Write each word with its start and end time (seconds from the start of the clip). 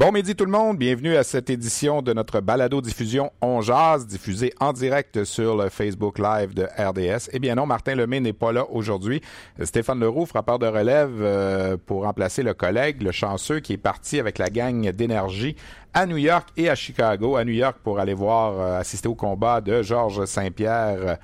Bon 0.00 0.12
midi 0.12 0.34
tout 0.34 0.46
le 0.46 0.50
monde, 0.50 0.78
bienvenue 0.78 1.14
à 1.14 1.22
cette 1.22 1.50
édition 1.50 2.00
de 2.00 2.14
notre 2.14 2.40
balado-diffusion 2.40 3.30
On 3.42 3.60
Jazz, 3.60 4.06
diffusée 4.06 4.54
en 4.58 4.72
direct 4.72 5.24
sur 5.24 5.58
le 5.58 5.68
Facebook 5.68 6.18
Live 6.18 6.54
de 6.54 6.62
RDS. 6.62 7.28
Eh 7.34 7.38
bien 7.38 7.54
non, 7.54 7.66
Martin 7.66 7.96
Lemay 7.96 8.20
n'est 8.20 8.32
pas 8.32 8.50
là 8.50 8.64
aujourd'hui. 8.70 9.20
Stéphane 9.62 10.00
Leroux, 10.00 10.24
frappeur 10.24 10.58
de 10.58 10.66
relève 10.66 11.20
euh, 11.20 11.76
pour 11.84 12.04
remplacer 12.04 12.42
le 12.42 12.54
collègue, 12.54 13.02
le 13.02 13.12
chanceux 13.12 13.60
qui 13.60 13.74
est 13.74 13.76
parti 13.76 14.18
avec 14.18 14.38
la 14.38 14.48
gang 14.48 14.90
d'énergie 14.90 15.54
à 15.92 16.06
New 16.06 16.16
York 16.16 16.48
et 16.56 16.70
à 16.70 16.74
Chicago. 16.74 17.36
À 17.36 17.44
New 17.44 17.52
York 17.52 17.76
pour 17.84 17.98
aller 17.98 18.14
voir, 18.14 18.58
euh, 18.58 18.80
assister 18.80 19.06
au 19.06 19.14
combat 19.14 19.60
de 19.60 19.82
Georges 19.82 20.24
Saint-Pierre. 20.24 21.18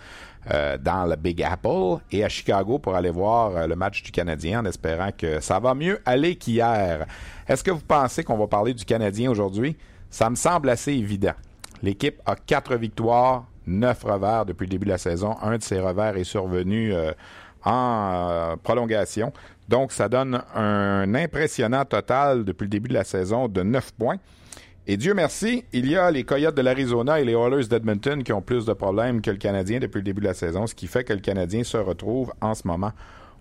Dans 0.49 1.09
le 1.09 1.17
Big 1.17 1.43
Apple 1.43 2.01
et 2.13 2.25
à 2.25 2.29
Chicago 2.29 2.79
pour 2.79 2.95
aller 2.95 3.11
voir 3.11 3.67
le 3.67 3.75
match 3.75 4.03
du 4.03 4.13
Canadien 4.13 4.61
en 4.61 4.65
espérant 4.65 5.11
que 5.17 5.41
ça 5.41 5.59
va 5.59 5.75
mieux 5.75 6.01
aller 6.05 6.37
qu'hier. 6.37 7.07
Est-ce 7.49 7.65
que 7.65 7.71
vous 7.71 7.81
pensez 7.81 8.23
qu'on 8.23 8.37
va 8.37 8.47
parler 8.47 8.73
du 8.75 8.85
Canadien 8.85 9.31
aujourd'hui? 9.31 9.77
Ça 10.11 10.31
me 10.31 10.37
semble 10.37 10.71
assez 10.71 10.93
évident. 10.93 11.35
L'équipe 11.83 12.21
a 12.27 12.37
quatre 12.37 12.77
victoires, 12.77 13.45
neuf 13.67 14.03
revers 14.03 14.47
depuis 14.47 14.65
le 14.65 14.71
début 14.71 14.87
de 14.87 14.91
la 14.91 14.99
saison. 14.99 15.37
Un 15.43 15.59
de 15.59 15.63
ces 15.63 15.81
revers 15.81 16.17
est 16.17 16.25
survenu 16.25 16.95
euh, 16.95 17.13
en 17.65 18.29
euh, 18.31 18.57
prolongation. 18.63 19.33
Donc, 19.69 19.93
ça 19.93 20.09
donne 20.09 20.43
un 20.55 21.15
impressionnant 21.15 21.85
total 21.85 22.45
depuis 22.45 22.65
le 22.65 22.71
début 22.71 22.89
de 22.89 22.95
la 22.95 23.05
saison 23.05 23.49
de 23.49 23.63
neuf 23.63 23.93
points. 23.93 24.17
Et 24.89 24.97
Dieu 24.97 25.15
merci, 25.15 25.65
il 25.73 25.91
y 25.91 25.97
a 25.97 26.11
les 26.11 26.23
Coyotes 26.25 26.55
de 26.55 26.63
l'Arizona 26.63 27.21
et 27.21 27.25
les 27.25 27.33
Oilers 27.33 27.67
d'Edmonton 27.67 28.23
qui 28.23 28.33
ont 28.33 28.43
plus 28.43 28.67
de 28.67 28.73
problèmes 28.73 29.21
que 29.21 29.31
le 29.31 29.37
Canadien 29.37 29.81
depuis 29.81 29.99
le 29.99 30.05
début 30.05 30.21
de 30.21 30.27
la 30.27 30.35
saison, 30.35 30.67
ce 30.67 30.75
qui 30.77 30.87
fait 30.87 31.03
que 31.03 31.13
le 31.13 31.19
Canadien 31.19 31.65
se 31.65 31.77
retrouve 31.77 32.33
en 32.41 32.55
ce 32.55 32.67
moment 32.69 32.93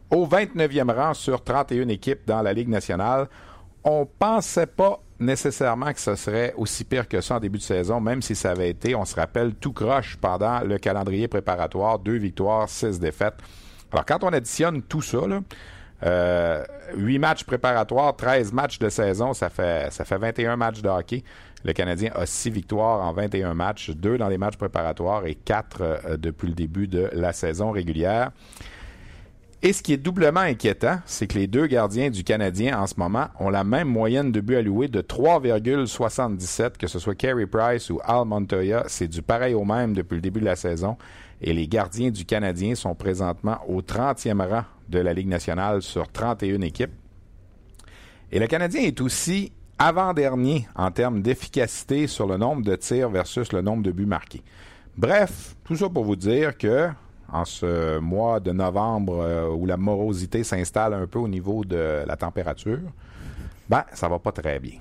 au 0.09 0.25
29e 0.25 0.91
rang 0.91 1.13
sur 1.13 1.43
31 1.43 1.87
équipes 1.89 2.21
dans 2.25 2.41
la 2.41 2.53
Ligue 2.53 2.69
nationale 2.69 3.27
on 3.85 4.07
pensait 4.07 4.65
pas 4.65 4.99
nécessairement 5.19 5.93
que 5.93 5.99
ce 5.99 6.15
serait 6.15 6.53
aussi 6.57 6.83
pire 6.83 7.07
que 7.07 7.21
ça 7.21 7.35
en 7.35 7.39
début 7.39 7.59
de 7.59 7.63
saison, 7.63 8.01
même 8.01 8.21
si 8.21 8.35
ça 8.35 8.51
avait 8.51 8.71
été, 8.71 8.95
on 8.95 9.05
se 9.05 9.15
rappelle, 9.15 9.53
tout 9.53 9.71
croche 9.71 10.17
pendant 10.17 10.61
le 10.61 10.79
calendrier 10.79 11.27
préparatoire, 11.27 11.99
deux 11.99 12.17
victoires, 12.17 12.67
six 12.67 12.99
défaites. 12.99 13.35
Alors 13.91 14.05
quand 14.05 14.23
on 14.23 14.33
additionne 14.33 14.81
tout 14.81 15.03
ça, 15.03 15.27
là, 15.27 15.41
euh, 16.05 16.63
8 16.95 17.19
matchs 17.19 17.43
préparatoires, 17.43 18.15
13 18.15 18.53
matchs 18.53 18.79
de 18.79 18.89
saison, 18.89 19.33
ça 19.33 19.49
fait, 19.49 19.91
ça 19.91 20.05
fait 20.05 20.17
21 20.17 20.55
matchs 20.55 20.81
de 20.81 20.89
hockey. 20.89 21.23
Le 21.63 21.73
Canadien 21.73 22.11
a 22.13 22.25
6 22.25 22.51
victoires 22.51 23.01
en 23.01 23.11
21 23.11 23.55
matchs, 23.55 23.89
2 23.89 24.17
dans 24.17 24.27
les 24.27 24.37
matchs 24.37 24.57
préparatoires 24.57 25.25
et 25.25 25.33
4 25.33 25.77
euh, 25.81 26.17
depuis 26.17 26.47
le 26.47 26.53
début 26.53 26.87
de 26.87 27.09
la 27.13 27.33
saison 27.33 27.71
régulière. 27.71 28.31
Et 29.63 29.73
ce 29.73 29.81
qui 29.81 29.93
est 29.93 29.97
doublement 29.97 30.41
inquiétant, 30.41 30.99
c'est 31.05 31.25
que 31.25 31.39
les 31.39 31.47
deux 31.47 31.65
gardiens 31.65 32.11
du 32.11 32.23
Canadien 32.23 32.79
en 32.79 32.85
ce 32.85 32.93
moment 32.97 33.29
ont 33.39 33.49
la 33.49 33.63
même 33.63 33.87
moyenne 33.87 34.31
de 34.31 34.39
buts 34.39 34.57
alloués 34.57 34.89
de 34.89 35.01
3,77, 35.01 36.77
que 36.77 36.85
ce 36.85 36.99
soit 36.99 37.15
Carey 37.15 37.47
Price 37.47 37.89
ou 37.89 37.99
Al 38.03 38.25
Montoya. 38.25 38.83
C'est 38.87 39.07
du 39.07 39.23
pareil 39.23 39.55
au 39.55 39.65
même 39.65 39.93
depuis 39.93 40.15
le 40.15 40.21
début 40.21 40.39
de 40.39 40.45
la 40.45 40.55
saison. 40.55 40.97
Et 41.41 41.53
les 41.53 41.67
gardiens 41.67 42.09
du 42.09 42.25
Canadien 42.25 42.75
sont 42.75 42.95
présentement 42.95 43.57
au 43.67 43.81
30e 43.81 44.47
rang 44.47 44.63
de 44.89 44.99
la 44.99 45.13
Ligue 45.13 45.27
nationale 45.27 45.81
sur 45.81 46.11
31 46.11 46.61
équipes. 46.61 46.93
Et 48.31 48.39
le 48.39 48.47
Canadien 48.47 48.81
est 48.81 49.01
aussi 49.01 49.51
avant-dernier 49.77 50.67
en 50.75 50.91
termes 50.91 51.21
d'efficacité 51.21 52.07
sur 52.07 52.27
le 52.27 52.37
nombre 52.37 52.63
de 52.63 52.75
tirs 52.75 53.09
versus 53.09 53.51
le 53.51 53.61
nombre 53.61 53.83
de 53.83 53.91
buts 53.91 54.05
marqués. 54.05 54.43
Bref, 54.97 55.55
tout 55.65 55.75
ça 55.75 55.89
pour 55.89 56.05
vous 56.05 56.15
dire 56.15 56.57
que 56.57 56.89
en 57.31 57.43
ce 57.43 57.99
mois 57.99 58.39
de 58.39 58.51
novembre 58.51 59.19
euh, 59.19 59.49
où 59.49 59.65
la 59.65 59.77
morosité 59.77 60.43
s'installe 60.43 60.93
un 60.93 61.07
peu 61.07 61.19
au 61.19 61.27
niveau 61.27 61.65
de 61.65 62.03
la 62.05 62.15
température, 62.15 62.79
ben, 63.67 63.83
ça 63.93 64.07
va 64.07 64.19
pas 64.19 64.31
très 64.31 64.59
bien. 64.59 64.79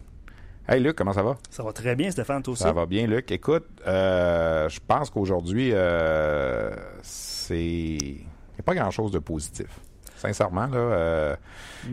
Hey 0.67 0.81
Luc, 0.81 0.97
comment 0.97 1.13
ça 1.13 1.23
va? 1.23 1.37
Ça 1.51 1.63
va 1.63 1.75
très 1.75 1.95
bien, 1.95 2.11
Stéphane, 2.11 2.43
toi 2.43 2.53
aussi? 2.53 2.63
Ça 2.63 2.73
va 2.73 2.87
bien, 2.87 3.07
Luc. 3.07 3.31
Écoute, 3.31 3.67
euh, 3.87 4.67
je 4.71 4.81
pense 4.87 5.11
qu'aujourd'hui, 5.11 5.71
euh, 5.75 6.71
c'est. 7.03 7.55
Il 7.55 8.17
n'y 8.17 8.61
a 8.61 8.63
pas 8.65 8.75
grand-chose 8.75 9.11
de 9.11 9.19
positif. 9.19 9.67
Sincèrement, 10.17 10.67
là, 10.67 11.37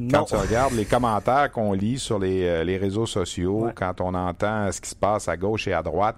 quand 0.10 0.24
tu 0.24 0.36
regardes 0.36 0.74
les 0.74 0.86
commentaires 0.86 1.52
qu'on 1.52 1.74
lit 1.74 2.00
sur 2.00 2.18
les, 2.18 2.78
réseaux 2.78 3.06
sociaux, 3.06 3.70
quand 3.76 4.00
on 4.00 4.14
entend 4.14 4.72
ce 4.72 4.80
qui 4.80 4.90
se 4.90 4.96
passe 4.96 5.28
à 5.28 5.36
gauche 5.36 5.68
et 5.68 5.74
à 5.74 5.84
droite, 5.84 6.16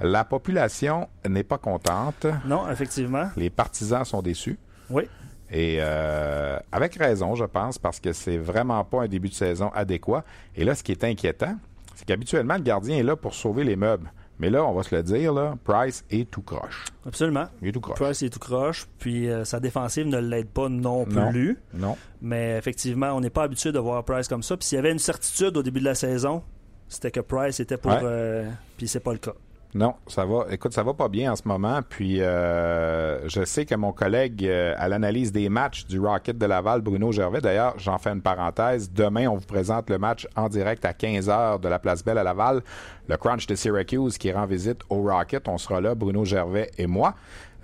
la 0.00 0.24
population 0.24 1.08
n'est 1.28 1.44
pas 1.44 1.58
contente. 1.58 2.26
Non, 2.44 2.68
effectivement. 2.68 3.28
Les 3.36 3.50
partisans 3.50 4.04
sont 4.04 4.22
déçus. 4.22 4.58
Oui. 4.90 5.04
Et 5.50 5.78
euh, 5.80 6.58
avec 6.72 6.96
raison, 6.96 7.34
je 7.34 7.44
pense, 7.44 7.78
parce 7.78 8.00
que 8.00 8.12
c'est 8.12 8.36
vraiment 8.36 8.84
pas 8.84 9.02
un 9.02 9.08
début 9.08 9.28
de 9.28 9.34
saison 9.34 9.70
adéquat. 9.74 10.24
Et 10.56 10.64
là, 10.64 10.74
ce 10.74 10.82
qui 10.82 10.92
est 10.92 11.04
inquiétant, 11.04 11.56
c'est 11.98 12.04
qu'habituellement, 12.04 12.54
le 12.54 12.62
gardien 12.62 12.96
est 12.96 13.02
là 13.02 13.16
pour 13.16 13.34
sauver 13.34 13.64
les 13.64 13.74
meubles. 13.74 14.12
Mais 14.38 14.50
là, 14.50 14.64
on 14.64 14.72
va 14.72 14.84
se 14.84 14.94
le 14.94 15.02
dire, 15.02 15.32
là, 15.32 15.56
Price 15.64 16.04
est 16.10 16.30
tout 16.30 16.42
croche. 16.42 16.84
Absolument. 17.04 17.46
Il 17.60 17.66
est 17.66 17.72
tout 17.72 17.80
croche. 17.80 17.98
Price 17.98 18.22
est 18.22 18.30
tout 18.30 18.38
croche, 18.38 18.86
puis 19.00 19.28
euh, 19.28 19.44
sa 19.44 19.58
défensive 19.58 20.06
ne 20.06 20.18
l'aide 20.18 20.46
pas 20.46 20.68
non 20.68 21.04
plus. 21.06 21.58
Non. 21.74 21.96
Mais 22.22 22.56
effectivement, 22.56 23.08
on 23.14 23.20
n'est 23.20 23.30
pas 23.30 23.42
habitué 23.42 23.72
de 23.72 23.80
voir 23.80 24.04
Price 24.04 24.28
comme 24.28 24.44
ça. 24.44 24.56
Puis 24.56 24.68
s'il 24.68 24.76
y 24.76 24.78
avait 24.78 24.92
une 24.92 25.00
certitude 25.00 25.56
au 25.56 25.62
début 25.64 25.80
de 25.80 25.86
la 25.86 25.96
saison, 25.96 26.44
c'était 26.86 27.10
que 27.10 27.18
Price 27.18 27.58
était 27.58 27.76
pour. 27.76 27.90
Euh, 27.92 28.48
puis 28.76 28.86
c'est 28.86 29.00
pas 29.00 29.12
le 29.12 29.18
cas. 29.18 29.34
Non, 29.74 29.94
ça 30.06 30.24
va. 30.24 30.46
Écoute, 30.50 30.72
ça 30.72 30.82
va 30.82 30.94
pas 30.94 31.08
bien 31.08 31.32
en 31.32 31.36
ce 31.36 31.46
moment. 31.46 31.80
Puis 31.86 32.22
euh, 32.22 33.28
je 33.28 33.44
sais 33.44 33.66
que 33.66 33.74
mon 33.74 33.92
collègue 33.92 34.46
euh, 34.46 34.74
à 34.78 34.88
l'analyse 34.88 35.30
des 35.30 35.50
matchs 35.50 35.84
du 35.86 36.00
Rocket 36.00 36.38
de 36.38 36.46
Laval, 36.46 36.80
Bruno 36.80 37.12
Gervais, 37.12 37.42
d'ailleurs, 37.42 37.74
j'en 37.78 37.98
fais 37.98 38.10
une 38.10 38.22
parenthèse. 38.22 38.90
Demain, 38.90 39.28
on 39.28 39.36
vous 39.36 39.46
présente 39.46 39.90
le 39.90 39.98
match 39.98 40.26
en 40.36 40.48
direct 40.48 40.86
à 40.86 40.92
15h 40.92 41.60
de 41.60 41.68
la 41.68 41.78
Place 41.78 42.02
Belle 42.02 42.16
à 42.16 42.24
Laval. 42.24 42.62
Le 43.08 43.16
Crunch 43.18 43.46
de 43.46 43.54
Syracuse 43.54 44.16
qui 44.16 44.32
rend 44.32 44.46
visite 44.46 44.80
au 44.88 45.02
Rocket. 45.02 45.46
On 45.48 45.58
sera 45.58 45.82
là, 45.82 45.94
Bruno 45.94 46.24
Gervais 46.24 46.70
et 46.78 46.86
moi. 46.86 47.14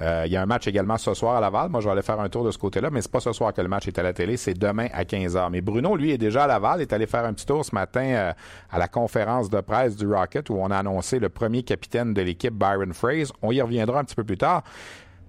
Euh, 0.00 0.24
il 0.26 0.32
y 0.32 0.36
a 0.36 0.42
un 0.42 0.46
match 0.46 0.66
également 0.66 0.98
ce 0.98 1.14
soir 1.14 1.36
à 1.36 1.40
Laval. 1.40 1.68
Moi, 1.68 1.80
je 1.80 1.86
vais 1.86 1.92
aller 1.92 2.02
faire 2.02 2.18
un 2.20 2.28
tour 2.28 2.44
de 2.44 2.50
ce 2.50 2.58
côté-là, 2.58 2.90
mais 2.90 3.00
c'est 3.00 3.10
pas 3.10 3.20
ce 3.20 3.32
soir 3.32 3.52
que 3.52 3.60
le 3.60 3.68
match 3.68 3.86
est 3.86 3.98
à 3.98 4.02
la 4.02 4.12
télé, 4.12 4.36
c'est 4.36 4.54
demain 4.54 4.88
à 4.92 5.04
15h. 5.04 5.50
Mais 5.50 5.60
Bruno, 5.60 5.96
lui, 5.96 6.10
est 6.10 6.18
déjà 6.18 6.44
à 6.44 6.46
Laval, 6.46 6.80
est 6.80 6.92
allé 6.92 7.06
faire 7.06 7.24
un 7.24 7.32
petit 7.32 7.46
tour 7.46 7.64
ce 7.64 7.74
matin 7.74 8.04
euh, 8.04 8.32
à 8.70 8.78
la 8.78 8.88
conférence 8.88 9.48
de 9.50 9.60
presse 9.60 9.96
du 9.96 10.06
Rocket 10.06 10.50
où 10.50 10.56
on 10.58 10.70
a 10.70 10.78
annoncé 10.78 11.18
le 11.18 11.28
premier 11.28 11.62
capitaine 11.62 12.12
de 12.12 12.22
l'équipe, 12.22 12.54
Byron 12.54 12.92
Fraze. 12.92 13.32
On 13.40 13.52
y 13.52 13.62
reviendra 13.62 14.00
un 14.00 14.04
petit 14.04 14.16
peu 14.16 14.24
plus 14.24 14.38
tard. 14.38 14.62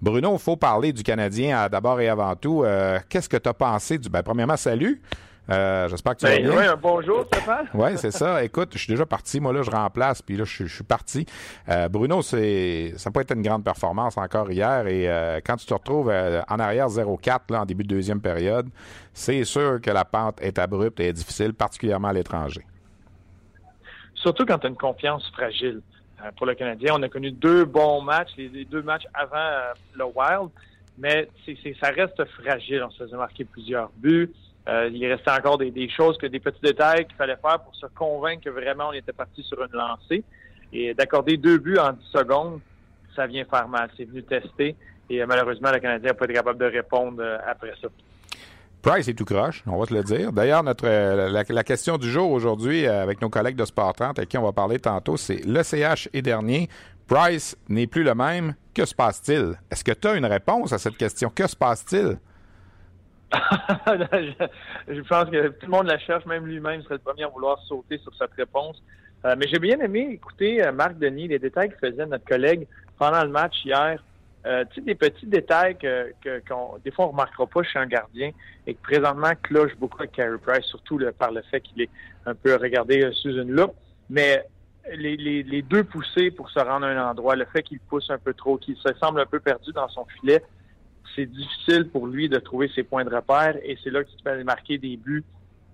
Bruno, 0.01 0.33
il 0.33 0.39
faut 0.39 0.57
parler 0.57 0.93
du 0.93 1.03
Canadien 1.03 1.69
d'abord 1.69 1.99
et 2.01 2.09
avant 2.09 2.35
tout. 2.35 2.63
Euh, 2.63 2.99
qu'est-ce 3.07 3.29
que 3.29 3.37
tu 3.37 3.47
as 3.47 3.53
pensé 3.53 3.97
du... 3.97 4.09
Ben, 4.09 4.23
premièrement, 4.23 4.57
salut. 4.57 5.01
Euh, 5.49 5.87
j'espère 5.87 6.15
que 6.15 6.19
tu 6.19 6.25
vas 6.25 6.35
ben, 6.35 6.43
bien. 6.43 6.57
Oui, 6.57 6.65
un 6.65 6.75
bonjour, 6.75 7.25
Stéphane. 7.25 7.67
oui, 7.73 7.97
c'est 7.97 8.11
ça. 8.11 8.43
Écoute, 8.43 8.69
je 8.73 8.79
suis 8.79 8.91
déjà 8.91 9.05
parti. 9.05 9.39
Moi, 9.39 9.53
là, 9.53 9.61
je 9.61 9.69
remplace, 9.69 10.21
puis 10.21 10.37
là, 10.37 10.43
je, 10.43 10.65
suis 10.65 10.83
parti. 10.83 11.25
Euh, 11.69 11.87
Bruno, 11.87 12.21
c'est 12.21 12.93
ça 12.97 13.09
n'a 13.09 13.13
pas 13.13 13.21
été 13.21 13.35
une 13.35 13.43
grande 13.43 13.63
performance 13.63 14.17
encore 14.17 14.51
hier. 14.51 14.87
Et 14.87 15.07
euh, 15.07 15.39
quand 15.45 15.55
tu 15.57 15.65
te 15.65 15.73
retrouves 15.73 16.09
en 16.09 16.59
arrière 16.59 16.87
0-4 16.87 17.39
là, 17.51 17.61
en 17.61 17.65
début 17.65 17.83
de 17.83 17.89
deuxième 17.89 18.21
période, 18.21 18.69
c'est 19.13 19.43
sûr 19.43 19.79
que 19.81 19.91
la 19.91 20.05
pente 20.05 20.41
est 20.41 20.57
abrupte 20.57 20.99
et 20.99 21.07
est 21.07 21.13
difficile, 21.13 21.53
particulièrement 21.53 22.07
à 22.07 22.13
l'étranger. 22.13 22.65
Surtout 24.15 24.45
quand 24.45 24.57
tu 24.57 24.67
as 24.67 24.69
une 24.69 24.77
confiance 24.77 25.29
fragile. 25.31 25.81
pour 26.37 26.47
le 26.47 26.55
Canadien, 26.55 26.93
on 26.95 27.03
a 27.03 27.09
connu 27.09 27.29
deux 27.29 27.65
bons 27.65 28.01
matchs, 28.01 28.31
les, 28.37 28.65
deux 28.65 28.81
matchs 28.81 29.05
avant 29.13 29.51
le 29.93 30.05
Wild, 30.05 30.49
mais 30.97 31.29
ça 31.79 31.89
reste 31.89 32.25
fragile. 32.41 32.83
On 32.83 32.89
se 32.89 33.03
faisait 33.03 33.17
marquer 33.17 33.45
plusieurs 33.45 33.91
buts. 33.97 34.31
Euh, 34.67 34.89
il 34.91 35.05
restait 35.05 35.31
encore 35.31 35.57
des, 35.57 35.89
choses, 35.89 36.17
que 36.17 36.25
des 36.25 36.39
petits 36.39 36.61
détails 36.61 37.05
qu'il 37.05 37.15
fallait 37.15 37.37
faire 37.37 37.59
pour 37.59 37.75
se 37.75 37.85
convaincre 37.87 38.45
que 38.45 38.49
vraiment 38.49 38.89
on 38.89 38.93
était 38.93 39.13
parti 39.13 39.43
sur 39.43 39.61
une 39.63 39.71
lancée. 39.73 40.23
Et 40.73 40.93
d'accorder 40.93 41.37
deux 41.37 41.59
buts 41.59 41.77
en 41.77 41.93
10 41.93 42.05
secondes, 42.13 42.59
ça 43.15 43.27
vient 43.27 43.45
faire 43.45 43.67
mal. 43.67 43.89
C'est 43.95 44.05
venu 44.05 44.23
tester. 44.23 44.75
Et 45.09 45.21
euh, 45.21 45.25
malheureusement, 45.27 45.71
le 45.71 45.79
Canadien 45.79 46.09
n'a 46.09 46.13
pas 46.15 46.25
été 46.25 46.33
capable 46.33 46.59
de 46.59 46.65
répondre 46.65 47.21
euh, 47.21 47.37
après 47.47 47.73
ça. 47.81 47.87
Price 48.81 49.07
est 49.07 49.15
tout 49.15 49.25
croche, 49.25 49.63
on 49.65 49.77
va 49.79 49.85
te 49.87 49.93
le 49.93 50.03
dire. 50.03 50.31
D'ailleurs, 50.31 50.63
notre 50.63 50.85
la, 50.87 51.63
question 51.63 51.97
du 51.97 52.07
jour 52.07 52.29
aujourd'hui 52.29 52.85
avec 52.85 53.19
nos 53.19 53.29
collègues 53.29 53.55
de 53.55 53.65
Sport 53.65 53.93
30 53.93 54.19
avec 54.19 54.29
qui 54.29 54.37
on 54.37 54.43
va 54.43 54.51
parler 54.51 54.77
tantôt, 54.77 55.17
c'est 55.17 55.43
l'ECH 55.43 56.07
est 56.13 56.21
dernier, 56.21 56.69
Price 57.07 57.55
n'est 57.69 57.87
plus 57.87 58.03
le 58.03 58.15
même. 58.15 58.55
Que 58.73 58.85
se 58.85 58.93
passe-t-il? 58.93 59.57
Est-ce 59.71 59.83
que 59.83 59.91
tu 59.91 60.07
as 60.07 60.15
une 60.15 60.25
réponse 60.25 60.73
à 60.73 60.77
cette 60.77 60.97
question? 60.97 61.31
Que 61.33 61.47
se 61.47 61.55
passe-t-il? 61.55 62.17
je, 63.87 65.01
pense 65.01 65.29
que 65.29 65.47
tout 65.49 65.65
le 65.65 65.71
monde 65.71 65.87
la 65.87 65.97
cherche, 65.99 66.25
même 66.25 66.45
lui-même 66.45 66.81
serait 66.83 66.95
le 66.95 66.99
premier 66.99 67.23
à 67.23 67.27
vouloir 67.27 67.59
sauter 67.63 67.97
sur 67.97 68.13
cette 68.15 68.33
réponse. 68.33 68.81
Euh, 69.25 69.35
mais 69.37 69.47
j'ai 69.47 69.59
bien 69.59 69.79
aimé 69.79 70.07
écouter 70.11 70.63
euh, 70.63 70.71
Marc 70.71 70.97
Denis, 70.97 71.27
les 71.27 71.39
détails 71.39 71.69
que 71.69 71.89
faisait 71.89 72.05
notre 72.05 72.25
collègue 72.25 72.67
pendant 72.97 73.23
le 73.23 73.29
match 73.29 73.55
hier. 73.65 74.03
Euh, 74.45 74.63
tu 74.69 74.75
sais, 74.75 74.81
des 74.81 74.95
petits 74.95 75.25
détails 75.25 75.75
que, 75.75 76.13
des 76.83 76.91
fois 76.91 77.05
on 77.05 77.09
remarquera 77.09 77.47
pas 77.47 77.63
chez 77.63 77.79
un 77.79 77.87
gardien 77.87 78.29
et 78.67 78.75
que 78.75 78.81
présentement 78.83 79.31
cloche 79.41 79.75
beaucoup 79.79 79.97
avec 79.97 80.11
Carey 80.11 80.37
Price, 80.37 80.65
surtout 80.65 80.99
par 81.17 81.31
le 81.31 81.41
fait 81.49 81.61
qu'il 81.61 81.81
est 81.81 81.89
un 82.27 82.35
peu 82.35 82.55
regardé 82.55 83.09
sous 83.13 83.31
une 83.31 83.51
loupe. 83.51 83.73
Mais 84.11 84.45
les, 84.93 85.17
les, 85.17 85.41
les, 85.41 85.63
deux 85.63 85.83
poussées 85.83 86.29
pour 86.29 86.51
se 86.51 86.59
rendre 86.59 86.85
à 86.85 86.89
un 86.89 87.09
endroit, 87.09 87.35
le 87.35 87.45
fait 87.45 87.63
qu'il 87.63 87.79
pousse 87.79 88.11
un 88.11 88.19
peu 88.19 88.35
trop, 88.35 88.57
qu'il 88.57 88.75
se 88.77 88.93
semble 89.01 89.19
un 89.19 89.25
peu 89.25 89.39
perdu 89.39 89.71
dans 89.73 89.89
son 89.89 90.05
filet, 90.05 90.43
c'est 91.15 91.25
difficile 91.25 91.89
pour 91.89 92.07
lui 92.07 92.29
de 92.29 92.37
trouver 92.39 92.69
ses 92.75 92.83
points 92.83 93.05
de 93.05 93.13
repère 93.13 93.55
et 93.63 93.77
c'est 93.83 93.89
là 93.89 94.03
qu'il 94.03 94.21
peut 94.21 94.43
marquer 94.43 94.77
des 94.77 94.97
buts 94.97 95.23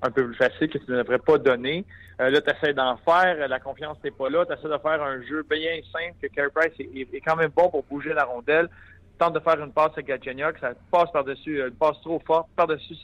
un 0.01 0.11
peu 0.11 0.25
plus 0.25 0.35
faciles 0.35 0.69
que 0.69 0.77
tu 0.77 0.91
ne 0.91 0.97
devrais 0.97 1.19
pas 1.19 1.37
donner. 1.37 1.85
Euh, 2.19 2.29
là, 2.29 2.41
tu 2.41 2.49
essaies 2.49 2.73
d'en 2.73 2.97
faire, 2.97 3.47
la 3.47 3.59
confiance 3.59 3.97
n'est 4.03 4.11
pas 4.11 4.29
là, 4.29 4.45
tu 4.45 4.53
essaies 4.53 4.69
de 4.69 4.77
faire 4.77 5.01
un 5.01 5.21
jeu 5.21 5.45
bien 5.49 5.79
simple 5.91 6.15
que 6.21 6.27
Carey 6.27 6.49
Price 6.53 6.73
est, 6.79 7.21
quand 7.21 7.35
même 7.35 7.51
bon 7.55 7.69
pour 7.69 7.83
bouger 7.83 8.13
la 8.13 8.25
rondelle, 8.25 8.69
tente 9.17 9.33
de 9.33 9.39
faire 9.39 9.63
une 9.63 9.71
passe 9.71 9.91
à 9.97 10.01
Galchenyuk, 10.01 10.57
ça 10.59 10.73
passe 10.91 11.11
par-dessus, 11.11 11.61
une 11.61 11.75
passe 11.75 11.99
trop 12.01 12.21
forte, 12.25 12.47
par-dessus 12.55 12.95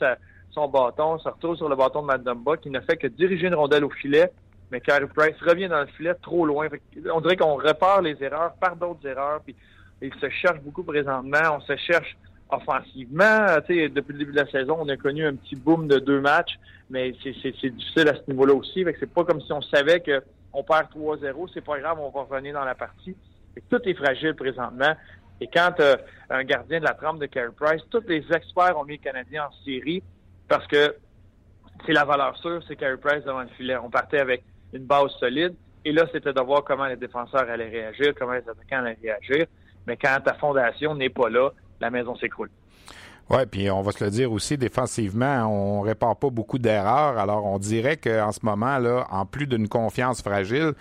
son 0.50 0.68
bâton, 0.68 1.18
ça 1.20 1.30
retrouve 1.30 1.56
sur 1.56 1.68
le 1.68 1.76
bâton 1.76 2.02
de 2.02 2.06
Matt 2.06 2.24
Dumba 2.24 2.56
qui 2.56 2.70
ne 2.70 2.80
fait 2.80 2.96
que 2.96 3.06
diriger 3.06 3.46
une 3.46 3.54
rondelle 3.54 3.84
au 3.84 3.90
filet, 3.90 4.30
mais 4.70 4.80
Carey 4.80 5.06
Price 5.14 5.36
revient 5.40 5.68
dans 5.68 5.80
le 5.80 5.86
filet 5.86 6.14
trop 6.14 6.46
loin. 6.46 6.68
on 7.12 7.20
dirait 7.20 7.36
qu'on 7.36 7.56
repart 7.56 8.02
les 8.02 8.20
erreurs 8.22 8.54
par 8.54 8.74
d'autres 8.76 9.06
erreurs, 9.06 9.40
puis 9.44 9.54
il 10.00 10.12
se 10.14 10.28
cherche 10.30 10.60
beaucoup 10.60 10.82
présentement, 10.82 11.56
on 11.56 11.60
se 11.60 11.76
cherche 11.76 12.16
offensivement, 12.50 13.46
depuis 13.68 14.12
le 14.12 14.18
début 14.18 14.32
de 14.32 14.36
la 14.36 14.50
saison, 14.50 14.78
on 14.80 14.88
a 14.88 14.96
connu 14.96 15.26
un 15.26 15.34
petit 15.34 15.56
boom 15.56 15.86
de 15.86 15.98
deux 15.98 16.20
matchs, 16.20 16.58
mais 16.90 17.14
c'est 17.22 17.32
difficile 17.32 18.08
à 18.08 18.14
ce 18.14 18.22
niveau-là 18.28 18.54
aussi. 18.54 18.84
C'est 18.98 19.12
pas 19.12 19.24
comme 19.24 19.40
si 19.40 19.52
on 19.52 19.60
savait 19.62 20.00
que 20.00 20.22
on 20.52 20.62
perd 20.62 20.88
3-0, 20.94 21.50
c'est 21.52 21.64
pas 21.64 21.78
grave, 21.78 21.98
on 22.00 22.10
va 22.10 22.22
revenir 22.22 22.54
dans 22.54 22.64
la 22.64 22.74
partie. 22.74 23.14
tout 23.70 23.80
est 23.84 23.94
fragile 23.94 24.34
présentement. 24.34 24.94
Et 25.40 25.46
quand 25.46 25.78
euh, 25.80 25.96
un 26.30 26.42
gardien 26.42 26.80
de 26.80 26.84
la 26.84 26.94
trempe 26.94 27.20
de 27.20 27.26
Carey 27.26 27.52
Price, 27.56 27.82
tous 27.90 28.02
les 28.08 28.24
experts 28.32 28.76
ont 28.76 28.84
mis 28.84 28.96
le 28.96 29.02
Canadien 29.02 29.44
en 29.44 29.64
série 29.64 30.02
parce 30.48 30.66
que 30.66 30.96
c'est 31.86 31.92
la 31.92 32.04
valeur 32.04 32.36
sûre, 32.38 32.60
c'est 32.66 32.76
Carey 32.76 32.96
Price 32.96 33.24
devant 33.24 33.42
le 33.42 33.48
filet. 33.48 33.76
On 33.76 33.90
partait 33.90 34.18
avec 34.18 34.42
une 34.72 34.84
base 34.84 35.10
solide. 35.20 35.54
Et 35.84 35.92
là, 35.92 36.06
c'était 36.12 36.32
de 36.32 36.40
voir 36.40 36.64
comment 36.64 36.86
les 36.86 36.96
défenseurs 36.96 37.48
allaient 37.48 37.68
réagir, 37.68 38.14
comment 38.18 38.32
les 38.32 38.48
attaquants 38.48 38.84
allaient 38.84 38.98
réagir. 39.00 39.46
Mais 39.86 39.96
quand 39.96 40.18
ta 40.24 40.34
fondation 40.34 40.94
n'est 40.94 41.08
pas 41.08 41.30
là, 41.30 41.50
la 41.80 41.90
maison 41.90 42.16
s'écroule. 42.16 42.50
Oui, 43.30 43.44
puis 43.50 43.70
on 43.70 43.82
va 43.82 43.92
se 43.92 44.02
le 44.02 44.10
dire 44.10 44.32
aussi, 44.32 44.56
défensivement, 44.56 45.44
on 45.46 45.82
répare 45.82 46.16
pas 46.16 46.30
beaucoup 46.30 46.58
d'erreurs. 46.58 47.18
Alors, 47.18 47.44
on 47.44 47.58
dirait 47.58 47.98
qu'en 47.98 48.32
ce 48.32 48.40
moment, 48.42 48.78
là, 48.78 49.06
en 49.10 49.26
plus 49.26 49.46
d'une 49.46 49.68
confiance 49.68 50.22
fragile, 50.22 50.72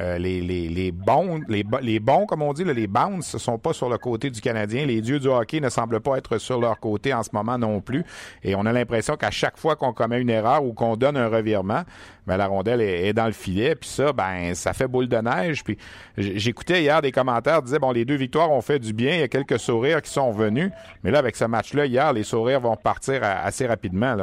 euh, 0.00 0.18
les, 0.18 0.40
les, 0.40 0.68
les, 0.68 0.92
bons, 0.92 1.40
les, 1.48 2.00
bons, 2.00 2.24
comme 2.24 2.40
on 2.40 2.52
dit, 2.54 2.64
les 2.64 2.86
bounce, 2.86 3.34
ne 3.34 3.38
sont 3.38 3.58
pas 3.58 3.74
sur 3.74 3.90
le 3.90 3.98
côté 3.98 4.30
du 4.30 4.40
Canadien. 4.40 4.86
Les 4.86 5.02
dieux 5.02 5.18
du 5.18 5.28
hockey 5.28 5.60
ne 5.60 5.68
semblent 5.68 6.00
pas 6.00 6.16
être 6.16 6.38
sur 6.38 6.58
leur 6.58 6.80
côté 6.80 7.12
en 7.12 7.22
ce 7.22 7.30
moment 7.32 7.58
non 7.58 7.80
plus. 7.80 8.04
Et 8.42 8.54
on 8.54 8.64
a 8.64 8.72
l'impression 8.72 9.16
qu'à 9.16 9.30
chaque 9.30 9.58
fois 9.58 9.76
qu'on 9.76 9.92
commet 9.92 10.20
une 10.20 10.30
erreur 10.30 10.64
ou 10.64 10.72
qu'on 10.72 10.96
donne 10.96 11.18
un 11.18 11.28
revirement, 11.28 11.82
ben, 12.26 12.38
la 12.38 12.46
rondelle 12.46 12.80
est, 12.80 13.12
dans 13.12 13.26
le 13.26 13.32
filet. 13.32 13.74
Puis 13.74 13.90
ça, 13.90 14.12
ben, 14.12 14.54
ça 14.54 14.72
fait 14.72 14.88
boule 14.88 15.08
de 15.08 15.18
neige. 15.18 15.62
Puis 15.64 15.76
j'écoutais 16.16 16.80
hier 16.80 17.02
des 17.02 17.12
commentaires 17.12 17.60
disaient 17.60 17.78
bon, 17.78 17.92
les 17.92 18.04
deux 18.06 18.16
victoires 18.16 18.50
ont 18.50 18.62
fait 18.62 18.78
du 18.78 18.94
bien. 18.94 19.14
Il 19.14 19.20
y 19.20 19.24
a 19.24 19.28
quelques 19.28 19.58
sourires 19.58 20.00
qui 20.00 20.10
sont 20.10 20.30
venus. 20.30 20.70
Mais 21.04 21.10
là, 21.10 21.18
avec 21.18 21.36
ce 21.36 21.44
match-là 21.44 21.84
hier, 21.84 22.12
les 22.12 22.24
sourires 22.24 22.60
vont 22.60 22.76
partir 22.76 23.22
assez 23.22 23.66
rapidement. 23.66 24.16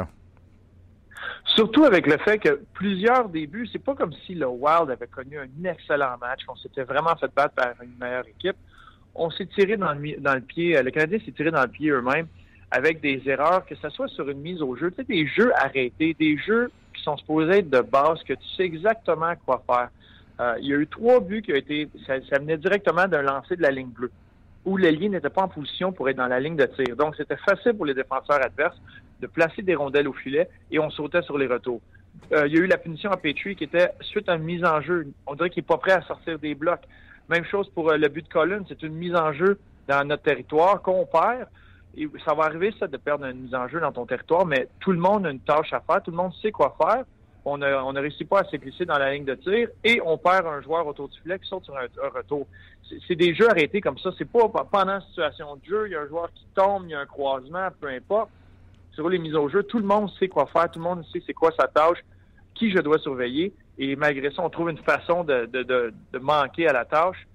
Surtout 1.58 1.82
avec 1.82 2.06
le 2.06 2.16
fait 2.18 2.38
que 2.38 2.60
plusieurs 2.72 3.28
débuts, 3.28 3.66
c'est 3.72 3.82
pas 3.82 3.96
comme 3.96 4.12
si 4.24 4.32
le 4.36 4.46
Wild 4.46 4.92
avait 4.92 5.08
connu 5.08 5.40
un 5.40 5.68
excellent 5.68 6.16
match, 6.20 6.44
qu'on 6.46 6.54
s'était 6.54 6.84
vraiment 6.84 7.16
fait 7.16 7.34
battre 7.34 7.56
par 7.56 7.72
une 7.82 7.98
meilleure 7.98 8.28
équipe. 8.28 8.54
On 9.16 9.28
s'est 9.32 9.46
tiré 9.46 9.76
dans 9.76 9.92
le, 9.92 10.20
dans 10.20 10.34
le 10.34 10.40
pied, 10.40 10.76
euh, 10.78 10.84
le 10.84 10.92
Canadien 10.92 11.18
s'est 11.26 11.32
tiré 11.32 11.50
dans 11.50 11.62
le 11.62 11.66
pied 11.66 11.90
eux-mêmes 11.90 12.28
avec 12.70 13.00
des 13.00 13.20
erreurs, 13.26 13.66
que 13.66 13.74
ce 13.74 13.88
soit 13.88 14.06
sur 14.06 14.28
une 14.28 14.38
mise 14.38 14.62
au 14.62 14.76
jeu, 14.76 14.94
des 15.08 15.26
jeux 15.26 15.50
arrêtés, 15.56 16.14
des 16.16 16.38
jeux 16.38 16.70
qui 16.94 17.02
sont 17.02 17.16
supposés 17.16 17.58
être 17.58 17.70
de 17.70 17.80
base, 17.80 18.22
que 18.22 18.34
tu 18.34 18.48
sais 18.56 18.62
exactement 18.62 19.32
quoi 19.44 19.64
faire. 19.66 19.88
Euh, 20.38 20.54
il 20.60 20.68
y 20.68 20.72
a 20.72 20.76
eu 20.76 20.86
trois 20.86 21.18
buts 21.18 21.42
qui 21.42 21.52
ont 21.52 21.56
été, 21.56 21.88
ça, 22.06 22.14
ça 22.30 22.38
venait 22.38 22.58
directement 22.58 23.08
d'un 23.08 23.22
lancer 23.22 23.56
de 23.56 23.62
la 23.62 23.72
ligne 23.72 23.88
bleue 23.88 24.12
où 24.64 24.76
l'ailier 24.76 25.08
n'était 25.08 25.30
pas 25.30 25.42
en 25.42 25.48
position 25.48 25.90
pour 25.90 26.08
être 26.08 26.18
dans 26.18 26.28
la 26.28 26.38
ligne 26.38 26.56
de 26.56 26.66
tir. 26.66 26.94
Donc, 26.94 27.16
c'était 27.16 27.38
facile 27.38 27.72
pour 27.72 27.86
les 27.86 27.94
défenseurs 27.94 28.44
adverses 28.44 28.78
de 29.20 29.26
placer 29.26 29.62
des 29.62 29.74
rondelles 29.74 30.08
au 30.08 30.12
filet 30.12 30.48
et 30.70 30.78
on 30.78 30.90
sautait 30.90 31.22
sur 31.22 31.38
les 31.38 31.46
retours. 31.46 31.80
Euh, 32.32 32.46
il 32.46 32.54
y 32.54 32.58
a 32.58 32.60
eu 32.60 32.66
la 32.66 32.78
punition 32.78 33.10
à 33.10 33.16
Petrie 33.16 33.56
qui 33.56 33.64
était 33.64 33.90
suite 34.00 34.28
à 34.28 34.34
une 34.34 34.42
mise 34.42 34.64
en 34.64 34.80
jeu. 34.80 35.06
On 35.26 35.34
dirait 35.34 35.50
qu'il 35.50 35.62
n'est 35.62 35.66
pas 35.66 35.78
prêt 35.78 35.92
à 35.92 36.02
sortir 36.02 36.38
des 36.38 36.54
blocs. 36.54 36.82
Même 37.28 37.44
chose 37.44 37.68
pour 37.70 37.90
euh, 37.90 37.96
le 37.96 38.08
but 38.08 38.26
de 38.26 38.32
Collins. 38.32 38.64
C'est 38.68 38.82
une 38.82 38.94
mise 38.94 39.14
en 39.14 39.32
jeu 39.32 39.58
dans 39.86 40.06
notre 40.06 40.22
territoire 40.22 40.82
qu'on 40.82 41.06
perd. 41.06 41.48
Ça 42.24 42.34
va 42.34 42.44
arriver, 42.44 42.72
ça, 42.78 42.86
de 42.86 42.96
perdre 42.96 43.24
une 43.24 43.40
mise 43.40 43.54
en 43.54 43.66
jeu 43.68 43.80
dans 43.80 43.92
ton 43.92 44.06
territoire, 44.06 44.46
mais 44.46 44.68
tout 44.78 44.92
le 44.92 44.98
monde 44.98 45.26
a 45.26 45.30
une 45.30 45.40
tâche 45.40 45.72
à 45.72 45.80
faire. 45.80 46.02
Tout 46.02 46.10
le 46.10 46.16
monde 46.16 46.32
sait 46.40 46.52
quoi 46.52 46.76
faire. 46.80 47.04
On 47.44 47.56
ne 47.56 48.00
réussit 48.00 48.28
pas 48.28 48.40
à 48.40 48.44
se 48.44 48.56
glisser 48.56 48.84
dans 48.84 48.98
la 48.98 49.12
ligne 49.12 49.24
de 49.24 49.34
tir 49.34 49.68
et 49.82 50.02
on 50.04 50.18
perd 50.18 50.46
un 50.46 50.60
joueur 50.60 50.86
autour 50.86 51.08
du 51.08 51.18
filet 51.20 51.38
qui 51.38 51.48
saute 51.48 51.64
sur 51.64 51.74
un, 51.76 52.08
retour. 52.14 52.46
C'est 53.06 53.16
des 53.16 53.34
jeux 53.34 53.48
arrêtés 53.48 53.80
comme 53.80 53.96
ça. 53.98 54.10
C'est 54.18 54.30
pas 54.30 54.48
pendant 54.70 54.96
une 54.96 55.02
situation 55.02 55.56
de 55.56 55.64
jeu, 55.64 55.86
il 55.86 55.92
y 55.92 55.96
a 55.96 56.02
un 56.02 56.08
joueur 56.08 56.30
qui 56.34 56.44
tombe, 56.54 56.84
il 56.84 56.90
y 56.90 56.94
a 56.94 57.00
un 57.00 57.06
croisement, 57.06 57.68
peu 57.80 57.88
importe 57.88 58.30
sur 58.98 59.08
les 59.08 59.18
mises 59.20 59.36
au 59.36 59.48
jeu, 59.48 59.62
tout 59.62 59.78
le 59.78 59.84
monde 59.84 60.10
sait 60.18 60.26
quoi 60.26 60.46
faire, 60.46 60.68
tout 60.68 60.80
le 60.80 60.84
monde 60.84 61.04
sait 61.12 61.22
c'est 61.24 61.32
quoi 61.32 61.52
sa 61.56 61.68
tâche, 61.68 61.98
qui 62.52 62.72
je 62.72 62.78
dois 62.78 62.98
surveiller. 62.98 63.54
Et 63.78 63.94
malgré 63.94 64.28
ça, 64.32 64.42
on 64.42 64.50
trouve 64.50 64.70
une 64.70 64.78
façon 64.78 65.22
de, 65.22 65.46
de, 65.46 66.18
manquer 66.18 66.66
à 66.66 66.72
la 66.72 66.84
tâche. 66.84 67.28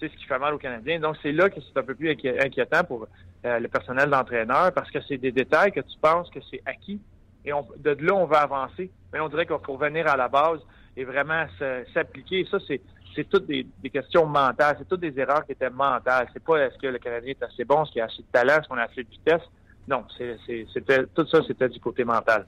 C'est 0.00 0.10
ce 0.10 0.16
qui 0.16 0.24
fait 0.24 0.38
mal 0.38 0.54
aux 0.54 0.58
Canadiens. 0.58 0.98
Donc, 1.00 1.16
c'est 1.22 1.32
là 1.32 1.50
que 1.50 1.60
c'est 1.60 1.78
un 1.78 1.82
peu 1.82 1.94
plus 1.94 2.10
inquiétant 2.10 2.82
pour 2.84 3.08
euh, 3.44 3.58
le 3.58 3.68
personnel 3.68 4.08
d'entraîneur 4.08 4.72
parce 4.72 4.90
que 4.90 5.00
c'est 5.06 5.18
des 5.18 5.32
détails 5.32 5.70
que 5.70 5.80
tu 5.80 5.98
penses 6.00 6.30
que 6.30 6.40
c'est 6.50 6.62
acquis. 6.64 6.98
Et 7.44 7.52
on, 7.52 7.66
de 7.76 7.90
là, 7.90 8.14
on 8.14 8.24
va 8.24 8.38
avancer. 8.38 8.90
Mais 9.12 9.20
on 9.20 9.28
dirait 9.28 9.44
qu'il 9.44 9.54
faut 9.66 9.74
revenir 9.74 10.06
à 10.06 10.16
la 10.16 10.28
base 10.28 10.60
et 10.96 11.04
vraiment 11.04 11.44
s'appliquer. 11.92 12.40
Et 12.40 12.46
ça, 12.50 12.56
c'est 12.66 12.80
c'est 13.14 13.28
toutes 13.28 13.44
des, 13.44 13.66
des, 13.82 13.90
questions 13.90 14.24
mentales, 14.24 14.76
c'est 14.78 14.88
toutes 14.88 15.00
des 15.00 15.12
erreurs 15.20 15.44
qui 15.44 15.52
étaient 15.52 15.68
mentales. 15.68 16.28
C'est 16.32 16.42
pas 16.42 16.64
est-ce 16.64 16.78
que 16.78 16.86
le 16.86 16.98
Canadien 16.98 17.32
est 17.32 17.42
assez 17.42 17.66
bon, 17.66 17.82
est-ce 17.82 17.92
qu'il 17.92 18.00
a 18.00 18.06
assez 18.06 18.22
de 18.22 18.28
talent, 18.32 18.54
est-ce 18.58 18.68
qu'on 18.68 18.78
a 18.78 18.84
assez 18.84 19.04
de 19.04 19.10
vitesse. 19.10 19.42
Non, 19.88 20.04
c'était 20.16 21.06
tout 21.14 21.26
ça, 21.26 21.40
c'était 21.46 21.68
du 21.68 21.80
côté 21.80 22.04
mental. 22.04 22.46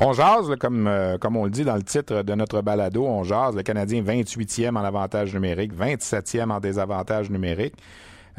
On 0.00 0.12
jase, 0.12 0.54
comme, 0.60 0.86
euh, 0.86 1.18
comme 1.18 1.36
on 1.36 1.44
le 1.44 1.50
dit 1.50 1.64
dans 1.64 1.74
le 1.74 1.82
titre 1.82 2.22
de 2.22 2.34
notre 2.34 2.60
balado, 2.62 3.04
on 3.04 3.24
jase, 3.24 3.56
le 3.56 3.64
Canadien 3.64 4.00
28e 4.00 4.76
en 4.76 4.84
avantage 4.84 5.34
numérique, 5.34 5.72
27e 5.74 6.50
en 6.50 6.60
désavantage 6.60 7.30
numérique. 7.30 7.74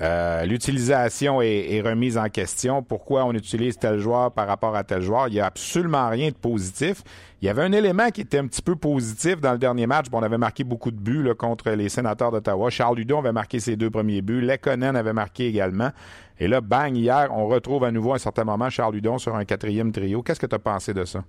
Euh, 0.01 0.45
l'utilisation 0.45 1.41
est, 1.41 1.81
remise 1.81 2.17
en 2.17 2.29
question. 2.29 2.81
Pourquoi 2.81 3.25
on 3.25 3.33
utilise 3.33 3.77
tel 3.77 4.00
joueur 4.00 4.31
par 4.31 4.48
rapport 4.48 4.75
à 4.75 4.83
tel 4.83 5.01
joueur? 5.01 5.27
Il 5.27 5.33
n'y 5.33 5.41
a 5.41 5.48
absolument 5.48 6.09
rien 6.09 6.29
de 6.29 6.36
positif. 6.36 7.03
Il 7.41 7.46
y 7.46 7.50
avait 7.50 7.63
un 7.63 7.72
élément 7.72 8.10
qui 8.10 8.22
était 8.22 8.38
un 8.38 8.48
petit 8.48 8.62
peu 8.62 8.75
positif 8.75 9.39
dans 9.39 9.53
le 9.53 9.58
dernier 9.58 9.88
match. 9.88 10.10
Bon, 10.10 10.19
on 10.19 10.24
avait 10.24 10.38
marqué 10.38 10.63
beaucoup 10.63 10.91
de 10.91 11.00
buts 11.00 11.29
contre 11.38 11.72
les 11.72 11.88
sénateurs 11.88 12.31
d'Ottawa. 12.31 12.69
Charles 12.69 12.98
Ludon 12.98 13.19
avait 13.19 13.31
marqué 13.31 13.60
ses 13.60 13.77
deux 13.77 13.89
premiers 13.89 14.22
buts. 14.22 14.41
Lekonen 14.41 14.96
avait 14.96 15.13
marqué 15.13 15.48
également. 15.48 15.89
Et 16.38 16.48
là, 16.48 16.60
bang, 16.60 16.96
hier, 16.96 17.29
on 17.31 17.48
retrouve 17.48 17.86
à 17.86 17.91
nouveau 17.91 18.12
à 18.12 18.15
un 18.15 18.19
certain 18.19 18.43
moment 18.43 18.69
Charles 18.69 18.96
Ludon 18.96 19.17
sur 19.17 19.36
un 19.36 19.46
quatrième 19.46 19.91
trio. 19.91 20.22
Qu'est-ce 20.22 20.39
que 20.39 20.48
tu 20.48 20.55
as 20.55 20.60
pensé 20.60 20.93
de 20.93 21.05
ça? 21.05 21.24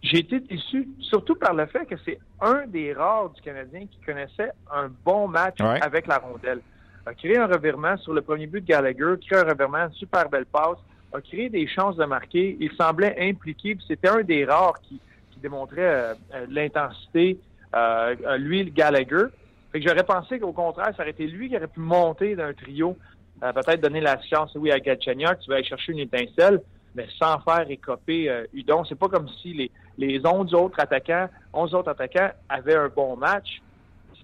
J'ai 0.00 0.18
été 0.18 0.38
déçu, 0.38 0.88
surtout 1.00 1.34
par 1.34 1.54
le 1.54 1.66
fait 1.66 1.84
que 1.86 1.96
c'est 2.04 2.20
un 2.40 2.64
des 2.68 2.92
rares 2.92 3.30
du 3.30 3.42
Canadien 3.42 3.80
qui 3.80 3.98
connaissait 4.06 4.52
un 4.72 4.88
bon 5.04 5.26
match 5.26 5.60
avec 5.60 6.06
la 6.06 6.18
rondelle 6.18 6.60
a 7.08 7.14
créé 7.14 7.38
un 7.38 7.46
revirement 7.46 7.96
sur 7.96 8.12
le 8.12 8.22
premier 8.22 8.46
but 8.46 8.60
de 8.60 8.66
Gallagher, 8.66 9.14
créé 9.26 9.38
un 9.38 9.44
revirement, 9.44 9.86
une 9.86 9.92
super 9.92 10.28
belle 10.28 10.46
passe, 10.46 10.78
a 11.12 11.20
créé 11.20 11.48
des 11.48 11.66
chances 11.66 11.96
de 11.96 12.04
marquer. 12.04 12.56
Il 12.60 12.70
semblait 12.72 13.16
impliqué, 13.18 13.76
c'était 13.86 14.08
un 14.08 14.22
des 14.22 14.44
rares 14.44 14.80
qui, 14.82 15.00
démontrait 15.40 15.82
euh, 15.82 16.14
euh, 16.34 16.46
l'intensité, 16.50 17.38
euh, 17.72 18.36
lui, 18.38 18.64
le 18.64 18.70
Gallagher. 18.70 19.26
Fait 19.70 19.78
que 19.78 19.88
j'aurais 19.88 20.02
pensé 20.02 20.40
qu'au 20.40 20.50
contraire, 20.50 20.92
ça 20.96 21.02
aurait 21.02 21.12
été 21.12 21.28
lui 21.28 21.48
qui 21.48 21.56
aurait 21.56 21.68
pu 21.68 21.78
monter 21.78 22.34
d'un 22.34 22.52
trio, 22.52 22.96
peut-être 23.40 23.80
donner 23.80 24.00
la 24.00 24.20
chance, 24.20 24.50
oui, 24.56 24.72
à 24.72 24.80
Gatchenyuk, 24.80 25.38
tu 25.38 25.48
vas 25.48 25.58
aller 25.58 25.64
chercher 25.64 25.92
une 25.92 26.00
étincelle, 26.00 26.60
mais 26.96 27.06
sans 27.20 27.38
faire 27.38 27.70
écoper 27.70 28.46
Udon. 28.52 28.84
C'est 28.84 28.98
pas 28.98 29.06
comme 29.06 29.28
si 29.40 29.54
les, 29.54 29.70
les 29.96 30.26
11 30.26 30.54
autres 30.54 30.80
attaquants, 30.80 31.28
11 31.52 31.72
autres 31.72 31.90
attaquants 31.90 32.30
avaient 32.48 32.74
un 32.74 32.88
bon 32.88 33.16
match 33.16 33.60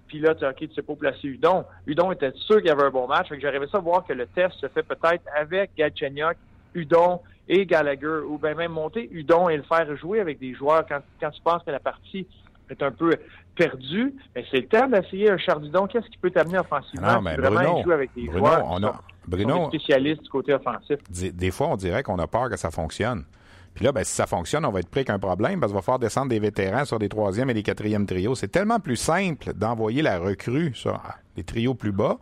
puis 0.07 0.19
là, 0.19 0.35
tu, 0.35 0.45
OK, 0.45 0.55
tu 0.57 0.73
sais 0.73 0.81
pas 0.81 0.95
placer 0.95 1.27
Udon. 1.27 1.65
Udon 1.85 2.11
était 2.11 2.31
sûr 2.35 2.61
qu'il 2.61 2.69
avait 2.69 2.83
un 2.83 2.91
bon 2.91 3.07
match. 3.07 3.29
Fait 3.29 3.35
que 3.35 3.41
j'arrivais 3.41 3.67
ça 3.67 3.77
à 3.77 3.81
voir 3.81 4.05
que 4.05 4.13
le 4.13 4.27
test 4.27 4.53
se 4.59 4.67
fait 4.67 4.83
peut-être 4.83 5.23
avec 5.35 5.71
Galchenyuk, 5.75 6.37
Udon 6.75 7.21
et 7.47 7.65
Gallagher, 7.65 8.21
ou 8.27 8.37
bien 8.37 8.53
même 8.53 8.71
monter 8.71 9.07
Udon 9.11 9.49
et 9.49 9.57
le 9.57 9.63
faire 9.63 9.95
jouer 9.97 10.19
avec 10.19 10.39
des 10.39 10.53
joueurs 10.53 10.85
quand, 10.87 10.99
quand 11.19 11.31
tu 11.31 11.41
penses 11.41 11.63
que 11.63 11.71
la 11.71 11.79
partie 11.79 12.27
est 12.69 12.81
un 12.83 12.91
peu 12.91 13.11
perdu, 13.55 14.13
mais 14.35 14.43
c'est 14.51 14.57
le 14.61 14.67
temps 14.67 14.87
d'essayer 14.87 15.29
un 15.31 15.37
Chardidon. 15.37 15.87
Qu'est-ce 15.87 16.07
qui 16.09 16.17
peut 16.17 16.31
t'amener 16.31 16.57
offensivement? 16.59 17.13
Non, 17.13 17.21
mais 17.21 17.35
vraiment, 17.35 17.73
Bruno, 17.81 17.91
avec 17.91 18.13
des 18.15 18.25
Bruno, 18.27 18.39
joueurs 18.39 18.65
on 18.65 18.77
qui 18.79 18.85
a, 18.85 18.87
sont- 18.89 18.97
Bruno, 19.27 19.55
sont 19.55 19.69
des 19.69 19.77
spécialistes 19.79 20.23
du 20.23 20.29
côté 20.29 20.53
offensif. 20.53 20.97
des, 21.09 21.31
des 21.31 21.51
fois, 21.51 21.67
on 21.67 21.75
dirait 21.75 22.03
qu'on 22.03 22.19
a 22.19 22.27
peur 22.27 22.49
que 22.49 22.57
ça 22.57 22.71
fonctionne. 22.71 23.23
Puis 23.75 23.83
là, 23.83 23.91
ben, 23.91 24.05
si 24.05 24.15
ça 24.15 24.25
fonctionne, 24.25 24.65
on 24.65 24.71
va 24.71 24.79
être 24.79 24.89
pris 24.89 24.99
avec 25.01 25.09
un 25.09 25.19
problème 25.19 25.59
parce 25.59 25.73
qu'on 25.73 25.79
va 25.79 25.83
faire 25.83 25.99
descendre 25.99 26.29
des 26.29 26.39
vétérans 26.39 26.85
sur 26.85 26.97
des 26.97 27.09
troisièmes 27.09 27.49
et 27.49 27.53
des 27.53 27.61
quatrièmes 27.63 28.05
trios. 28.05 28.33
C'est 28.33 28.47
tellement 28.47 28.79
plus 28.79 28.95
simple 28.95 29.53
d'envoyer 29.53 30.01
la 30.01 30.17
recrue 30.17 30.71
sur 30.73 31.01
les 31.35 31.43
trios 31.43 31.75
plus 31.75 31.91
bas. 31.91 32.17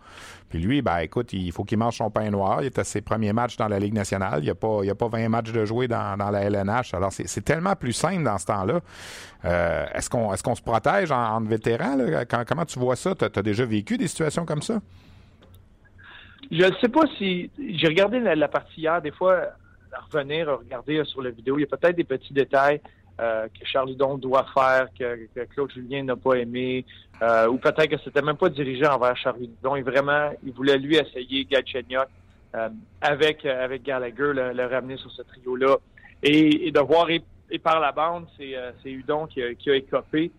Puis 0.50 0.58
lui, 0.60 0.82
ben 0.82 0.98
écoute, 1.00 1.32
il 1.34 1.52
faut 1.52 1.64
qu'il 1.64 1.78
mange 1.78 1.98
son 1.98 2.10
pain 2.10 2.30
noir. 2.32 2.62
Il 2.62 2.66
est 2.66 2.80
à 2.80 2.84
ses 2.84 3.02
premiers 3.02 3.34
matchs 3.34 3.56
dans 3.58 3.68
la 3.68 3.78
Ligue 3.78 3.94
nationale. 3.94 4.40
Il 4.40 4.46
n'y 4.46 4.50
a, 4.50 4.56
pas- 4.56 4.80
il 4.84 4.90
a 4.90 4.96
pas 4.96 5.08
20 5.08 5.30
matchs 5.30 5.52
de 5.52 5.64
jouer 5.64 5.88
dans, 5.88 6.18
dans 6.18 6.32
la 6.32 6.42
LNH. 6.42 6.96
Alors, 6.96 7.12
c'est 7.12 7.42
tellement 7.46 7.76
plus 7.76 7.94
simple 7.94 8.24
dans 8.24 8.38
ce 8.40 8.46
temps-là. 8.48 8.80
Euh, 9.46 9.86
est-ce 9.94 10.10
qu'on 10.10 10.34
est 10.34 10.42
qu'on 10.42 10.56
se 10.56 10.62
protège 10.62 11.12
en, 11.12 11.36
entre 11.36 11.48
vétérans? 11.48 11.96
là? 11.96 12.26
Comment 12.26 12.66
tu 12.66 12.80
vois 12.80 12.96
ça? 12.96 13.14
Tu 13.14 13.26
as, 13.26 13.44
déjà 13.44 13.66
vécu 13.66 13.98
des 13.98 14.08
situations 14.08 14.46
comme 14.46 14.62
ça? 14.64 14.80
Je 16.52 16.64
ne 16.64 16.76
sais 16.82 16.90
pas 16.90 17.02
si. 17.18 17.52
J'ai 17.76 17.88
regardé 17.88 18.20
la, 18.20 18.36
la 18.36 18.48
partie 18.48 18.82
hier, 18.82 19.02
des 19.02 19.12
fois, 19.12 19.54
revenir, 20.00 20.50
à 20.50 20.56
regarder 20.56 21.00
euh, 21.00 21.06
sur 21.06 21.22
la 21.22 21.30
vidéo, 21.30 21.58
il 21.58 21.62
y 21.62 21.64
a 21.64 21.78
peut-être 21.78 21.96
des 21.96 22.04
petits 22.04 22.34
détails 22.34 22.82
euh, 23.22 23.48
que 23.48 23.64
Charles 23.64 23.92
Hudon 23.92 24.18
doit 24.18 24.48
faire, 24.56 24.88
que, 24.98 25.28
Claude 25.54 25.72
Julien 25.72 26.04
n'a 26.04 26.16
pas 26.16 26.34
aimé, 26.34 26.84
euh, 27.22 27.48
ou 27.48 27.58
peut-être 27.58 27.86
que 27.86 28.00
c'était 28.04 28.24
même 28.24 28.38
pas 28.38 28.50
dirigé 28.50 28.88
envers 28.88 29.16
Charles 29.16 29.44
Hudon. 29.44 29.76
Il 29.76 29.84
vraiment, 29.84 30.32
il 30.44 30.52
voulait 30.52 30.80
lui 30.80 30.96
essayer 30.96 31.46
Galchenyuk 31.46 32.08
euh, 32.56 32.70
avec, 33.02 33.46
avec 33.46 33.84
Gallagher, 33.84 34.32
le, 34.34 34.66
ramener 34.66 34.98
sur 34.98 35.12
ce 35.12 35.22
trio-là. 35.22 35.78
Et, 36.24 36.72
de 36.72 36.80
voir, 36.80 37.08
et, 37.12 37.22
par 37.60 37.80
la 37.80 37.92
bande, 37.92 38.26
c'est 38.36 38.90
Hudon 38.90 39.28
qui 39.28 39.44
a, 39.44 39.54
qui 39.54 39.70
a 39.70 39.76
écopé. 39.76 40.32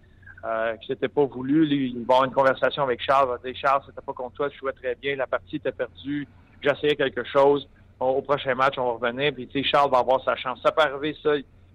Que 0.42 0.86
c'était 0.86 1.08
pas 1.08 1.24
voulu. 1.24 1.66
Il 1.66 1.94
va 2.04 2.16
avoir 2.16 2.24
une 2.24 2.32
conversation 2.32 2.82
avec 2.82 3.00
Charles. 3.00 3.28
Il 3.28 3.42
va 3.42 3.50
dire 3.50 3.58
Charles, 3.58 3.82
c'était 3.86 4.04
pas 4.04 4.12
contre 4.12 4.34
toi, 4.34 4.50
tu 4.50 4.58
jouais 4.58 4.72
très 4.72 4.94
bien, 4.94 5.16
la 5.16 5.26
partie 5.26 5.56
était 5.56 5.72
perdue, 5.72 6.28
j'essayais 6.60 6.96
quelque 6.96 7.24
chose. 7.24 7.66
Au, 8.00 8.22
prochain 8.22 8.54
match, 8.54 8.74
on 8.78 8.84
va 8.84 9.08
revenir. 9.08 9.32
Puis 9.32 9.46
tu 9.46 9.62
sais, 9.62 9.68
Charles 9.68 9.90
va 9.90 9.98
avoir 9.98 10.22
sa 10.24 10.36
chance. 10.36 10.60
Ça 10.62 10.72
peut 10.72 10.82
arriver, 10.82 11.16
ça. 11.22 11.30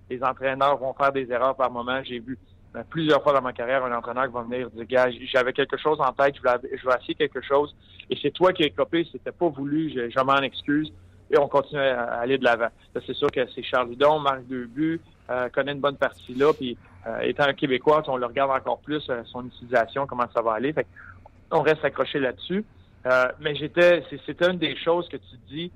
Les 0.10 0.24
entraîneurs 0.24 0.78
vont 0.78 0.94
faire 0.94 1.12
des 1.12 1.32
erreurs 1.32 1.56
par 1.56 1.72
moment. 1.72 2.02
J'ai 2.04 2.20
vu 2.20 2.38
euh, 2.76 2.84
plusieurs 2.90 3.22
fois 3.22 3.34
dans 3.34 3.42
ma 3.42 3.54
carrière 3.54 3.86
un 3.86 3.96
entraîneur 3.96 4.26
qui 4.26 4.34
va 4.34 4.42
venir 4.42 4.70
dire 4.72 4.86
Gars, 4.86 5.10
j'avais 5.32 5.54
quelque 5.54 5.78
chose 5.78 6.00
en 6.02 6.12
tête, 6.14 6.36
je 6.36 6.42
voulais, 6.42 6.78
je 6.78 6.84
voulais 6.84 6.96
essayer 7.00 7.16
quelque 7.16 7.42
chose. 7.42 7.76
Et 8.10 8.18
c'est 8.22 8.32
toi 8.32 8.52
qui 8.54 8.64
as 8.64 8.68
écopé, 8.68 9.08
c'était 9.12 9.32
pas 9.32 9.50
voulu, 9.50 9.92
je, 9.96 10.10
je 10.10 10.20
m'en 10.24 10.38
excuse. 10.38 10.92
Et 11.32 11.38
on 11.38 11.48
continue 11.48 11.80
à, 11.80 12.20
aller 12.20 12.40
de 12.40 12.44
l'avant. 12.44 12.70
C'est 13.06 13.14
sûr 13.14 13.30
que 13.30 13.42
c'est 13.54 13.62
Charles 13.62 13.92
Hudon, 13.92 14.20
marque 14.20 14.48
deux 14.48 14.66
buts, 14.66 15.00
euh, 15.30 15.48
connaît 15.50 15.74
une 15.74 15.80
bonne 15.80 15.98
partie 15.98 16.34
là, 16.34 16.52
puis 16.54 16.76
euh, 17.08 17.20
étant 17.22 17.44
un 17.44 17.54
Québécois, 17.54 18.04
on 18.08 18.18
le 18.18 18.26
regarde 18.26 18.52
encore 18.52 18.80
plus, 18.80 19.04
euh, 19.10 19.22
son 19.26 19.46
utilisation, 19.46 20.06
comment 20.06 20.28
ça 20.34 20.42
va 20.42 20.54
aller. 20.54 20.74
Fait 20.74 20.88
on 21.52 21.62
reste 21.62 21.84
accroché 21.84 22.20
là-dessus. 22.20 22.64
Euh, 23.06 23.28
mais 23.40 23.56
j'étais, 23.56 24.04
c'était 24.26 24.50
une 24.50 24.58
des 24.58 24.76
choses 24.76 25.08
que 25.08 25.18
tu 25.18 25.36
dis, 25.48 25.72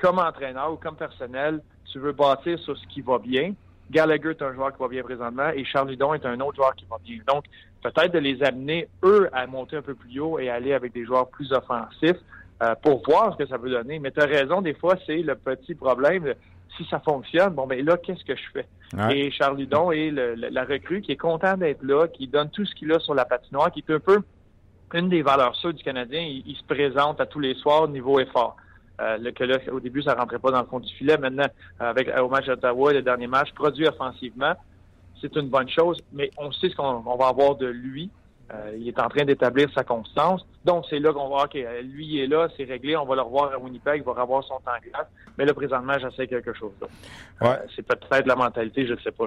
comme 0.00 0.18
entraîneur 0.18 0.72
ou 0.72 0.76
comme 0.76 0.96
personnel, 0.96 1.60
tu 1.92 1.98
veux 1.98 2.12
bâtir 2.12 2.58
sur 2.60 2.76
ce 2.76 2.86
qui 2.86 3.00
va 3.00 3.18
bien. 3.18 3.52
Gallagher 3.90 4.30
est 4.30 4.42
un 4.42 4.52
joueur 4.52 4.72
qui 4.72 4.78
va 4.82 4.88
bien 4.88 5.02
présentement 5.02 5.48
et 5.54 5.64
Charles 5.64 5.92
Hudon 5.92 6.12
est 6.14 6.26
un 6.26 6.38
autre 6.40 6.56
joueur 6.56 6.74
qui 6.74 6.84
va 6.90 6.96
bien. 7.02 7.18
Donc, 7.26 7.44
peut-être 7.82 8.12
de 8.12 8.18
les 8.18 8.42
amener, 8.42 8.88
eux, 9.02 9.28
à 9.32 9.46
monter 9.46 9.76
un 9.76 9.82
peu 9.82 9.94
plus 9.94 10.20
haut 10.20 10.38
et 10.38 10.50
aller 10.50 10.74
avec 10.74 10.92
des 10.92 11.04
joueurs 11.06 11.28
plus 11.28 11.50
offensifs 11.52 12.18
euh, 12.62 12.74
pour 12.82 13.02
voir 13.06 13.32
ce 13.32 13.42
que 13.42 13.48
ça 13.48 13.58
peut 13.58 13.70
donner. 13.70 13.98
Mais 13.98 14.10
tu 14.10 14.20
as 14.20 14.26
raison, 14.26 14.60
des 14.60 14.74
fois, 14.74 14.96
c'est 15.06 15.18
le 15.22 15.34
petit 15.36 15.74
problème. 15.74 16.34
Si 16.76 16.84
ça 16.90 17.00
fonctionne, 17.00 17.54
bon, 17.54 17.66
ben 17.66 17.82
là, 17.84 17.96
qu'est-ce 17.96 18.24
que 18.24 18.36
je 18.36 18.42
fais? 18.52 18.66
Ouais. 18.94 19.18
Et 19.18 19.30
Charles 19.30 19.60
Hudon 19.60 19.90
est 19.90 20.10
le- 20.10 20.34
le- 20.34 20.48
la 20.48 20.64
recrue 20.64 21.00
qui 21.00 21.12
est 21.12 21.16
content 21.16 21.56
d'être 21.56 21.82
là, 21.82 22.08
qui 22.08 22.26
donne 22.26 22.50
tout 22.50 22.64
ce 22.66 22.74
qu'il 22.74 22.92
a 22.92 22.98
sur 23.00 23.14
la 23.14 23.24
patinoire, 23.24 23.70
qui 23.72 23.80
est 23.86 23.92
un 23.92 24.00
peu 24.00 24.20
une 24.94 25.08
des 25.08 25.22
valeurs 25.22 25.54
sûres 25.56 25.72
du 25.74 25.82
Canadien. 25.82 26.20
Il, 26.20 26.42
il 26.46 26.56
se 26.56 26.62
présente 26.64 27.20
à 27.20 27.26
tous 27.26 27.40
les 27.40 27.54
soirs 27.54 27.82
au 27.82 27.88
niveau 27.88 28.20
effort. 28.20 28.56
Euh, 29.00 29.16
le, 29.18 29.30
que 29.30 29.44
là, 29.44 29.58
au 29.72 29.80
début, 29.80 30.02
ça 30.02 30.14
rentrait 30.14 30.38
pas 30.38 30.50
dans 30.50 30.60
le 30.60 30.66
fond 30.66 30.80
du 30.80 30.92
filet. 30.94 31.16
Maintenant, 31.16 31.46
avec 31.78 32.08
au 32.18 32.28
match 32.28 32.46
d'Ottawa, 32.46 32.92
le 32.92 33.02
dernier 33.02 33.26
match, 33.26 33.52
produit 33.52 33.86
offensivement, 33.86 34.54
c'est 35.20 35.34
une 35.36 35.48
bonne 35.48 35.68
chose, 35.68 35.98
mais 36.12 36.30
on 36.36 36.50
sait 36.52 36.68
ce 36.68 36.76
qu'on 36.76 37.02
on 37.04 37.16
va 37.16 37.28
avoir 37.28 37.56
de 37.56 37.66
lui. 37.66 38.10
Euh, 38.52 38.74
il 38.78 38.88
est 38.88 38.98
en 38.98 39.08
train 39.08 39.24
d'établir 39.24 39.68
sa 39.74 39.84
constance. 39.84 40.46
Donc, 40.64 40.86
c'est 40.88 40.98
là 40.98 41.12
qu'on 41.12 41.28
va, 41.28 41.44
OK, 41.44 41.56
euh, 41.56 41.82
lui, 41.82 42.06
il 42.06 42.20
est 42.20 42.26
là, 42.26 42.48
c'est 42.56 42.64
réglé, 42.64 42.96
on 42.96 43.04
va 43.04 43.14
le 43.16 43.20
revoir 43.20 43.52
à 43.52 43.58
Winnipeg, 43.58 44.02
il 44.02 44.04
va 44.04 44.22
revoir 44.22 44.42
son 44.44 44.58
temps 44.60 44.72
de 44.82 44.90
glace. 44.90 45.06
Mais 45.36 45.44
là, 45.44 45.52
présentement, 45.52 45.98
j'essaie 45.98 46.26
quelque 46.26 46.54
chose. 46.54 46.72
Ouais. 47.42 47.48
Euh, 47.48 47.56
c'est 47.76 47.82
peut-être 47.82 48.26
la 48.26 48.36
mentalité, 48.36 48.86
je 48.86 48.94
ne 48.94 48.98
sais 49.00 49.10
pas. 49.10 49.26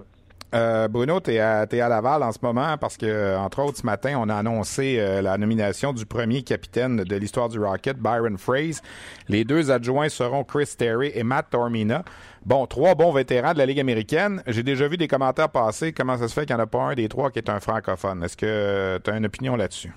Euh, 0.54 0.88
Bruno, 0.90 1.20
tu 1.22 1.32
es, 1.32 1.40
à 1.40 1.90
Laval 1.90 2.24
en 2.24 2.32
ce 2.32 2.40
moment 2.42 2.78
parce 2.78 2.98
que, 2.98 3.38
entre 3.38 3.64
autres, 3.64 3.78
ce 3.78 3.86
matin, 3.86 4.18
on 4.20 4.28
a 4.28 4.36
annoncé 4.36 4.98
euh, 5.00 5.22
la 5.22 5.38
nomination 5.38 5.94
du 5.94 6.06
premier 6.06 6.44
capitaine 6.44 6.98
de 6.98 7.16
l'histoire 7.16 7.48
du 7.48 7.60
Rocket, 7.60 7.98
Byron 7.98 8.38
Fraze. 8.38 8.82
Les 9.30 9.46
deux 9.46 9.72
adjoints 9.72 10.10
seront 10.10 10.44
Chris 10.44 10.74
Terry 10.78 11.12
et 11.16 11.24
Matt 11.24 11.50
Tormina. 11.52 12.04
Bon, 12.46 12.66
trois 12.66 12.96
bons 12.96 13.14
vétérans 13.14 13.54
de 13.54 13.60
la 13.60 13.66
Ligue 13.66 13.80
américaine. 13.80 14.44
J'ai 14.48 14.64
déjà 14.64 14.88
vu 14.88 14.98
des 14.98 15.08
commentaires 15.08 15.50
passer. 15.50 15.94
Comment 15.94 16.18
ça 16.18 16.28
se 16.28 16.34
fait 16.34 16.46
qu'il 16.46 16.56
n'y 16.56 16.62
en 16.62 16.66
a 16.66 16.68
pas 16.68 16.82
un 16.82 16.96
des 16.96 17.08
trois 17.08 17.32
qui 17.32 17.40
est 17.40 17.50
un 17.50 17.60
francophone? 17.60 18.24
Est-ce 18.24 18.36
que 18.36 19.00
tu 19.02 19.10
as 19.10 19.16
une 19.16 19.26
opinion 19.26 19.56
là-dessus? 19.56 19.94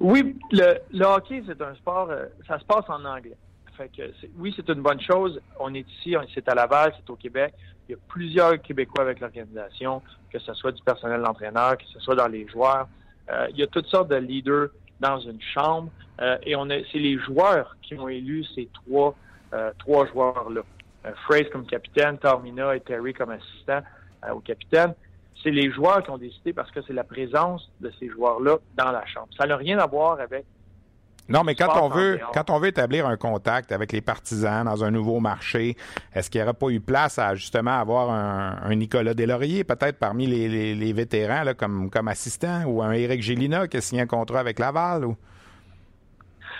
Oui, 0.00 0.36
le, 0.52 1.04
hockey, 1.04 1.42
c'est 1.46 1.60
un 1.62 1.74
sport, 1.76 2.10
euh, 2.10 2.26
ça 2.46 2.58
se 2.58 2.64
passe 2.64 2.84
en 2.88 3.04
anglais. 3.04 3.36
Fait 3.76 3.88
que 3.88 4.02
oui, 4.38 4.52
c'est 4.54 4.68
une 4.68 4.82
bonne 4.82 5.00
chose. 5.00 5.40
On 5.58 5.74
est 5.74 5.86
ici, 5.98 6.14
c'est 6.32 6.48
à 6.48 6.54
Laval, 6.54 6.92
c'est 6.96 7.10
au 7.10 7.16
Québec. 7.16 7.54
Il 7.88 7.92
y 7.92 7.94
a 7.94 7.98
plusieurs 8.08 8.60
Québécois 8.62 9.02
avec 9.02 9.20
l'organisation, 9.20 10.02
que 10.30 10.38
ce 10.38 10.54
soit 10.54 10.72
du 10.72 10.82
personnel 10.82 11.22
d'entraîneur, 11.22 11.76
que 11.76 11.84
ce 11.92 12.00
soit 12.00 12.14
dans 12.14 12.28
les 12.28 12.48
joueurs. 12.48 12.88
Euh, 13.30 13.46
il 13.50 13.58
y 13.58 13.62
a 13.62 13.66
toutes 13.66 13.86
sortes 13.86 14.08
de 14.08 14.16
leaders 14.16 14.68
dans 15.00 15.18
une 15.18 15.40
chambre. 15.40 15.90
Euh, 16.20 16.38
et 16.44 16.56
on 16.56 16.66
c'est 16.68 16.98
les 16.98 17.18
joueurs 17.18 17.76
qui 17.82 17.94
ont 17.98 18.08
élu 18.08 18.44
ces 18.54 18.68
trois, 18.72 19.14
euh, 19.52 19.70
trois 19.78 20.06
joueurs-là. 20.06 20.62
Fraze 21.26 21.50
comme 21.52 21.66
capitaine, 21.66 22.16
Tormina 22.16 22.74
et 22.74 22.80
Terry 22.80 23.12
comme 23.12 23.30
assistant 23.30 23.82
au 24.32 24.40
capitaine. 24.40 24.94
C'est 25.42 25.50
les 25.50 25.70
joueurs 25.70 26.02
qui 26.02 26.08
ont 26.08 26.16
décidé 26.16 26.54
parce 26.54 26.70
que 26.70 26.80
c'est 26.80 26.94
la 26.94 27.04
présence 27.04 27.70
de 27.80 27.92
ces 28.00 28.08
joueurs-là 28.08 28.56
dans 28.74 28.90
la 28.90 29.04
chambre. 29.04 29.28
Ça 29.38 29.46
n'a 29.46 29.58
rien 29.58 29.78
à 29.78 29.86
voir 29.86 30.18
avec 30.18 30.46
Non, 31.28 31.42
mais 31.42 31.54
quand 31.54 31.80
on 31.82 31.88
veut, 31.88 32.20
en 32.28 32.32
quand 32.32 32.50
on 32.50 32.58
veut 32.58 32.68
établir 32.68 33.06
un 33.06 33.16
contact 33.16 33.72
avec 33.72 33.92
les 33.92 34.02
partisans 34.02 34.64
dans 34.64 34.84
un 34.84 34.90
nouveau 34.90 35.20
marché, 35.20 35.74
est-ce 36.14 36.28
qu'il 36.28 36.40
n'y 36.40 36.44
aurait 36.44 36.52
pas 36.54 36.68
eu 36.68 36.80
place 36.80 37.18
à 37.18 37.34
justement 37.34 37.78
avoir 37.80 38.10
un, 38.10 38.58
un 38.62 38.74
Nicolas 38.74 39.14
Deslauriers, 39.14 39.64
peut-être 39.64 39.98
parmi 39.98 40.26
les, 40.26 40.48
les- 40.48 40.74
les 40.74 40.92
vétérans 40.92 41.42
là, 41.44 41.54
comme, 41.54 41.88
comme 41.88 42.08
assistant, 42.08 42.64
ou 42.66 42.82
un 42.82 42.92
Éric 42.92 43.22
Gélina 43.22 43.66
qui 43.68 43.78
a 43.78 43.80
signé 43.80 44.02
un 44.02 44.06
contrat 44.06 44.40
avec 44.40 44.58
Laval? 44.58 45.06
Ou... 45.06 45.16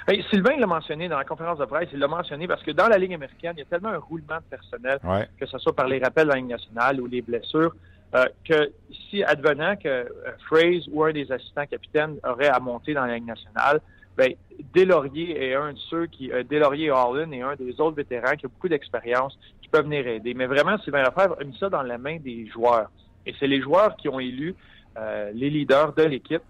Hey, 0.08 0.24
Sylvain 0.30 0.56
l'a 0.58 0.66
mentionné 0.66 1.08
dans 1.08 1.18
la 1.18 1.24
conférence 1.24 1.58
de 1.58 1.64
presse, 1.66 1.88
il 1.92 1.98
l'a 1.98 2.08
mentionné 2.08 2.46
parce 2.46 2.62
que 2.62 2.70
dans 2.70 2.88
la 2.88 2.98
Ligue 2.98 3.14
américaine, 3.14 3.52
il 3.56 3.60
y 3.60 3.62
a 3.62 3.66
tellement 3.66 3.88
un 3.90 3.98
roulement 3.98 4.36
de 4.36 4.44
personnel, 4.56 4.98
Ouais. 5.04 5.28
que 5.38 5.46
ce 5.46 5.58
soit 5.58 5.74
par 5.74 5.88
les 5.88 5.98
rappels 5.98 6.24
de 6.26 6.30
la 6.32 6.36
Ligue 6.36 6.48
nationale 6.48 7.00
ou 7.00 7.06
les 7.06 7.22
blessures, 7.22 7.74
euh, 8.14 8.24
que 8.48 8.70
si 9.10 9.24
advenant 9.24 9.76
que 9.76 9.88
euh, 9.88 10.04
Fraze 10.46 10.88
ou 10.92 11.04
un 11.04 11.12
des 11.12 11.30
assistants 11.32 11.66
capitaines 11.66 12.16
aurait 12.22 12.48
à 12.48 12.60
monter 12.60 12.92
dans 12.94 13.04
la 13.06 13.14
Ligue 13.14 13.26
nationale, 13.26 13.80
ben, 14.16 14.34
Deslauriers 14.74 15.42
est 15.42 15.54
un 15.54 15.72
de 15.72 15.78
ceux 15.90 16.06
qui, 16.06 16.30
euh, 16.30 16.42
Deslauriers 16.44 16.86
et 16.86 16.90
Harlan 16.90 17.30
est 17.32 17.42
un 17.42 17.56
des 17.56 17.80
autres 17.80 17.96
vétérans 17.96 18.36
qui 18.36 18.46
a 18.46 18.48
beaucoup 18.48 18.68
d'expérience, 18.68 19.38
qui 19.60 19.68
peuvent 19.68 19.84
venir 19.84 20.06
aider. 20.06 20.34
Mais 20.34 20.46
vraiment, 20.46 20.78
Sylvain 20.78 21.02
Lefebvre 21.02 21.36
a 21.40 21.44
mis 21.44 21.56
ça 21.58 21.68
dans 21.68 21.82
la 21.82 21.98
main 21.98 22.18
des 22.18 22.46
joueurs. 22.46 22.90
Et 23.26 23.34
c'est 23.40 23.46
les 23.46 23.60
joueurs 23.60 23.96
qui 23.96 24.08
ont 24.08 24.20
élu 24.20 24.54
euh, 24.96 25.30
les 25.34 25.50
leaders 25.50 25.92
de 25.94 26.04
l'équipe. 26.04 26.42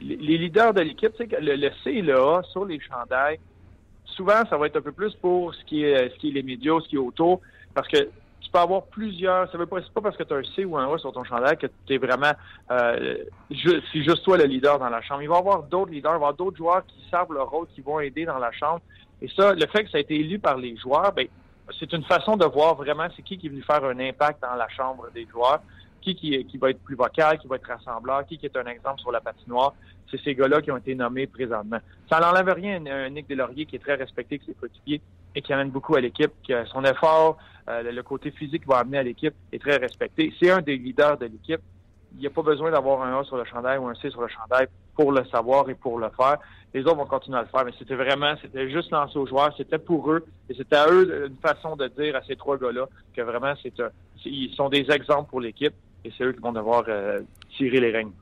Les, 0.00 0.38
leaders 0.38 0.74
de 0.74 0.80
l'équipe, 0.80 1.16
que 1.16 1.36
le, 1.36 1.54
le 1.54 1.70
C 1.84 1.90
et 1.90 2.02
le 2.02 2.18
A 2.18 2.42
sur 2.50 2.64
les 2.64 2.80
chandails, 2.80 3.38
souvent, 4.04 4.44
ça 4.48 4.56
va 4.56 4.66
être 4.66 4.76
un 4.76 4.82
peu 4.82 4.92
plus 4.92 5.14
pour 5.14 5.54
ce 5.54 5.64
qui 5.64 5.84
est, 5.84 6.10
ce 6.10 6.16
qui 6.16 6.30
est 6.30 6.32
les 6.32 6.42
médias, 6.42 6.80
ce 6.82 6.88
qui 6.88 6.96
est 6.96 6.98
autour, 6.98 7.40
parce 7.74 7.86
que 7.88 8.08
peux 8.52 8.58
avoir 8.58 8.84
plusieurs. 8.84 9.50
Ça 9.50 9.58
veut 9.58 9.66
pas, 9.66 9.80
pas 9.94 10.00
parce 10.00 10.16
que 10.16 10.22
tu 10.22 10.32
as 10.32 10.36
un 10.36 10.44
C 10.54 10.64
ou 10.64 10.76
un 10.76 10.92
A 10.92 10.98
sur 10.98 11.12
ton 11.12 11.24
chandail 11.24 11.56
que 11.56 11.66
tu 11.86 11.94
es 11.94 11.98
vraiment. 11.98 12.32
Euh, 12.70 13.24
c'est 13.50 14.02
juste 14.02 14.22
toi 14.22 14.36
le 14.36 14.44
leader 14.44 14.78
dans 14.78 14.88
la 14.88 15.00
chambre. 15.02 15.22
Il 15.22 15.28
va 15.28 15.36
y 15.36 15.38
avoir 15.38 15.62
d'autres 15.64 15.90
leaders, 15.90 16.12
il 16.12 16.14
va 16.14 16.14
y 16.14 16.16
avoir 16.16 16.34
d'autres 16.34 16.56
joueurs 16.56 16.84
qui 16.86 17.04
savent 17.10 17.32
leur 17.32 17.50
rôle, 17.50 17.66
qui 17.74 17.80
vont 17.80 17.98
aider 18.00 18.24
dans 18.24 18.38
la 18.38 18.52
chambre. 18.52 18.80
Et 19.20 19.28
ça, 19.28 19.54
le 19.54 19.66
fait 19.66 19.84
que 19.84 19.90
ça 19.90 19.98
a 19.98 20.00
été 20.00 20.14
élu 20.14 20.38
par 20.38 20.58
les 20.58 20.76
joueurs, 20.76 21.12
ben, 21.12 21.26
c'est 21.78 21.92
une 21.92 22.04
façon 22.04 22.36
de 22.36 22.44
voir 22.44 22.74
vraiment 22.74 23.06
c'est 23.16 23.22
qui 23.22 23.38
qui 23.38 23.46
est 23.46 23.50
venu 23.50 23.62
faire 23.62 23.84
un 23.84 23.98
impact 23.98 24.42
dans 24.42 24.54
la 24.54 24.68
chambre 24.68 25.08
des 25.14 25.26
joueurs, 25.26 25.60
qui, 26.02 26.16
qui, 26.16 26.58
va 26.58 26.70
être 26.70 26.82
plus 26.82 26.96
vocal, 26.96 27.38
qui 27.38 27.46
va 27.46 27.56
être 27.56 27.68
rassembleur, 27.68 28.26
qui, 28.26 28.38
est 28.42 28.56
un 28.56 28.66
exemple 28.66 29.00
sur 29.00 29.12
la 29.12 29.20
patinoire. 29.20 29.72
C'est 30.10 30.20
ces 30.20 30.34
gars-là 30.34 30.60
qui 30.60 30.70
ont 30.70 30.76
été 30.76 30.94
nommés 30.94 31.26
présentement. 31.26 31.78
Ça 32.10 32.18
n'enlève 32.18 32.52
rien 32.52 32.84
à 32.86 33.08
Nick 33.08 33.28
Deslauriers 33.28 33.66
qui 33.66 33.76
est 33.76 33.78
très 33.78 33.94
respecté 33.94 34.34
avec 34.34 34.46
ses 34.46 34.54
coéquipiers 34.54 35.00
et 35.34 35.42
qui 35.42 35.52
amène 35.52 35.70
beaucoup 35.70 35.94
à 35.94 36.00
l'équipe, 36.00 36.32
que 36.46 36.64
son 36.66 36.84
effort, 36.84 37.36
euh, 37.68 37.82
le 37.90 38.02
côté 38.02 38.30
physique 38.30 38.62
qu'il 38.62 38.70
va 38.70 38.78
amener 38.78 38.98
à 38.98 39.02
l'équipe 39.02 39.34
est 39.52 39.58
très 39.60 39.76
respecté. 39.76 40.32
C'est 40.40 40.50
un 40.50 40.60
des 40.60 40.76
leaders 40.76 41.18
de 41.18 41.26
l'équipe. 41.26 41.60
Il 42.14 42.20
n'y 42.20 42.26
a 42.26 42.30
pas 42.30 42.42
besoin 42.42 42.70
d'avoir 42.70 43.02
un 43.02 43.20
A 43.20 43.24
sur 43.24 43.36
le 43.36 43.44
chandail 43.44 43.78
ou 43.78 43.86
un 43.86 43.94
C 43.94 44.10
sur 44.10 44.20
le 44.20 44.28
chandail 44.28 44.66
pour 44.94 45.12
le 45.12 45.24
savoir 45.26 45.68
et 45.70 45.74
pour 45.74 45.98
le 45.98 46.10
faire. 46.10 46.36
Les 46.74 46.82
autres 46.82 46.96
vont 46.96 47.06
continuer 47.06 47.38
à 47.38 47.42
le 47.42 47.48
faire, 47.48 47.64
mais 47.64 47.72
c'était 47.78 47.94
vraiment, 47.94 48.34
c'était 48.40 48.70
juste 48.70 48.90
lancé 48.90 49.18
aux 49.18 49.26
joueurs, 49.26 49.54
c'était 49.56 49.78
pour 49.78 50.10
eux, 50.10 50.24
et 50.48 50.54
c'était 50.54 50.76
à 50.76 50.88
eux 50.90 51.26
une 51.28 51.36
façon 51.36 51.76
de 51.76 51.88
dire 51.88 52.16
à 52.16 52.22
ces 52.22 52.36
trois 52.36 52.58
gars-là 52.58 52.86
que 53.14 53.22
vraiment 53.22 53.54
c'est 53.62 53.72
ils 54.24 54.54
sont 54.54 54.68
des 54.68 54.90
exemples 54.90 55.30
pour 55.30 55.40
l'équipe. 55.40 55.74
et 56.04 56.12
c'est 56.16 56.24
eux 56.24 56.32
qui 56.32 56.40
vont 56.40 56.52
devoir 56.52 56.84
tirer 57.56 57.80
les 57.80 57.90
règnes. 57.90 58.12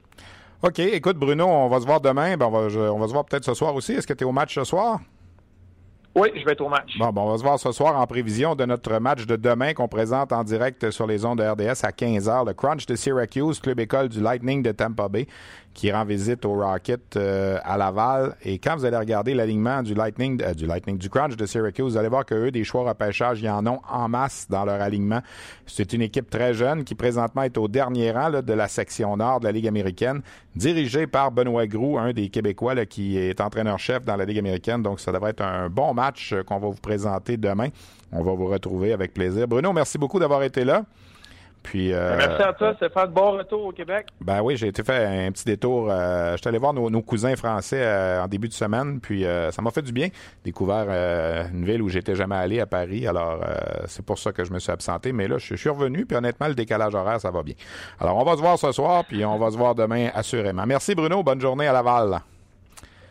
OK. 0.63 0.79
Écoute, 0.79 1.17
Bruno, 1.17 1.47
on 1.47 1.69
va 1.69 1.81
se 1.81 1.87
voir 1.87 2.01
demain. 2.01 2.37
Ben, 2.37 2.47
on, 2.47 2.51
va, 2.51 2.93
on 2.93 2.99
va 2.99 3.07
se 3.07 3.13
voir 3.13 3.25
peut-être 3.25 3.45
ce 3.45 3.55
soir 3.55 3.75
aussi. 3.75 3.93
Est-ce 3.93 4.07
que 4.07 4.13
tu 4.13 4.25
es 4.25 4.27
au 4.27 4.33
match 4.33 4.55
ce 4.55 4.65
soir? 4.65 5.01
Oui, 6.15 6.29
je 6.35 6.45
vais 6.45 6.53
être 6.53 6.61
au 6.61 6.69
match. 6.69 6.99
Bon, 6.99 7.11
bon, 7.11 7.23
on 7.23 7.31
va 7.31 7.39
se 7.39 7.43
voir 7.43 7.59
ce 7.59 7.71
soir 7.71 7.97
en 7.97 8.05
prévision 8.05 8.57
de 8.57 8.65
notre 8.65 8.99
match 8.99 9.27
de 9.27 9.37
demain 9.37 9.75
qu'on 9.75 9.87
présente 9.87 10.33
en 10.33 10.43
direct 10.43 10.91
sur 10.91 11.07
les 11.07 11.25
ondes 11.25 11.39
de 11.39 11.45
RDS 11.45 11.85
à 11.85 11.91
15h. 11.93 12.47
Le 12.47 12.53
Crunch 12.53 12.85
de 12.87 12.97
Syracuse, 12.97 13.61
club 13.61 13.79
école 13.79 14.09
du 14.09 14.21
Lightning 14.21 14.61
de 14.61 14.73
Tampa 14.73 15.09
Bay 15.09 15.29
qui 15.73 15.93
rend 15.93 16.05
visite 16.05 16.45
au 16.45 16.55
Rocket 16.55 17.17
euh, 17.17 17.59
à 17.63 17.77
Laval. 17.77 18.35
Et 18.43 18.59
quand 18.59 18.77
vous 18.77 18.85
allez 18.85 18.97
regarder 18.97 19.35
l'alignement 19.35 19.83
du 19.83 19.95
Lightning, 19.95 20.43
euh, 20.43 20.53
du 20.53 20.67
Lightning, 20.67 20.99
du 20.99 21.09
Crunch 21.09 21.37
de 21.37 21.47
Syracuse, 21.47 21.93
vous 21.93 21.97
allez 21.97 22.09
voir 22.09 22.25
que 22.27 22.35
eux, 22.35 22.51
des 22.51 22.65
choix 22.65 22.83
repêchage, 22.83 23.41
y 23.41 23.49
en 23.49 23.65
ont 23.67 23.81
en 23.89 24.09
masse 24.09 24.47
dans 24.51 24.65
leur 24.65 24.81
alignement. 24.81 25.21
C'est 25.67 25.93
une 25.93 26.03
équipe 26.03 26.29
très 26.29 26.55
jeune 26.55 26.83
qui 26.83 26.95
présentement 26.95 27.43
est 27.43 27.57
au 27.57 27.69
dernier 27.69 28.11
rang 28.11 28.31
de 28.31 28.53
la 28.53 28.69
section 28.69 29.17
nord 29.17 29.41
de 29.41 29.45
la 29.45 29.53
Ligue 29.53 29.69
américaine, 29.69 30.23
dirigée 30.57 31.07
par 31.07 31.31
Benoît 31.31 31.67
Groux, 31.67 31.99
un 31.99 32.13
des 32.13 32.29
Québécois 32.31 32.85
qui 32.87 33.17
est 33.17 33.41
entraîneur-chef 33.41 34.05
dans 34.05 34.17
la 34.17 34.25
Ligue 34.25 34.39
américaine. 34.39 34.83
Donc, 34.83 34.99
ça 34.99 35.13
devrait 35.13 35.31
être 35.31 35.43
un 35.43 35.69
bon 35.69 35.95
match 35.95 36.00
euh, 36.33 36.43
qu'on 36.43 36.59
va 36.59 36.69
vous 36.69 36.81
présenter 36.81 37.37
demain. 37.37 37.69
On 38.13 38.23
va 38.23 38.33
vous 38.33 38.47
retrouver 38.47 38.93
avec 38.93 39.15
plaisir. 39.15 39.47
Bruno, 39.47 39.73
merci 39.73 39.99
beaucoup 39.99 40.19
d'avoir 40.19 40.43
été 40.43 40.65
là. 40.65 40.85
Puis, 41.63 41.93
euh, 41.93 42.17
Merci 42.17 42.43
à 42.43 42.53
toi, 42.55 42.75
c'est 42.79 42.91
faire 42.93 43.07
de 43.07 43.13
bon 43.13 43.33
retour 43.33 43.67
au 43.67 43.73
Québec. 43.73 44.07
Ben 44.21 44.41
oui, 44.41 44.57
j'ai 44.57 44.69
été 44.69 44.83
fait 44.83 45.05
un 45.05 45.31
petit 45.31 45.45
détour. 45.45 45.89
Euh, 45.91 46.33
je 46.33 46.39
suis 46.39 46.49
allé 46.49 46.59
voir 46.59 46.73
nos, 46.73 47.03
cousins 47.03 47.37
français 47.37 47.83
euh, 47.83 48.23
en 48.23 48.29
début 48.29 48.49
de 48.49 48.55
semaine, 48.55 48.99
puis 49.01 49.25
ça 49.51 49.61
m'a 49.61 49.71
fait 49.71 49.83
du 49.83 49.93
bien. 49.93 50.09
Découvert 50.45 50.89
une 51.53 51.65
ville 51.65 51.83
où 51.83 51.89
j'étais 51.89 52.15
jamais 52.15 52.37
allé 52.37 52.61
à 52.61 52.67
Paris, 52.67 53.07
alors 53.07 53.41
c'est 53.87 54.05
pour 54.05 54.19
ça 54.19 54.33
que 54.33 54.45
je 54.45 54.53
me 54.53 54.59
suis 54.59 54.73
absenté. 54.73 55.13
Mais 55.13 55.29
là, 55.29 55.39
je, 55.39 55.55
suis 55.55 55.69
revenu, 55.69 56.07
puis 56.07 56.17
honnêtement, 56.17 56.49
le 56.49 56.55
décalage 56.55 56.95
horaire, 56.95 57.21
ça 57.21 57.31
va 57.31 57.43
bien. 57.43 57.55
Alors, 58.01 58.17
on 58.17 58.25
va 58.25 58.37
se 58.37 58.41
voir 58.41 58.59
ce 58.59 58.73
soir, 58.73 59.05
puis 59.05 59.25
on 59.25 59.39
va 59.39 59.51
se 59.51 59.57
voir 59.57 59.75
demain 59.75 60.09
assurément. 60.15 60.65
Merci 60.67 60.95
Bruno, 60.95 61.23
bonne 61.23 61.41
journée 61.41 61.67
à 61.67 61.73
Laval. 61.73 62.21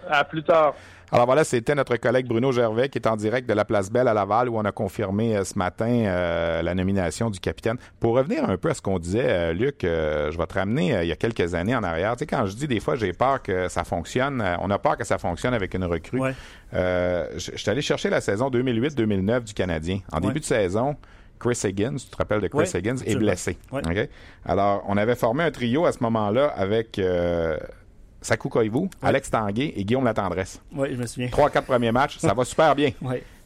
À 0.10 0.24
plus 0.24 0.43
tard. 0.43 0.74
Alors 1.11 1.25
voilà, 1.25 1.43
c'était 1.43 1.73
notre 1.73 1.95
collègue 1.97 2.27
Bruno 2.27 2.51
Gervais 2.51 2.89
qui 2.89 2.99
est 2.99 3.07
en 3.07 3.15
direct 3.15 3.49
de 3.49 3.53
la 3.53 3.65
Place 3.65 3.91
Belle 3.91 4.07
à 4.07 4.13
Laval 4.13 4.47
où 4.47 4.57
on 4.57 4.65
a 4.65 4.71
confirmé 4.71 5.35
euh, 5.35 5.43
ce 5.43 5.57
matin 5.57 5.89
euh, 5.89 6.61
la 6.61 6.75
nomination 6.75 7.31
du 7.31 7.39
capitaine. 7.39 7.77
Pour 7.99 8.15
revenir 8.15 8.47
un 8.47 8.57
peu 8.57 8.69
à 8.69 8.73
ce 8.75 8.81
qu'on 8.81 8.99
disait, 8.99 9.25
euh, 9.27 9.53
Luc, 9.53 9.79
je 9.81 10.37
vais 10.37 10.45
te 10.45 10.53
ramener 10.53 11.01
il 11.01 11.07
y 11.07 11.11
a 11.11 11.15
quelques 11.15 11.55
années 11.55 11.75
en 11.75 11.83
arrière. 11.83 12.15
Tu 12.15 12.19
sais, 12.19 12.25
quand 12.27 12.45
je 12.45 12.55
dis 12.55 12.67
des 12.67 12.79
fois 12.79 12.95
j'ai 12.95 13.11
peur 13.13 13.41
que 13.41 13.67
ça 13.69 13.83
fonctionne, 13.83 14.43
on 14.61 14.69
a 14.69 14.77
peur 14.77 14.97
que 14.97 15.03
ça 15.03 15.17
fonctionne 15.17 15.53
avec 15.53 15.73
une 15.73 15.85
recrue. 15.85 16.21
je, 16.71 17.51
suis 17.55 17.69
allé 17.69 17.81
chercher 17.81 18.09
la 18.09 18.21
saison 18.21 18.49
2008-2009 18.49 19.45
du 19.45 19.53
Canadien. 19.53 19.99
En 20.11 20.19
début 20.19 20.39
de 20.39 20.45
saison, 20.45 20.95
Chris 21.39 21.59
Higgins, 21.63 21.95
tu 21.95 22.09
te 22.09 22.17
rappelles 22.17 22.41
de 22.41 22.47
Chris 22.47 22.69
Higgins, 22.75 22.97
est 23.05 23.15
blessé. 23.15 23.57
Alors, 24.45 24.83
on 24.87 24.95
avait 24.95 25.15
formé 25.15 25.43
un 25.43 25.51
trio 25.51 25.85
à 25.85 25.91
ce 25.91 26.03
moment-là 26.03 26.47
avec 26.55 26.99
Sakou 28.21 28.49
Koivu, 28.49 28.89
Alex 29.01 29.29
Tanguay 29.29 29.73
et 29.75 29.83
Guillaume 29.83 30.05
Latendresse. 30.05 30.61
Oui, 30.73 30.89
je 30.91 30.97
me 30.97 31.05
souviens. 31.05 31.29
Trois, 31.29 31.49
quatre 31.49 31.65
premiers 31.65 31.91
matchs, 31.91 32.17
ça 32.17 32.33
va 32.33 32.43
super 32.45 32.75
bien. 32.75 32.91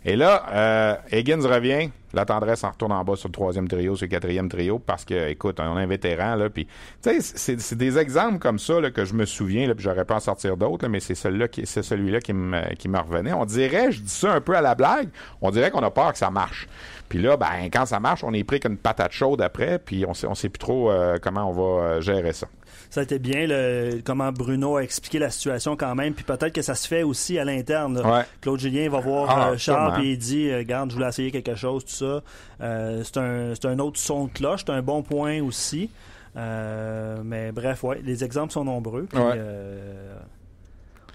Et 0.05 0.17
là, 0.17 0.45
euh, 0.51 0.95
Higgins 1.13 1.47
revient, 1.47 1.89
la 2.13 2.25
tendresse 2.25 2.63
en 2.65 2.71
retourne 2.71 2.91
en 2.91 3.03
bas 3.05 3.15
sur 3.15 3.29
le 3.29 3.33
troisième 3.33 3.69
trio, 3.69 3.95
sur 3.95 4.05
le 4.05 4.09
quatrième 4.09 4.49
trio, 4.49 4.77
parce 4.77 5.05
que, 5.05 5.29
écoute, 5.29 5.59
on 5.61 5.77
a 5.77 5.79
un 5.79 5.85
vétéran, 5.85 6.35
là, 6.35 6.49
puis, 6.49 6.67
tu 7.01 7.21
sais, 7.21 7.57
c'est 7.57 7.77
des 7.77 7.97
exemples 7.97 8.39
comme 8.39 8.59
ça, 8.59 8.81
là, 8.81 8.91
que 8.91 9.05
je 9.05 9.13
me 9.13 9.25
souviens, 9.25 9.65
là, 9.65 9.75
puis 9.75 9.83
j'aurais 9.83 10.03
pas 10.03 10.15
en 10.15 10.19
sortir 10.19 10.57
d'autres, 10.57 10.87
mais 10.89 10.99
c'est 10.99 11.15
celui-là 11.15 11.47
qui, 11.47 11.65
c'est 11.65 11.83
celui-là 11.83 12.19
qui 12.19 12.33
me, 12.33 12.75
qui 12.75 12.89
me 12.89 12.99
revenait. 12.99 13.31
On 13.31 13.45
dirait, 13.45 13.93
je 13.93 14.01
dis 14.01 14.09
ça 14.09 14.33
un 14.33 14.41
peu 14.41 14.57
à 14.57 14.61
la 14.61 14.75
blague, 14.75 15.07
on 15.41 15.51
dirait 15.51 15.71
qu'on 15.71 15.83
a 15.83 15.91
peur 15.91 16.11
que 16.11 16.17
ça 16.17 16.29
marche. 16.29 16.67
Puis 17.13 17.21
là, 17.21 17.37
ben, 17.37 17.69
quand 17.71 17.85
ça 17.85 17.99
marche, 17.99 18.23
on 18.23 18.33
est 18.33 18.43
pris 18.43 18.59
qu'une 18.59 18.75
patate 18.75 19.11
chaude 19.11 19.39
après, 19.39 19.77
puis 19.77 20.03
on 20.07 20.15
sait, 20.15 20.25
on 20.25 20.33
sait 20.33 20.49
plus 20.49 20.57
trop 20.57 20.89
euh, 20.89 21.19
comment 21.21 21.47
on 21.47 21.51
va 21.51 21.83
euh, 21.83 22.01
gérer 22.01 22.33
ça 22.33 22.47
ça 22.89 23.01
a 23.01 23.03
été 23.03 23.19
bien 23.19 23.45
le, 23.47 24.01
comment 24.03 24.31
Bruno 24.31 24.77
a 24.77 24.83
expliqué 24.83 25.19
la 25.19 25.29
situation 25.29 25.75
quand 25.75 25.93
même. 25.93 26.13
Puis 26.13 26.23
peut-être 26.23 26.53
que 26.53 26.61
ça 26.63 26.73
se 26.73 26.87
fait 26.87 27.03
aussi 27.03 27.37
à 27.37 27.45
l'interne. 27.45 28.01
Claude 28.41 28.59
Julien 28.59 28.89
va 28.89 28.99
voir 28.99 29.29
ah, 29.29 29.49
euh, 29.49 29.57
Charles 29.57 30.03
et 30.03 30.11
il 30.11 30.17
dit 30.17 30.53
Regarde, 30.53 30.89
je 30.89 30.95
voulais 30.95 31.07
essayer 31.07 31.31
quelque 31.31 31.55
chose, 31.55 31.85
tout 31.85 31.91
ça. 31.91 32.21
Euh, 32.61 33.03
c'est 33.03 33.17
un, 33.17 33.53
un, 33.63 33.79
autre 33.79 33.99
son 33.99 34.25
de 34.25 34.31
cloche, 34.31 34.63
c'est 34.65 34.71
un 34.71 34.81
bon 34.81 35.03
point 35.03 35.41
aussi. 35.41 35.91
mais 36.35 37.51
bref, 37.51 37.83
ouais, 37.83 38.01
les 38.03 38.23
exemples 38.23 38.53
sont 38.53 38.65
nombreux. 38.65 39.07
Puis, 39.07 39.19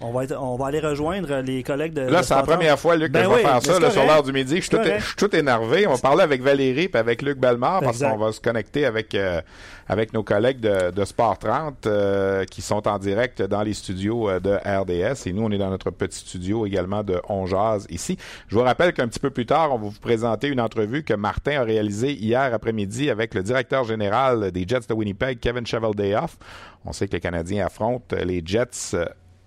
on 0.01 0.11
va, 0.11 0.41
on 0.41 0.55
va 0.55 0.67
aller 0.67 0.79
rejoindre 0.79 1.41
les 1.41 1.61
collègues 1.61 1.93
de. 1.93 2.01
Là, 2.01 2.23
c'est 2.23 2.33
la 2.33 2.43
première 2.43 2.79
fois, 2.79 2.95
Luc, 2.95 3.09
que 3.11 3.13
ben 3.13 3.25
je 3.25 3.29
vais 3.29 3.41
faire 3.41 3.61
ça 3.61 3.91
sur 3.91 4.05
l'heure 4.05 4.23
du 4.23 4.31
midi. 4.31 4.57
Je 4.57 4.61
suis, 4.61 5.15
tout, 5.17 5.35
énervé. 5.35 5.87
On 5.87 5.93
va 5.93 5.97
parler 5.97 6.23
avec 6.23 6.41
Valérie 6.41 6.89
et 6.93 6.97
avec 6.97 7.21
Luc 7.21 7.37
Belmar 7.37 7.81
parce 7.81 7.99
qu'on 7.99 8.17
va 8.17 8.31
se 8.31 8.39
connecter 8.39 8.85
avec, 8.85 9.13
euh, 9.13 9.41
avec 9.87 10.13
nos 10.13 10.23
collègues 10.23 10.61
de, 10.61 10.91
de 10.91 11.05
Sport 11.05 11.37
30 11.39 11.85
euh, 11.85 12.45
qui 12.45 12.61
sont 12.61 12.87
en 12.87 12.97
direct 12.97 13.41
dans 13.41 13.61
les 13.61 13.73
studios 13.73 14.29
euh, 14.29 14.39
de 14.39 14.51
RDS. 14.51 15.27
Et 15.27 15.33
nous, 15.33 15.43
on 15.43 15.51
est 15.51 15.57
dans 15.57 15.69
notre 15.69 15.91
petit 15.91 16.19
studio 16.19 16.65
également 16.65 17.03
de 17.03 17.21
On 17.27 17.45
ici. 17.89 18.17
Je 18.47 18.55
vous 18.55 18.63
rappelle 18.63 18.93
qu'un 18.93 19.07
petit 19.07 19.19
peu 19.19 19.31
plus 19.31 19.45
tard, 19.45 19.73
on 19.73 19.77
va 19.77 19.89
vous 19.89 19.99
présenter 19.99 20.47
une 20.47 20.61
entrevue 20.61 21.03
que 21.03 21.13
Martin 21.13 21.59
a 21.59 21.63
réalisée 21.63 22.13
hier 22.13 22.53
après-midi 22.53 23.09
avec 23.09 23.33
le 23.33 23.43
directeur 23.43 23.83
général 23.83 24.51
des 24.51 24.65
Jets 24.67 24.87
de 24.87 24.93
Winnipeg, 24.93 25.39
Kevin 25.39 25.65
Cheveldayoff. 25.65 26.37
On 26.85 26.93
sait 26.93 27.07
que 27.07 27.13
les 27.13 27.19
Canadiens 27.19 27.65
affrontent 27.65 28.15
les 28.23 28.41
Jets 28.45 28.95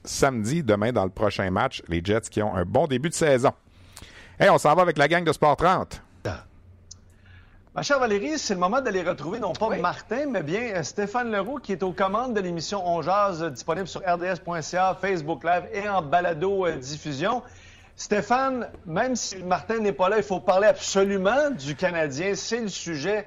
samedi, 0.04 0.62
demain, 0.62 0.92
dans 0.92 1.04
le 1.04 1.10
prochain 1.10 1.50
match. 1.50 1.82
Les 1.88 2.00
Jets 2.04 2.28
qui 2.30 2.42
ont 2.42 2.54
un 2.54 2.64
bon 2.64 2.86
début 2.86 3.08
de 3.08 3.14
saison. 3.14 3.52
Hey, 4.38 4.50
on 4.50 4.58
s'en 4.58 4.74
va 4.74 4.82
avec 4.82 4.98
la 4.98 5.08
gang 5.08 5.24
de 5.24 5.32
Sport 5.32 5.56
30. 5.56 6.02
Ma 7.74 7.80
chère 7.80 8.00
Valérie, 8.00 8.38
c'est 8.38 8.52
le 8.52 8.60
moment 8.60 8.82
d'aller 8.82 9.00
retrouver 9.00 9.38
non 9.38 9.54
pas 9.54 9.74
Martin, 9.78 10.26
mais 10.28 10.42
bien 10.42 10.60
euh, 10.74 10.82
Stéphane 10.82 11.32
Leroux 11.32 11.58
qui 11.58 11.72
est 11.72 11.82
aux 11.82 11.92
commandes 11.92 12.34
de 12.34 12.40
l'émission 12.40 12.86
On 12.86 13.00
Jazz, 13.00 13.42
euh, 13.42 13.48
disponible 13.48 13.88
sur 13.88 14.02
rds.ca, 14.02 14.98
Facebook 15.00 15.42
Live 15.42 15.62
et 15.72 15.88
en 15.88 16.02
balado 16.02 16.66
euh, 16.66 16.76
diffusion. 16.76 17.42
Stéphane, 17.96 18.68
même 18.84 19.16
si 19.16 19.38
Martin 19.38 19.78
n'est 19.78 19.94
pas 19.94 20.10
là, 20.10 20.18
il 20.18 20.22
faut 20.22 20.40
parler 20.40 20.66
absolument 20.66 21.48
du 21.48 21.74
Canadien. 21.74 22.34
C'est 22.34 22.60
le 22.60 22.68
sujet 22.68 23.26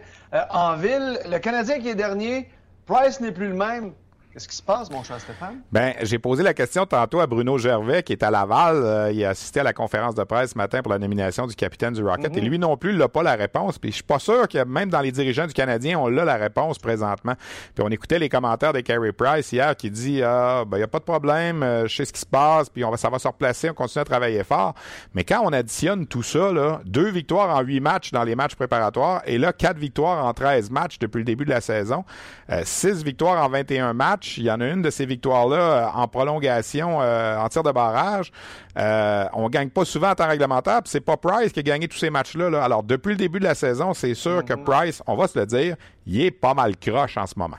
en 0.51 0.75
ville. 0.75 1.19
Le 1.25 1.39
Canadien 1.39 1.79
qui 1.79 1.89
est 1.89 1.95
dernier, 1.95 2.47
Price 2.85 3.19
n'est 3.21 3.31
plus 3.31 3.47
le 3.47 3.55
même. 3.55 3.93
Qu'est-ce 4.35 4.49
qui 4.49 4.55
se 4.57 4.63
passe, 4.63 4.91
mon 4.91 5.01
cher 5.01 5.17
Stéphane? 5.17 5.61
Ben, 5.71 5.93
j'ai 6.01 6.19
posé 6.19 6.43
la 6.43 6.53
question 6.53 6.85
tantôt 6.85 7.21
à 7.21 7.25
Bruno 7.25 7.57
Gervais, 7.57 8.03
qui 8.03 8.11
est 8.11 8.21
à 8.21 8.29
Laval. 8.29 8.75
Euh, 8.83 9.11
il 9.13 9.23
a 9.23 9.29
assisté 9.29 9.61
à 9.61 9.63
la 9.63 9.71
conférence 9.71 10.13
de 10.13 10.25
presse 10.25 10.51
ce 10.51 10.57
matin 10.57 10.81
pour 10.81 10.91
la 10.91 10.99
nomination 10.99 11.47
du 11.47 11.55
capitaine 11.55 11.93
du 11.93 12.03
Rocket. 12.03 12.35
Et 12.35 12.41
mhm. 12.41 12.49
lui 12.49 12.59
non 12.59 12.75
plus, 12.75 12.91
il 12.91 12.97
n'a 12.97 13.07
pas 13.07 13.23
la 13.23 13.35
réponse. 13.35 13.79
Puis 13.79 13.91
je 13.91 13.95
suis 13.95 14.03
pas 14.03 14.19
sûr 14.19 14.49
que 14.49 14.61
même 14.65 14.89
dans 14.89 14.99
les 14.99 15.13
dirigeants 15.13 15.47
du 15.47 15.53
Canadien, 15.53 15.97
on 15.99 16.07
a 16.17 16.25
la 16.25 16.35
réponse 16.35 16.79
présentement. 16.79 17.35
Puis 17.73 17.81
on 17.81 17.87
écoutait 17.87 18.19
les 18.19 18.27
commentaires 18.27 18.73
de 18.73 18.81
Carey 18.81 19.13
Price 19.13 19.53
hier 19.53 19.73
qui 19.77 19.89
dit 19.89 20.21
Ah, 20.21 20.65
ben, 20.67 20.75
il 20.75 20.79
n'y 20.81 20.83
a 20.83 20.89
pas 20.89 20.99
de 20.99 21.05
problème, 21.05 21.63
euh, 21.63 21.87
je 21.87 21.95
sais 21.95 22.03
ce 22.03 22.11
qui 22.11 22.19
se 22.19 22.25
passe, 22.25 22.67
puis 22.67 22.83
on 22.83 22.91
va, 22.91 22.97
ça 22.97 23.09
va 23.09 23.19
se 23.19 23.29
replacer, 23.29 23.69
on 23.69 23.73
continue 23.73 24.01
à 24.01 24.05
travailler 24.05 24.43
fort. 24.43 24.75
Mais 25.13 25.23
quand 25.23 25.43
on 25.45 25.53
additionne 25.53 26.07
tout 26.07 26.23
ça, 26.23 26.51
là, 26.51 26.81
deux 26.83 27.09
victoires 27.09 27.55
en 27.55 27.61
huit 27.61 27.79
matchs 27.79 28.11
dans 28.11 28.25
les 28.25 28.35
matchs 28.35 28.55
préparatoires, 28.55 29.21
et 29.25 29.37
là, 29.37 29.53
quatre 29.53 29.77
victoires 29.77 30.25
en 30.25 30.33
13 30.33 30.71
matchs 30.71 30.99
depuis 30.99 31.19
le 31.19 31.23
début 31.23 31.45
de 31.45 31.51
la 31.51 31.61
saison, 31.61 32.03
euh, 32.49 32.63
six 32.65 33.01
victoires 33.01 33.41
en 33.41 33.47
21 33.47 33.93
matchs, 33.93 34.24
il 34.37 34.43
y 34.43 34.51
en 34.51 34.61
a 34.61 34.67
une 34.67 34.81
de 34.81 34.89
ces 34.89 35.05
victoires-là 35.05 35.57
euh, 35.57 35.87
en 35.93 36.07
prolongation, 36.07 37.01
euh, 37.01 37.37
en 37.37 37.47
tir 37.49 37.63
de 37.63 37.71
barrage. 37.71 38.31
Euh, 38.77 39.25
on 39.33 39.49
gagne 39.49 39.69
pas 39.69 39.85
souvent 39.85 40.11
en 40.11 40.15
temps 40.15 40.27
réglementaire, 40.27 40.81
c'est 40.85 41.01
pas 41.01 41.17
Price 41.17 41.51
qui 41.51 41.59
a 41.59 41.63
gagné 41.63 41.87
tous 41.87 41.97
ces 41.97 42.09
matchs-là. 42.09 42.63
Alors, 42.63 42.83
depuis 42.83 43.11
le 43.11 43.17
début 43.17 43.39
de 43.39 43.45
la 43.45 43.55
saison, 43.55 43.93
c'est 43.93 44.13
sûr 44.13 44.43
que 44.43 44.53
mhm. 44.53 44.63
Price, 44.63 45.03
on 45.07 45.15
va 45.15 45.27
se 45.27 45.39
le 45.39 45.45
dire, 45.45 45.75
il 46.05 46.21
est 46.21 46.31
pas 46.31 46.53
mal 46.53 46.75
croche 46.77 47.17
en 47.17 47.25
ce 47.25 47.37
moment. 47.37 47.57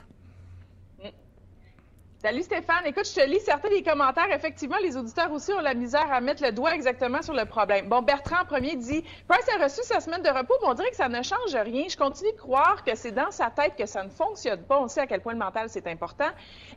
Salut 2.27 2.43
Stéphane. 2.43 2.85
Écoute, 2.85 3.07
je 3.07 3.21
te 3.21 3.25
lis 3.25 3.39
certains 3.39 3.69
des 3.69 3.81
commentaires. 3.81 4.29
Effectivement, 4.35 4.75
les 4.83 4.97
auditeurs 4.97 5.31
aussi 5.31 5.53
ont 5.53 5.61
la 5.61 5.73
misère 5.73 6.11
à 6.11 6.19
mettre 6.19 6.43
le 6.43 6.51
doigt 6.51 6.75
exactement 6.75 7.21
sur 7.21 7.33
le 7.33 7.45
problème. 7.45 7.87
Bon, 7.87 8.01
Bertrand 8.01 8.43
premier 8.45 8.75
dit 8.75 9.01
Price 9.29 9.47
a 9.57 9.63
reçu 9.63 9.79
sa 9.83 10.01
semaine 10.01 10.21
de 10.21 10.27
repos, 10.27 10.55
mais 10.61 10.67
on 10.67 10.73
dirait 10.73 10.89
que 10.89 10.97
ça 10.97 11.07
ne 11.07 11.23
change 11.23 11.55
rien. 11.55 11.85
Je 11.89 11.95
continue 11.95 12.33
de 12.33 12.37
croire 12.37 12.83
que 12.83 12.95
c'est 12.95 13.13
dans 13.13 13.31
sa 13.31 13.49
tête 13.49 13.77
que 13.77 13.85
ça 13.85 14.03
ne 14.03 14.09
fonctionne 14.09 14.61
pas. 14.63 14.77
On 14.77 14.89
sait 14.89 14.99
à 14.99 15.07
quel 15.07 15.21
point 15.21 15.31
le 15.31 15.39
mental 15.39 15.69
c'est 15.69 15.87
important. 15.87 16.27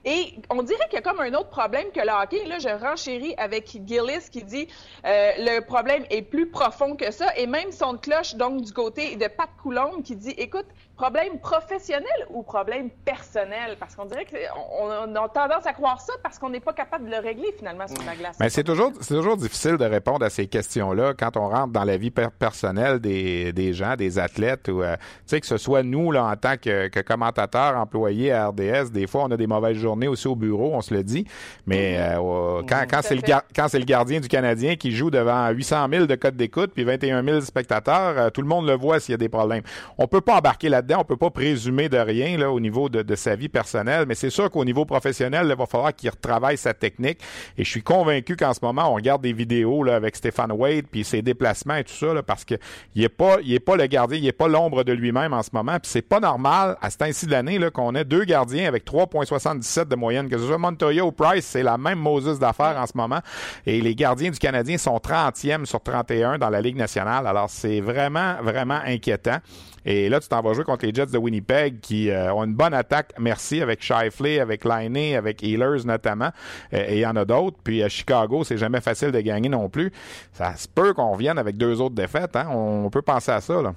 Et 0.04 0.34
on 0.50 0.62
dirait 0.62 0.84
qu'il 0.84 0.94
y 0.94 0.98
a 0.98 1.02
comme 1.02 1.18
un 1.18 1.34
autre 1.34 1.50
problème 1.50 1.86
que 1.92 1.98
le 1.98 2.12
hockey. 2.12 2.44
Là, 2.44 2.60
je 2.60 2.68
renchéris 2.68 3.34
avec 3.36 3.66
Gillis 3.84 4.30
qui 4.30 4.44
dit 4.44 4.68
euh, 5.04 5.32
le 5.36 5.62
problème 5.62 6.04
est 6.10 6.22
plus 6.22 6.48
profond 6.48 6.94
que 6.94 7.10
ça. 7.10 7.26
Et 7.36 7.48
même 7.48 7.72
son 7.72 7.96
cloche, 7.96 8.36
donc 8.36 8.62
du 8.62 8.72
côté 8.72 9.16
de 9.16 9.26
Pat 9.26 9.50
Coulombe, 9.60 10.04
qui 10.04 10.14
dit 10.14 10.34
écoute, 10.38 10.66
problème 11.00 11.38
professionnel 11.38 12.26
ou 12.28 12.42
problème 12.42 12.90
personnel? 12.90 13.76
Parce 13.80 13.96
qu'on 13.96 14.04
dirait 14.04 14.26
qu'on 14.26 14.84
on, 14.86 15.16
on 15.16 15.28
tendance 15.28 15.64
à 15.64 15.72
croire 15.72 15.98
ça 15.98 16.12
parce 16.22 16.38
qu'on 16.38 16.50
n'est 16.50 16.60
pas 16.60 16.74
capable 16.74 17.06
de 17.06 17.10
le 17.10 17.18
régler 17.18 17.54
finalement 17.56 17.86
sur 17.88 18.04
la 18.04 18.14
glace. 18.14 18.36
Mais 18.38 18.50
c'est 18.50 18.64
toujours, 18.64 18.92
c'est 19.00 19.14
toujours 19.14 19.38
difficile 19.38 19.78
de 19.78 19.84
répondre 19.86 20.24
à 20.26 20.28
ces 20.28 20.46
questions-là 20.46 21.14
quand 21.18 21.38
on 21.38 21.48
rentre 21.48 21.72
dans 21.72 21.84
la 21.84 21.96
vie 21.96 22.10
personnelle 22.10 22.98
des, 23.00 23.52
des 23.54 23.72
gens, 23.72 23.96
des 23.96 24.18
athlètes 24.18 24.68
ou, 24.68 24.82
euh, 24.82 24.96
tu 24.96 25.02
sais, 25.26 25.40
que 25.40 25.46
ce 25.46 25.56
soit 25.56 25.82
nous, 25.82 26.12
là, 26.12 26.24
en 26.24 26.36
tant 26.36 26.56
que, 26.56 26.88
que 26.88 27.00
commentateurs, 27.00 27.78
employés 27.78 28.32
à 28.32 28.48
RDS, 28.48 28.90
des 28.92 29.06
fois, 29.06 29.24
on 29.24 29.30
a 29.30 29.38
des 29.38 29.46
mauvaises 29.46 29.78
journées 29.78 30.08
aussi 30.08 30.28
au 30.28 30.36
bureau, 30.36 30.72
on 30.74 30.82
se 30.82 30.92
le 30.92 31.02
dit. 31.02 31.26
Mais 31.66 31.96
mm-hmm. 31.96 32.18
euh, 32.18 32.62
quand, 32.68 32.84
quand 32.90 33.00
c'est 33.02 33.14
le, 33.14 33.22
quand 33.22 33.68
c'est 33.68 33.78
le 33.78 33.86
gardien 33.86 34.20
du 34.20 34.28
Canadien 34.28 34.76
qui 34.76 34.92
joue 34.92 35.10
devant 35.10 35.48
800 35.48 35.86
000 35.90 36.06
de 36.06 36.14
codes 36.14 36.36
d'écoute 36.36 36.72
puis 36.74 36.84
21 36.84 37.24
000 37.24 37.40
spectateurs, 37.40 38.18
euh, 38.18 38.30
tout 38.30 38.42
le 38.42 38.48
monde 38.48 38.66
le 38.66 38.74
voit 38.74 39.00
s'il 39.00 39.12
y 39.12 39.14
a 39.14 39.18
des 39.18 39.30
problèmes. 39.30 39.62
On 39.96 40.06
peut 40.06 40.20
pas 40.20 40.36
embarquer 40.36 40.68
là-dedans, 40.68 40.89
on 40.98 41.04
peut 41.04 41.16
pas 41.16 41.30
présumer 41.30 41.88
de 41.88 41.98
rien 41.98 42.38
là 42.38 42.50
au 42.50 42.60
niveau 42.60 42.88
de, 42.88 43.14
sa 43.14 43.36
vie 43.36 43.48
personnelle, 43.48 44.04
mais 44.06 44.14
c'est 44.14 44.30
sûr 44.30 44.50
qu'au 44.50 44.64
niveau 44.64 44.84
professionnel, 44.84 45.46
il 45.48 45.56
va 45.56 45.66
falloir 45.66 45.94
qu'il 45.94 46.10
retravaille 46.10 46.56
sa 46.56 46.74
technique. 46.74 47.18
Et 47.58 47.64
je 47.64 47.70
suis 47.70 47.82
convaincu 47.82 48.36
qu'en 48.36 48.54
ce 48.54 48.60
moment, 48.62 48.90
on 48.90 48.94
regarde 48.94 49.22
des 49.22 49.32
vidéos 49.32 49.82
là, 49.82 49.96
avec 49.96 50.16
Stéphane 50.16 50.52
Wade 50.52 50.86
puis 50.90 51.04
ses 51.04 51.22
déplacements 51.22 51.76
et 51.76 51.84
tout 51.84 51.92
ça 51.92 52.14
là, 52.14 52.22
parce 52.22 52.44
que 52.44 52.54
il 52.94 53.04
est 53.04 53.08
pas, 53.08 53.36
il 53.42 53.52
est 53.52 53.60
pas 53.60 53.76
le 53.76 53.86
gardien, 53.86 54.18
il 54.18 54.26
est 54.26 54.32
pas 54.32 54.48
l'ombre 54.48 54.84
de 54.84 54.92
lui-même 54.92 55.32
en 55.32 55.42
ce 55.42 55.50
moment. 55.52 55.78
Puis 55.80 55.90
c'est 55.90 56.02
pas 56.02 56.20
normal 56.20 56.76
à 56.80 56.90
ce 56.90 56.98
temps-ci 56.98 57.26
de 57.26 57.32
l'année 57.32 57.58
là 57.58 57.70
qu'on 57.70 57.94
ait 57.94 58.04
deux 58.04 58.24
gardiens 58.24 58.66
avec 58.66 58.86
3,77 58.86 59.88
de 59.88 59.96
moyenne. 59.96 60.28
Que 60.28 60.38
ce 60.38 60.46
soit 60.46 60.58
Montoya 60.58 61.04
ou 61.04 61.12
Price, 61.12 61.44
c'est 61.44 61.62
la 61.62 61.78
même 61.78 61.98
Moses 61.98 62.38
d'affaires 62.38 62.76
en 62.78 62.86
ce 62.86 62.96
moment. 62.96 63.20
Et 63.66 63.80
les 63.80 63.94
gardiens 63.94 64.30
du 64.30 64.38
Canadien 64.38 64.78
sont 64.78 64.96
30e 64.96 65.64
sur 65.64 65.82
31 65.82 66.38
dans 66.38 66.50
la 66.50 66.60
Ligue 66.60 66.76
nationale. 66.76 67.26
Alors 67.26 67.50
c'est 67.50 67.80
vraiment, 67.80 68.36
vraiment 68.42 68.80
inquiétant. 68.84 69.38
Et 69.84 70.08
là, 70.08 70.20
tu 70.20 70.28
t'en 70.28 70.42
vas 70.42 70.52
jouer 70.52 70.64
contre 70.70 70.86
les 70.86 70.94
Jets 70.94 71.06
de 71.06 71.18
Winnipeg 71.18 71.80
qui 71.80 72.10
euh, 72.10 72.32
ont 72.32 72.44
une 72.44 72.54
bonne 72.54 72.74
attaque, 72.74 73.12
merci, 73.18 73.60
avec 73.60 73.82
Shifley, 73.82 74.38
avec 74.38 74.64
Liney, 74.64 75.16
avec 75.16 75.42
Healers 75.42 75.84
notamment. 75.84 76.30
Euh, 76.72 76.84
et 76.88 76.96
il 76.96 77.00
y 77.00 77.06
en 77.06 77.16
a 77.16 77.24
d'autres. 77.24 77.58
Puis 77.62 77.82
à 77.82 77.88
Chicago, 77.88 78.44
c'est 78.44 78.56
jamais 78.56 78.80
facile 78.80 79.10
de 79.10 79.20
gagner 79.20 79.48
non 79.48 79.68
plus. 79.68 79.92
Ça 80.32 80.54
se 80.56 80.68
peut 80.68 80.94
qu'on 80.94 81.10
revienne 81.12 81.38
avec 81.38 81.56
deux 81.56 81.80
autres 81.80 81.94
défaites. 81.94 82.36
Hein? 82.36 82.48
On 82.50 82.88
peut 82.90 83.02
penser 83.02 83.32
à 83.32 83.40
ça. 83.40 83.60
Là. 83.60 83.74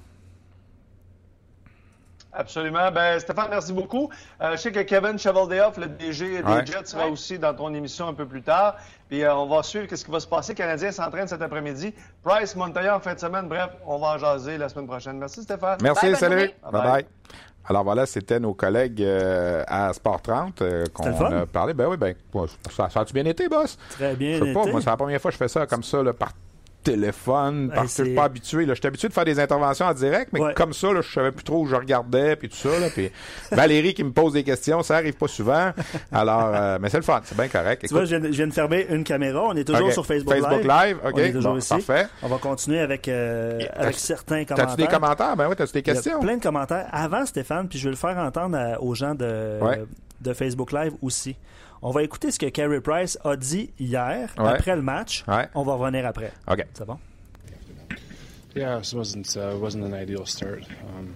Absolument. 2.34 2.90
Ben, 2.90 3.18
Stéphane, 3.20 3.48
merci 3.50 3.72
beaucoup. 3.72 4.10
Euh, 4.40 4.52
je 4.52 4.56
sais 4.56 4.72
que 4.72 4.80
Kevin 4.80 5.18
Chevaldeoff, 5.18 5.76
le 5.76 5.86
DG 5.86 6.42
des 6.42 6.66
Jets, 6.66 6.86
sera 6.86 7.08
aussi 7.08 7.38
dans 7.38 7.54
ton 7.54 7.72
émission 7.72 8.08
un 8.08 8.14
peu 8.14 8.26
plus 8.26 8.42
tard. 8.42 8.76
Puis 9.08 9.22
euh, 9.22 9.34
on 9.34 9.46
va 9.46 9.62
suivre 9.62 9.86
ce 9.94 10.04
qui 10.04 10.10
va 10.10 10.20
se 10.20 10.26
passer. 10.26 10.52
Le 10.52 10.56
Canadien 10.58 10.90
s'entraîne 10.90 11.28
cet 11.28 11.42
après-midi. 11.42 11.94
Price, 12.22 12.56
Montoya 12.56 12.96
en 12.96 13.00
fin 13.00 13.14
de 13.14 13.20
semaine. 13.20 13.48
Bref, 13.48 13.70
on 13.86 13.98
va 13.98 14.14
en 14.14 14.18
jaser 14.18 14.58
la 14.58 14.68
semaine 14.68 14.86
prochaine. 14.86 15.18
Merci, 15.18 15.42
Stéphane. 15.42 15.78
Merci, 15.82 16.14
salut. 16.16 16.50
Bye 16.70 16.82
bye. 16.82 17.06
Alors 17.66 17.82
voilà, 17.82 18.04
c'était 18.04 18.38
nos 18.38 18.52
collègues 18.52 19.00
euh, 19.00 19.64
à 19.66 19.92
Sport 19.94 20.20
30 20.20 20.62
qu'on 20.92 21.24
a 21.24 21.46
parlé. 21.46 21.72
Ben 21.72 21.86
oui, 21.88 21.96
ben, 21.96 22.14
ça, 22.70 22.90
ça 22.90 23.00
a-tu 23.00 23.14
bien 23.14 23.24
été, 23.24 23.48
boss? 23.48 23.78
Très 23.90 24.14
bien. 24.14 24.38
Je 24.38 24.44
sais 24.44 24.52
pas, 24.52 24.66
moi, 24.66 24.80
c'est 24.80 24.90
la 24.90 24.96
première 24.96 25.20
fois 25.20 25.30
que 25.30 25.34
je 25.34 25.38
fais 25.38 25.48
ça 25.48 25.66
comme 25.66 25.82
ça, 25.82 26.02
là, 26.02 26.12
par 26.12 26.32
téléphone 26.84 27.72
parce 27.74 27.96
que 27.96 28.02
je 28.02 28.08
suis 28.08 28.14
pas 28.14 28.24
habitué. 28.24 28.66
Là. 28.66 28.74
J'étais 28.74 28.88
habitué 28.88 29.08
de 29.08 29.12
faire 29.12 29.24
des 29.24 29.40
interventions 29.40 29.86
en 29.86 29.94
direct, 29.94 30.30
mais 30.32 30.40
comme 30.54 30.72
ça, 30.72 30.92
là, 30.92 31.00
je 31.00 31.12
savais 31.12 31.32
plus 31.32 31.44
trop 31.44 31.62
où 31.62 31.66
je 31.66 31.74
regardais 31.74 32.36
puis 32.36 32.48
tout 32.48 32.56
ça. 32.56 32.78
Là, 32.78 32.88
puis 32.90 33.10
Valérie 33.50 33.94
qui 33.94 34.04
me 34.04 34.12
pose 34.12 34.34
des 34.34 34.44
questions, 34.44 34.82
ça 34.82 34.96
arrive 34.96 35.14
pas 35.14 35.28
souvent. 35.28 35.72
Alors, 36.12 36.52
euh, 36.54 36.78
mais 36.80 36.90
c'est 36.90 36.98
le 36.98 37.02
fun, 37.02 37.20
c'est 37.24 37.36
bien 37.36 37.48
correct. 37.48 37.84
Tu 37.86 37.92
vois, 37.92 38.04
je 38.04 38.16
viens, 38.16 38.46
de 38.46 38.52
fermer 38.52 38.86
une 38.90 39.02
caméra. 39.02 39.42
On 39.46 39.56
est 39.56 39.64
toujours 39.64 39.92
sur 39.92 40.06
Facebook, 40.06 40.34
Facebook 40.34 40.64
Live. 40.64 40.98
OK, 41.04 41.12
on 41.14 41.18
est 41.18 41.32
toujours 41.32 41.58
ici. 41.58 41.68
parfait. 41.70 42.06
On 42.22 42.28
va 42.28 42.38
continuer 42.38 42.80
avec, 42.80 43.08
euh, 43.08 43.60
avec 43.74 43.96
certains 43.96 44.44
commentaires. 44.44 44.76
T'as-tu 44.76 44.82
des 44.82 44.88
commentaires? 44.88 45.36
Ben 45.36 45.48
oui, 45.48 45.56
t'as-tu 45.56 45.72
des 45.72 45.82
questions? 45.82 46.20
plein 46.20 46.36
de 46.36 46.42
commentaires. 46.42 46.86
Avant, 46.92 47.24
Stéphane, 47.26 47.68
puis 47.68 47.78
je 47.78 47.84
vais 47.84 47.90
le 47.90 47.96
faire 47.96 48.16
entendre 48.18 48.58
aux 48.80 48.94
gens 48.94 49.14
de, 49.14 49.58
de 50.20 50.32
Facebook 50.32 50.72
Live 50.72 50.92
aussi. 51.02 51.36
On 51.86 51.90
va 51.90 52.02
écouter 52.02 52.30
ce 52.30 52.38
que 52.38 52.46
Carey 52.46 52.80
Price 52.80 53.18
a 53.24 53.36
dit 53.36 53.68
hier, 53.78 54.34
ouais. 54.38 54.48
après 54.48 54.74
le 54.74 54.80
match. 54.80 55.22
Ouais. 55.28 55.48
On 55.54 55.64
va 55.64 55.74
revenir 55.74 56.06
après. 56.06 56.32
OK. 56.50 56.64
C'est 56.72 56.86
bon? 56.86 56.98
Yeah, 58.56 58.78
it 58.78 58.94
wasn't 58.94 59.36
uh, 59.36 59.54
wasn't 59.60 59.84
an 59.84 59.92
ideal 59.92 60.24
start. 60.24 60.62
Um, 60.62 61.14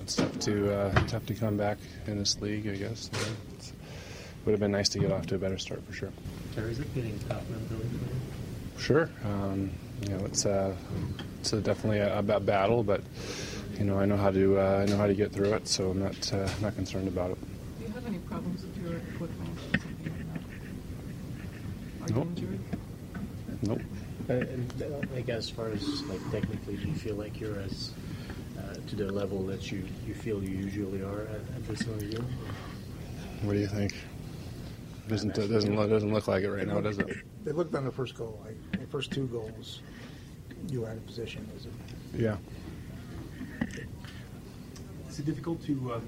it's 0.00 0.14
tough 0.14 0.38
to 0.38 0.72
uh, 0.72 0.94
tough 1.06 1.26
to 1.26 1.34
come 1.34 1.58
back 1.58 1.76
in 2.06 2.16
this 2.16 2.40
league, 2.40 2.66
I 2.66 2.76
guess. 2.76 3.10
You 3.12 3.18
know, 3.18 3.26
it 3.26 3.72
would 4.46 4.52
have 4.52 4.60
been 4.60 4.72
nice 4.72 4.88
to 4.90 4.98
get 4.98 5.12
off 5.12 5.26
to 5.26 5.34
a 5.34 5.38
better 5.38 5.58
start 5.58 5.82
for 5.86 5.92
sure. 5.92 6.12
Terry, 6.54 6.70
is 6.70 6.78
it 6.78 6.94
getting 6.94 7.18
tough 7.28 7.42
mentally 7.50 7.86
Sure. 8.78 9.10
Um, 9.22 9.70
you 10.00 10.08
know, 10.14 10.24
it's 10.24 10.46
uh, 10.46 10.74
it's 11.40 11.52
a 11.52 11.60
definitely 11.60 11.98
a, 11.98 12.20
a, 12.20 12.40
battle, 12.40 12.82
but 12.82 13.02
you 13.78 13.84
know, 13.84 13.98
I 13.98 14.06
know 14.06 14.16
how 14.16 14.30
to 14.30 14.58
uh, 14.58 14.82
I 14.82 14.90
know 14.90 14.96
how 14.96 15.08
to 15.08 15.14
get 15.14 15.32
through 15.32 15.52
it, 15.52 15.68
so 15.68 15.90
I'm 15.90 16.00
not 16.00 16.32
uh, 16.32 16.48
not 16.62 16.74
concerned 16.74 17.08
about 17.08 17.32
it. 17.32 17.38
Do 17.78 17.84
you 17.84 17.92
have 17.92 18.06
any 18.06 18.18
problems 18.20 18.62
with 18.62 18.78
your 18.78 18.96
equipment? 18.96 19.45
Nope. 22.16 22.28
Nope. 23.62 23.80
Uh, 24.28 24.32
and, 24.32 25.08
like 25.14 25.28
as 25.28 25.50
far 25.50 25.68
as 25.68 26.02
like 26.04 26.20
technically, 26.30 26.76
do 26.76 26.88
you 26.88 26.94
feel 26.94 27.14
like 27.14 27.38
you're 27.38 27.60
as 27.60 27.92
uh, 28.58 28.74
to 28.88 28.96
the 28.96 29.12
level 29.12 29.42
that 29.44 29.70
you, 29.70 29.84
you 30.06 30.14
feel 30.14 30.42
you 30.42 30.56
usually 30.56 31.02
are 31.02 31.22
at, 31.22 31.40
at 31.56 31.68
this 31.68 31.84
time 31.84 31.94
of 31.94 32.02
year? 32.02 32.24
What 33.42 33.52
do 33.52 33.58
you 33.58 33.66
think? 33.66 33.94
Doesn't 35.08 35.36
it 35.36 35.48
doesn't 35.48 35.76
look, 35.76 35.90
doesn't 35.90 36.12
look 36.12 36.26
like 36.26 36.42
it 36.42 36.50
right 36.50 36.66
now, 36.66 36.80
does 36.80 36.98
it? 36.98 37.08
It 37.44 37.54
looked 37.54 37.74
on 37.74 37.84
the 37.84 37.92
first 37.92 38.16
goal, 38.16 38.42
like 38.44 38.80
the 38.80 38.86
first 38.86 39.12
two 39.12 39.26
goals, 39.26 39.80
you 40.68 40.80
were 40.80 40.88
out 40.88 40.96
of 40.96 41.06
position. 41.06 41.46
Is 41.56 41.66
it? 41.66 41.72
Yeah. 42.18 42.36
Is 45.08 45.18
it 45.18 45.26
difficult 45.26 45.62
to 45.66 45.92
uh, 45.92 46.00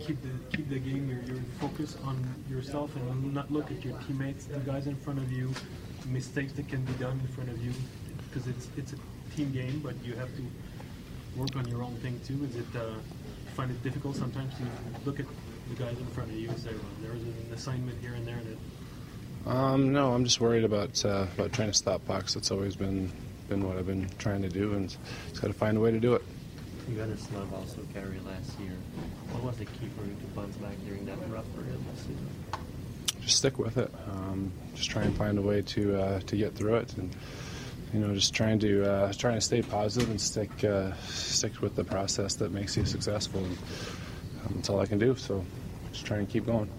keep 0.00 0.20
the 0.22 0.56
keep 0.56 0.68
the 0.68 0.78
game, 0.78 1.08
your, 1.08 1.22
your 1.22 1.42
focus 1.60 1.96
on 2.04 2.24
yourself 2.48 2.94
and 2.96 3.34
not 3.34 3.50
look 3.50 3.70
at 3.70 3.84
your 3.84 3.98
teammates, 4.06 4.46
the 4.46 4.58
guys 4.60 4.86
in 4.86 4.96
front 4.96 5.18
of 5.18 5.30
you, 5.32 5.52
mistakes 6.06 6.52
that 6.54 6.68
can 6.68 6.82
be 6.84 6.92
done 6.94 7.20
in 7.20 7.28
front 7.28 7.50
of 7.50 7.64
you, 7.64 7.72
because 8.28 8.46
it's 8.48 8.68
it's 8.76 8.92
a 8.92 8.96
team 9.36 9.52
game, 9.52 9.80
but 9.82 9.94
you 10.04 10.14
have 10.14 10.34
to 10.36 10.42
work 11.36 11.54
on 11.56 11.66
your 11.68 11.82
own 11.82 11.94
thing 11.96 12.20
too. 12.26 12.44
Is 12.44 12.56
it 12.56 12.76
uh, 12.76 12.94
find 13.54 13.70
it 13.70 13.82
difficult 13.82 14.16
sometimes 14.16 14.54
to 14.54 14.64
look 15.04 15.20
at 15.20 15.26
the 15.68 15.82
guys 15.82 15.98
in 15.98 16.06
front 16.06 16.30
of 16.30 16.36
you? 16.36 16.50
Is 16.50 16.64
there 16.64 16.74
there's 17.02 17.22
an 17.22 17.50
assignment 17.52 18.00
here 18.00 18.14
and 18.14 18.26
there 18.26 18.40
that? 18.44 19.50
Um, 19.50 19.92
no, 19.92 20.14
I'm 20.14 20.24
just 20.24 20.40
worried 20.40 20.64
about 20.64 21.04
uh, 21.04 21.26
about 21.36 21.52
trying 21.52 21.68
to 21.68 21.74
stop 21.74 22.04
pucks. 22.06 22.34
That's 22.34 22.50
always 22.50 22.76
been 22.76 23.12
been 23.48 23.66
what 23.66 23.76
I've 23.76 23.86
been 23.86 24.08
trying 24.18 24.42
to 24.42 24.48
do, 24.48 24.74
and 24.74 24.88
just 24.88 25.40
got 25.40 25.48
to 25.48 25.52
find 25.52 25.76
a 25.76 25.80
way 25.80 25.90
to 25.90 26.00
do 26.00 26.14
it. 26.14 26.22
You 26.90 26.98
had 26.98 27.10
a 27.10 27.16
slump 27.16 27.52
also 27.52 27.80
carry 27.92 28.18
last 28.26 28.58
year. 28.60 28.76
What 29.34 29.42
was 29.42 29.56
the 29.56 29.64
key 29.64 29.88
for 29.98 30.06
you 30.06 30.14
to 30.14 30.26
bounce 30.36 30.56
back 30.58 30.76
during 30.86 31.04
that 31.06 31.18
rough 31.28 31.44
period 31.56 31.76
this 31.92 32.02
season? 32.02 32.28
Just 33.20 33.38
stick 33.38 33.58
with 33.58 33.78
it. 33.78 33.90
Um, 34.08 34.52
just 34.76 34.88
try 34.88 35.02
and 35.02 35.16
find 35.16 35.38
a 35.38 35.42
way 35.42 35.60
to 35.60 36.00
uh, 36.00 36.20
to 36.20 36.36
get 36.36 36.54
through 36.54 36.76
it, 36.76 36.94
and 36.96 37.10
you 37.92 37.98
know, 37.98 38.14
just 38.14 38.32
trying 38.32 38.60
to 38.60 38.88
uh, 38.88 39.12
trying 39.12 39.34
to 39.34 39.40
stay 39.40 39.60
positive 39.60 40.08
and 40.08 40.20
stick 40.20 40.62
uh, 40.62 40.92
stick 41.08 41.60
with 41.60 41.74
the 41.74 41.82
process 41.82 42.36
that 42.36 42.52
makes 42.52 42.76
you 42.76 42.84
successful. 42.84 43.40
And 43.44 43.58
um, 44.46 44.52
that's 44.54 44.70
all 44.70 44.78
I 44.78 44.86
can 44.86 45.00
do. 45.00 45.16
So, 45.16 45.44
just 45.92 46.06
trying 46.06 46.26
to 46.26 46.32
keep 46.32 46.46
going. 46.46 46.70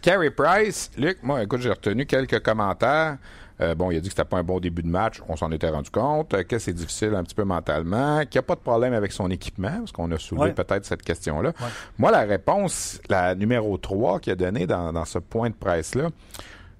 Carey 0.00 0.30
Price, 0.30 0.90
Luc, 0.96 1.22
moi, 1.24 1.42
écoute, 1.42 1.60
j'ai 1.60 1.70
retenu 1.70 2.06
quelques 2.06 2.40
commentaires. 2.40 3.18
Euh, 3.62 3.74
bon, 3.74 3.90
il 3.90 3.96
a 3.96 4.00
dit 4.00 4.08
que 4.08 4.14
c'était 4.14 4.28
pas 4.28 4.38
un 4.38 4.42
bon 4.42 4.58
début 4.60 4.82
de 4.82 4.88
match. 4.88 5.22
On 5.28 5.36
s'en 5.36 5.50
était 5.52 5.68
rendu 5.68 5.90
compte. 5.90 6.34
Euh, 6.34 6.42
que 6.42 6.58
c'est 6.58 6.72
difficile 6.72 7.14
un 7.14 7.22
petit 7.22 7.34
peu 7.34 7.44
mentalement? 7.44 8.20
Qu'il 8.20 8.38
n'y 8.38 8.40
a 8.40 8.42
pas 8.42 8.56
de 8.56 8.60
problème 8.60 8.92
avec 8.92 9.12
son 9.12 9.30
équipement, 9.30 9.78
parce 9.78 9.92
qu'on 9.92 10.10
a 10.10 10.18
soulevé 10.18 10.52
peut-être 10.52 10.84
cette 10.84 11.02
question-là. 11.02 11.52
Moi, 11.98 12.10
la 12.10 12.22
réponse, 12.22 13.00
la 13.08 13.34
numéro 13.34 13.76
3 13.78 14.20
qu'il 14.20 14.32
a 14.32 14.36
donnée 14.36 14.66
dans, 14.66 14.92
dans 14.92 15.04
ce 15.04 15.18
point 15.18 15.50
de 15.50 15.54
presse-là, 15.54 16.08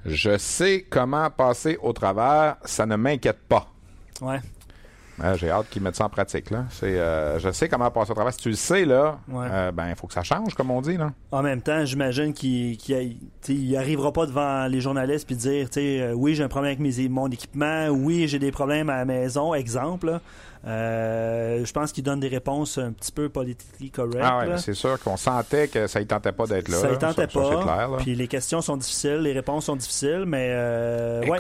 je 0.05 0.37
sais 0.37 0.85
comment 0.91 1.31
passer 1.31 1.79
au 1.81 1.93
travers, 1.93 2.57
ça 2.65 2.87
ne 2.87 2.97
m'inquiète 2.97 3.41
pas. 3.49 3.69
Ouais. 4.21 4.41
J'ai 5.37 5.51
hâte 5.51 5.69
qu'ils 5.71 5.83
mettent 5.83 5.97
ça 5.97 6.05
en 6.05 6.09
pratique. 6.09 6.51
Là. 6.51 6.65
Euh, 6.83 7.39
je 7.39 7.51
sais 7.51 7.69
comment 7.69 7.91
passer 7.91 8.11
au 8.11 8.15
travail. 8.15 8.33
Si 8.33 8.41
tu 8.41 8.49
le 8.51 8.57
sais, 8.57 8.85
là, 8.85 9.19
euh, 9.33 9.73
ben 9.73 9.89
il 9.89 9.97
faut 9.97 10.07
que 10.07 10.15
ça 10.15 10.23
change, 10.23 10.55
comme 10.55 10.71
on 10.71 10.81
dit. 10.81 10.97
Là. 10.97 11.13
En 11.31 11.43
même 11.43 11.61
temps, 11.63 11.85
j'imagine 11.85 12.33
qu'il 12.33 12.77
n'arrivera 13.49 14.13
pas 14.13 14.27
devant 14.27 14.67
les 14.67 14.81
journalistes 14.81 15.31
et 15.31 15.35
dire 15.35 15.69
euh, 15.79 16.13
oui, 16.13 16.35
j'ai 16.35 16.43
un 16.43 16.49
problème 16.49 16.77
avec 16.79 16.81
mes, 16.81 17.09
mon 17.09 17.29
équipement, 17.29 17.89
oui, 17.89 18.27
j'ai 18.29 18.39
des 18.39 18.53
problèmes 18.53 18.91
à 18.91 18.97
la 18.97 19.05
maison, 19.05 19.55
exemple. 19.55 20.21
Je 20.65 21.73
pense 21.73 21.93
qu'il 21.93 22.05
donne 22.05 22.21
des 22.21 22.29
réponses 22.29 22.79
un 22.79 22.93
petit 22.93 23.13
peu 23.13 23.29
politiquement 23.29 23.73
correctes. 23.93 24.23
Ah 24.23 24.39
ouais, 24.39 24.59
c'est 24.59 24.75
sûr 24.75 24.99
qu'on 25.01 25.17
sentait 25.17 25.69
que 25.69 25.87
ça 25.87 26.01
ne 26.01 26.05
tentait 26.05 26.33
pas 26.33 26.47
d'être 26.47 26.69
là. 26.69 26.79
Ça 26.79 26.91
ne 26.91 26.97
tentait 26.97 27.27
pas. 27.27 27.97
Puis 27.99 28.15
les 28.15 28.29
questions 28.29 28.61
sont 28.61 28.77
difficiles, 28.77 29.19
les 29.19 29.33
réponses 29.33 29.67
sont 29.67 29.77
difficiles, 29.77 30.25
mais 30.27 30.51
ouais 31.29 31.39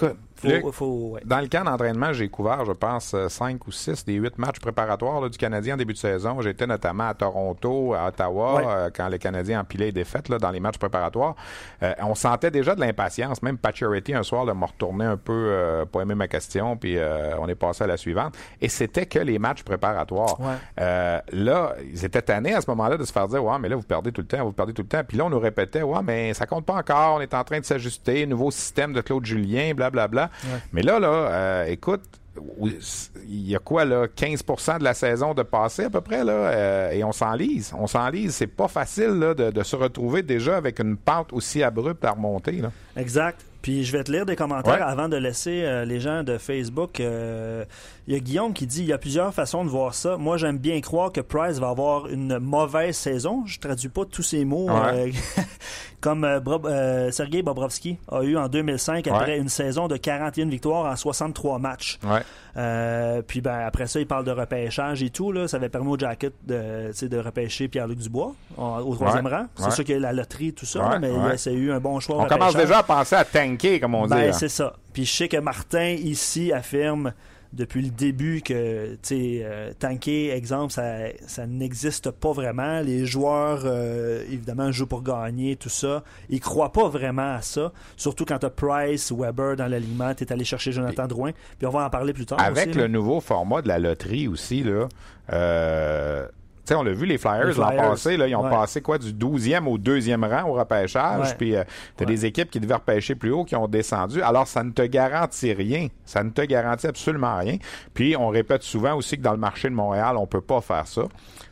Dans 1.24 1.40
le 1.40 1.46
camp 1.48 1.64
d'entraînement, 1.64 2.12
j'ai 2.12 2.28
couvert, 2.28 2.64
je 2.64 2.72
pense, 2.72 3.14
5 3.28 3.66
ou 3.66 3.72
6 3.72 4.04
des 4.04 4.14
8 4.14 4.38
matchs 4.38 4.61
préparatoires 4.61 5.28
du 5.28 5.38
Canadien 5.38 5.74
en 5.74 5.76
début 5.76 5.92
de 5.92 5.98
saison. 5.98 6.40
J'étais 6.40 6.66
notamment 6.66 7.08
à 7.08 7.14
Toronto, 7.14 7.94
à 7.94 8.08
Ottawa, 8.08 8.62
euh, 8.64 8.90
quand 8.94 9.08
le 9.08 9.18
Canadien 9.18 9.61
empilait 9.61 9.87
les 9.87 9.92
défaites 9.92 10.28
là, 10.28 10.38
dans 10.38 10.50
les 10.50 10.61
matchs 10.61 10.78
préparatoires. 10.78 11.35
Euh, 11.82 11.92
on 12.00 12.14
sentait 12.14 12.50
déjà 12.50 12.74
de 12.74 12.80
l'impatience. 12.80 13.42
Même 13.42 13.58
Pacioretty, 13.58 14.14
un 14.14 14.22
soir, 14.22 14.44
m'a 14.54 14.66
retourné 14.66 15.04
un 15.04 15.16
peu, 15.16 15.32
euh, 15.32 15.85
pas 15.85 16.02
aimé 16.02 16.14
ma 16.14 16.28
question, 16.28 16.76
puis 16.76 16.98
on 17.38 17.48
est 17.48 17.54
passé 17.54 17.85
à 17.85 17.87
la 17.87 17.96
suivante. 17.96 18.35
Et 18.61 18.68
c'était 18.68 19.06
que 19.12 19.18
les 19.18 19.38
matchs 19.38 19.62
préparatoires. 19.62 20.38
là, 20.77 21.75
ils 21.92 22.05
étaient 22.05 22.22
tannés 22.22 22.55
à 22.55 22.61
ce 22.61 22.70
moment-là 22.70 22.96
de 22.96 23.05
se 23.05 23.12
faire 23.12 23.29
dire, 23.29 23.44
ouais, 23.44 23.59
mais 23.61 23.68
là, 23.68 23.77
vous 23.77 23.83
perdez 23.83 24.11
tout 24.11 24.22
le 24.22 24.27
temps, 24.27 24.44
vous 24.44 24.53
perdez 24.53 24.72
tout 24.72 24.83
le 24.83 24.88
temps. 24.88 25.03
Puis 25.07 25.18
là, 25.18 25.27
on 25.27 25.31
nous 25.31 25.38
répétait, 25.38 25.83
ouais, 25.83 26.01
mais 26.03 26.35
ça 26.35 26.46
compte 26.46 26.64
pas 26.64 26.75
encore, 26.75 27.16
on 27.16 27.20
est 27.20 27.35
en 27.35 27.44
train 27.44 27.61
de 27.61 27.64
s'ajuster, 27.64 28.27
nouveau 28.27 28.51
système 28.51 28.92
de 28.92 29.01
Claude 29.01 29.25
Julien, 29.25 29.75
blablabla. 29.75 30.29
Bla, 30.29 30.51
bla. 30.51 30.61
Mais 30.72 30.83
là, 30.83 30.98
là, 30.98 31.09
euh, 31.09 31.64
écoute, 31.66 32.03
il 33.29 33.48
y 33.48 33.55
a 33.55 33.59
quoi 33.59 33.85
là 33.85 34.07
15% 34.07 34.79
de 34.79 34.85
la 34.85 34.94
saison 34.94 35.35
de 35.35 35.42
passé 35.42 35.85
à 35.85 35.90
peu 35.90 36.01
près 36.01 36.25
là 36.25 36.33
euh, 36.33 36.90
et 36.90 37.05
on 37.05 37.12
s'enlise 37.12 37.75
on 37.79 37.87
s'enlise 37.87 38.35
c'est 38.35 38.46
pas 38.46 38.68
facile 38.68 39.18
là, 39.18 39.35
de, 39.35 39.51
de, 39.51 39.62
se 39.62 39.77
retrouver 39.77 40.22
déjà 40.22 40.57
avec 40.57 40.81
une 40.81 40.96
pente 40.96 41.31
aussi 41.35 41.62
abrupte 41.62 42.03
à 42.07 42.12
remonter 42.12 42.53
là. 42.53 42.72
exact 42.96 43.44
puis 43.62 43.85
je 43.85 43.92
vais 43.96 44.03
te 44.03 44.11
lire 44.11 44.27
des 44.27 44.37
commentaires 44.37 44.87
avant 44.87 45.09
de 45.09 45.16
laisser 45.16 45.62
euh, 45.62 45.85
les 45.85 46.01
gens 46.01 46.25
de 46.25 46.37
Facebook. 46.37 46.98
Euh, 46.98 47.64
il 48.09 48.15
y 48.15 48.17
a 48.17 48.21
Guillaume 48.21 48.53
qui 48.53 48.67
dit 48.67 48.81
il 48.81 48.87
y 48.87 48.93
a 48.93 48.99
plusieurs 48.99 49.33
façons 49.33 49.65
de 49.65 49.71
voir 49.71 49.95
ça. 49.95 50.17
Moi, 50.17 50.37
j'aime 50.37 50.59
bien 50.59 50.81
croire 50.81 51.12
que 51.12 51.21
Price 51.21 51.59
va 51.59 51.69
avoir 51.69 52.09
une 52.09 52.38
mauvaise 52.38 52.97
saison. 52.97 53.45
Je 53.47 53.61
traduis 53.61 53.88
pas 53.88 54.05
tous 54.05 54.23
ces 54.23 54.45
mots 54.45 54.69
euh, 54.71 55.11
comme 56.01 56.27
Sergei 57.12 57.43
Bobrovski 57.43 57.99
a 58.11 58.23
eu 58.23 58.37
en 58.37 58.49
2005 58.49 59.07
après 59.07 59.38
une 59.38 59.49
saison 59.49 59.87
de 59.87 59.97
41 59.97 60.49
victoires 60.49 60.91
en 60.91 60.97
63 60.97 61.61
matchs. 61.61 62.01
puis 63.29 63.41
ben 63.41 63.61
après 63.67 63.87
ça, 63.87 64.01
il 64.01 64.07
parle 64.07 64.25
de 64.25 64.33
repêchage 64.33 65.03
et 65.03 65.11
tout 65.11 65.31
là. 65.31 65.47
Ça 65.47 65.59
avait 65.59 65.69
permis 65.69 65.93
au 65.93 65.99
Jacket 65.99 66.35
de, 66.45 66.91
de 67.07 67.19
repêcher 67.19 67.69
Pierre-Luc 67.69 67.99
Dubois 67.99 68.35
au 68.57 68.95
troisième 68.97 69.29
rang. 69.29 69.47
C'est 69.55 69.71
sûr 69.71 69.85
qu'il 69.85 69.95
y 69.95 69.99
a 69.99 70.01
la 70.01 70.12
loterie 70.12 70.53
tout 70.53 70.67
ça, 70.67 70.99
mais 71.01 71.11
il 71.12 71.49
a 71.49 71.53
eu 71.53 71.73
un 71.73 71.81
bon 71.81 72.01
choix. 72.01 72.17
On 72.19 72.27
commence 72.27 72.57
déjà 72.57 72.79
à 72.79 72.83
penser 72.83 73.15
à 73.15 73.25
Tank 73.25 73.65
comme 73.81 73.95
on 73.95 74.07
ben, 74.07 74.33
C'est 74.33 74.49
ça. 74.49 74.75
Puis 74.93 75.05
je 75.05 75.12
sais 75.12 75.29
que 75.29 75.38
Martin, 75.38 75.91
ici, 75.91 76.53
affirme 76.53 77.12
depuis 77.53 77.83
le 77.83 77.91
début 77.91 78.41
que, 78.41 78.93
tu 78.95 78.99
sais, 79.03 79.41
euh, 79.45 79.73
tanker, 79.79 80.31
exemple, 80.31 80.73
ça, 80.73 80.85
ça 81.27 81.47
n'existe 81.47 82.11
pas 82.11 82.33
vraiment. 82.33 82.81
Les 82.81 83.05
joueurs, 83.05 83.62
euh, 83.65 84.25
évidemment, 84.31 84.73
jouent 84.73 84.87
pour 84.87 85.03
gagner, 85.03 85.57
tout 85.57 85.69
ça. 85.69 86.03
Ils 86.31 86.41
croient 86.41 86.73
pas 86.73 86.88
vraiment 86.88 87.35
à 87.35 87.43
ça. 87.43 87.73
Surtout 87.97 88.25
quand 88.25 88.38
tu 88.38 88.47
as 88.47 88.51
Price, 88.51 89.12
Weber 89.12 89.57
dans 89.57 89.67
l'alignement, 89.67 90.15
tu 90.15 90.25
es 90.25 90.33
allé 90.33 90.45
chercher 90.45 90.73
Jonathan 90.73 91.07
Drouin. 91.07 91.33
Puis 91.59 91.67
on 91.67 91.71
va 91.71 91.85
en 91.85 91.91
parler 91.91 92.12
plus 92.12 92.27
tard. 92.27 92.41
Avec 92.41 92.75
le 92.75 92.88
nouveau 92.88 93.21
format 93.21 93.61
de 93.61 93.69
la 93.69 93.79
loterie 93.79 94.29
aussi, 94.29 94.62
là, 94.62 94.88
euh, 95.33 96.27
sais, 96.64 96.75
on 96.75 96.83
l'a 96.83 96.92
vu, 96.92 97.07
les 97.07 97.18
Flyers, 97.18 97.59
l'an 97.59 97.77
passé, 97.77 98.16
là, 98.16 98.29
ils 98.29 98.37
ont 98.37 98.48
passé 98.48 98.81
quoi 98.81 98.98
du 98.98 99.12
12e 99.12 99.66
au 99.66 99.79
2e 99.79 100.29
rang 100.29 100.48
au 100.48 100.55
repêchage. 100.55 101.37
Puis 101.37 101.57
euh, 101.57 101.64
tu 101.96 102.05
as 102.05 102.07
des 102.07 102.27
équipes 102.27 102.51
qui 102.51 102.61
devaient 102.61 102.75
repêcher 102.75 103.14
plus 103.14 103.33
haut 103.33 103.44
qui 103.44 103.57
ont 103.57 103.68
descendu. 103.68 104.22
Alors, 104.22 104.46
ça 104.46 104.62
ne 104.62 104.70
te 104.70 104.83
garantit 104.83 105.53
rien. 105.53 105.88
Ça 106.05 106.22
ne 106.22 106.31
te 106.31 106.42
garantit 106.42 106.87
absolument 106.87 107.38
rien. 107.38 107.57
Puis, 107.94 108.16
on 108.16 108.29
répète 108.29 108.62
souvent 108.62 108.94
aussi 108.94 109.16
que 109.16 109.22
dans 109.22 109.33
le 109.33 109.38
marché 109.38 109.68
de 109.68 109.75
Montréal, 109.75 110.16
on 110.16 110.27
peut 110.27 110.40
pas 110.40 110.61
faire 110.61 110.87
ça. 110.87 111.03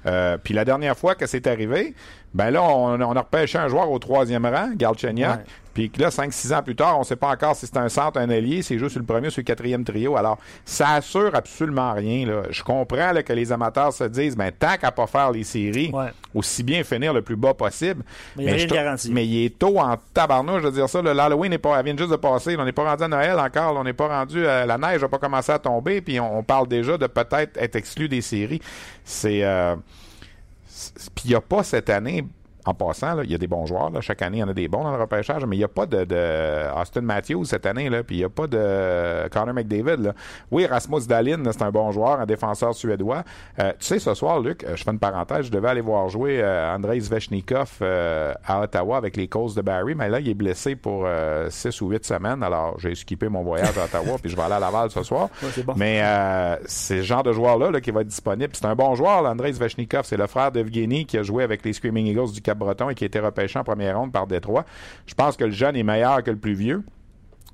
Euh, 0.07 0.39
puis 0.39 0.55
la 0.55 0.65
dernière 0.65 0.97
fois 0.97 1.15
que 1.15 1.27
c'est 1.27 1.47
arrivé, 1.47 1.95
ben 2.33 2.51
là, 2.51 2.63
on, 2.63 3.01
on, 3.01 3.17
a 3.17 3.21
repêché 3.21 3.59
un 3.59 3.69
joueur 3.69 3.91
au 3.91 3.99
troisième 3.99 4.47
rang, 4.47 4.71
Galchenyuk. 4.75 5.41
Puis 5.75 5.91
là, 5.99 6.09
5-6 6.09 6.55
ans 6.55 6.63
plus 6.63 6.75
tard, 6.75 6.97
on 6.97 7.01
ne 7.01 7.05
sait 7.05 7.17
pas 7.17 7.29
encore 7.29 7.55
si 7.55 7.67
c'est 7.67 7.77
un 7.77 7.89
centre, 7.89 8.19
un 8.19 8.29
allié, 8.29 8.63
c'est 8.63 8.79
juste 8.79 8.91
sur 8.91 9.01
le 9.01 9.07
premier 9.07 9.29
ou 9.29 9.31
sur 9.31 9.41
le 9.41 9.45
quatrième 9.45 9.85
trio. 9.85 10.17
Alors, 10.17 10.39
ça 10.65 10.95
assure 10.95 11.35
absolument 11.35 11.93
rien. 11.93 12.27
Là. 12.27 12.43
Je 12.51 12.63
comprends 12.63 13.13
que 13.25 13.33
les 13.33 13.53
amateurs 13.53 13.93
se 13.93 14.05
disent, 14.05 14.37
ben, 14.37 14.51
tant 14.51 14.77
qu'à 14.77 14.91
pas 14.91 15.07
faire 15.07 15.31
les 15.31 15.45
séries, 15.45 15.93
aussi 16.35 16.63
bien 16.63 16.83
finir 16.83 17.13
le 17.13 17.23
plus 17.23 17.37
bas 17.37 17.55
possible. 17.55 18.03
Mais, 18.37 18.63
il 18.63 18.73
mais, 18.73 18.95
mais 19.11 19.27
il 19.27 19.45
est 19.45 19.59
tôt 19.59 19.79
en 19.79 19.97
tabarnouche 20.13 20.63
de 20.63 20.71
dire 20.71 20.89
ça. 20.89 21.03
L'Halloween 21.03 21.51
n'est 21.51 21.59
pas, 21.59 21.81
vient 21.83 21.97
juste 21.97 22.11
de 22.11 22.17
passer. 22.17 22.57
on 22.59 22.65
n'est 22.65 22.73
pas 22.73 22.85
rendu 22.85 23.05
à 23.05 23.09
Noël 23.09 23.39
encore. 23.39 23.77
on 23.77 23.85
n'est 23.85 23.93
pas 23.93 24.09
rendu 24.09 24.47
à 24.47 24.67
la 24.67 24.77
neige, 24.77 25.03
n'a 25.03 25.09
pas 25.09 25.19
commencé 25.19 25.53
à 25.53 25.59
tomber. 25.59 26.01
Puis 26.01 26.19
on, 26.19 26.43
parle 26.43 26.67
déjà 26.67 26.99
de 26.99 27.07
peut-être 27.07 27.57
être 27.57 27.77
exclu 27.77 28.09
des 28.09 28.23
séries. 28.23 28.61
C'est. 29.05 29.45
Euh, 29.45 29.77
puis 31.15 31.25
il 31.27 31.29
n'y 31.29 31.35
a 31.35 31.41
pas 31.41 31.63
cette 31.63 31.91
année 31.91 32.25
en 32.71 32.75
passant, 32.75 33.21
il 33.23 33.31
y 33.31 33.35
a 33.35 33.39
des 33.39 33.47
bons 33.47 33.67
joueurs. 33.67 33.91
Chaque 34.01 34.23
année, 34.23 34.39
il 34.39 34.41
y 34.41 34.45
en 34.45 34.49
a 34.49 34.55
des 34.55 34.69
bons 34.69 34.85
dans 34.85 34.93
le 34.93 35.01
repêchage, 35.01 35.45
mais 35.45 35.57
il 35.57 35.59
n'y 35.59 35.65
a 35.65 35.69
pas 35.69 35.87
de, 35.87 36.81
Austin 36.81 37.01
Matthews 37.03 37.45
cette 37.45 37.67
année, 37.67 37.91
là, 37.91 38.03
puis 38.03 38.17
il 38.17 38.19
n'y 38.21 38.25
a 38.25 38.29
pas 38.29 38.47
de 38.47 39.29
Connor 39.29 39.55
McDavid. 39.55 40.13
Oui, 40.51 40.67
Rasmus 40.67 41.07
Dalin, 41.07 41.43
c'est 41.51 41.63
un 41.63 41.71
bon 41.71 41.91
joueur, 41.91 42.21
un 42.21 42.27
défenseur 42.27 42.75
suédois. 42.75 43.25
Euh, 43.59 43.73
tu 43.79 43.87
sais, 43.87 43.99
ce 43.99 44.15
soir, 44.15 44.41
Luc, 44.41 44.65
je 44.75 44.83
fais 44.83 44.91
une 44.91 44.99
parenthèse, 44.99 45.47
je 45.47 45.51
devais 45.51 45.69
aller 45.69 45.81
voir 45.81 46.09
jouer 46.09 46.41
euh, 46.41 46.75
Andrei 46.75 47.01
Svechnikov 47.01 47.79
euh, 47.83 48.33
à 48.45 48.63
Ottawa 48.63 48.97
avec 48.97 49.17
les 49.17 49.29
causes 49.29 49.55
de 49.55 49.63
Barry, 49.63 49.95
mais 49.95 50.09
là, 50.09 50.21
il 50.21 50.29
est 50.29 50.35
blessé 50.35 50.77
pour 50.77 51.07
6 51.49 51.81
ou 51.81 51.89
8 51.89 52.05
semaines. 52.05 52.43
Alors, 52.43 52.79
j'ai 52.79 52.95
skippé 52.95 53.29
mon 53.29 53.43
voyage 53.43 53.77
à 53.79 53.85
Ottawa, 53.85 54.17
puis 54.23 54.31
je 54.31 54.37
vais 54.37 54.43
aller 54.43 54.55
à 54.55 54.61
Laval 54.61 54.91
ce 54.91 55.03
soir. 55.03 55.29
Mais 55.77 56.03
c'est 56.67 56.99
ce 56.99 57.03
genre 57.03 57.23
de 57.23 57.33
joueur-là 57.33 57.81
qui 57.81 57.91
va 57.91 58.03
être 58.03 58.09
disponible. 58.09 58.51
C'est 58.55 58.67
un 58.67 58.75
bon 58.75 58.95
joueur, 58.95 59.25
Andrei 59.25 59.53
Svechnikov. 59.53 60.05
C'est 60.05 60.17
le 60.17 60.27
frère 60.27 60.53
d'Evgeny 60.53 61.07
qui 61.07 61.19
a 61.19 61.23
joué 61.23 61.43
avec 61.43 61.65
les 61.65 61.73
Screaming 61.73 62.07
Eagles 62.07 62.33
du 62.33 62.41
breton 62.61 62.91
et 62.91 62.95
qui 62.95 63.03
a 63.03 63.09
été 63.09 63.19
repêché 63.19 63.59
en 63.59 63.65
première 63.65 63.99
ronde 63.99 64.13
par 64.13 64.29
Détroit. 64.29 64.65
Je 65.07 65.15
pense 65.15 65.37
que 65.37 65.45
le 65.45 65.51
jeune 65.51 65.75
est 65.75 65.83
meilleur 65.83 66.23
que 66.23 66.31
le 66.31 66.39
plus 66.39 66.55
vieux. 66.55 66.85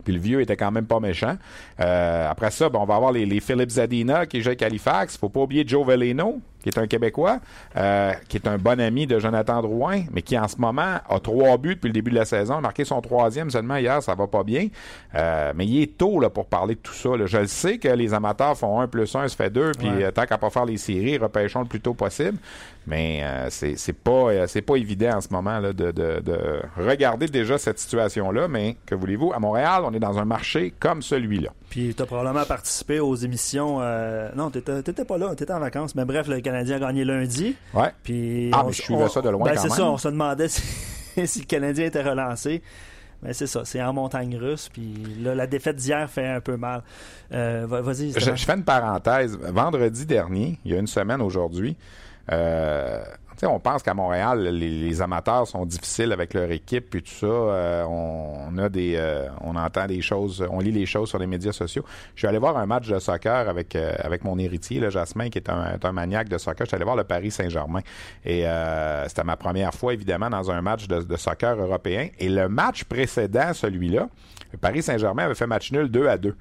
Puis 0.05 0.13
le 0.13 0.21
vieux 0.21 0.41
était 0.41 0.57
quand 0.57 0.71
même 0.71 0.87
pas 0.87 1.01
méchant. 1.01 1.37
Euh, 1.81 2.31
après 2.31 2.51
ça, 2.51 2.69
on 2.73 2.85
va 2.85 2.95
avoir 2.95 3.13
les, 3.13 3.27
les 3.27 3.41
Zadina 3.69 4.27
qui 4.27 4.41
joue 4.41 4.49
avec 4.49 4.63
Halifax. 4.63 5.17
Faut 5.17 5.31
pas 5.31 5.41
oublier 5.41 5.65
Joe 5.67 5.85
Veleno, 5.85 6.41
qui 6.67 6.77
est 6.77 6.83
un 6.83 6.89
Québécois, 6.89 7.39
euh, 7.77 8.13
qui 8.29 8.39
est 8.39 8.49
un 8.49 8.59
bon 8.59 8.81
ami 8.81 9.07
de 9.07 9.21
Jonathan 9.21 9.63
Drouin, 9.63 10.03
mais 10.11 10.23
qui 10.23 10.37
en 10.37 10.49
ce 10.49 10.57
moment 10.57 10.97
a 11.09 11.21
trois 11.21 11.59
buts 11.59 11.77
depuis 11.77 11.87
le 11.87 11.93
début 11.93 12.11
de 12.11 12.17
la 12.17 12.25
saison, 12.25 12.57
a 12.57 12.61
marqué 12.61 12.85
son 12.85 13.01
troisième 13.01 13.51
seulement 13.51 13.77
hier, 13.77 14.03
ça 14.03 14.17
va 14.17 14.27
pas 14.27 14.43
bien. 14.43 14.67
Euh, 15.15 15.53
mais 15.55 15.65
il 15.65 15.83
est 15.83 15.97
tôt 15.97 16.19
là, 16.19 16.29
pour 16.29 16.47
parler 16.47 16.75
de 16.75 16.81
tout 16.81 16.93
ça. 16.93 17.11
Je 17.25 17.39
le 17.39 17.47
sais 17.47 17.79
que 17.79 17.87
les 17.87 18.15
amateurs 18.15 18.59
font 18.59 18.81
un 18.81 18.89
plus 18.89 19.15
un, 19.15 19.29
ça 19.29 19.37
fait 19.37 19.51
deux, 19.51 19.71
puis 19.79 19.89
euh, 20.03 20.11
tant 20.11 20.27
qu'à 20.27 20.39
pas 20.39 20.51
faire 20.51 20.65
les 20.65 20.77
séries, 20.77 21.19
repêchons 21.19 21.61
le 21.61 21.67
plus 21.67 21.81
tôt 21.81 21.95
possible. 21.95 22.39
Mais 22.89 23.25
c'est, 23.51 23.77
c'est 23.77 23.93
pas 23.93 24.47
c'est 24.47 24.63
pas 24.63 24.77
évident 24.77 25.17
en 25.17 25.21
ce 25.21 25.27
moment 25.33 25.59
là, 25.59 25.73
de, 25.73 25.91
de, 25.91 26.21
de 26.21 26.39
regarder 26.77 27.27
déjà 27.27 27.59
cette 27.59 27.81
situation-là. 27.81 28.47
Mais 28.47 28.77
que 28.87 28.95
voulez-vous, 28.95 29.33
à 29.33 29.41
Montréal, 29.41 29.83
on 29.85 29.93
est 29.93 29.99
dans 29.99 30.19
un 30.21 30.25
marché 30.25 30.73
comme 30.79 31.03
celui-là. 31.03 31.51
Puis 31.69 31.95
tu 31.97 32.03
as 32.05 32.07
probablement 32.07 32.45
participé 32.45 33.01
aux 33.01 33.17
émissions. 33.17 33.81
non, 34.37 34.53
tu 34.53 34.59
n'étais 34.71 35.05
pas 35.05 35.19
là, 35.19 35.35
tu 35.35 35.43
étais 35.43 35.53
en 35.53 35.59
vacances. 35.59 35.97
Mais 35.97 36.05
bref, 36.05 36.29
le 36.29 36.41
Canadien 36.57 36.77
a 36.77 36.79
gagné 36.79 37.05
lundi. 37.05 37.57
Ouais. 37.75 37.93
Puis 38.03 38.51
ah, 38.53 38.65
mais 38.67 38.73
je 38.73 38.83
suivais 38.83 39.09
ça 39.09 39.21
de 39.21 39.29
loin. 39.29 39.45
Ben 39.45 39.57
c'est 39.57 39.71
ça, 39.71 39.85
on 39.85 39.99
se 39.99 40.09
demandait 40.09 40.49
si, 40.49 41.41
le 41.41 41.45
Canadien 41.45 41.87
était 41.87 42.03
relancé. 42.03 42.63
Mais 43.23 43.33
c'est 43.33 43.47
ça, 43.47 43.65
c'est 43.65 43.83
en 43.83 43.93
montagne 43.93 44.37
russe. 44.37 44.69
Puis 44.73 44.95
là, 45.21 45.35
la 45.35 45.47
défaite 45.47 45.77
d'hier 45.77 46.09
fait 46.09 46.27
un 46.27 46.41
peu 46.41 46.57
mal. 46.57 46.83
Euh, 47.33 47.67
vas-y. 47.67 48.13
Je, 48.13 48.21
je, 48.21 48.45
fais 48.45 48.55
une 48.55 48.65
parenthèse. 48.65 49.39
Vendredi 49.39 50.07
dernier, 50.07 50.59
il 50.65 50.73
y 50.73 50.75
a 50.75 50.79
une 50.79 50.87
semaine 50.87 51.23
aujourd'hui, 51.23 51.77
euh, 52.31 53.03
on 53.45 53.61
pense 53.61 53.83
qu'à 53.83 53.93
Montréal, 53.93 54.49
les, 54.49 55.03
amateurs 55.03 55.47
sont 55.47 55.67
difficiles 55.67 56.13
avec 56.13 56.33
leur 56.33 56.51
équipe 56.51 56.89
puis 56.91 57.03
tout 57.03 57.11
ça. 57.11 57.27
Euh, 57.27 57.85
on, 57.85 58.57
a 58.57 58.69
des, 58.69 58.95
euh, 58.97 59.29
on 59.43 59.57
entend 59.57 59.87
des 59.87 60.01
choses, 60.01 60.47
on 60.51 60.61
lit 60.61 60.73
les 60.73 60.87
choses 60.87 61.11
sur 61.11 61.19
les 61.19 61.27
médias 61.27 61.53
sociaux. 61.53 61.85
Je 62.15 62.21
suis 62.21 62.29
allé 62.29 62.39
voir 62.39 62.57
un 62.57 62.67
match 62.67 62.89
de 62.89 62.99
soccer 62.99 63.49
avec 63.49 63.77
euh, 63.77 63.95
avec 63.99 64.25
mon 64.25 64.39
héritier, 64.39 64.81
le 64.81 64.89
Jasmin, 64.89 65.29
qui 65.29 65.39
est 65.39 65.51
un, 65.51 65.79
un, 65.83 65.93
maniaque 65.93 66.29
de 66.29 66.39
soccer. 66.39 66.65
Je 66.65 66.69
suis 66.69 66.77
allé 66.77 66.85
voir 66.85 66.97
le 66.97 67.05
Paris 67.05 67.31
Saint-Germain 67.31 67.81
et 68.25 68.45
c'était 69.09 69.25
ma 69.25 69.37
première 69.37 69.75
fois 69.75 69.93
évidemment 69.93 70.31
dans 70.31 70.51
un 70.51 70.63
match 70.63 70.89
de, 70.89 71.03
de 71.03 71.17
soccer 71.17 71.57
européen. 71.57 72.09
Et 72.19 72.29
le 72.29 72.49
match 72.49 72.85
précédent, 72.85 73.53
celui-là, 73.53 74.09
le 74.53 74.59
Paris 74.59 74.83
Saint-Germain 74.83 75.25
avait 75.25 75.35
fait 75.35 75.47
match 75.47 75.73
nul 75.73 75.89
2 75.89 76.09
à 76.09 76.17
2. 76.17 76.35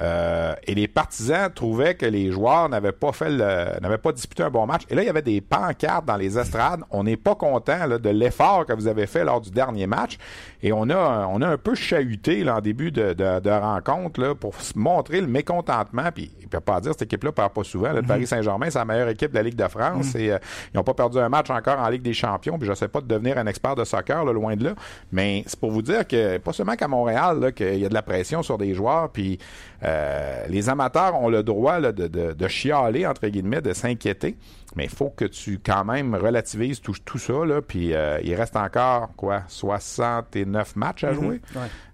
Euh, 0.00 0.54
et 0.66 0.74
les 0.74 0.88
partisans 0.88 1.50
trouvaient 1.52 1.94
que 1.94 2.06
les 2.06 2.32
joueurs 2.32 2.68
n'avaient 2.68 2.92
pas 2.92 3.12
fait 3.12 3.30
n'avaient 3.30 3.98
pas 3.98 4.12
disputé 4.12 4.42
un 4.42 4.50
bon 4.50 4.66
match. 4.66 4.82
Et 4.90 4.94
là, 4.94 5.02
il 5.02 5.06
y 5.06 5.10
avait 5.10 5.22
des 5.22 5.40
pancartes 5.40 6.04
dans 6.04 6.16
les 6.16 6.38
estrades. 6.38 6.80
On 6.90 7.04
n'est 7.04 7.16
pas 7.16 7.34
content 7.34 7.88
de 7.88 8.10
l'effort 8.10 8.66
que 8.66 8.72
vous 8.72 8.86
avez 8.86 9.06
fait 9.06 9.24
lors 9.24 9.40
du 9.40 9.50
dernier 9.50 9.86
match. 9.86 10.18
Et 10.62 10.72
on 10.72 10.88
a, 10.90 11.28
on 11.30 11.42
a 11.42 11.48
un 11.48 11.58
peu 11.58 11.74
chahuté 11.74 12.42
là, 12.42 12.56
en 12.56 12.60
début 12.60 12.90
de, 12.90 13.12
de, 13.12 13.50
rencontre 13.50 14.20
là, 14.20 14.34
pour 14.34 14.54
montrer 14.74 15.20
le 15.20 15.26
mécontentement. 15.26 16.10
Puis 16.12 16.30
il 16.40 16.44
ne 16.44 16.48
peut 16.48 16.60
pas 16.60 16.80
dire 16.80 16.92
cette 16.92 17.02
équipe-là 17.02 17.32
perd 17.32 17.52
pas 17.52 17.64
souvent. 17.64 17.92
Le. 17.92 18.02
Paris 18.02 18.26
Saint-Germain, 18.26 18.70
c'est 18.70 18.78
la 18.78 18.84
meilleure 18.84 19.08
équipe 19.08 19.30
de 19.30 19.36
la 19.36 19.42
Ligue 19.42 19.56
de 19.56 19.68
France. 19.68 20.14
Mm-hmm. 20.14 20.20
Et 20.20 20.32
euh, 20.32 20.38
ils 20.72 20.76
n'ont 20.76 20.84
pas 20.84 20.94
perdu 20.94 21.18
un 21.18 21.28
match 21.28 21.50
encore 21.50 21.78
en 21.78 21.88
Ligue 21.88 22.02
des 22.02 22.12
Champions. 22.14 22.58
Puis 22.58 22.66
je 22.66 22.74
sais 22.74 22.88
pas 22.88 23.00
de 23.00 23.06
devenir 23.06 23.38
un 23.38 23.46
expert 23.46 23.74
de 23.74 23.84
soccer, 23.84 24.24
loin 24.24 24.56
de 24.56 24.64
là. 24.64 24.74
Mais 25.12 25.44
c'est 25.46 25.58
pour 25.58 25.70
vous 25.70 25.82
dire 25.82 26.06
que 26.06 26.38
pas 26.38 26.52
seulement 26.52 26.76
qu'à 26.76 26.88
Montréal, 26.88 27.52
qu'il 27.54 27.78
y 27.78 27.86
a 27.86 27.88
de 27.88 27.94
la 27.94 28.02
pression 28.02 28.42
sur 28.42 28.58
des 28.58 28.74
joueurs. 28.74 29.10
Puis 29.10 29.38
Euh, 29.84 30.46
les 30.48 30.68
amateurs 30.68 31.14
ont 31.20 31.28
le 31.28 31.42
droit 31.42 31.80
de, 31.80 32.08
de, 32.08 32.32
de, 32.32 32.48
chialer, 32.48 33.06
entre 33.06 33.26
guillemets, 33.28 33.60
de 33.60 33.72
s'inquiéter, 33.72 34.36
mais 34.76 34.84
il 34.84 34.90
faut 34.90 35.10
que 35.10 35.24
tu 35.24 35.58
quand 35.58 35.84
même 35.84 36.14
relativises 36.14 36.80
tout, 36.80 36.94
tout 37.04 37.18
ça. 37.18 37.44
Là, 37.44 37.60
puis 37.60 37.94
euh, 37.94 38.18
il 38.22 38.34
reste 38.34 38.56
encore, 38.56 39.10
quoi, 39.16 39.42
69 39.48 40.76
matchs 40.76 41.04
à 41.04 41.12
mm-hmm. 41.12 41.14
jouer? 41.14 41.40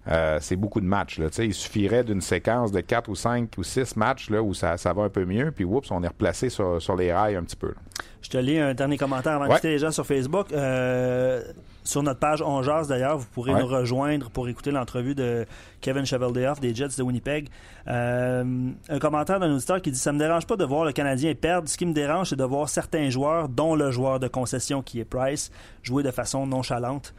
Euh, 0.07 0.37
c'est 0.41 0.55
beaucoup 0.55 0.79
de 0.79 0.85
matchs. 0.85 1.19
Là, 1.19 1.27
il 1.39 1.53
suffirait 1.53 2.03
d'une 2.03 2.21
séquence 2.21 2.71
de 2.71 2.79
4 2.79 3.09
ou 3.09 3.15
5 3.15 3.49
ou 3.57 3.63
6 3.63 3.97
matchs 3.97 4.29
là, 4.29 4.41
où 4.41 4.53
ça, 4.53 4.77
ça 4.77 4.93
va 4.93 5.03
un 5.03 5.09
peu 5.09 5.25
mieux, 5.25 5.51
puis 5.51 5.65
oups, 5.65 5.91
on 5.91 6.01
est 6.03 6.07
replacé 6.07 6.49
sur, 6.49 6.81
sur 6.81 6.95
les 6.95 7.11
rails 7.11 7.35
un 7.35 7.43
petit 7.43 7.57
peu. 7.57 7.73
Je 8.21 8.29
te 8.29 8.37
lis 8.37 8.59
un 8.59 8.73
dernier 8.73 8.97
commentaire 8.97 9.33
avant 9.33 9.47
de 9.47 9.53
quitter 9.55 9.69
les 9.69 9.79
gens 9.79 9.91
sur 9.91 10.05
Facebook. 10.05 10.51
Euh, 10.51 11.41
sur 11.83 12.03
notre 12.03 12.19
page 12.19 12.43
On 12.43 12.61
d'ailleurs, 12.61 13.17
vous 13.17 13.25
pourrez 13.33 13.53
nous 13.53 13.65
rejoindre 13.65 14.29
pour 14.29 14.47
écouter 14.47 14.69
l'entrevue 14.69 15.15
de 15.15 15.47
Kevin 15.81 16.05
Cheveldayoff 16.05 16.59
des 16.59 16.75
Jets 16.75 16.95
de 16.97 17.01
Winnipeg. 17.01 17.49
Euh, 17.87 18.43
un 18.87 18.99
commentaire 18.99 19.39
d'un 19.39 19.51
auditeur 19.51 19.81
qui 19.81 19.89
dit 19.89 19.97
Ça 19.97 20.13
me 20.13 20.19
dérange 20.19 20.45
pas 20.45 20.55
de 20.55 20.63
voir 20.63 20.85
le 20.85 20.91
Canadien 20.91 21.33
perdre. 21.33 21.67
Ce 21.67 21.77
qui 21.77 21.87
me 21.87 21.93
dérange, 21.93 22.29
c'est 22.29 22.35
de 22.35 22.43
voir 22.43 22.69
certains 22.69 23.09
joueurs, 23.09 23.49
dont 23.49 23.75
le 23.75 23.89
joueur 23.89 24.19
de 24.19 24.27
concession 24.27 24.83
qui 24.83 24.99
est 24.99 25.05
Price, 25.05 25.51
jouer 25.81 26.03
de 26.03 26.11
façon 26.11 26.45
nonchalante. 26.45 27.15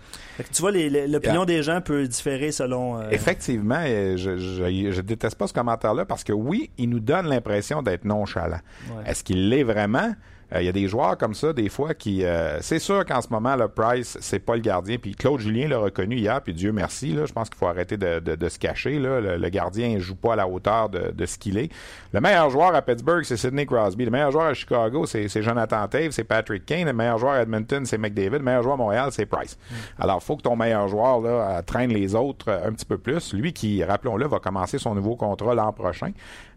tu 0.52 0.62
vois, 0.62 0.70
l'opinion 0.70 1.44
des 1.44 1.64
gens 1.64 1.80
peut 1.80 2.06
différer 2.06 2.52
selon. 2.52 3.00
Euh, 3.00 3.10
Effectivement, 3.10 3.84
je, 3.84 4.36
je, 4.38 5.00
déteste 5.00 5.36
pas 5.36 5.48
ce 5.48 5.52
commentaire-là 5.52 6.04
parce 6.04 6.22
que 6.22 6.32
oui, 6.32 6.70
il 6.78 6.88
nous 6.88 7.00
donne 7.00 7.26
l'impression 7.26 7.82
d'être 7.82 8.04
nonchalant. 8.04 8.60
Est-ce 9.04 9.24
qu'il 9.24 9.48
l'est 9.48 9.64
vraiment? 9.64 10.12
Euh, 10.54 10.62
il 10.62 10.66
y 10.66 10.68
a 10.68 10.72
des 10.72 10.88
joueurs 10.88 11.16
comme 11.16 11.34
ça, 11.34 11.52
des 11.52 11.68
fois, 11.68 11.94
qui... 11.94 12.24
Euh, 12.24 12.60
c'est 12.60 12.78
sûr 12.78 13.04
qu'en 13.04 13.20
ce 13.20 13.28
moment, 13.30 13.56
le 13.56 13.68
Price, 13.68 14.18
c'est 14.20 14.38
pas 14.38 14.54
le 14.54 14.60
gardien. 14.60 14.96
Puis 14.98 15.14
Claude 15.14 15.40
Julien 15.40 15.68
l'a 15.68 15.78
reconnu 15.78 16.16
hier, 16.16 16.40
puis 16.42 16.52
Dieu 16.52 16.72
merci. 16.72 17.12
Là, 17.12 17.26
je 17.26 17.32
pense 17.32 17.48
qu'il 17.48 17.58
faut 17.58 17.66
arrêter 17.66 17.96
de, 17.96 18.18
de, 18.20 18.48
se 18.48 18.58
cacher. 18.58 18.98
Là. 18.98 19.20
Le, 19.20 19.48
gardien 19.48 19.94
ne 19.94 19.98
joue 19.98 20.14
pas 20.14 20.34
à 20.34 20.36
la 20.36 20.48
hauteur 20.48 20.88
de, 20.88 21.12
de 21.12 21.26
ce 21.26 21.38
qu'il 21.38 21.58
est. 21.58 21.70
Le 22.12 22.20
meilleur 22.20 22.50
joueur 22.50 22.74
à 22.74 22.82
Pittsburgh, 22.82 23.24
c'est 23.24 23.36
Sidney 23.36 23.66
Crosby. 23.66 24.04
Le 24.04 24.10
meilleur 24.10 24.30
joueur 24.30 24.46
à 24.46 24.54
Chicago, 24.54 25.06
c'est 25.06 25.42
Jonathan 25.42 25.86
Tave, 25.88 26.10
c'est 26.10 26.24
Patrick 26.24 26.66
Kane. 26.66 26.86
Le 26.86 26.92
meilleur 26.92 27.18
joueur 27.18 27.32
à 27.32 27.42
Edmonton, 27.42 27.84
c'est 27.84 27.98
McDavid. 27.98 28.38
Le 28.38 28.38
meilleur 28.40 28.62
joueur 28.62 28.74
à 28.74 28.78
Montréal, 28.78 29.08
c'est 29.12 29.26
Price. 29.26 29.58
Mm. 29.70 29.74
Alors, 30.02 30.18
il 30.22 30.24
faut 30.24 30.36
que 30.36 30.42
ton 30.42 30.56
meilleur 30.56 30.88
joueur 30.88 31.20
là, 31.20 31.62
traîne 31.62 31.92
les 31.92 32.14
autres 32.14 32.50
un 32.50 32.72
petit 32.72 32.86
peu 32.86 32.98
plus. 32.98 33.32
Lui 33.32 33.52
qui, 33.52 33.82
rappelons-le, 33.84 34.26
va 34.26 34.38
commencer 34.38 34.78
son 34.78 34.94
nouveau 34.94 35.16
contrat 35.16 35.54
l'an 35.54 35.72
prochain. 35.72 36.12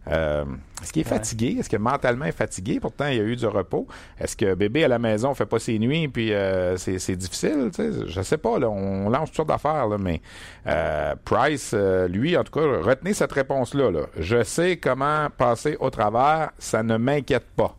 Euh, 0.08 0.44
est-ce 0.82 0.92
qu'il 0.92 1.00
est 1.00 1.08
fatigué? 1.08 1.56
Est-ce 1.58 1.70
que 1.70 1.76
mentalement 1.76 2.26
est 2.26 2.32
fatigué? 2.32 2.80
Pourtant, 2.80 3.06
il 3.06 3.16
y 3.16 3.20
a 3.20 3.24
eu 3.24 3.34
du 3.34 3.46
repos. 3.46 3.86
Est-ce 4.20 4.36
que 4.36 4.54
bébé 4.54 4.84
à 4.84 4.88
la 4.88 4.98
maison 4.98 5.34
fait 5.34 5.46
pas 5.46 5.58
ses 5.58 5.78
nuits 5.78 6.06
puis 6.08 6.32
euh, 6.32 6.76
c'est 6.76 7.16
difficile? 7.16 7.70
Tu 7.74 7.82
sais? 7.82 8.06
Je 8.06 8.22
sais 8.22 8.36
pas. 8.36 8.58
Là, 8.58 8.68
on 8.68 9.08
lance 9.08 9.28
toutes 9.28 9.36
sortes 9.36 9.48
d'affaires, 9.48 9.88
mais 9.98 10.20
euh, 10.66 11.14
Price, 11.24 11.72
euh, 11.74 12.08
lui, 12.08 12.36
en 12.36 12.44
tout 12.44 12.52
cas, 12.52 12.66
retenez 12.82 13.14
cette 13.14 13.32
réponse-là. 13.32 13.90
Là. 13.90 14.00
Je 14.18 14.42
sais 14.42 14.76
comment 14.76 15.28
passer 15.36 15.76
au 15.80 15.88
travers. 15.90 16.50
Ça 16.58 16.82
ne 16.82 16.98
m'inquiète 16.98 17.46
pas. 17.56 17.74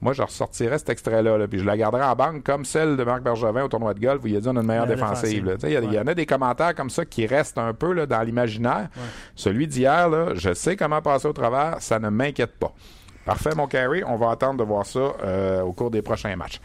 Moi, 0.00 0.12
je 0.12 0.22
ressortirais 0.22 0.78
cet 0.78 0.90
extrait-là, 0.90 1.38
là, 1.38 1.48
puis 1.48 1.58
je 1.58 1.64
la 1.64 1.76
garderais 1.76 2.04
en 2.04 2.14
banque 2.14 2.44
comme 2.44 2.64
celle 2.64 2.96
de 2.96 3.04
Marc 3.04 3.22
Bergevin 3.22 3.64
au 3.64 3.68
tournoi 3.68 3.94
de 3.94 4.00
golf 4.00 4.22
où 4.22 4.26
il 4.26 4.36
a 4.36 4.40
dit 4.40 4.48
on 4.48 4.56
a 4.56 4.60
une 4.60 4.66
meilleure 4.66 4.86
défensive. 4.86 5.56
Il 5.62 5.92
y, 5.92 5.98
en 5.98 6.06
a 6.06 6.14
des 6.14 6.26
commentaires 6.26 6.74
comme 6.74 6.90
ça 6.90 7.04
qui 7.04 7.26
restent 7.26 7.58
un 7.58 7.72
peu 7.72 7.92
là, 7.92 8.06
dans 8.06 8.22
l'imaginaire. 8.22 8.88
Celui 9.34 9.66
d'hier, 9.66 10.34
je 10.34 10.52
sais 10.52 10.76
comment 10.76 11.00
passer 11.00 11.26
au 11.26 11.32
travers, 11.32 11.76
ça 11.80 11.98
ne 11.98 12.10
m'inquiète 12.10 12.58
pas. 12.58 12.72
Parfait, 13.26 13.50
mon 13.56 13.66
carry. 13.66 14.04
On 14.06 14.16
va 14.16 14.30
attendre 14.30 14.58
de 14.58 14.64
voir 14.64 14.86
ça 14.86 15.00
euh, 15.24 15.60
au 15.62 15.72
cours 15.72 15.90
des 15.90 16.00
prochains 16.00 16.36
matchs. 16.36 16.60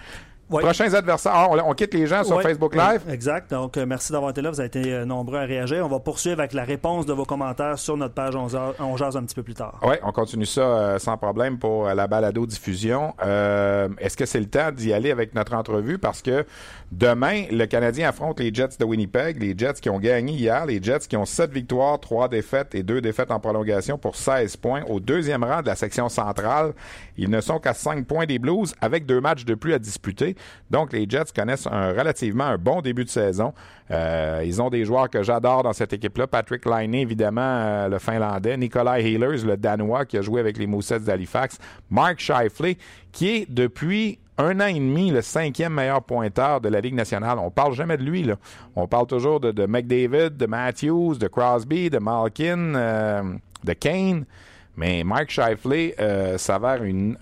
Prochains 0.60 0.94
adversaires. 0.94 1.32
Ah, 1.34 1.48
on, 1.66 1.74
quitte 1.74 1.94
les 1.94 2.08
gens 2.08 2.24
sur 2.24 2.42
Facebook 2.42 2.76
Live. 2.76 3.02
Exact. 3.10 3.52
Donc, 3.52 3.78
euh, 3.78 3.86
merci 3.86 4.12
d'avoir 4.12 4.32
été 4.32 4.42
là. 4.42 4.52
Vous 4.52 4.60
avez 4.60 4.68
été 4.68 4.94
euh, 4.94 5.06
nombreux 5.06 5.38
à 5.38 5.46
réagir. 5.46 5.86
On 5.86 5.90
va 5.90 6.00
poursuivre 6.00 6.40
avec 6.40 6.54
la 6.54 6.64
réponse 6.64 7.06
de 7.06 7.14
vos 7.14 7.26
commentaires 7.26 7.80
sur 7.80 7.98
notre 7.98 8.14
page 8.14 8.36
On, 8.36 8.98
jase 8.98 9.18
un 9.18 9.24
petit 9.24 9.36
peu 9.36 9.44
plus 9.44 9.54
tard. 9.54 9.80
Oui, 9.84 9.96
on 10.04 10.12
continue 10.12 10.46
ça 10.46 10.62
euh, 10.62 11.00
sans 11.00 11.18
problème 11.18 11.58
pour 11.58 11.86
la 11.86 12.08
balado-diffusion. 12.08 13.14
Est-ce 13.22 14.18
que 14.18 14.26
c'est 14.26 14.40
le 14.40 14.48
temps 14.48 14.72
d'y 14.72 14.94
aller 14.94 15.12
avec 15.12 15.34
notre 15.36 15.54
entrevue? 15.54 15.98
Parce 15.98 16.22
que 16.22 16.46
demain, 16.92 17.46
le 17.52 17.66
Canadien 17.66 18.10
affronte 18.10 18.40
les 18.40 18.54
Jets 18.54 18.78
de 18.80 18.86
Winnipeg. 18.86 19.42
Les 19.42 19.58
Jets 19.58 19.80
qui 19.82 19.90
ont 19.90 20.00
gagné 20.00 20.34
hier. 20.34 20.66
Les 20.66 20.82
Jets 20.82 21.08
qui 21.08 21.18
ont 21.18 21.26
7 21.26 21.52
victoires, 21.52 22.00
3 22.00 22.28
défaites 22.28 22.76
et 22.76 22.84
2 22.84 23.02
défaites 23.02 23.32
en 23.32 23.40
prolongation 23.40 23.98
pour 23.98 24.16
16 24.16 24.58
points. 24.58 24.84
Au 24.90 25.00
deuxième 25.00 25.44
rang 25.44 25.62
de 25.62 25.68
la 25.68 25.76
section 25.76 26.10
centrale, 26.10 26.74
ils 27.18 27.30
ne 27.30 27.42
sont 27.42 27.60
qu'à 27.60 27.74
5 27.74 28.06
points 28.06 28.26
des 28.26 28.40
Blues 28.40 28.74
avec 28.82 29.06
deux 29.06 29.22
matchs 29.22 29.46
de 29.46 29.56
plus 29.56 29.74
à 29.74 29.80
disputer. 29.80 30.36
Donc, 30.70 30.94
les 30.94 31.06
Jets 31.08 31.32
connaissent 31.36 31.68
un, 31.68 31.92
relativement 31.92 32.46
un 32.46 32.58
bon 32.58 32.82
début 32.82 33.04
de 33.04 33.10
saison. 33.10 33.54
Euh, 33.92 34.42
ils 34.46 34.62
ont 34.62 34.70
des 34.70 34.86
joueurs 34.86 35.10
que 35.10 35.24
j'adore 35.24 35.64
dans 35.64 35.74
cette 35.74 35.94
équipe-là. 35.94 36.28
Patrick 36.28 36.66
Laine, 36.66 36.96
évidemment, 36.96 37.42
euh, 37.42 37.90
le 37.90 38.00
Finlandais. 38.00 38.58
Nikolai 38.58 39.04
Healers, 39.04 39.46
le 39.46 39.58
Danois, 39.58 40.06
qui 40.06 40.18
a 40.18 40.22
joué 40.22 40.40
avec 40.40 40.58
les 40.58 40.68
Moussets 40.68 41.00
d'Halifax. 41.00 41.58
Mark 41.90 42.20
Scheifele, 42.20 42.76
qui 43.12 43.30
est 43.30 43.52
depuis 43.52 44.20
un 44.38 44.60
an 44.60 44.68
et 44.68 44.74
demi 44.74 45.12
le 45.12 45.22
cinquième 45.22 45.74
meilleur 45.74 46.04
pointeur 46.04 46.62
de 46.62 46.70
la 46.70 46.82
Ligue 46.82 46.96
nationale. 46.96 47.38
On 47.40 47.52
parle 47.52 47.74
jamais 47.74 47.98
de 47.98 48.04
lui. 48.04 48.24
Là. 48.24 48.36
On 48.76 48.88
parle 48.88 49.08
toujours 49.08 49.40
de, 49.40 49.66
McDavid, 49.66 50.38
de 50.38 50.46
Matthews, 50.46 51.16
de 51.16 51.28
Crosby, 51.28 51.90
de 51.90 52.00
Malkin, 52.00 52.76
euh, 52.76 53.24
de 53.64 53.74
Kane. 53.74 54.26
Mais 54.82 55.04
Mike 55.04 55.30
Shifley 55.30 55.94
euh, 56.00 56.40
s'avère 56.40 56.84
une, 56.84 57.16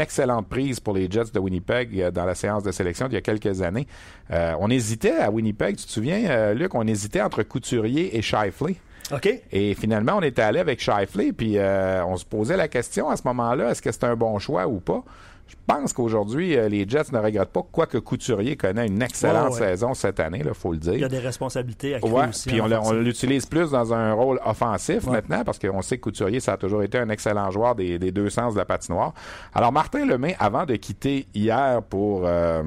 excellente 0.00 0.48
prise 0.48 0.80
pour 0.80 0.94
les 0.94 1.08
Jets 1.08 1.30
de 1.32 1.38
Winnipeg 1.38 2.00
euh, 2.00 2.10
dans 2.10 2.24
la 2.24 2.34
séance 2.34 2.64
de 2.64 2.72
sélection 2.72 3.06
d'il 3.06 3.14
y 3.14 3.18
a 3.18 3.20
quelques 3.20 3.62
années. 3.62 3.86
Euh, 4.32 4.56
on 4.58 4.68
hésitait 4.68 5.18
à 5.18 5.30
Winnipeg, 5.30 5.76
tu 5.76 5.86
te 5.86 5.92
souviens, 5.92 6.52
Luc, 6.54 6.74
on 6.74 6.84
hésitait 6.88 7.20
entre 7.20 7.44
Couturier 7.44 8.18
et 8.18 8.20
Shifley. 8.20 8.74
OK. 9.12 9.28
Et 9.52 9.74
finalement, 9.74 10.16
on 10.16 10.22
était 10.22 10.42
allé 10.42 10.58
avec 10.58 10.80
Shifley, 10.80 11.32
puis 11.32 11.56
on 11.56 12.16
se 12.16 12.24
posait 12.24 12.56
la 12.56 12.66
question 12.66 13.08
à 13.08 13.16
ce 13.16 13.22
moment-là, 13.26 13.70
est-ce 13.70 13.80
que 13.80 13.92
c'est 13.92 14.04
un 14.04 14.16
bon 14.16 14.40
choix 14.40 14.66
ou 14.66 14.80
pas? 14.80 15.04
Je 15.46 15.54
pense 15.66 15.92
qu'aujourd'hui, 15.92 16.56
euh, 16.56 16.68
les 16.68 16.88
Jets 16.88 17.12
ne 17.12 17.18
regrettent 17.18 17.52
pas, 17.52 17.66
quoique 17.70 17.98
Couturier 17.98 18.56
connaît 18.56 18.86
une 18.86 19.02
excellente 19.02 19.54
saison 19.54 19.94
cette 19.94 20.20
année, 20.20 20.42
il 20.44 20.54
faut 20.54 20.72
le 20.72 20.78
dire. 20.78 20.94
Il 20.94 21.00
y 21.00 21.04
a 21.04 21.08
des 21.08 21.18
responsabilités 21.18 21.94
à 21.94 22.04
ouais, 22.04 22.26
Puis 22.46 22.60
on, 22.60 22.92
l'utilise 22.92 23.46
plus 23.46 23.70
dans 23.70 23.92
un 23.92 24.12
rôle 24.12 24.40
offensif 24.44 25.06
maintenant, 25.06 25.44
parce 25.44 25.58
qu'on 25.58 25.82
sait 25.82 25.98
que 25.98 26.02
Couturier, 26.02 26.40
ça 26.40 26.54
a 26.54 26.56
toujours 26.56 26.82
été 26.82 26.98
un 26.98 27.08
excellent 27.08 27.50
joueur 27.50 27.74
des, 27.74 27.98
deux 27.98 28.30
sens 28.30 28.54
de 28.54 28.58
la 28.58 28.64
patinoire. 28.64 29.12
Alors, 29.54 29.72
Martin 29.72 30.06
Lemay, 30.06 30.36
avant 30.38 30.64
de 30.64 30.76
quitter 30.76 31.26
hier 31.34 31.82
pour... 31.82 32.22
Euh, 32.24 32.62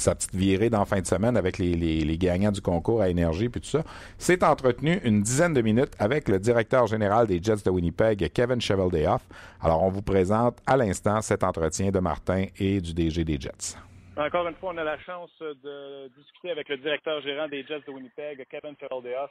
sa 0.00 0.14
petite 0.14 0.34
virée 0.34 0.70
dans 0.70 0.84
fin 0.84 1.00
de 1.00 1.06
semaine 1.06 1.36
avec 1.36 1.58
les, 1.58 1.74
les, 1.74 2.18
gagnants 2.18 2.52
du 2.52 2.60
concours 2.60 3.02
à 3.02 3.08
énergie 3.08 3.48
puis 3.48 3.60
tout 3.60 3.68
ça, 3.68 3.82
s'est 4.16 4.44
entretenu 4.44 5.00
une 5.04 5.22
dizaine 5.22 5.54
de 5.54 5.60
minutes 5.60 5.94
avec 5.98 6.28
le 6.28 6.38
directeur 6.38 6.86
général 6.86 7.26
des 7.26 7.42
Jets 7.42 7.64
de 7.64 7.70
Winnipeg, 7.70 8.30
Kevin 8.32 8.60
Cheveldayoff. 8.60 9.22
Alors, 9.60 9.82
on 9.82 9.88
vous 9.88 10.02
présente 10.02 10.58
à 10.66 10.76
l'instant 10.76 11.20
cet 11.20 11.42
entretien 11.42 11.90
de 11.90 11.98
Martin 11.98 12.46
et 12.58 12.80
du 12.80 12.94
DG 12.94 13.24
des 13.24 13.40
Jets. 13.40 13.76
Encore 14.16 14.48
une 14.48 14.54
fois, 14.56 14.72
on 14.74 14.78
a 14.78 14.84
la 14.84 14.98
chance 15.00 15.30
de 15.40 16.08
discuter 16.16 16.50
avec 16.50 16.68
le 16.68 16.76
directeur 16.78 17.20
gérant 17.22 17.48
des 17.48 17.62
Jets 17.64 17.82
de 17.86 17.92
Winnipeg, 17.92 18.44
Kevin 18.50 18.74
Cheveldayoff. 18.80 19.30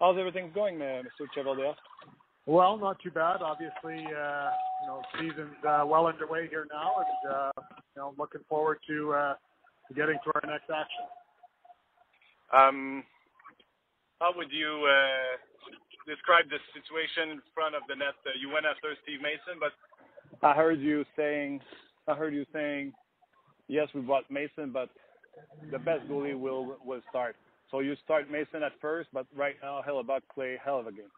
How's 0.00 0.16
everything 0.16 0.52
going, 0.52 0.78
Mr. 0.78 1.26
Cheveldayoff? 1.34 1.76
Well, 2.48 2.78
not 2.78 2.98
too 3.00 3.10
bad. 3.10 3.42
Obviously, 3.42 4.06
uh, 4.06 4.50
you 4.80 4.86
know, 4.86 5.02
season's 5.20 5.62
uh, 5.68 5.84
well 5.84 6.06
underway 6.06 6.48
here 6.48 6.66
now, 6.72 6.94
and 6.96 7.30
uh, 7.30 7.52
you 7.94 8.00
know, 8.00 8.14
looking 8.16 8.40
forward 8.48 8.78
to 8.88 9.12
uh, 9.12 9.34
getting 9.94 10.18
to 10.24 10.30
our 10.34 10.44
next 10.46 10.70
action. 10.70 11.06
Um, 12.52 13.04
how 14.20 14.32
would 14.34 14.50
you 14.50 14.88
uh, 14.88 15.36
describe 16.06 16.48
the 16.50 16.58
situation 16.74 17.38
in 17.38 17.40
front 17.54 17.74
of 17.74 17.82
the 17.88 17.94
net? 17.94 18.16
Uh, 18.26 18.30
you 18.40 18.50
went 18.50 18.66
after 18.66 18.94
Steve 19.02 19.20
Mason, 19.22 19.60
but 19.60 19.72
I 20.42 20.54
heard 20.54 20.80
you 20.80 21.04
saying, 21.16 21.60
I 22.06 22.14
heard 22.14 22.34
you 22.34 22.44
saying, 22.52 22.92
yes, 23.68 23.88
we 23.94 24.00
bought 24.00 24.30
Mason, 24.30 24.72
but 24.72 24.88
the 25.70 25.78
best 25.78 26.08
goalie 26.08 26.38
will 26.38 26.76
will 26.84 27.02
start. 27.08 27.36
So 27.70 27.80
you 27.80 27.94
start 28.02 28.30
Mason 28.30 28.62
at 28.62 28.72
first, 28.80 29.08
but 29.12 29.26
right 29.36 29.56
now 29.62 29.82
Hellebuck 29.86 30.22
play 30.34 30.58
hell 30.64 30.80
of 30.80 30.86
a 30.86 30.92
game. 30.92 31.12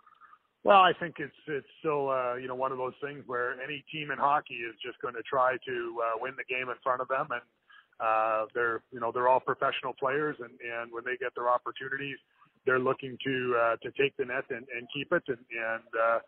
Well, 0.62 0.80
I 0.80 0.92
think 0.98 1.16
it's 1.18 1.32
it's 1.46 1.66
still 1.78 2.10
uh, 2.10 2.34
you 2.34 2.48
know 2.48 2.54
one 2.54 2.72
of 2.72 2.78
those 2.78 2.98
things 3.02 3.22
where 3.26 3.54
any 3.62 3.84
team 3.90 4.10
in 4.10 4.18
hockey 4.18 4.54
is 4.54 4.74
just 4.84 5.00
going 5.00 5.14
to 5.14 5.22
try 5.22 5.56
to 5.64 5.76
uh, 6.04 6.18
win 6.20 6.34
the 6.36 6.44
game 6.44 6.68
in 6.68 6.76
front 6.82 7.00
of 7.00 7.08
them, 7.08 7.28
and 7.30 7.40
uh, 8.00 8.46
they're 8.54 8.82
you 8.92 9.00
know 9.00 9.12
they're 9.12 9.28
all 9.28 9.40
professional 9.40 9.92
players, 9.98 10.36
and 10.40 10.50
and 10.60 10.92
when 10.92 11.04
they 11.04 11.16
get 11.16 11.34
their 11.34 11.48
opportunities, 11.48 12.16
they're 12.66 12.78
looking 12.78 13.16
to 13.24 13.56
uh, 13.60 13.76
to 13.82 13.90
take 14.00 14.16
the 14.16 14.24
net 14.24 14.44
and, 14.50 14.66
and 14.76 14.88
keep 14.92 15.12
it, 15.12 15.22
and 15.28 15.38
and 15.50 15.88
uh, 15.94 16.18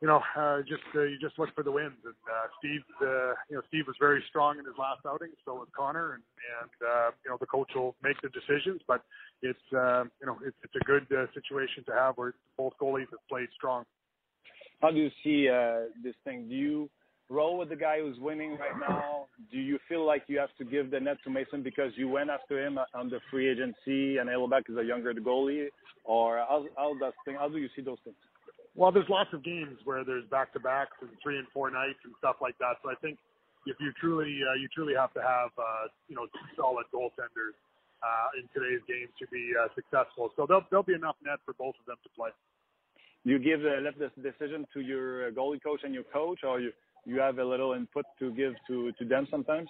you 0.00 0.08
know 0.08 0.20
uh, 0.36 0.60
just 0.62 0.84
uh, 0.94 1.02
you 1.02 1.18
just 1.18 1.38
look 1.38 1.48
for 1.54 1.64
the 1.64 1.72
wins. 1.72 1.98
And 2.04 2.14
uh, 2.28 2.46
Steve, 2.58 2.84
uh, 3.00 3.32
you 3.48 3.56
know 3.56 3.62
Steve 3.68 3.84
was 3.86 3.96
very 3.98 4.22
strong 4.28 4.58
in 4.58 4.64
his 4.64 4.74
last 4.78 5.00
outing, 5.06 5.32
so 5.44 5.54
was 5.54 5.68
Connor, 5.76 6.14
and 6.14 6.22
and 6.60 6.70
uh, 6.86 7.10
you 7.24 7.30
know 7.30 7.36
the 7.40 7.46
coach 7.46 7.70
will 7.74 7.96
make 8.02 8.20
the 8.20 8.28
decisions, 8.28 8.80
but 8.86 9.02
it's 9.42 9.66
uh, 9.72 10.04
you 10.20 10.26
know 10.26 10.36
it's 10.44 10.56
it's 10.62 10.76
a 10.76 10.84
good 10.84 11.06
uh, 11.10 11.26
situation 11.32 11.84
to 11.86 11.92
have 11.92 12.16
where 12.16 12.34
both 12.56 12.74
goalies 12.80 13.08
have 13.10 13.24
played 13.28 13.48
strong. 13.56 13.84
How 14.80 14.90
do 14.90 14.98
you 14.98 15.10
see 15.24 15.48
uh, 15.48 15.90
this 16.04 16.14
thing? 16.24 16.48
Do 16.48 16.54
you 16.54 16.90
roll 17.28 17.58
with 17.58 17.68
the 17.68 17.76
guy 17.76 18.00
who's 18.00 18.18
winning 18.18 18.52
right 18.52 18.78
now? 18.80 19.26
Do 19.52 19.58
you 19.58 19.78
feel 19.88 20.04
like 20.06 20.24
you 20.28 20.38
have 20.38 20.54
to 20.58 20.64
give 20.64 20.90
the 20.90 21.00
net 21.00 21.18
to 21.24 21.30
Mason 21.30 21.62
because 21.62 21.92
you 21.96 22.08
went 22.08 22.30
after 22.30 22.64
him 22.64 22.78
on 22.94 23.10
the 23.10 23.20
free 23.30 23.48
agency 23.48 24.18
and 24.18 24.28
Elbeck 24.28 24.68
is 24.68 24.76
a 24.76 24.84
younger 24.84 25.12
goalie? 25.14 25.68
Or 26.04 26.38
how, 26.38 26.64
how 26.76 26.94
does 26.98 27.12
thing, 27.24 27.36
how 27.38 27.48
do 27.48 27.58
you 27.58 27.68
see 27.76 27.82
those 27.82 27.98
things? 28.04 28.16
well, 28.78 28.92
there's 28.92 29.10
lots 29.10 29.34
of 29.34 29.42
games 29.42 29.76
where 29.84 30.04
there's 30.04 30.24
back 30.30 30.52
to 30.52 30.60
backs 30.60 30.94
and 31.00 31.10
three 31.20 31.36
and 31.36 31.48
four 31.52 31.68
nights 31.68 31.98
and 32.04 32.14
stuff 32.18 32.36
like 32.40 32.56
that. 32.58 32.78
So 32.82 32.90
I 32.90 32.94
think 33.02 33.18
if 33.66 33.76
you 33.80 33.90
truly 34.00 34.38
uh, 34.46 34.54
you 34.54 34.68
truly 34.72 34.94
have 34.94 35.12
to 35.14 35.20
have 35.20 35.50
uh, 35.58 35.90
you 36.06 36.14
know 36.14 36.26
two 36.30 36.46
solid 36.54 36.86
goaltenders 36.94 37.58
uh, 38.06 38.38
in 38.38 38.46
today's 38.54 38.80
game 38.86 39.10
to 39.18 39.26
be 39.34 39.50
uh, 39.58 39.66
successful. 39.74 40.30
So 40.36 40.46
there'll 40.46 40.62
there'll 40.70 40.86
be 40.86 40.94
enough 40.94 41.16
net 41.26 41.42
for 41.44 41.54
both 41.58 41.74
of 41.82 41.86
them 41.90 41.96
to 42.06 42.10
play. 42.14 42.30
You 43.24 43.42
give 43.42 43.66
uh, 43.66 43.82
left 43.82 43.98
this 43.98 44.14
decision 44.14 44.64
to 44.72 44.80
your 44.80 45.32
goalie 45.32 45.60
coach 45.60 45.80
and 45.82 45.92
your 45.92 46.06
coach, 46.14 46.46
or 46.46 46.60
you 46.60 46.70
you 47.08 47.18
have 47.20 47.38
a 47.38 47.44
little 47.44 47.72
input 47.72 48.04
to 48.20 48.30
give 48.32 48.52
to 48.68 48.92
to 48.92 49.04
them 49.04 49.26
sometimes? 49.30 49.68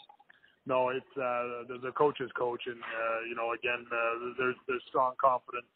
No, 0.67 0.91
it's 0.91 1.15
uh, 1.17 1.65
the, 1.71 1.79
the 1.81 1.93
coach's 1.97 2.29
coach, 2.37 2.61
and 2.67 2.77
uh, 2.77 3.19
you 3.25 3.35
know, 3.39 3.55
again, 3.55 3.87
uh, 3.89 4.35
there's 4.37 4.59
there's 4.67 4.83
strong 4.91 5.15
confidence 5.17 5.71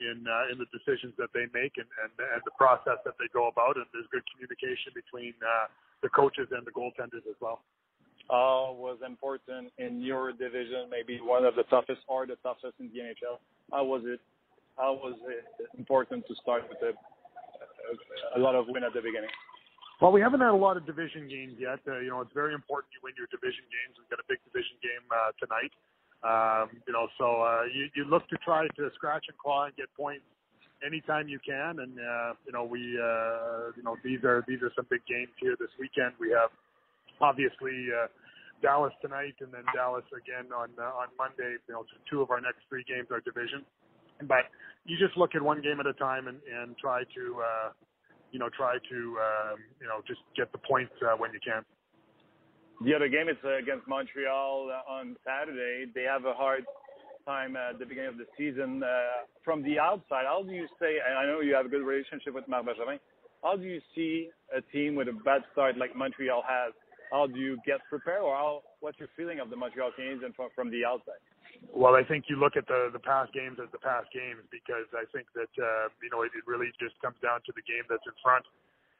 in 0.00 0.24
uh, 0.24 0.48
in 0.48 0.56
the 0.56 0.70
decisions 0.72 1.12
that 1.18 1.28
they 1.34 1.44
make 1.52 1.76
and, 1.76 1.90
and 2.00 2.12
and 2.16 2.40
the 2.46 2.54
process 2.56 3.02
that 3.04 3.18
they 3.20 3.28
go 3.34 3.52
about, 3.52 3.76
and 3.76 3.84
there's 3.92 4.08
good 4.08 4.24
communication 4.32 4.94
between 4.94 5.34
uh, 5.44 5.68
the 6.00 6.08
coaches 6.08 6.48
and 6.56 6.64
the 6.64 6.72
goaltenders 6.72 7.26
as 7.28 7.36
well. 7.42 7.60
Uh, 8.30 8.70
was 8.70 8.96
important 9.04 9.74
in 9.76 10.00
your 10.00 10.30
division, 10.30 10.86
maybe 10.88 11.18
one 11.18 11.44
of 11.44 11.58
the 11.58 11.66
toughest 11.66 12.00
or 12.06 12.24
the 12.24 12.38
toughest 12.46 12.78
in 12.78 12.88
the 12.94 13.02
NHL. 13.02 13.42
How 13.74 13.84
was 13.84 14.06
it? 14.06 14.20
How 14.78 14.94
was 14.94 15.18
it 15.26 15.44
important 15.76 16.24
to 16.28 16.34
start 16.40 16.64
with 16.70 16.78
a, 16.80 16.96
a 18.38 18.40
lot 18.40 18.54
of 18.54 18.64
win 18.68 18.84
at 18.84 18.94
the 18.94 19.02
beginning? 19.02 19.34
Well, 20.00 20.12
we 20.16 20.24
haven't 20.24 20.40
had 20.40 20.56
a 20.56 20.56
lot 20.56 20.80
of 20.80 20.88
division 20.88 21.28
games 21.28 21.60
yet. 21.60 21.76
Uh, 21.84 22.00
you 22.00 22.08
know, 22.08 22.24
it's 22.24 22.32
very 22.32 22.56
important 22.56 22.88
you 22.96 23.04
win 23.04 23.12
your 23.20 23.28
division 23.28 23.68
games. 23.68 24.00
We've 24.00 24.08
got 24.08 24.16
a 24.16 24.28
big 24.32 24.40
division 24.48 24.80
game 24.80 25.04
uh, 25.12 25.36
tonight. 25.36 25.72
Um, 26.24 26.72
you 26.88 26.92
know, 26.96 27.04
so 27.20 27.44
uh, 27.44 27.68
you, 27.68 27.92
you 27.92 28.08
look 28.08 28.24
to 28.32 28.36
try 28.40 28.64
to 28.64 28.82
scratch 28.96 29.28
and 29.28 29.36
claw 29.36 29.68
and 29.68 29.76
get 29.76 29.92
points 29.92 30.24
anytime 30.80 31.28
you 31.28 31.36
can. 31.44 31.84
And 31.84 32.00
uh, 32.00 32.32
you 32.48 32.52
know, 32.56 32.64
we 32.64 32.80
uh, 32.96 33.76
you 33.76 33.84
know 33.84 34.00
these 34.00 34.24
are 34.24 34.40
these 34.48 34.64
are 34.64 34.72
some 34.72 34.88
big 34.88 35.04
games 35.04 35.36
here 35.36 35.52
this 35.60 35.72
weekend. 35.76 36.16
We 36.16 36.32
have 36.32 36.48
obviously 37.20 37.92
uh, 37.92 38.08
Dallas 38.64 38.96
tonight, 39.04 39.36
and 39.44 39.52
then 39.52 39.68
Dallas 39.76 40.08
again 40.16 40.48
on 40.48 40.72
uh, 40.80 40.96
on 40.96 41.12
Monday. 41.20 41.60
You 41.68 41.76
know, 41.76 41.84
two 42.08 42.24
of 42.24 42.32
our 42.32 42.40
next 42.40 42.64
three 42.72 42.88
games 42.88 43.12
are 43.12 43.20
division. 43.20 43.68
But 44.24 44.48
you 44.84 44.96
just 44.96 45.16
look 45.16 45.36
at 45.36 45.40
one 45.40 45.60
game 45.60 45.80
at 45.80 45.86
a 45.88 45.96
time 45.96 46.28
and, 46.28 46.40
and 46.44 46.76
try 46.76 47.04
to 47.04 47.24
uh, 47.40 47.68
you 48.32 48.38
know 48.38 48.48
try 48.48 48.74
to 48.78 48.98
um, 49.18 49.58
you 49.80 49.86
know 49.86 50.00
just 50.06 50.20
get 50.36 50.52
the 50.52 50.58
points 50.58 50.92
uh, 51.02 51.16
when 51.16 51.32
you 51.32 51.40
can. 51.44 51.64
The 52.82 52.94
other 52.94 53.08
game 53.08 53.28
is 53.28 53.36
uh, 53.44 53.58
against 53.58 53.86
Montreal 53.86 54.72
uh, 54.72 54.90
on 54.90 55.16
Saturday. 55.24 55.84
They 55.94 56.04
have 56.04 56.24
a 56.24 56.32
hard 56.32 56.64
time 57.26 57.54
at 57.56 57.78
the 57.78 57.84
beginning 57.84 58.08
of 58.08 58.18
the 58.18 58.26
season. 58.38 58.82
Uh, 58.82 59.28
from 59.44 59.62
the 59.62 59.78
outside, 59.78 60.24
how 60.24 60.42
do 60.42 60.52
you 60.52 60.66
say? 60.80 60.96
I 60.96 61.26
know 61.26 61.40
you 61.40 61.54
have 61.54 61.66
a 61.66 61.68
good 61.68 61.84
relationship 61.84 62.34
with 62.34 62.48
Marc 62.48 62.64
Bergevin. 62.64 62.98
How 63.42 63.56
do 63.56 63.64
you 63.64 63.80
see 63.94 64.28
a 64.54 64.60
team 64.72 64.94
with 64.94 65.08
a 65.08 65.12
bad 65.12 65.42
start 65.52 65.76
like 65.76 65.96
Montreal 65.96 66.42
has? 66.46 66.72
How 67.12 67.26
do 67.26 67.38
you 67.38 67.58
get 67.66 67.80
prepared, 67.88 68.22
or 68.22 68.34
how, 68.36 68.62
what's 68.80 68.98
your 68.98 69.08
feeling 69.16 69.40
of 69.40 69.50
the 69.50 69.56
Montreal 69.56 69.90
Canadiens 69.98 70.34
from, 70.36 70.48
from 70.54 70.70
the 70.70 70.84
outside? 70.84 71.18
Well, 71.68 71.94
I 71.94 72.04
think 72.04 72.26
you 72.32 72.40
look 72.40 72.56
at 72.56 72.66
the 72.66 72.88
the 72.92 72.98
past 72.98 73.32
games 73.32 73.60
as 73.60 73.68
the 73.72 73.82
past 73.82 74.08
games 74.12 74.40
because 74.50 74.88
I 74.96 75.04
think 75.12 75.28
that 75.36 75.52
uh, 75.60 75.92
you 76.00 76.08
know 76.08 76.22
it, 76.22 76.32
it 76.32 76.48
really 76.48 76.72
just 76.80 76.96
comes 77.04 77.16
down 77.20 77.44
to 77.44 77.52
the 77.52 77.62
game 77.62 77.84
that's 77.88 78.04
in 78.08 78.16
front 78.24 78.44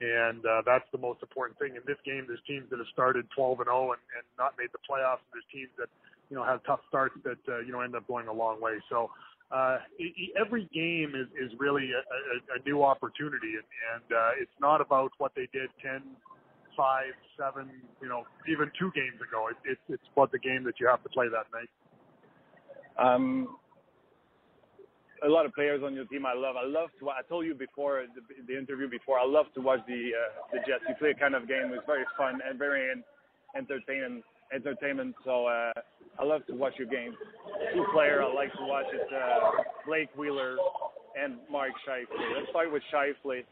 and 0.00 0.44
uh, 0.46 0.62
that's 0.64 0.88
the 0.92 0.98
most 0.98 1.20
important 1.22 1.58
thing. 1.58 1.76
In 1.76 1.84
this 1.86 2.00
game, 2.04 2.24
there's 2.26 2.40
teams 2.48 2.64
that 2.70 2.78
have 2.78 2.88
started 2.92 3.28
12 3.36 3.61
and 3.61 3.68
0 3.68 3.92
and, 3.92 4.24
not 4.38 4.56
made 4.56 4.72
the 4.72 4.80
playoffs, 4.80 5.20
and 5.28 5.36
there's 5.36 5.48
teams 5.52 5.68
that 5.76 5.92
you 6.32 6.36
know 6.36 6.44
have 6.44 6.64
tough 6.64 6.80
starts 6.88 7.14
that 7.24 7.40
uh, 7.48 7.61
you 7.61 7.72
know 7.72 7.80
end 7.80 7.94
up 7.94 8.08
going 8.08 8.26
a 8.26 8.32
long 8.32 8.61
way. 8.61 8.80
So 8.88 9.11
uh, 9.52 9.78
every 10.40 10.64
game 10.72 11.12
is 11.12 11.28
is 11.36 11.52
really 11.61 11.92
a, 11.92 12.00
a, 12.00 12.56
a 12.56 12.58
new 12.64 12.82
opportunity, 12.82 13.61
and, 13.61 13.68
and 13.92 14.08
uh, 14.08 14.40
it's 14.40 14.56
not 14.58 14.80
about 14.80 15.12
what 15.18 15.32
they 15.36 15.48
did 15.52 15.68
10, 15.84 16.00
5, 16.76 17.04
7, 17.36 17.68
you 18.00 18.08
know, 18.08 18.24
even 18.48 18.72
two 18.78 18.90
games 18.96 19.20
ago. 19.20 19.52
It, 19.52 19.76
it's 19.76 20.00
it's 20.00 20.08
about 20.16 20.32
the 20.32 20.40
game 20.40 20.64
that 20.64 20.80
you 20.80 20.88
have 20.88 21.02
to 21.02 21.11
play 21.11 21.28
that 21.28 21.52
night. 21.52 21.68
Um, 23.01 23.57
a 25.24 25.28
lot 25.28 25.44
of 25.44 25.53
players 25.55 25.82
on 25.84 25.94
your 25.94 26.07
team. 26.07 26.24
I 26.24 26.34
love. 26.34 26.57
I 26.57 26.66
love 26.66 26.90
to. 27.01 27.11
I 27.11 27.22
told 27.28 27.44
you 27.46 27.55
before 27.55 28.05
the, 28.14 28.22
the 28.46 28.59
interview 28.59 28.88
before. 28.88 29.18
I 29.18 29.26
love 29.26 29.46
to 29.55 29.61
watch 29.61 29.80
the 29.86 30.11
uh, 30.16 30.46
the 30.53 30.59
Jets. 30.59 30.84
You 30.88 30.94
play 30.98 31.11
a 31.11 31.14
kind 31.14 31.34
of 31.34 31.46
game. 31.48 31.72
It's 31.72 31.84
very 31.86 32.05
fun 32.16 32.40
and 32.48 32.59
very 32.59 32.88
entertaining. 33.57 34.22
Entertainment. 34.53 35.14
So 35.24 35.46
uh, 35.46 35.72
I 36.18 36.24
love 36.24 36.44
to 36.46 36.55
watch 36.55 36.72
your 36.76 36.88
game. 36.88 37.14
Two 37.72 37.84
player 37.92 38.20
I 38.20 38.34
like 38.34 38.53
to 38.55 38.64
watch 38.66 38.86
is 38.92 39.01
uh, 39.14 39.51
Blake 39.86 40.09
Wheeler 40.18 40.57
and 41.22 41.36
Mark 41.51 41.70
Scheifele. 41.86 42.36
Let's 42.36 42.51
start 42.51 42.72
with 42.72 42.82
Scheifele. 42.92 43.44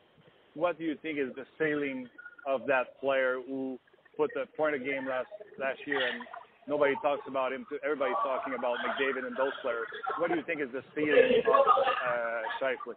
What 0.55 0.77
do 0.77 0.85
you 0.85 0.97
think 1.01 1.19
is 1.19 1.29
the 1.37 1.45
ceiling 1.57 2.09
of 2.49 2.63
that 2.67 2.99
player 3.01 3.39
who 3.47 3.79
put 4.17 4.31
the 4.35 4.47
point 4.57 4.75
of 4.75 4.85
game 4.85 5.07
last 5.07 5.29
last 5.61 5.79
year 5.87 6.01
and 6.05 6.21
nobody 6.69 6.95
talks 7.03 7.25
about 7.27 7.53
him. 7.53 7.67
Everybody's 7.83 8.21
talking 8.23 8.55
about 8.55 8.77
McDavid 8.85 9.27
and 9.27 9.35
those 9.37 9.57
players. 9.63 9.89
What 10.19 10.31
do 10.31 10.37
you 10.37 10.45
think 10.45 10.61
is 10.61 10.69
the 10.71 10.85
ceiling 10.95 11.43
of 11.43 11.65
uh, 11.65 12.41
Scheifele? 12.61 12.95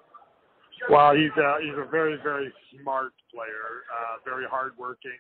Well, 0.89 1.13
he's 1.13 1.31
a, 1.37 1.57
he's 1.61 1.77
a 1.77 1.89
very, 1.89 2.17
very 2.21 2.51
smart 2.73 3.13
player, 3.33 3.85
uh, 3.87 4.17
very 4.25 4.45
hardworking, 4.49 5.17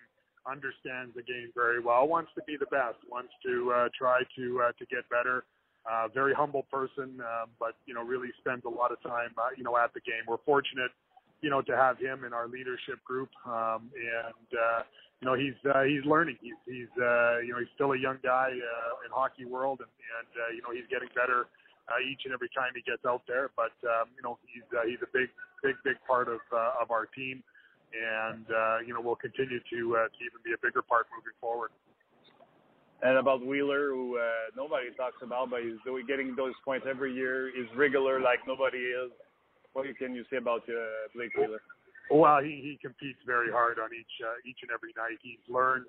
understands 0.49 1.13
the 1.15 1.21
game 1.21 1.51
very 1.53 1.79
well, 1.79 2.07
wants 2.07 2.31
to 2.35 2.41
be 2.47 2.57
the 2.57 2.65
best, 2.67 2.97
wants 3.09 3.31
to 3.45 3.71
uh, 3.71 3.89
try 3.97 4.21
to 4.35 4.61
uh, 4.61 4.71
to 4.79 4.85
get 4.87 5.07
better. 5.09 5.45
Uh, 5.81 6.07
very 6.13 6.33
humble 6.33 6.63
person, 6.69 7.17
uh, 7.21 7.45
but 7.59 7.73
you 7.85 7.93
know 7.93 8.03
really 8.03 8.29
spends 8.39 8.61
a 8.65 8.69
lot 8.69 8.91
of 8.91 9.01
time 9.01 9.29
uh, 9.37 9.49
you 9.57 9.63
know 9.63 9.77
at 9.77 9.93
the 9.93 10.01
game. 10.01 10.21
We're 10.27 10.41
fortunate, 10.45 10.91
you 11.41 11.49
know, 11.49 11.61
to 11.61 11.75
have 11.75 11.97
him 11.97 12.23
in 12.23 12.33
our 12.33 12.47
leadership 12.47 13.03
group, 13.03 13.29
um, 13.45 13.89
and 13.97 14.47
uh, 14.53 14.81
you 15.19 15.25
know 15.25 15.33
he's 15.33 15.57
uh, 15.65 15.83
he's 15.83 16.05
learning. 16.05 16.37
He's 16.41 16.57
he's 16.65 16.91
uh, 17.01 17.41
you 17.41 17.53
know 17.53 17.59
he's 17.59 17.73
still 17.75 17.93
a 17.93 17.99
young 17.99 18.17
guy 18.21 18.53
uh, 18.53 19.05
in 19.05 19.09
hockey 19.09 19.45
world, 19.45 19.81
and 19.81 19.89
and 19.89 20.29
uh, 20.37 20.49
you 20.53 20.61
know 20.61 20.69
he's 20.73 20.87
getting 20.89 21.09
better 21.13 21.47
uh, 21.89 21.99
each 22.01 22.21
and 22.25 22.33
every 22.33 22.49
time 22.53 22.71
he 22.77 22.81
gets 22.85 23.05
out 23.05 23.25
there. 23.27 23.49
But 23.57 23.73
um, 23.85 24.13
you 24.15 24.23
know 24.23 24.37
he's 24.45 24.65
uh, 24.69 24.85
he's 24.85 25.01
a 25.01 25.09
big 25.09 25.29
big 25.63 25.75
big 25.83 25.97
part 26.05 26.29
of 26.29 26.41
uh, 26.53 26.81
of 26.81 26.91
our 26.91 27.05
team, 27.05 27.43
and 27.93 28.45
uh, 28.49 28.77
you 28.85 28.93
know 28.93 29.01
we'll 29.01 29.19
continue 29.19 29.59
to 29.59 29.79
uh, 29.97 30.07
to 30.13 30.19
even 30.21 30.39
be 30.45 30.53
a 30.53 30.61
bigger 30.61 30.81
part 30.81 31.09
moving 31.09 31.35
forward. 31.41 31.73
And 33.01 33.17
about 33.17 33.41
Wheeler, 33.41 33.89
who 33.89 34.17
uh, 34.21 34.53
nobody 34.55 34.93
talks 34.93 35.17
about, 35.23 35.49
but 35.49 35.65
he's 35.65 35.81
doing, 35.83 36.05
getting 36.05 36.35
those 36.35 36.53
points 36.63 36.85
every 36.87 37.11
year. 37.11 37.49
He's 37.49 37.65
regular 37.75 38.21
like 38.21 38.45
nobody 38.45 38.77
is. 38.77 39.09
What 39.73 39.85
can 39.97 40.15
you 40.15 40.25
say 40.29 40.37
about 40.37 40.63
uh, 40.67 41.07
Blake 41.15 41.35
Wheeler? 41.37 41.61
Well, 42.11 42.43
he, 42.43 42.59
he 42.59 42.77
competes 42.81 43.19
very 43.25 43.51
hard 43.51 43.79
on 43.79 43.89
each 43.95 44.15
uh, 44.19 44.35
each 44.43 44.59
and 44.63 44.71
every 44.71 44.91
night. 44.99 45.15
He's 45.23 45.39
learned, 45.47 45.85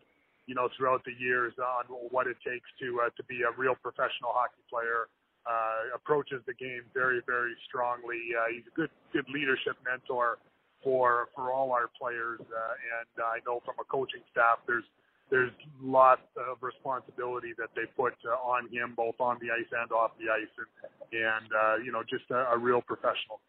you 0.46 0.54
know, 0.54 0.68
throughout 0.78 1.02
the 1.04 1.16
years 1.18 1.52
on 1.58 1.90
what 2.14 2.26
it 2.26 2.38
takes 2.46 2.70
to 2.78 3.02
uh, 3.02 3.10
to 3.16 3.22
be 3.24 3.42
a 3.42 3.50
real 3.58 3.74
professional 3.74 4.30
hockey 4.30 4.62
player. 4.70 5.10
Uh, 5.42 5.98
approaches 5.98 6.38
the 6.46 6.54
game 6.54 6.86
very 6.94 7.18
very 7.26 7.50
strongly. 7.66 8.22
Uh, 8.38 8.54
he's 8.54 8.62
a 8.70 8.74
good 8.78 8.90
good 9.12 9.26
leadership 9.34 9.74
mentor 9.82 10.38
for 10.84 11.28
for 11.34 11.50
all 11.50 11.72
our 11.72 11.90
players, 11.98 12.38
uh, 12.38 12.74
and 13.02 13.10
I 13.18 13.42
know 13.46 13.58
from 13.64 13.74
a 13.80 13.86
coaching 13.90 14.22
staff, 14.30 14.62
there's 14.66 14.86
there's 15.30 15.50
lots 15.82 16.22
of 16.36 16.58
responsibility 16.60 17.54
that 17.58 17.70
they 17.74 17.90
put 17.96 18.14
uh, 18.22 18.36
on 18.46 18.68
him, 18.68 18.94
both 18.96 19.16
on 19.18 19.38
the 19.40 19.50
ice 19.50 19.70
and 19.72 19.90
off 19.90 20.12
the 20.20 20.30
ice, 20.30 20.52
and 20.54 20.70
and 21.10 21.48
uh, 21.50 21.76
you 21.82 21.90
know 21.90 22.02
just 22.06 22.30
a, 22.30 22.54
a 22.54 22.58
real 22.58 22.82
professional. 22.82 23.40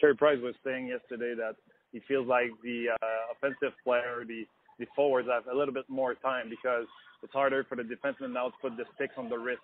Carey 0.00 0.16
Price 0.16 0.38
was 0.42 0.54
saying 0.64 0.88
yesterday 0.88 1.34
that 1.34 1.56
he 1.92 2.00
feels 2.06 2.26
like 2.26 2.50
the 2.62 2.88
uh, 2.90 3.32
offensive 3.32 3.72
player, 3.84 4.24
the 4.26 4.44
the 4.78 4.86
forwards 4.94 5.28
have 5.32 5.46
a 5.46 5.56
little 5.56 5.72
bit 5.72 5.88
more 5.88 6.14
time 6.14 6.50
because 6.50 6.84
it's 7.22 7.32
harder 7.32 7.64
for 7.64 7.76
the 7.76 7.82
defenseman 7.82 8.32
now 8.32 8.48
to 8.48 8.54
put 8.60 8.76
the 8.76 8.84
sticks 8.94 9.14
on 9.16 9.30
the 9.30 9.38
wrist, 9.38 9.62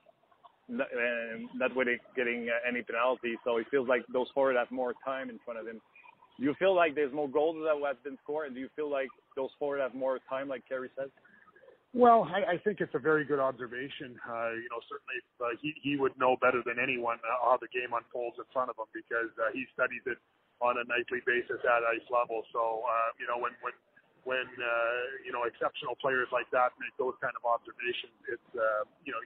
and 0.68 1.48
that 1.58 1.74
way 1.76 1.84
they 1.84 1.98
getting 2.16 2.48
uh, 2.48 2.66
any 2.66 2.82
penalty. 2.82 3.36
So 3.44 3.58
he 3.58 3.64
feels 3.70 3.88
like 3.88 4.02
those 4.12 4.28
forwards 4.32 4.58
have 4.58 4.70
more 4.70 4.94
time 5.04 5.28
in 5.28 5.38
front 5.44 5.60
of 5.60 5.66
him. 5.66 5.80
Do 6.38 6.44
you 6.44 6.54
feel 6.58 6.74
like 6.74 6.94
there's 6.94 7.12
more 7.12 7.28
goals 7.28 7.56
that 7.62 7.86
have 7.86 8.02
been 8.02 8.16
scored, 8.24 8.46
and 8.46 8.54
do 8.54 8.60
you 8.60 8.70
feel 8.74 8.90
like 8.90 9.08
those 9.36 9.50
forwards 9.58 9.82
have 9.82 9.94
more 9.94 10.18
time, 10.30 10.48
like 10.48 10.66
Carey 10.66 10.88
said? 10.96 11.10
Well, 11.92 12.24
I, 12.24 12.56
I 12.56 12.58
think 12.64 12.80
it's 12.80 12.96
a 12.96 13.02
very 13.02 13.28
good 13.28 13.36
observation. 13.36 14.16
Uh, 14.24 14.56
you 14.56 14.68
know, 14.72 14.80
certainly 14.88 15.20
uh, 15.44 15.52
he 15.60 15.76
he 15.84 16.00
would 16.00 16.16
know 16.16 16.40
better 16.40 16.64
than 16.64 16.80
anyone 16.80 17.20
uh, 17.20 17.36
how 17.44 17.60
the 17.60 17.68
game 17.68 17.92
unfolds 17.92 18.40
in 18.40 18.48
front 18.48 18.72
of 18.72 18.80
him 18.80 18.88
because 18.96 19.28
uh, 19.36 19.52
he 19.52 19.68
studies 19.76 20.00
it 20.08 20.16
on 20.64 20.80
a 20.80 20.84
nightly 20.88 21.20
basis 21.28 21.60
at 21.60 21.84
ice 21.84 22.08
level. 22.08 22.48
So 22.48 22.80
uh, 22.88 23.10
you 23.20 23.28
know 23.28 23.36
when 23.36 23.52
when 23.60 23.76
when 24.24 24.48
uh, 24.56 25.00
you 25.20 25.36
know 25.36 25.44
exceptional 25.44 25.92
players 26.00 26.32
like 26.32 26.48
that 26.56 26.72
make 26.80 26.96
those 26.96 27.12
kind 27.20 27.36
of 27.36 27.44
observations, 27.44 28.16
it's 28.24 28.50
uh, 28.56 28.88
you 29.04 29.12
know 29.12 29.20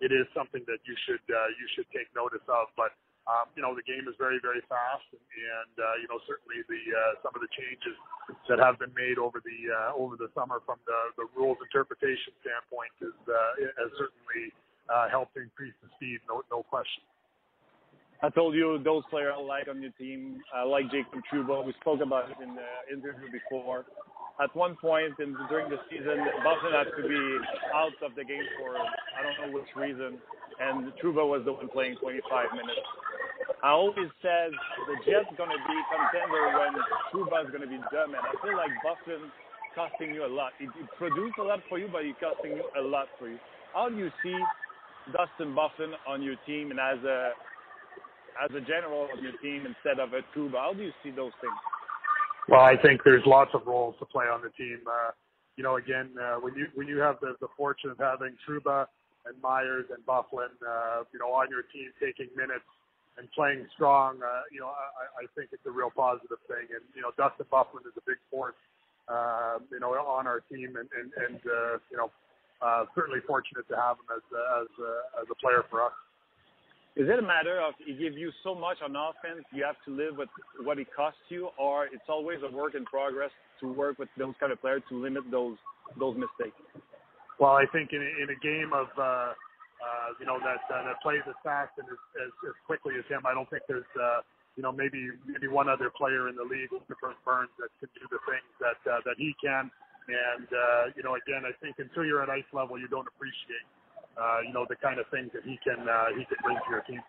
it 0.00 0.08
is 0.08 0.24
something 0.32 0.64
that 0.64 0.80
you 0.88 0.96
should 1.04 1.24
uh, 1.28 1.50
you 1.60 1.66
should 1.76 1.92
take 1.92 2.08
notice 2.16 2.44
of. 2.48 2.72
But 2.72 2.96
um, 3.28 3.46
you 3.52 3.60
know 3.60 3.76
the 3.76 3.84
game 3.84 4.08
is 4.08 4.16
very 4.16 4.40
very 4.40 4.64
fast, 4.72 5.04
and, 5.12 5.20
and 5.20 5.74
uh, 5.76 5.94
you 6.00 6.08
know 6.08 6.16
certainly 6.24 6.64
the 6.64 6.82
uh, 6.88 7.20
some 7.20 7.36
of 7.36 7.44
the 7.44 7.52
changes 7.52 7.96
that 8.48 8.56
have 8.56 8.80
been 8.80 8.92
made 8.96 9.20
over 9.20 9.44
the 9.44 9.58
uh, 9.68 10.00
over 10.00 10.16
the 10.16 10.32
summer 10.32 10.64
from 10.64 10.80
the, 10.88 10.98
the 11.20 11.26
rules 11.36 11.60
interpretation 11.60 12.32
standpoint 12.40 12.92
is 13.04 13.16
uh, 13.28 13.36
has 13.76 13.92
certainly 14.00 14.48
uh, 14.88 15.12
helped 15.12 15.36
increase 15.36 15.76
the 15.84 15.92
speed, 16.00 16.24
no 16.24 16.40
no 16.48 16.64
question. 16.64 17.04
I 18.18 18.30
told 18.30 18.56
you 18.56 18.80
those 18.82 19.04
players 19.10 19.34
I 19.36 19.40
like 19.40 19.68
on 19.68 19.80
your 19.80 19.92
team. 19.94 20.42
I 20.50 20.64
like 20.64 20.90
Jacob 20.90 21.22
Trouba. 21.30 21.62
We 21.62 21.72
spoke 21.80 22.00
about 22.02 22.32
it 22.32 22.36
in 22.42 22.50
the 22.56 22.70
interview 22.90 23.30
before. 23.30 23.86
At 24.42 24.54
one 24.56 24.74
point 24.74 25.14
in, 25.18 25.36
during 25.48 25.70
the 25.70 25.78
season, 25.90 26.18
Boston 26.42 26.72
had 26.72 26.90
to 26.96 27.02
be 27.06 27.22
out 27.74 27.94
of 28.02 28.14
the 28.16 28.24
game 28.24 28.42
for 28.58 28.74
I 28.74 29.22
don't 29.22 29.36
know 29.38 29.54
which 29.54 29.70
reason, 29.76 30.18
and 30.58 30.92
Trouba 31.02 31.26
was 31.26 31.42
the 31.44 31.52
one 31.52 31.68
playing 31.68 31.96
25 32.00 32.52
minutes. 32.52 32.86
I 33.62 33.74
always 33.74 34.10
said 34.22 34.54
the 34.86 34.96
Jets 35.02 35.34
going 35.34 35.50
to 35.50 35.62
be 35.66 35.76
contender 35.90 36.42
when 36.54 36.72
Trouba 37.10 37.42
is 37.42 37.50
going 37.50 37.66
to 37.66 37.70
be 37.70 37.82
done, 37.90 38.14
and 38.14 38.22
I 38.22 38.34
feel 38.38 38.54
like 38.54 38.70
Boston 38.86 39.34
costing 39.74 40.14
you 40.14 40.24
a 40.24 40.30
lot. 40.30 40.54
It, 40.60 40.70
it 40.78 40.86
produced 40.96 41.38
a 41.38 41.42
lot 41.42 41.60
for 41.68 41.78
you, 41.78 41.88
but 41.90 42.06
it's 42.06 42.18
costing 42.22 42.54
you 42.54 42.64
a 42.78 42.82
lot 42.82 43.10
for 43.18 43.28
you. 43.28 43.38
How 43.74 43.88
do 43.88 43.96
you 43.96 44.10
see 44.22 44.38
Dustin 45.10 45.54
Boston 45.54 45.94
on 46.06 46.22
your 46.22 46.36
team 46.46 46.70
and 46.70 46.78
as 46.78 47.02
a 47.02 47.34
as 48.38 48.50
a 48.54 48.62
general 48.62 49.10
on 49.10 49.18
your 49.22 49.34
team 49.42 49.66
instead 49.66 49.98
of 49.98 50.14
a 50.14 50.22
Trouba? 50.30 50.62
How 50.62 50.72
do 50.72 50.82
you 50.82 50.94
see 51.02 51.10
those 51.10 51.34
things? 51.42 51.58
Well, 52.46 52.62
I 52.62 52.78
think 52.80 53.02
there's 53.04 53.26
lots 53.26 53.50
of 53.54 53.66
roles 53.66 53.96
to 53.98 54.06
play 54.06 54.26
on 54.26 54.40
the 54.40 54.50
team. 54.54 54.78
Uh, 54.86 55.10
you 55.56 55.64
know, 55.64 55.76
again, 55.76 56.14
uh, 56.14 56.38
when 56.38 56.54
you 56.54 56.66
when 56.74 56.86
you 56.86 56.98
have 56.98 57.18
the, 57.20 57.34
the 57.40 57.48
fortune 57.56 57.90
of 57.90 57.98
having 57.98 58.38
Truba 58.46 58.86
and 59.26 59.34
Myers 59.42 59.86
and 59.90 59.98
Byfuglien, 60.06 60.54
uh, 60.62 61.02
you 61.12 61.18
know, 61.18 61.34
on 61.34 61.50
your 61.50 61.66
team 61.74 61.90
taking 61.98 62.30
minutes 62.36 62.64
and 63.18 63.26
playing 63.34 63.66
strong, 63.74 64.22
uh, 64.22 64.46
you 64.54 64.62
know, 64.62 64.70
I, 64.70 65.22
I 65.22 65.24
think 65.34 65.50
it's 65.50 65.66
a 65.66 65.74
real 65.74 65.90
positive 65.90 66.38
thing. 66.46 66.70
And 66.70 66.86
you 66.94 67.02
know, 67.02 67.10
Dustin 67.18 67.46
Byfuglien 67.50 67.90
is 67.90 67.98
a 67.98 68.06
big 68.06 68.22
force, 68.30 68.58
uh, 69.10 69.58
you 69.70 69.80
know, 69.82 69.90
on 69.90 70.26
our 70.26 70.40
team, 70.46 70.78
and 70.78 70.88
and, 70.94 71.10
and 71.18 71.40
uh, 71.42 71.82
you 71.90 71.98
know, 71.98 72.10
uh, 72.62 72.86
certainly 72.94 73.20
fortunate 73.26 73.66
to 73.68 73.76
have 73.76 73.98
him 73.98 74.08
as 74.14 74.24
as 74.62 74.70
uh, 74.78 75.22
as 75.22 75.26
a 75.30 75.36
player 75.42 75.66
for 75.68 75.82
us. 75.82 75.96
Is 76.96 77.06
it 77.06 77.18
a 77.18 77.22
matter 77.22 77.60
of 77.62 77.74
he 77.78 77.94
gives 77.94 78.16
you 78.16 78.32
so 78.42 78.54
much 78.54 78.78
on 78.82 78.94
offense, 78.96 79.46
you 79.52 79.62
have 79.62 79.78
to 79.86 79.94
live 79.94 80.16
with 80.18 80.30
what 80.64 80.78
it 80.78 80.88
costs 80.94 81.22
you, 81.28 81.50
or 81.58 81.86
it's 81.86 82.08
always 82.08 82.38
a 82.42 82.50
work 82.50 82.74
in 82.74 82.84
progress 82.86 83.30
to 83.60 83.70
work 83.70 83.98
with 83.98 84.08
those 84.18 84.34
kind 84.40 84.50
of 84.50 84.60
players 84.60 84.82
to 84.88 84.98
limit 84.98 85.22
those 85.30 85.56
those 85.98 86.16
mistakes? 86.16 86.58
Well, 87.38 87.52
I 87.52 87.66
think 87.72 87.90
in 87.92 88.02
a, 88.02 88.10
in 88.22 88.28
a 88.30 88.38
game 88.42 88.72
of 88.74 88.88
uh, 88.98 89.32
uh, 89.78 90.08
you 90.18 90.26
know 90.26 90.38
that 90.42 90.62
uh, 90.70 90.82
that 90.86 90.98
plays 91.02 91.22
as 91.26 91.38
fast 91.42 91.72
and 91.78 91.86
as, 91.88 92.02
as, 92.26 92.32
as 92.50 92.56
quickly 92.66 92.94
as 92.98 93.06
him, 93.06 93.22
I 93.26 93.34
don't 93.34 93.48
think 93.50 93.62
there's 93.66 93.88
uh, 93.98 94.20
you 94.56 94.62
know 94.62 94.72
maybe 94.72 95.10
maybe 95.26 95.48
one 95.48 95.68
other 95.68 95.90
player 95.90 96.28
in 96.28 96.36
the 96.36 96.46
league, 96.46 96.70
Burns, 96.70 97.52
that 97.58 97.70
can 97.78 97.90
do 97.94 98.04
the 98.10 98.20
things 98.26 98.50
that 98.62 98.80
uh, 98.86 99.00
that 99.06 99.16
he 99.18 99.34
can. 99.42 99.70
And 100.08 100.48
uh, 100.48 100.84
you 100.96 101.04
know, 101.04 101.20
again, 101.20 101.44
I 101.44 101.52
think 101.60 101.76
until 101.78 102.04
you're 102.04 102.22
at 102.24 102.30
ice 102.32 102.48
level, 102.52 102.80
you 102.80 102.88
don't 102.88 103.06
appreciate 103.06 103.66
uh, 104.18 104.42
you 104.46 104.52
know, 104.52 104.66
the 104.68 104.76
kind 104.76 104.98
of 104.98 105.06
things 105.14 105.30
that 105.32 105.44
he 105.46 105.58
can 105.62 105.86
uh, 105.86 106.10
he 106.18 106.26
can 106.26 106.38
bring 106.42 106.58
to 106.58 106.70
your 106.70 106.82
team. 106.82 107.00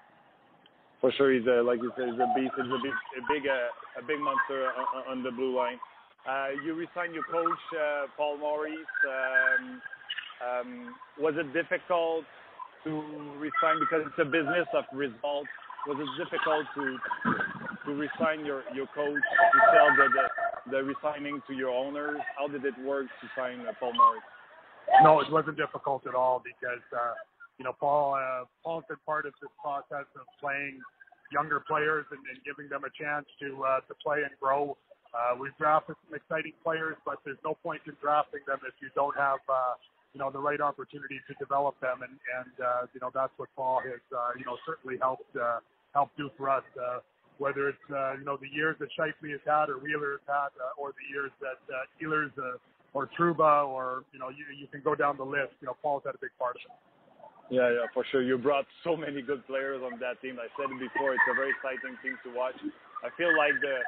For 1.02 1.12
sure, 1.14 1.34
he's 1.34 1.48
a, 1.48 1.64
like 1.64 1.80
you 1.82 1.92
said, 1.98 2.12
he's 2.12 2.20
a 2.20 2.30
beast. 2.36 2.54
He's 2.54 2.70
a 2.70 2.82
big, 2.84 2.92
a 2.92 3.24
big, 3.26 3.44
uh, 3.48 4.00
a 4.00 4.04
big 4.04 4.20
monster 4.20 4.70
on, 4.76 5.18
on 5.18 5.24
the 5.24 5.32
blue 5.32 5.56
line. 5.56 5.80
Uh, 6.28 6.60
you 6.66 6.76
resigned 6.76 7.16
your 7.16 7.24
coach, 7.24 7.64
uh, 7.74 8.12
Paul 8.18 8.38
Maurice. 8.38 8.94
Um, 9.08 9.82
um, 10.40 10.96
was 11.18 11.34
it 11.38 11.52
difficult 11.54 12.26
to 12.84 12.92
resign 13.40 13.80
because 13.80 14.08
it's 14.08 14.20
a 14.20 14.26
business 14.26 14.68
of 14.74 14.86
results? 14.94 15.50
Was 15.88 15.98
it 16.00 16.10
difficult 16.20 16.66
to 16.76 16.98
to 17.86 17.92
resign 17.96 18.46
your 18.46 18.64
your 18.74 18.88
coach 18.88 19.16
to 19.16 19.60
sell 19.74 19.90
the 19.96 20.08
the, 20.12 20.26
the 20.72 20.84
resigning 20.84 21.42
to 21.48 21.54
your 21.54 21.70
owners? 21.70 22.20
How 22.38 22.48
did 22.48 22.66
it 22.66 22.78
work 22.84 23.08
to 23.08 23.26
sign 23.36 23.62
uh, 23.62 23.74
Paul 23.80 23.94
Maurice? 23.94 24.24
No, 25.04 25.20
it 25.22 25.32
wasn't 25.32 25.58
difficult 25.58 26.06
at 26.08 26.16
all 26.16 26.42
because 26.44 26.84
uh, 26.94 27.14
you 27.58 27.66
know 27.66 27.74
Paul 27.80 28.16
uh, 28.16 28.46
Paul's 28.64 28.84
been 28.88 28.98
part 29.06 29.26
of 29.26 29.34
this 29.42 29.52
process 29.62 30.08
of 30.16 30.26
playing 30.40 30.80
younger 31.32 31.62
players 31.68 32.06
and, 32.12 32.20
and 32.20 32.38
giving 32.44 32.70
them 32.70 32.84
a 32.84 32.92
chance 32.92 33.26
to 33.40 33.64
uh, 33.64 33.80
to 33.88 33.94
play 34.04 34.24
and 34.24 34.32
grow. 34.40 34.76
Uh, 35.10 35.34
we've 35.40 35.56
drafted 35.58 35.96
some 36.06 36.14
exciting 36.14 36.54
players, 36.62 36.96
but 37.06 37.18
there's 37.26 37.42
no 37.44 37.58
point 37.64 37.82
in 37.88 37.96
drafting 38.02 38.42
them 38.46 38.60
if 38.68 38.78
you 38.82 38.90
don't 38.94 39.18
have 39.18 39.42
uh, 39.50 39.74
you 40.14 40.20
know 40.20 40.30
the 40.32 40.40
right 40.40 40.62
opportunity 40.62 41.20
to 41.28 41.34
develop 41.40 41.80
them, 41.82 42.02
and 42.02 42.14
and 42.14 42.54
uh, 42.60 42.82
you 42.94 43.00
know 43.00 43.12
that's 43.14 43.34
what 43.38 43.50
Paul 43.56 43.82
has 43.86 44.02
uh, 44.16 44.32
you 44.38 44.46
know 44.46 44.58
certainly 44.66 44.98
helped 45.02 45.36
uh, 45.36 45.60
helped 45.94 46.18
do 46.18 46.30
for 46.38 46.50
us. 46.50 46.64
Uh, 46.78 47.00
whether 47.40 47.70
it's 47.70 47.88
uh, 47.90 48.20
you 48.20 48.26
know 48.26 48.38
the 48.38 48.52
years 48.52 48.76
that 48.80 48.90
Scheifele 48.98 49.32
has 49.32 49.44
had 49.48 49.70
or 49.70 49.80
Wheeler 49.80 50.20
has 50.20 50.26
had, 50.28 50.52
uh, 50.60 50.82
or 50.82 50.92
the 50.92 51.08
years 51.08 51.32
that 51.40 51.60
uh, 51.72 51.88
Ehlers 52.04 52.36
uh, 52.38 52.60
or 52.94 53.10
Trouba, 53.18 53.68
or 53.68 54.04
you 54.14 54.20
know, 54.20 54.30
you 54.30 54.46
you 54.58 54.68
can 54.68 54.82
go 54.82 54.96
down 54.96 55.18
the 55.18 55.26
list. 55.26 55.54
You 55.62 55.68
know, 55.68 55.78
Paul's 55.82 56.04
had 56.06 56.16
a 56.16 56.22
big 56.22 56.34
part 56.38 56.56
of 56.56 56.62
it. 56.68 56.78
Yeah, 57.50 57.70
yeah, 57.70 57.90
for 57.94 58.06
sure. 58.12 58.22
You 58.22 58.38
brought 58.38 58.66
so 58.84 58.96
many 58.96 59.22
good 59.22 59.46
players 59.48 59.82
on 59.82 59.98
that 60.00 60.22
team. 60.22 60.38
I 60.38 60.46
said 60.54 60.70
it 60.70 60.80
before; 60.80 61.14
it's 61.14 61.30
a 61.30 61.34
very 61.34 61.50
exciting 61.50 61.98
team 62.04 62.14
to 62.26 62.30
watch. 62.38 62.58
I 63.04 63.10
feel 63.16 63.32
like 63.36 63.56
the 63.62 63.80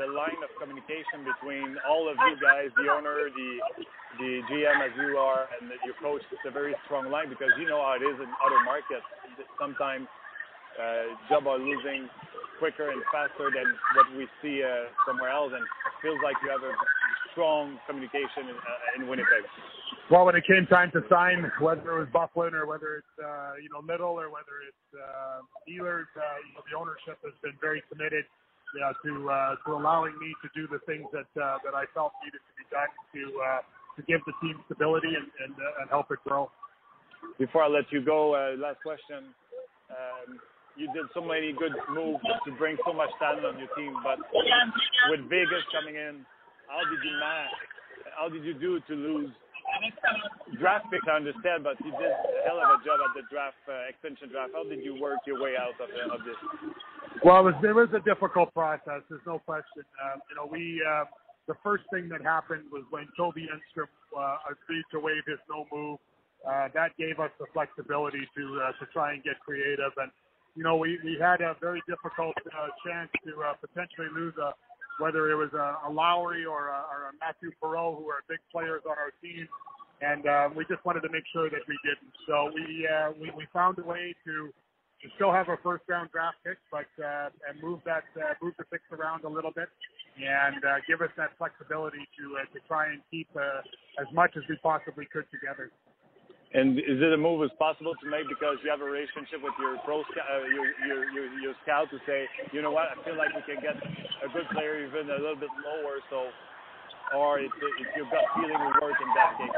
the 0.00 0.08
line 0.08 0.40
of 0.40 0.48
communication 0.56 1.20
between 1.20 1.76
all 1.84 2.08
of 2.08 2.16
you 2.16 2.34
guys, 2.40 2.72
the 2.80 2.88
owner, 2.88 3.28
the 3.28 3.50
the 4.18 4.30
GM 4.48 4.78
as 4.82 4.92
you 4.96 5.16
are, 5.16 5.48
and 5.60 5.70
your 5.84 5.96
coach, 6.00 6.22
it's 6.32 6.44
a 6.48 6.50
very 6.50 6.74
strong 6.84 7.10
line 7.10 7.28
because 7.28 7.52
you 7.60 7.68
know 7.68 7.80
how 7.80 7.96
it 7.96 8.04
is 8.04 8.16
in 8.16 8.28
other 8.40 8.60
markets. 8.64 9.04
Sometimes 9.60 10.08
uh, 10.80 11.12
job 11.28 11.46
are 11.46 11.58
losing 11.58 12.08
quicker 12.58 12.90
and 12.90 13.02
faster 13.12 13.50
than 13.52 13.68
what 13.96 14.06
we 14.16 14.26
see 14.40 14.62
uh, 14.62 14.88
somewhere 15.06 15.30
else, 15.30 15.52
and 15.54 15.64
feels 16.00 16.18
like 16.24 16.36
you 16.42 16.50
have 16.50 16.62
a 16.62 16.72
strong 17.32 17.78
communication 17.86 18.48
in, 18.48 18.56
uh, 18.56 18.96
in 18.96 19.08
Winnipeg? 19.08 19.44
Well, 20.10 20.26
when 20.26 20.36
it 20.36 20.44
came 20.46 20.66
time 20.66 20.90
to 20.92 21.00
sign, 21.08 21.50
whether 21.60 21.96
it 21.96 21.98
was 22.04 22.10
Byfuglien 22.12 22.52
or 22.52 22.66
whether 22.66 23.00
it's 23.00 23.14
uh, 23.22 23.54
you 23.62 23.70
know 23.72 23.80
Little 23.80 24.18
or 24.18 24.28
whether 24.28 24.60
it's 24.66 24.86
uh, 24.92 25.40
Ehlers, 25.70 26.10
uh, 26.16 26.36
you 26.44 26.52
know, 26.52 26.62
the 26.68 26.76
ownership 26.76 27.16
has 27.24 27.32
been 27.42 27.56
very 27.62 27.82
committed 27.88 28.24
you 28.74 28.80
know, 28.80 28.92
to 29.04 29.12
uh, 29.30 29.54
to 29.64 29.76
allowing 29.76 30.16
me 30.18 30.32
to 30.42 30.48
do 30.56 30.66
the 30.68 30.80
things 30.88 31.04
that 31.12 31.28
uh, 31.36 31.60
that 31.64 31.76
I 31.76 31.84
felt 31.94 32.12
needed 32.24 32.40
to 32.40 32.52
be 32.56 32.64
done 32.72 32.88
to 32.88 33.22
uh, 33.40 33.60
to 33.96 34.00
give 34.08 34.20
the 34.24 34.32
team 34.40 34.56
stability 34.66 35.12
and 35.12 35.28
and, 35.44 35.54
uh, 35.54 35.80
and 35.84 35.86
help 35.90 36.08
it 36.10 36.18
grow. 36.24 36.50
Before 37.38 37.62
I 37.62 37.68
let 37.68 37.86
you 37.92 38.02
go, 38.02 38.34
uh, 38.34 38.56
last 38.58 38.80
question. 38.82 39.30
Um, 39.92 40.40
you 40.76 40.88
did 40.96 41.04
so 41.12 41.20
many 41.20 41.52
good 41.52 41.76
moves 41.92 42.24
to 42.46 42.50
bring 42.56 42.80
so 42.88 42.96
much 42.96 43.12
talent 43.20 43.44
on 43.44 43.60
your 43.60 43.68
team, 43.76 43.92
but 44.00 44.16
with 45.12 45.20
Vegas 45.28 45.60
coming 45.68 46.00
in, 46.00 46.24
how 46.64 46.80
did 46.88 47.00
you 47.04 47.12
manage? 47.20 47.60
How 48.16 48.28
did 48.32 48.42
you 48.42 48.54
do 48.56 48.80
to 48.88 48.94
lose 48.96 49.30
draft 50.58 50.86
picks? 50.90 51.06
I 51.08 51.16
understand, 51.18 51.64
but 51.64 51.76
you 51.84 51.92
did 51.96 52.12
a 52.12 52.42
hell 52.46 52.60
of 52.60 52.68
a 52.68 52.84
job 52.84 53.00
at 53.02 53.12
the 53.16 53.24
draft 53.30 53.58
uh, 53.66 53.90
extension 53.90 54.30
draft. 54.30 54.52
How 54.54 54.64
did 54.64 54.84
you 54.84 55.00
work 55.00 55.20
your 55.26 55.42
way 55.42 55.54
out 55.58 55.74
of, 55.80 55.88
of 55.88 56.20
this? 56.24 56.38
Well, 57.24 57.46
it 57.46 57.54
was, 57.54 57.58
it 57.62 57.74
was 57.74 57.90
a 57.94 58.02
difficult 58.02 58.52
process. 58.54 59.02
There's 59.08 59.26
no 59.26 59.38
question. 59.38 59.84
Uh, 59.98 60.18
you 60.30 60.34
know, 60.36 60.46
we 60.50 60.82
uh, 60.82 61.04
the 61.48 61.54
first 61.62 61.84
thing 61.92 62.08
that 62.08 62.22
happened 62.22 62.64
was 62.70 62.84
when 62.90 63.06
Toby 63.16 63.48
Enstrom 63.50 63.90
uh, 64.16 64.36
agreed 64.50 64.84
to 64.92 65.00
waive 65.00 65.26
his 65.26 65.38
no 65.50 65.66
move. 65.72 65.98
Uh, 66.46 66.68
that 66.74 66.96
gave 66.98 67.20
us 67.20 67.30
the 67.38 67.46
flexibility 67.52 68.26
to 68.36 68.44
uh, 68.62 68.72
to 68.78 68.86
try 68.92 69.14
and 69.14 69.22
get 69.22 69.38
creative. 69.40 69.92
And 69.96 70.10
you 70.54 70.62
know, 70.62 70.76
we 70.76 70.98
we 71.04 71.16
had 71.20 71.40
a 71.40 71.54
very 71.60 71.82
difficult 71.88 72.34
uh, 72.46 72.68
chance 72.86 73.10
to 73.26 73.32
uh, 73.42 73.54
potentially 73.58 74.10
lose 74.14 74.34
a 74.38 74.54
whether 75.02 75.30
it 75.30 75.34
was 75.34 75.50
a, 75.52 75.88
a 75.88 75.90
Lowry 75.90 76.46
or 76.46 76.70
a, 76.70 76.80
or 76.86 77.10
a 77.10 77.12
Matthew 77.18 77.50
Perreault, 77.58 77.98
who 77.98 78.06
are 78.06 78.22
big 78.30 78.38
players 78.54 78.82
on 78.86 78.94
our 78.94 79.10
team. 79.18 79.48
And 79.98 80.22
uh, 80.26 80.48
we 80.54 80.62
just 80.70 80.84
wanted 80.86 81.02
to 81.02 81.10
make 81.10 81.26
sure 81.34 81.50
that 81.50 81.62
we 81.66 81.76
didn't. 81.82 82.14
So 82.26 82.50
we 82.54 82.86
uh, 82.86 83.10
we, 83.18 83.30
we 83.36 83.46
found 83.52 83.78
a 83.78 83.86
way 83.86 84.14
to 84.26 84.50
to 85.02 85.06
still 85.14 85.32
have 85.34 85.48
a 85.50 85.58
first 85.62 85.82
round 85.90 86.10
draft 86.10 86.38
pick, 86.46 86.58
but 86.70 86.90
uh, 87.02 87.34
and 87.46 87.58
move 87.62 87.80
that 87.84 88.06
uh, 88.18 88.34
move 88.42 88.54
the 88.58 88.66
picks 88.70 88.86
around 88.90 89.22
a 89.24 89.28
little 89.28 89.50
bit, 89.50 89.70
and 90.18 90.62
uh, 90.64 90.78
give 90.86 91.02
us 91.02 91.10
that 91.18 91.30
flexibility 91.38 92.06
to 92.18 92.38
uh, 92.38 92.46
to 92.54 92.58
try 92.66 92.90
and 92.90 93.02
keep 93.10 93.28
uh, 93.34 93.62
as 93.98 94.06
much 94.14 94.34
as 94.38 94.42
we 94.48 94.56
possibly 94.62 95.06
could 95.10 95.26
together. 95.30 95.70
And 96.52 96.76
is 96.76 97.00
it 97.00 97.12
a 97.12 97.16
move 97.16 97.40
is 97.48 97.54
possible 97.56 97.96
to 97.96 98.06
make 98.12 98.28
because 98.28 98.60
you 98.60 98.68
have 98.68 98.84
a 98.84 98.88
relationship 98.88 99.40
with 99.40 99.56
your 99.56 99.80
pro 99.88 100.04
uh, 100.04 100.44
your, 100.52 100.68
your 100.84 101.00
your 101.08 101.26
your 101.40 101.54
scout 101.64 101.88
to 101.88 101.96
say, 102.04 102.28
you 102.52 102.60
know 102.60 102.68
what, 102.68 102.92
I 102.92 102.96
feel 103.08 103.16
like 103.16 103.32
we 103.32 103.40
can 103.48 103.56
get 103.64 103.72
a 104.20 104.28
good 104.28 104.44
player 104.52 104.84
even 104.84 105.08
a 105.08 105.16
little 105.16 105.40
bit 105.40 105.48
lower, 105.64 106.04
so 106.12 106.28
or 107.16 107.40
if, 107.40 107.48
if 107.56 107.88
your 107.96 108.04
gut 108.12 108.28
feeling 108.36 108.60
will 108.60 108.76
work 108.84 109.00
in 109.00 109.08
that 109.16 109.32
case. 109.40 109.56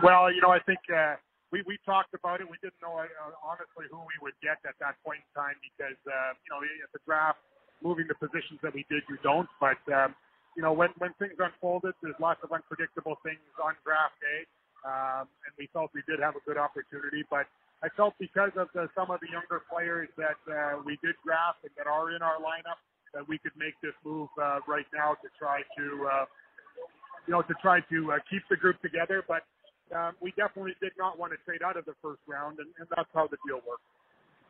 Well, 0.00 0.32
you 0.32 0.40
know, 0.40 0.48
I 0.48 0.64
think 0.64 0.80
uh, 0.88 1.20
we 1.52 1.60
we 1.68 1.76
talked 1.84 2.16
about 2.16 2.40
it. 2.40 2.48
We 2.48 2.56
didn't 2.64 2.80
know 2.80 2.96
uh, 3.04 3.04
honestly 3.44 3.84
who 3.92 4.00
we 4.00 4.16
would 4.24 4.36
get 4.40 4.64
at 4.64 4.80
that 4.80 4.96
point 5.04 5.20
in 5.20 5.30
time 5.36 5.60
because 5.60 6.00
uh, 6.08 6.32
you 6.40 6.48
know 6.48 6.64
at 6.64 6.88
the 6.96 7.04
draft, 7.04 7.44
moving 7.84 8.08
the 8.08 8.16
positions 8.16 8.64
that 8.64 8.72
we 8.72 8.88
did, 8.88 9.04
you 9.12 9.20
don't. 9.20 9.48
But 9.60 9.76
um, 9.92 10.16
you 10.56 10.64
know 10.64 10.72
when 10.72 10.88
when 10.96 11.12
things 11.20 11.36
unfolded, 11.36 11.92
there's 12.00 12.16
lots 12.16 12.40
of 12.40 12.48
unpredictable 12.48 13.20
things 13.20 13.44
on 13.60 13.76
draft 13.84 14.16
day 14.24 14.48
um, 14.84 15.26
and 15.46 15.52
we 15.58 15.68
felt 15.72 15.90
we 15.94 16.02
did 16.06 16.20
have 16.20 16.34
a 16.36 16.42
good 16.46 16.58
opportunity. 16.58 17.24
But 17.30 17.46
I 17.82 17.88
felt 17.96 18.14
because 18.18 18.50
of 18.56 18.68
the, 18.74 18.88
some 18.94 19.10
of 19.10 19.20
the 19.20 19.30
younger 19.30 19.62
players 19.70 20.08
that 20.18 20.38
uh, 20.50 20.82
we 20.84 20.98
did 21.02 21.14
draft 21.24 21.62
and 21.62 21.72
that 21.78 21.86
are 21.86 22.10
in 22.14 22.22
our 22.22 22.38
lineup, 22.38 22.78
that 23.14 23.26
we 23.26 23.38
could 23.38 23.56
make 23.56 23.74
this 23.82 23.94
move 24.04 24.28
uh, 24.40 24.60
right 24.66 24.86
now 24.92 25.14
to 25.22 25.28
try 25.38 25.62
to, 25.78 25.86
uh, 26.06 26.24
you 27.26 27.32
know, 27.32 27.42
to 27.42 27.54
try 27.62 27.80
to 27.90 28.12
uh, 28.12 28.18
keep 28.28 28.42
the 28.50 28.56
group 28.56 28.80
together. 28.82 29.22
But 29.26 29.42
um, 29.94 30.14
we 30.20 30.32
definitely 30.36 30.74
did 30.80 30.92
not 30.98 31.18
want 31.18 31.32
to 31.32 31.38
trade 31.44 31.62
out 31.62 31.76
of 31.76 31.84
the 31.86 31.94
first 32.02 32.20
round, 32.26 32.58
and, 32.58 32.68
and 32.78 32.86
that's 32.94 33.08
how 33.14 33.26
the 33.26 33.38
deal 33.46 33.62
worked. 33.66 33.86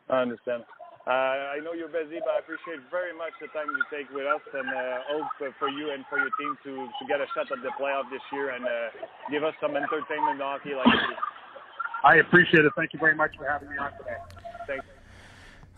I 0.08 0.22
understand. 0.22 0.64
Uh, 1.08 1.56
I 1.56 1.64
know 1.64 1.72
you're 1.72 1.88
busy, 1.88 2.20
but 2.20 2.36
I 2.36 2.44
appreciate 2.44 2.84
very 2.92 3.16
much 3.16 3.32
the 3.40 3.48
time 3.56 3.64
you 3.72 3.80
take 3.88 4.12
with 4.12 4.28
us, 4.28 4.44
and 4.52 4.68
uh, 4.68 5.08
hope 5.08 5.56
for 5.56 5.72
you 5.72 5.88
and 5.96 6.04
for 6.12 6.20
your 6.20 6.28
team 6.36 6.52
to 6.68 6.84
to 6.84 7.02
get 7.08 7.24
a 7.24 7.26
shot 7.32 7.48
at 7.48 7.64
the 7.64 7.72
playoff 7.80 8.12
this 8.12 8.20
year 8.28 8.52
and 8.52 8.60
uh, 8.60 8.92
give 9.32 9.40
us 9.40 9.56
some 9.56 9.72
entertainment 9.72 10.36
hockey 10.36 10.76
like 10.76 10.84
this. 10.84 11.16
I 12.04 12.16
appreciate 12.20 12.68
it. 12.68 12.72
Thank 12.76 12.92
you 12.92 13.00
very 13.00 13.16
much 13.16 13.32
for 13.40 13.48
having 13.48 13.70
me 13.70 13.78
on 13.80 13.90
today. 13.96 14.20
Thanks. 14.68 14.84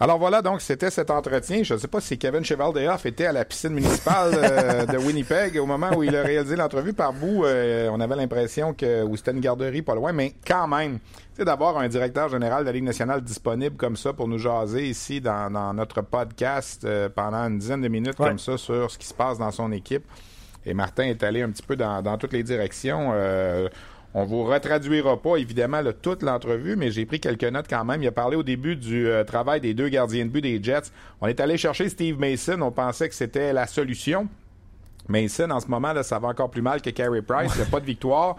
Alors 0.03 0.19
voilà, 0.19 0.41
donc 0.41 0.63
c'était 0.63 0.91
cet 0.91 1.11
entretien. 1.11 1.63
Je 1.63 1.75
ne 1.75 1.79
sais 1.79 1.87
pas 1.87 2.01
si 2.01 2.17
Kevin 2.17 2.43
Cheval-Dehoff 2.43 3.05
était 3.05 3.27
à 3.27 3.33
la 3.33 3.45
piscine 3.45 3.75
municipale 3.75 4.31
euh, 4.33 4.87
de 4.87 4.97
Winnipeg 5.07 5.59
au 5.59 5.67
moment 5.67 5.91
où 5.95 6.03
il 6.03 6.17
a 6.17 6.23
réalisé 6.23 6.57
l'entrevue. 6.57 6.95
Par 6.95 7.13
bout, 7.13 7.45
euh, 7.45 7.91
on 7.93 8.01
avait 8.01 8.17
l'impression 8.17 8.73
que 8.73 9.05
c'était 9.17 9.33
une 9.33 9.41
garderie 9.41 9.83
pas 9.83 9.95
loin, 9.95 10.13
mais 10.13 10.33
quand 10.47 10.67
même, 10.69 11.01
c'est 11.35 11.45
d'avoir 11.45 11.77
un 11.77 11.87
directeur 11.87 12.31
général 12.31 12.63
de 12.63 12.67
la 12.69 12.73
Ligue 12.73 12.85
nationale 12.85 13.21
disponible 13.21 13.77
comme 13.77 13.95
ça 13.95 14.15
pour 14.15 14.27
nous 14.27 14.39
jaser 14.39 14.89
ici 14.89 15.21
dans, 15.21 15.75
notre 15.75 16.01
podcast 16.01 16.83
euh, 16.87 17.11
pendant 17.11 17.47
une 17.47 17.59
dizaine 17.59 17.83
de 17.83 17.89
minutes 17.89 18.17
comme 18.17 18.39
ça 18.39 18.57
sur 18.57 18.91
ce 18.91 18.97
qui 18.97 19.07
se 19.07 19.15
passe 19.15 19.37
dans 19.37 19.51
son 19.51 19.71
équipe. 19.71 20.05
Et 20.65 20.73
Martin 20.73 21.05
est 21.05 21.23
allé 21.23 21.43
un 21.43 21.51
petit 21.51 21.63
peu 21.63 21.77
dans, 21.77 22.01
dans 22.01 22.17
toutes 22.17 22.33
les 22.33 22.43
directions. 22.43 23.13
On 24.13 24.25
vous 24.25 24.43
retraduira 24.43 25.23
pas, 25.23 25.37
évidemment, 25.37 25.83
toute 26.03 26.23
l'entrevue, 26.23 26.75
mais 26.75 26.91
j'ai 26.91 27.07
pris 27.07 27.21
quelques 27.21 27.45
notes 27.45 27.67
quand 27.71 27.85
même. 27.85 28.03
Il 28.03 28.09
a 28.09 28.13
parlé 28.13 28.37
au 28.37 28.43
début 28.43 28.75
du 28.75 29.07
euh, 29.07 29.23
travail 29.23 29.61
des 29.61 29.73
deux 29.73 29.89
gardiens 29.89 30.25
de 30.25 30.31
but 30.31 30.41
des 30.41 30.61
Jets. 30.61 30.91
On 31.21 31.29
est 31.29 31.39
allé 31.39 31.57
chercher 31.57 31.89
Steve 31.89 32.19
Mason. 32.19 32.61
On 32.61 32.73
pensait 32.73 33.09
que 33.09 33.15
c'était 33.15 33.53
la 33.53 33.69
solution. 33.69 34.27
Mason, 35.09 35.51
en 35.51 35.61
ce 35.61 35.69
moment, 35.69 35.93
là, 35.93 36.03
ça 36.03 36.19
va 36.19 36.29
encore 36.29 36.51
plus 36.51 36.63
mal 36.63 36.83
que 36.83 36.91
Carey 36.91 37.23
Price. 37.23 37.53
Il 37.55 37.59
n'y 37.59 37.69
a 37.69 37.71
pas 37.71 37.79
de 37.79 37.87
victoire. 37.87 38.37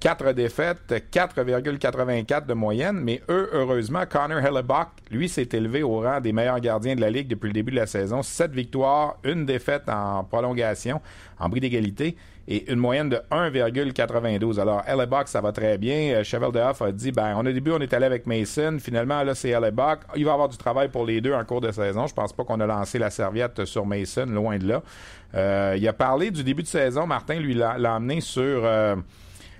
Quatre 0.00 0.32
défaites, 0.32 0.92
4,84 1.12 2.46
de 2.46 2.54
moyenne, 2.54 2.98
mais 3.00 3.22
eux, 3.28 3.48
heureusement, 3.52 4.02
Connor 4.04 4.40
Hellebuck, 4.40 4.88
lui, 5.12 5.28
s'est 5.28 5.48
élevé 5.52 5.84
au 5.84 6.00
rang 6.00 6.20
des 6.20 6.32
meilleurs 6.32 6.58
gardiens 6.58 6.96
de 6.96 7.00
la 7.00 7.08
Ligue 7.08 7.28
depuis 7.28 7.46
le 7.46 7.52
début 7.52 7.70
de 7.70 7.76
la 7.76 7.86
saison. 7.86 8.20
Sept 8.24 8.50
victoires, 8.50 9.18
une 9.22 9.46
défaite 9.46 9.88
en 9.88 10.24
prolongation, 10.24 11.00
en 11.38 11.48
bris 11.48 11.60
d'égalité 11.60 12.16
et 12.48 12.70
une 12.70 12.78
moyenne 12.78 13.08
de 13.08 13.16
1,92. 13.30 14.58
Alors, 14.58 14.82
Hellebuck, 14.86 15.28
ça 15.28 15.40
va 15.40 15.52
très 15.52 15.78
bien. 15.78 16.14
Euh, 16.14 16.24
Cheval 16.24 16.50
de 16.50 16.58
Hoff 16.58 16.82
a 16.82 16.90
dit, 16.90 17.12
ben, 17.12 17.36
au 17.38 17.42
début, 17.42 17.70
on 17.70 17.80
est 17.80 17.92
allé 17.94 18.06
avec 18.06 18.26
Mason. 18.26 18.78
Finalement, 18.80 19.22
là, 19.22 19.34
c'est 19.34 19.50
Hellebuck. 19.50 20.00
Il 20.16 20.24
va 20.24 20.32
avoir 20.32 20.48
du 20.48 20.56
travail 20.56 20.88
pour 20.88 21.06
les 21.06 21.20
deux 21.20 21.32
en 21.32 21.44
cours 21.44 21.60
de 21.60 21.70
saison. 21.70 22.06
Je 22.06 22.14
pense 22.14 22.32
pas 22.32 22.44
qu'on 22.44 22.58
a 22.60 22.66
lancé 22.66 22.98
la 22.98 23.10
serviette 23.10 23.64
sur 23.64 23.86
Mason, 23.86 24.26
loin 24.26 24.58
de 24.58 24.66
là. 24.66 24.82
Euh, 25.34 25.76
il 25.78 25.86
a 25.86 25.92
parlé 25.92 26.30
du 26.30 26.42
début 26.42 26.62
de 26.62 26.68
saison. 26.68 27.06
Martin, 27.06 27.34
lui, 27.34 27.54
l'a 27.54 27.94
amené 27.94 28.20
sur... 28.20 28.64
Euh, 28.64 28.96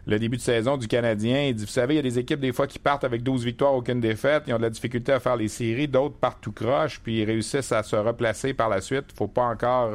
le 0.05 0.19
début 0.19 0.37
de 0.37 0.43
saison 0.43 0.77
du 0.77 0.89
Canadien. 0.89 1.45
Il 1.45 1.55
dit, 1.55 1.65
vous 1.65 1.71
savez, 1.71 1.95
il 1.95 1.97
y 1.99 2.01
a 2.01 2.03
des 2.03 2.19
équipes 2.19 2.41
des 2.41 2.53
fois 2.53 2.67
qui 2.67 2.81
partent 2.81 3.05
avec 3.05 3.23
12 3.23 3.45
victoires, 3.45 3.73
aucune 3.73 4.01
défaite. 4.01 4.43
Ils 4.49 4.53
ont 4.53 4.57
de 4.57 4.63
la 4.63 4.71
difficulté 4.71 5.13
à 5.13 5.21
faire 5.21 5.37
les 5.37 5.47
séries. 5.47 5.87
D'autres 5.87 6.17
partent 6.17 6.41
tout 6.41 6.51
croche, 6.51 7.01
puis 7.01 7.21
ils 7.21 7.25
réussissent 7.25 7.71
à 7.71 7.85
se 7.85 7.95
replacer 7.95 8.53
par 8.53 8.69
la 8.69 8.81
suite. 8.81 9.05
faut 9.17 9.29
pas 9.29 9.45
encore 9.45 9.93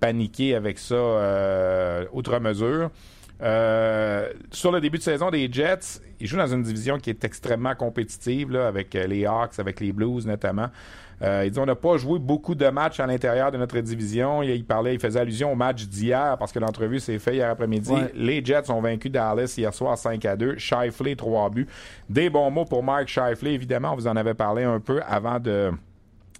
paniquer 0.00 0.54
avec 0.54 0.78
ça 0.78 0.94
euh, 0.94 2.04
outre 2.12 2.38
mesure. 2.40 2.90
Euh, 3.42 4.28
sur 4.50 4.70
le 4.70 4.80
début 4.80 4.98
de 4.98 5.02
saison 5.02 5.30
des 5.30 5.50
Jets, 5.50 6.00
ils 6.20 6.26
jouent 6.26 6.36
dans 6.36 6.52
une 6.52 6.62
division 6.62 6.98
qui 6.98 7.10
est 7.10 7.24
extrêmement 7.24 7.74
compétitive, 7.74 8.50
là, 8.50 8.66
avec 8.66 8.94
euh, 8.94 9.06
les 9.06 9.24
Hawks, 9.24 9.58
avec 9.58 9.80
les 9.80 9.92
Blues 9.92 10.26
notamment. 10.26 10.68
Euh, 11.22 11.42
il 11.44 11.50
dit 11.50 11.58
on 11.58 11.66
n'a 11.66 11.74
pas 11.74 11.98
joué 11.98 12.18
beaucoup 12.18 12.54
de 12.54 12.66
matchs 12.68 12.98
à 12.98 13.06
l'intérieur 13.06 13.50
de 13.50 13.58
notre 13.58 13.78
division. 13.80 14.42
Il, 14.42 14.64
parlait, 14.64 14.94
il 14.94 15.00
faisait 15.00 15.20
allusion 15.20 15.52
au 15.52 15.54
match 15.54 15.84
d'hier 15.84 16.36
parce 16.38 16.50
que 16.50 16.58
l'entrevue 16.58 16.98
s'est 16.98 17.18
faite 17.18 17.34
hier 17.34 17.50
après-midi. 17.50 17.92
Les 18.14 18.42
Jets 18.42 18.70
ont 18.70 18.80
vaincu 18.80 19.10
Dallas 19.10 19.54
hier 19.56 19.72
soir 19.74 19.98
5 19.98 20.24
à 20.24 20.36
2. 20.36 20.56
Shifley, 20.56 21.16
3 21.16 21.50
buts. 21.50 21.66
Des 22.08 22.30
bons 22.30 22.50
mots 22.50 22.64
pour 22.64 22.82
Mark 22.82 23.08
Shifley, 23.08 23.52
évidemment. 23.52 23.92
On 23.92 23.96
vous 23.96 24.06
en 24.06 24.16
avait 24.16 24.32
parlé 24.32 24.64
un 24.64 24.80
peu 24.80 25.02
avant 25.06 25.38
de 25.38 25.70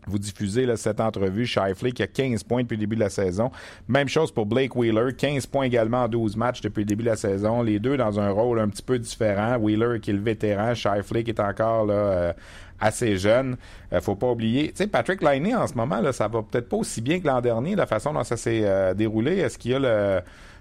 vous 0.06 0.18
diffusez 0.18 0.66
cette 0.76 1.00
entrevue. 1.00 1.46
Shifley 1.46 1.92
qui 1.92 2.02
a 2.02 2.06
15 2.06 2.44
points 2.44 2.62
depuis 2.62 2.76
le 2.76 2.80
début 2.80 2.96
de 2.96 3.00
la 3.00 3.10
saison. 3.10 3.50
Même 3.88 4.08
chose 4.08 4.32
pour 4.32 4.46
Blake 4.46 4.74
Wheeler, 4.76 5.14
15 5.16 5.46
points 5.46 5.64
également 5.64 6.04
en 6.04 6.08
12 6.08 6.36
matchs 6.36 6.60
depuis 6.60 6.80
le 6.80 6.86
début 6.86 7.04
de 7.04 7.10
la 7.10 7.16
saison. 7.16 7.62
Les 7.62 7.78
deux 7.78 7.96
dans 7.96 8.18
un 8.18 8.30
rôle 8.30 8.60
un 8.60 8.68
petit 8.68 8.82
peu 8.82 8.98
différent. 8.98 9.56
Wheeler 9.58 10.00
qui 10.00 10.10
est 10.10 10.14
le 10.14 10.20
vétéran, 10.20 10.74
Shifley 10.74 11.24
qui 11.24 11.30
est 11.30 11.40
encore 11.40 11.86
là, 11.86 11.94
euh, 11.94 12.32
assez 12.80 13.16
jeune. 13.16 13.56
Euh, 13.92 14.00
faut 14.00 14.16
pas 14.16 14.30
oublier. 14.30 14.68
Tu 14.68 14.76
sais, 14.76 14.86
Patrick 14.86 15.22
Liney 15.22 15.54
en 15.54 15.66
ce 15.66 15.74
moment, 15.74 16.00
là, 16.00 16.12
ça 16.12 16.28
va 16.28 16.42
peut-être 16.42 16.68
pas 16.68 16.78
aussi 16.78 17.00
bien 17.00 17.20
que 17.20 17.26
l'an 17.26 17.40
dernier, 17.40 17.76
la 17.76 17.86
façon 17.86 18.12
dont 18.12 18.24
ça 18.24 18.36
s'est 18.36 18.62
euh, 18.64 18.94
déroulé. 18.94 19.38
Est-ce 19.38 19.58
qu'il 19.58 19.72
y 19.72 19.74
a 19.74 19.78
le 19.78 20.20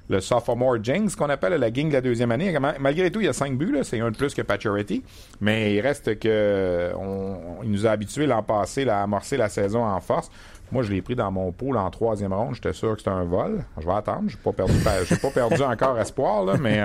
le 0.09 0.19
sophomore 0.19 0.77
James, 0.83 1.09
qu'on 1.17 1.29
appelle 1.29 1.53
la 1.53 1.71
gang 1.71 1.87
de 1.87 1.93
la 1.93 2.01
deuxième 2.01 2.31
année. 2.31 2.53
Malgré 2.79 3.11
tout, 3.11 3.21
il 3.21 3.25
y 3.25 3.29
a 3.29 3.33
cinq 3.33 3.57
buts, 3.57 3.77
c'est 3.83 3.99
un 3.99 4.11
de 4.11 4.17
plus 4.17 4.33
que 4.33 4.41
Paturity, 4.41 5.03
mais 5.39 5.75
il 5.75 5.81
reste 5.81 6.19
que 6.19 6.91
on, 6.97 7.63
il 7.63 7.71
nous 7.71 7.85
a 7.85 7.91
habitués 7.91 8.25
l'an 8.25 8.43
passé 8.43 8.87
à 8.89 9.03
amorcer 9.03 9.37
la 9.37 9.49
saison 9.49 9.83
en 9.85 9.99
force. 10.01 10.29
Moi, 10.71 10.83
je 10.83 10.91
l'ai 10.91 11.01
pris 11.01 11.15
dans 11.15 11.31
mon 11.31 11.51
pool 11.51 11.77
en 11.77 11.89
troisième 11.89 12.33
ronde. 12.33 12.55
J'étais 12.55 12.73
sûr 12.73 12.93
que 12.93 12.99
c'était 12.99 13.09
un 13.09 13.23
vol. 13.23 13.63
Je 13.79 13.85
vais 13.87 13.93
attendre. 13.93 14.25
Je 14.27 14.35
n'ai 14.35 14.41
pas 14.43 14.53
perdu, 14.53 14.73
pas 15.21 15.31
perdu 15.31 15.61
encore 15.63 15.99
espoir, 15.99 16.43
là, 16.45 16.57
mais 16.59 16.83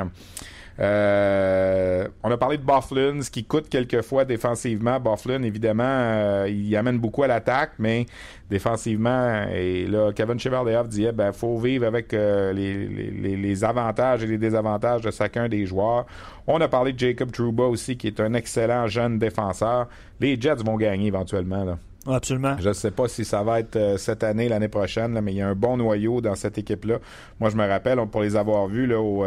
euh, 0.81 2.09
on 2.23 2.31
a 2.31 2.37
parlé 2.37 2.59
de 2.59 2.65
Bufflin, 2.65 3.23
ce 3.23 3.31
qui 3.31 3.45
coûte 3.45 3.69
quelquefois 3.69 4.25
défensivement. 4.25 4.99
Bufflin, 4.99 5.43
évidemment, 5.43 5.85
euh, 5.87 6.49
il 6.49 6.75
amène 6.77 6.99
beaucoup 6.99 7.23
à 7.23 7.29
l'attaque, 7.29 7.73
mais 7.79 8.07
défensivement, 8.51 9.47
et 9.53 9.87
là, 9.87 10.13
Kevin 10.13 10.39
Chevaldehoff 10.39 10.89
disait, 10.89 11.13
ben, 11.13 11.33
faut 11.33 11.59
vivre 11.59 11.87
avec 11.87 12.13
euh, 12.13 12.53
les, 12.53 13.37
les, 13.37 13.65
avantages 13.65 14.23
et 14.23 14.27
les 14.27 14.39
désavantages 14.39 15.03
de 15.03 15.11
chacun 15.11 15.49
des 15.49 15.65
joueurs. 15.67 16.07
On 16.47 16.61
a 16.61 16.69
parlé 16.69 16.93
de 16.93 16.99
Jacob 16.99 17.31
Trouba 17.31 17.65
aussi, 17.65 17.97
qui 17.97 18.09
est 18.09 18.21
un 18.21 18.35
excellent 18.35 18.87
jeune 18.87 19.19
défenseur. 19.19 19.89
Les 20.21 20.41
Jets 20.41 20.57
vont 20.57 20.77
gagner 20.77 21.07
éventuellement, 21.07 21.65
là. 21.65 21.79
Absolument. 22.07 22.57
Je 22.61 22.69
ne 22.69 22.75
sais 22.75 22.91
pas 22.91 23.09
si 23.09 23.25
ça 23.25 23.43
va 23.43 23.61
être 23.61 23.95
cette 23.97 24.25
année, 24.25 24.47
l'année 24.51 24.69
prochaine, 24.69 25.19
mais 25.23 25.33
il 25.33 25.39
y 25.39 25.41
a 25.41 25.49
un 25.49 25.55
bon 25.55 25.79
noyau 25.79 26.21
dans 26.21 26.35
cette 26.35 26.59
équipe-là. 26.59 26.99
Moi, 27.41 27.49
je 27.49 27.57
me 27.57 27.67
rappelle, 27.67 27.99
pour 28.13 28.21
les 28.21 28.37
avoir 28.37 28.67
vus 28.67 28.87
là, 28.87 29.01
au, 29.01 29.25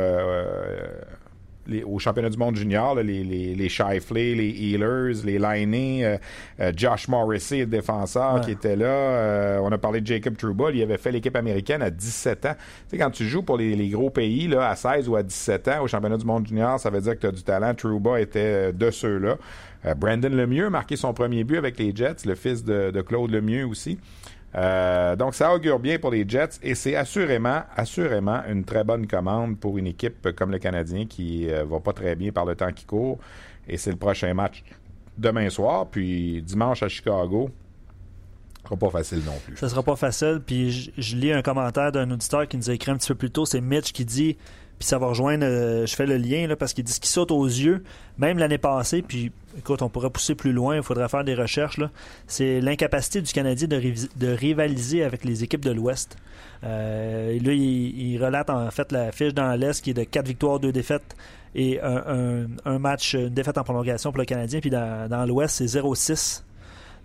au 1.86 2.00
championnat 2.00 2.30
du 2.30 2.38
monde 2.38 2.56
junior, 2.56 2.96
les, 2.96 3.24
les, 3.24 3.56
les 3.56 3.70
Shifley, 3.70 4.36
les 4.36 4.50
Healers, 4.50 5.24
les 5.26 5.40
Liney, 5.40 6.06
euh, 6.06 6.18
euh, 6.60 6.72
Josh 6.76 7.08
Morrissey, 7.08 7.60
le 7.60 7.66
défenseur 7.66 8.42
qui 8.42 8.52
était 8.52 8.76
là. 8.76 8.86
Euh, 8.86 9.60
on 9.62 9.72
a 9.72 9.78
parlé 9.78 10.02
de 10.02 10.08
Jacob 10.08 10.38
Trouba, 10.38 10.72
il 10.72 10.82
avait 10.82 10.98
fait 10.98 11.12
l'équipe 11.12 11.36
américaine 11.36 11.82
à 11.82 11.90
17 11.90 12.46
ans. 12.46 12.56
Tu 12.56 12.92
sais, 12.92 12.98
quand 12.98 13.12
tu 13.12 13.26
joues 13.26 13.44
pour 13.44 13.58
les, 13.58 13.76
les, 13.76 13.90
gros 13.90 14.10
pays 14.10 14.48
là, 14.48 14.70
à 14.70 14.76
16 14.76 15.10
ou 15.10 15.16
à 15.16 15.24
17 15.24 15.68
ans 15.68 15.84
au 15.84 15.88
championnat 15.88 16.18
du 16.18 16.26
monde 16.26 16.48
junior, 16.48 16.80
ça 16.80 16.90
veut 16.90 17.02
dire 17.02 17.16
que 17.16 17.22
tu 17.22 17.28
as 17.28 17.32
du 17.32 17.44
talent. 17.44 17.74
Trouba 17.74 18.20
était 18.20 18.74
de 18.74 18.92
ceux-là. 18.92 19.38
Brandon 19.96 20.30
Lemieux 20.30 20.66
a 20.66 20.70
marqué 20.70 20.96
son 20.96 21.14
premier 21.14 21.44
but 21.44 21.58
avec 21.58 21.78
les 21.80 21.96
Jets, 21.96 22.26
le 22.26 22.36
fils 22.36 22.64
de, 22.64 22.92
de 22.92 23.02
Claude 23.02 23.32
Lemieux 23.32 23.66
aussi. 23.66 23.98
Euh, 24.56 25.16
donc, 25.16 25.36
ça 25.36 25.54
augure 25.54 25.80
bien 25.80 26.00
pour 26.00 26.12
les 26.12 26.28
Jets 26.28 26.60
et 26.64 26.74
c'est 26.74 26.96
assurément, 26.96 27.64
assurément 27.76 28.42
une 28.48 28.64
très 28.64 28.84
bonne 28.84 29.08
commande 29.08 29.58
pour 29.60 29.78
une 29.78 29.88
équipe 29.88 30.32
comme 30.36 30.52
le 30.52 30.60
Canadien 30.60 31.06
qui 31.06 31.50
euh, 31.50 31.66
va 31.66 31.80
pas 31.80 31.94
très 31.94 32.16
bien 32.16 32.32
par 32.32 32.46
le 32.46 32.56
temps 32.56 32.72
qui 32.72 32.86
court. 32.86 33.20
Et 33.68 33.78
c'est 33.78 33.92
le 33.92 33.98
prochain 33.98 34.34
match 34.34 34.64
demain 35.18 35.50
soir, 35.50 35.88
puis 35.88 36.42
dimanche 36.42 36.82
à 36.84 36.88
Chicago. 36.88 37.50
Ce 38.64 38.70
sera 38.70 38.78
pas 38.78 38.90
facile 38.90 39.22
non 39.26 39.38
plus. 39.46 39.58
Ça 39.58 39.70
sera 39.70 39.84
pas 39.84 39.96
facile. 39.96 40.42
Puis 40.46 40.72
je, 40.72 40.92
je 40.98 41.16
lis 41.16 41.32
un 41.32 41.42
commentaire 41.42 41.92
d'un 41.92 42.10
auditeur 42.12 42.48
qui 42.48 42.58
nous 42.58 42.70
a 42.70 42.74
écrit 42.74 42.92
un 42.92 42.98
petit 42.98 43.08
peu 43.10 43.16
plus 43.16 43.32
tôt. 43.32 43.46
C'est 43.46 43.62
Mitch 43.62 43.92
qui 43.92 44.06
dit 44.06 44.38
puis 44.80 44.88
ça 44.88 45.00
va 45.00 45.08
rejoindre, 45.08 45.46
euh, 45.46 45.86
je 45.86 45.96
fais 45.96 46.06
le 46.06 46.18
lien 46.18 46.48
là, 46.48 46.56
parce 46.56 46.74
qu'il 46.74 46.84
dit 46.84 46.92
ce 46.92 47.00
qui 47.00 47.10
saute 47.10 47.32
aux 47.32 47.46
yeux, 47.46 47.84
même 48.18 48.38
l'année 48.38 48.60
passée, 48.60 49.02
puis 49.02 49.32
écoute, 49.58 49.82
on 49.82 49.90
pourrait 49.90 50.10
pousser 50.10 50.36
plus 50.36 50.54
loin, 50.54 50.78
il 50.78 50.84
faudrait 50.84 51.10
faire 51.10 51.24
des 51.24 51.36
recherches, 51.36 51.80
c'est 52.28 52.62
l'incapacité 52.62 53.22
du 53.22 53.32
Canadien 53.32 53.68
de, 53.68 54.28
rivaliser 54.28 55.04
avec 55.04 55.24
les 55.24 55.44
équipes 55.44 55.66
de 55.66 55.72
l'Ouest. 55.72 56.18
Euh, 56.64 57.40
là, 57.40 57.54
il, 57.54 58.24
relate 58.24 58.50
en 58.50 58.70
fait 58.72 58.92
la 58.92 59.12
fiche 59.12 59.34
dans 59.34 59.54
l'Est 59.54 59.84
qui 59.84 59.92
est 59.92 59.94
de 59.94 60.04
4 60.04 60.26
victoires, 60.26 60.60
2 60.60 60.72
défaites 60.72 61.16
et 61.56 61.82
un, 61.82 62.48
un, 62.66 62.80
match, 62.80 63.14
une 63.14 63.30
défaite 63.30 63.58
en 63.58 63.64
prolongation 63.64 64.12
pour 64.12 64.20
le 64.20 64.26
Canadien, 64.26 64.60
puis 64.60 64.70
dans, 64.70 65.26
l'Ouest, 65.28 65.56
c'est 65.56 65.80
0-6 65.80 66.44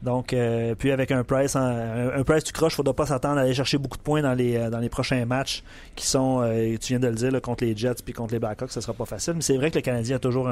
donc, 0.02 0.32
euh, 0.32 0.74
puis 0.74 0.90
avec 0.90 1.12
un 1.12 1.22
price, 1.22 1.54
un, 1.54 2.24
price 2.26 2.42
tu 2.42 2.52
croches, 2.52 2.72
il 2.72 2.74
ne 2.74 2.76
faudra 2.78 2.92
pas 2.92 3.06
s'attendre 3.06 3.38
à 3.38 3.42
aller 3.42 3.54
chercher 3.54 3.78
beaucoup 3.78 3.96
de 3.96 4.02
points 4.02 4.20
dans 4.20 4.34
les, 4.34 4.56
euh, 4.56 4.88
prochains 4.88 5.24
matchs 5.26 5.62
qui 5.94 6.08
sont, 6.08 6.42
tu 6.80 6.88
viens 6.88 6.98
de 6.98 7.06
le 7.06 7.14
dire, 7.14 7.40
contre 7.40 7.62
les 7.62 7.76
Jets 7.76 8.02
puis 8.04 8.12
contre 8.12 8.34
les 8.34 8.40
Blackhawks, 8.40 8.72
ce 8.72 8.80
sera 8.80 8.94
pas 8.94 9.04
facile. 9.04 9.34
Mais 9.34 9.42
c'est 9.42 9.56
vrai 9.56 9.70
que 9.70 9.76
le 9.76 9.82
Canadien 9.82 10.16
a 10.16 10.18
toujours 10.18 10.48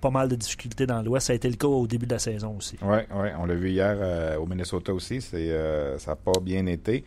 pas 0.00 0.10
mal 0.10 0.28
de 0.28 0.36
difficultés 0.36 0.86
dans 0.86 1.02
l'Ouest. 1.02 1.28
Ça 1.28 1.32
a 1.32 1.36
été 1.36 1.48
le 1.48 1.56
cas 1.56 1.68
au 1.68 1.86
début 1.86 2.06
de 2.06 2.12
la 2.12 2.18
saison 2.18 2.56
aussi. 2.56 2.76
Oui, 2.82 2.98
ouais, 3.14 3.32
on 3.38 3.46
l'a 3.46 3.54
vu 3.54 3.70
hier 3.70 4.38
au 4.40 4.46
Minnesota 4.46 4.92
aussi. 4.92 5.20
C'est, 5.20 5.50
ça 5.98 6.12
n'a 6.12 6.16
pas 6.16 6.40
bien 6.40 6.66
été. 6.66 7.04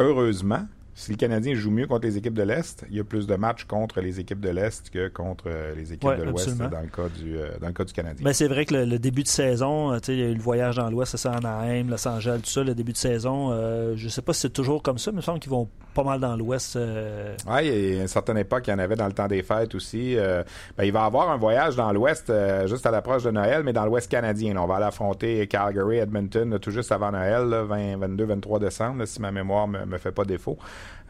heureusement, 0.00 0.66
si 0.96 1.10
le 1.10 1.16
Canadien 1.16 1.54
joue 1.54 1.72
mieux 1.72 1.88
contre 1.88 2.06
les 2.06 2.16
équipes 2.16 2.34
de 2.34 2.44
l'Est, 2.44 2.86
il 2.88 2.96
y 2.96 3.00
a 3.00 3.04
plus 3.04 3.26
de 3.26 3.34
matchs 3.34 3.64
contre 3.64 4.00
les 4.00 4.20
équipes 4.20 4.40
de 4.40 4.50
l'Est 4.50 4.90
que 4.90 5.08
contre 5.08 5.46
euh, 5.48 5.74
les 5.74 5.92
équipes 5.92 6.16
de 6.16 6.22
l'Ouest 6.22 6.56
dans, 6.56 6.80
le 6.80 6.86
cas 6.86 7.08
du, 7.08 7.36
euh, 7.36 7.50
dans 7.60 7.66
le 7.66 7.72
cas 7.72 7.84
du 7.84 7.92
Canadien. 7.92 8.24
Ben, 8.24 8.32
c'est 8.32 8.46
vrai 8.46 8.64
que 8.64 8.74
le, 8.74 8.98
début 9.00 9.24
de 9.24 9.28
saison, 9.28 9.92
euh, 9.92 9.98
il 10.06 10.18
y 10.18 10.22
a 10.22 10.28
eu 10.28 10.34
le 10.34 10.40
voyage 10.40 10.76
dans 10.76 10.88
l'Ouest, 10.88 11.16
c'est 11.16 11.28
Anaheim, 11.28 11.88
Los 11.88 12.06
Angeles, 12.06 12.40
tout 12.44 12.50
ça, 12.50 12.62
le 12.62 12.76
début 12.76 12.92
de 12.92 12.96
saison, 12.96 13.50
je 13.96 14.08
sais 14.08 14.22
pas 14.22 14.32
si 14.32 14.42
c'est 14.42 14.52
toujours 14.52 14.82
comme 14.82 14.98
ça, 14.98 15.10
mais 15.10 15.16
il 15.16 15.18
me 15.18 15.22
semble 15.22 15.40
qu'ils 15.40 15.50
vont 15.50 15.68
pas 15.94 16.02
mal 16.02 16.20
dans 16.20 16.36
l'Ouest. 16.36 16.76
Oui, 16.76 17.60
il 17.62 17.94
y 17.94 17.98
a 17.98 18.02
une 18.02 18.08
certaine 18.08 18.38
époque, 18.38 18.66
il 18.66 18.70
y 18.70 18.74
en 18.74 18.78
avait 18.78 18.96
dans 18.96 19.06
le 19.06 19.12
temps 19.12 19.28
des 19.28 19.42
fêtes 19.42 19.74
aussi. 19.74 20.16
Ben, 20.16 20.84
il 20.84 20.92
va 20.92 21.02
y 21.02 21.04
avoir 21.04 21.30
un 21.30 21.36
voyage 21.36 21.76
dans 21.76 21.92
l'Ouest 21.92 22.32
juste 22.66 22.86
à 22.86 22.90
l'approche 22.90 23.24
de 23.24 23.30
Noël, 23.30 23.62
mais 23.64 23.72
dans 23.72 23.86
l'Ouest 23.86 24.10
canadien. 24.10 24.56
on 24.56 24.66
va 24.66 24.76
aller 24.76 24.86
affronter 24.86 25.46
Calgary, 25.46 25.98
Edmonton, 25.98 26.58
tout 26.58 26.70
juste 26.70 26.92
avant 26.92 27.12
Noël, 27.12 27.44
20, 27.44 27.98
22, 27.98 28.24
23 28.24 28.58
décembre, 28.58 29.04
si 29.06 29.20
ma 29.20 29.30
mémoire 29.32 29.68
me, 29.68 29.84
me 29.84 29.98
fait 29.98 30.12
pas 30.12 30.24
défaut. 30.24 30.58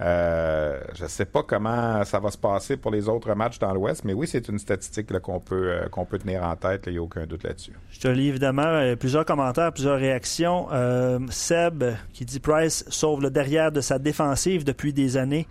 Euh, 0.01 0.81
je 0.95 1.05
ne 1.05 1.09
sais 1.09 1.25
pas 1.25 1.45
comment 1.45 2.05
ça 2.05 2.19
va 2.19 2.31
se 2.31 2.39
passer 2.39 2.77
pour 2.77 2.91
les 2.91 3.09
autres 3.09 3.33
matchs 3.35 3.61
dans 3.61 3.73
l'Ouest, 3.73 4.05
mais 4.05 4.13
oui, 4.13 4.27
c'est 4.27 4.49
une 4.49 4.59
statistique 4.59 5.17
qu'on 5.21 5.39
peut, 5.39 5.71
euh, 5.71 5.89
qu'on 5.89 6.05
peut 6.05 6.19
tenir 6.19 6.43
en 6.43 6.57
tête. 6.57 6.85
Il 6.87 6.93
n'y 6.93 6.99
a 6.99 7.03
aucun 7.03 7.27
doute 7.27 7.45
là-dessus. 7.45 7.73
Je 7.91 8.01
te 8.01 8.09
lis 8.09 8.29
évidemment 8.29 8.63
euh, 8.63 8.97
plusieurs 8.97 9.25
commentaires, 9.25 9.73
plusieurs 9.73 9.99
réactions. 9.99 10.69
Seb 11.31 11.85
qui 12.13 12.25
dit 12.25 12.41
Price 12.41 12.85
sauve 12.89 13.23
le 13.23 13.31
derrière 13.31 13.71
de 13.71 13.81
sa 13.81 13.99
défensive 13.99 14.65
depuis 14.75 14.93
des 14.93 15.17
années 15.17 15.47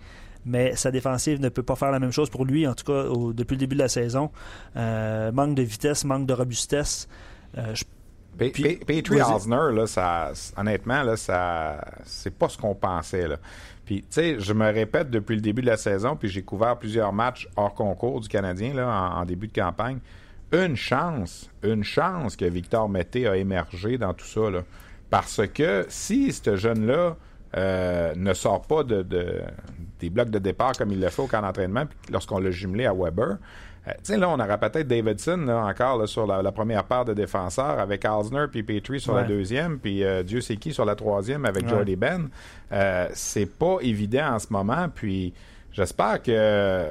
mais 0.46 0.76
sa 0.76 0.90
défensive 0.90 1.40
ne 1.40 1.48
peut 1.48 1.62
pas 1.62 1.74
faire 1.74 1.90
la 1.90 1.98
même 1.98 2.12
chose 2.12 2.28
pour 2.28 2.44
lui, 2.44 2.66
en 2.66 2.74
tout 2.74 2.84
cas 2.84 3.04
depuis 3.32 3.54
le 3.54 3.60
début 3.60 3.76
de 3.76 3.80
la 3.80 3.88
saison. 3.88 4.30
manque 4.74 5.54
de 5.54 5.62
vitesse, 5.62 6.04
manque 6.04 6.26
de 6.26 6.34
robustesse. 6.34 7.08
Petrie 8.36 9.22
Osner, 9.22 9.72
là, 9.72 9.86
ça, 9.86 10.32
honnêtement, 10.56 11.02
là, 11.02 11.16
ça, 11.16 11.82
c'est 12.04 12.34
pas 12.34 12.48
ce 12.48 12.58
qu'on 12.58 12.74
pensait. 12.74 13.28
Là. 13.28 13.36
Puis, 13.84 14.00
tu 14.00 14.06
sais, 14.10 14.40
je 14.40 14.52
me 14.52 14.72
répète 14.72 15.10
depuis 15.10 15.36
le 15.36 15.42
début 15.42 15.62
de 15.62 15.66
la 15.66 15.76
saison, 15.76 16.16
puis 16.16 16.28
j'ai 16.28 16.42
couvert 16.42 16.78
plusieurs 16.78 17.12
matchs 17.12 17.48
hors 17.56 17.74
concours 17.74 18.20
du 18.20 18.28
Canadien 18.28 18.74
là, 18.74 19.12
en, 19.14 19.24
début 19.24 19.48
de 19.48 19.52
campagne. 19.52 19.98
Une 20.52 20.76
chance, 20.76 21.50
une 21.62 21.84
chance 21.84 22.36
que 22.36 22.44
Victor 22.44 22.88
Mété 22.88 23.26
a 23.26 23.36
émergé 23.36 23.98
dans 23.98 24.14
tout 24.14 24.26
ça. 24.26 24.50
Là. 24.50 24.62
Parce 25.10 25.46
que 25.48 25.84
si 25.88 26.32
ce 26.32 26.56
jeune-là 26.56 27.16
euh, 27.56 28.14
ne 28.16 28.34
sort 28.34 28.62
pas 28.62 28.82
de, 28.82 29.02
des 30.00 30.10
blocs 30.10 30.30
de 30.30 30.38
départ 30.38 30.72
comme 30.72 30.90
il 30.90 31.00
le 31.00 31.08
fait 31.08 31.22
au 31.22 31.26
camp 31.26 31.42
d'entraînement, 31.42 31.84
lorsqu'on 32.10 32.38
l'a 32.38 32.50
jumelé 32.50 32.86
à 32.86 32.92
Weber, 32.92 33.38
euh, 33.86 33.92
sais, 34.02 34.16
là, 34.16 34.30
on 34.30 34.40
aurait 34.40 34.58
peut-être 34.58 34.88
Davidson 34.88 35.46
encore 35.48 36.08
sur 36.08 36.26
la, 36.26 36.52
première 36.52 36.84
paire 36.84 37.04
de 37.04 37.12
défenseurs 37.12 37.78
avec 37.78 38.04
Alsner 38.04 38.46
puis 38.50 38.62
Petrie 38.62 39.00
sur 39.00 39.14
la 39.14 39.24
deuxième, 39.24 39.78
puis 39.78 40.02
euh, 40.04 40.22
Dieu 40.22 40.40
sait 40.40 40.56
qui 40.56 40.72
sur 40.72 40.84
la 40.84 40.94
troisième 40.94 41.44
avec 41.44 41.68
Jordy 41.68 41.96
Ben. 41.96 42.28
Euh, 42.72 43.08
c'est 43.12 43.46
pas 43.46 43.78
évident 43.82 44.34
en 44.34 44.38
ce 44.38 44.46
moment, 44.50 44.88
puis 44.94 45.34
j'espère 45.72 46.22
que 46.22 46.90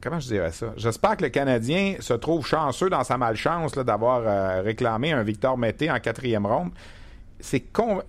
comment 0.00 0.20
je 0.20 0.28
dirais 0.28 0.52
ça? 0.52 0.72
J'espère 0.76 1.16
que 1.16 1.24
le 1.24 1.30
Canadien 1.30 1.96
se 1.98 2.14
trouve 2.14 2.46
chanceux 2.46 2.88
dans 2.88 3.04
sa 3.04 3.18
malchance 3.18 3.72
d'avoir 3.72 4.62
réclamé 4.62 5.12
un 5.12 5.24
Victor 5.24 5.58
Mété 5.58 5.90
en 5.90 5.98
quatrième 5.98 6.46
ronde 6.46 6.70
c'est 7.40 7.64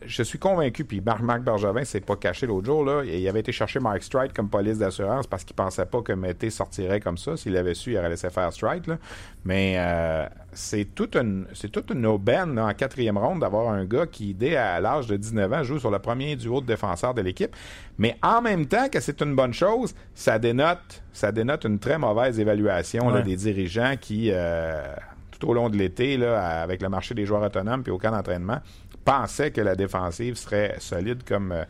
je 0.05 0.23
suis 0.23 0.39
convaincu, 0.39 0.85
puis 0.85 1.01
Marc, 1.01 1.41
Bergevin 1.43 1.83
s'est 1.83 2.01
pas 2.01 2.15
caché 2.15 2.47
l'autre 2.47 2.65
jour, 2.65 2.83
là, 2.85 3.03
il 3.03 3.27
avait 3.27 3.39
été 3.39 3.51
chercher 3.51 3.79
Mark 3.79 4.03
Stride 4.03 4.33
comme 4.33 4.49
police 4.49 4.77
d'assurance 4.77 5.27
parce 5.27 5.43
qu'il 5.43 5.55
pensait 5.55 5.85
pas 5.85 6.01
que 6.01 6.13
Mété 6.13 6.49
sortirait 6.49 6.99
comme 6.99 7.17
ça. 7.17 7.37
S'il 7.37 7.55
avait 7.57 7.73
su, 7.73 7.91
il 7.91 7.97
aurait 7.97 8.09
laissé 8.09 8.29
faire 8.29 8.51
Stride. 8.51 8.87
Là. 8.87 8.97
Mais 9.45 9.75
euh, 9.77 10.27
c'est 10.53 10.85
toute 10.95 11.15
une 11.15 11.47
c'est 11.53 11.71
toute 11.71 11.91
une 11.91 12.05
aubaine 12.05 12.59
en 12.59 12.73
quatrième 12.73 13.17
ronde 13.17 13.39
d'avoir 13.39 13.69
un 13.69 13.85
gars 13.85 14.05
qui, 14.05 14.33
dès 14.33 14.55
à 14.55 14.79
l'âge 14.79 15.07
de 15.07 15.17
19 15.17 15.53
ans, 15.53 15.63
joue 15.63 15.79
sur 15.79 15.91
le 15.91 15.99
premier 15.99 16.35
duo 16.35 16.61
de 16.61 16.65
défenseurs 16.65 17.13
de 17.13 17.21
l'équipe. 17.21 17.55
Mais 17.97 18.17
en 18.21 18.41
même 18.41 18.65
temps 18.65 18.89
que 18.89 18.99
c'est 18.99 19.21
une 19.21 19.35
bonne 19.35 19.53
chose, 19.53 19.93
ça 20.13 20.39
dénote 20.39 21.03
ça 21.13 21.31
dénote 21.31 21.65
une 21.65 21.79
très 21.79 21.97
mauvaise 21.97 22.39
évaluation 22.39 23.21
des 23.21 23.35
dirigeants 23.35 23.95
qui, 23.99 24.29
euh, 24.31 24.95
tout 25.41 25.49
au 25.49 25.53
long 25.53 25.69
de 25.69 25.75
l'été, 25.75 26.23
avec 26.23 26.81
le 26.81 26.87
marché 26.87 27.13
des 27.13 27.25
joueurs 27.25 27.41
autonomes 27.41 27.83
puis 27.83 27.91
aucun 27.91 28.13
entraînement 28.13 28.59
pensait 29.03 29.51
que 29.51 29.61
la 29.61 29.75
défensive 29.75 30.35
serait 30.35 30.75
solide 30.79 31.23
comme 31.27 31.51
euh, 31.51 31.63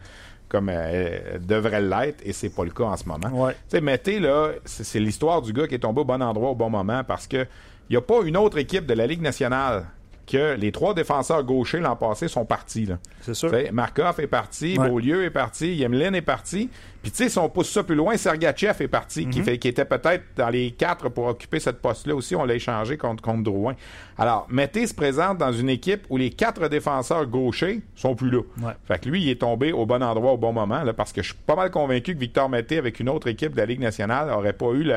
comme 0.49 0.67
elle 0.67 1.39
devrait 1.45 1.81
l'être, 1.81 2.21
et 2.25 2.33
c'est 2.33 2.49
pas 2.49 2.65
le 2.65 2.71
cas 2.71 2.83
en 2.83 2.97
ce 2.97 3.05
moment. 3.07 3.29
Ouais. 3.29 3.53
Tu 3.53 3.77
sais, 3.77 3.81
Mété, 3.81 4.19
là, 4.19 4.49
c'est 4.65 4.99
l'histoire 4.99 5.41
du 5.41 5.53
gars 5.53 5.65
qui 5.65 5.75
est 5.75 5.79
tombé 5.79 6.01
au 6.01 6.03
bon 6.03 6.21
endroit 6.21 6.49
au 6.49 6.55
bon 6.55 6.69
moment 6.69 7.05
parce 7.05 7.25
que 7.25 7.47
il 7.89 7.93
n'y 7.93 7.95
a 7.95 8.01
pas 8.01 8.21
une 8.25 8.35
autre 8.35 8.57
équipe 8.57 8.85
de 8.85 8.93
la 8.93 9.07
Ligue 9.07 9.21
nationale 9.21 9.85
que 10.27 10.55
les 10.55 10.73
trois 10.73 10.93
défenseurs 10.93 11.43
gauchers 11.43 11.79
l'an 11.79 11.95
passé 11.95 12.27
sont 12.27 12.45
partis. 12.45 12.87
C'est 13.21 13.33
sûr. 13.33 13.51
Markov 13.71 14.19
est 14.19 14.27
parti, 14.27 14.75
Beaulieu 14.75 15.23
est 15.23 15.29
parti, 15.29 15.75
Yemlin 15.75 16.13
est 16.13 16.21
parti. 16.21 16.69
Puis, 17.01 17.11
tu 17.11 17.17
sais, 17.17 17.29
si 17.29 17.39
on 17.39 17.49
pousse 17.49 17.69
ça 17.69 17.83
plus 17.83 17.95
loin, 17.95 18.15
Sergachev 18.15 18.83
est 18.83 18.87
parti, 18.87 19.27
qui, 19.27 19.39
mhm. 19.39 19.45
fait, 19.45 19.57
qui 19.57 19.67
était 19.67 19.85
peut-être 19.85 20.23
dans 20.35 20.49
les 20.49 20.71
quatre 20.71 21.09
pour 21.09 21.25
occuper 21.25 21.59
cette 21.59 21.81
poste-là 21.81 22.15
aussi. 22.15 22.35
On 22.35 22.45
l'a 22.45 22.55
échangé 22.55 22.97
contre, 22.97 23.23
contre 23.23 23.43
Drouin. 23.43 23.75
Alors, 24.17 24.45
Mété 24.51 24.85
se 24.85 24.93
présente 24.93 25.39
dans 25.39 25.51
une 25.51 25.69
équipe 25.69 26.05
où 26.09 26.17
les 26.17 26.29
quatre 26.29 26.67
défenseurs 26.67 27.25
gauchers 27.25 27.81
sont 27.95 28.15
plus 28.15 28.29
là. 28.29 28.41
Fait 28.85 28.99
que 28.99 29.09
lui, 29.09 29.23
il 29.23 29.29
est 29.29 29.41
tombé 29.41 29.71
au 29.71 29.85
bon 29.85 30.03
endroit 30.03 30.33
au 30.33 30.37
bon 30.37 30.53
moment, 30.53 30.83
là, 30.83 30.93
parce 30.93 31.11
que 31.11 31.23
je 31.23 31.29
suis 31.29 31.37
pas 31.47 31.55
mal 31.55 31.71
convaincu 31.71 32.13
que 32.13 32.19
Victor 32.19 32.49
Mété, 32.49 32.77
avec 32.77 32.99
une 32.99 33.09
autre 33.09 33.27
équipe 33.27 33.53
de 33.53 33.57
la 33.57 33.65
Ligue 33.65 33.79
nationale, 33.79 34.27
n'aurait 34.27 34.53
pas 34.53 34.71
eu 34.73 34.87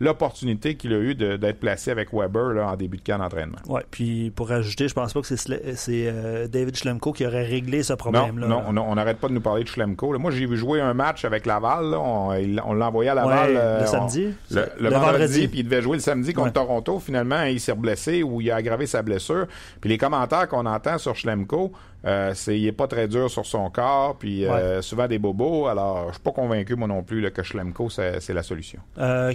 l'opportunité 0.00 0.74
qu'il 0.74 0.92
a 0.92 0.98
eu 0.98 1.14
d'être 1.14 1.60
placé 1.60 1.90
avec 1.92 2.12
Weber 2.12 2.54
là, 2.54 2.72
en 2.72 2.76
début 2.76 2.96
de 2.96 3.02
camp 3.02 3.18
d'entraînement. 3.18 3.58
Oui, 3.68 3.82
puis 3.90 4.30
pour 4.30 4.50
ajouter, 4.50 4.88
je 4.88 4.94
pense 4.94 5.12
pas 5.12 5.20
que 5.20 5.36
c'est 5.36 5.48
euh, 5.90 6.48
David 6.48 6.76
Schlemko 6.76 7.12
qui 7.12 7.24
aurait 7.24 7.44
réglé 7.44 7.82
ce 7.82 7.92
problème-là. 7.92 8.48
Non, 8.48 8.72
non, 8.72 8.84
on 8.88 8.94
n'arrête 8.96 9.18
pas 9.18 9.28
de 9.28 9.34
nous 9.34 9.40
parler 9.40 9.62
de 9.62 9.68
Schlemko. 9.68 10.18
Moi, 10.18 10.30
j'ai 10.32 10.46
vu 10.46 10.56
jouer 10.56 10.80
un 10.80 10.94
match 10.94 11.19
avec 11.26 11.46
Laval. 11.46 11.94
On, 11.94 12.32
l'a 12.32 12.88
envoyé 12.88 13.10
à 13.10 13.14
Laval. 13.14 13.52
le 13.52 13.58
euh, 13.58 13.86
samedi. 13.86 14.34
le, 14.50 14.88
vendredi, 14.88 15.48
puis 15.48 15.60
il 15.60 15.64
devait 15.64 15.82
jouer 15.82 15.96
le 15.96 16.02
samedi 16.02 16.32
contre 16.32 16.52
Toronto. 16.52 16.98
Finalement, 16.98 17.42
il 17.42 17.60
s'est 17.60 17.74
blessé 17.74 18.22
ou 18.22 18.40
il 18.40 18.50
a 18.50 18.56
aggravé 18.56 18.86
sa 18.86 19.02
blessure. 19.02 19.46
Puis 19.80 19.90
les 19.90 19.98
commentaires 19.98 20.48
qu'on 20.48 20.66
entend 20.66 20.98
sur 20.98 21.16
Schlemko, 21.16 21.72
euh, 22.06 22.32
c'est 22.34 22.58
il 22.58 22.66
est 22.66 22.72
pas 22.72 22.86
très 22.86 23.08
dur 23.08 23.30
sur 23.30 23.44
son 23.44 23.68
corps, 23.68 24.16
puis 24.16 24.46
euh, 24.46 24.80
souvent 24.80 25.06
des 25.06 25.18
bobos. 25.18 25.66
Alors, 25.66 26.08
je 26.08 26.12
suis 26.14 26.22
pas 26.22 26.32
convaincu 26.32 26.74
moi 26.74 26.88
non 26.88 27.02
plus 27.02 27.30
que 27.30 27.42
Schlemko 27.42 27.90
c'est 27.90 28.32
la 28.32 28.42
solution. 28.42 28.80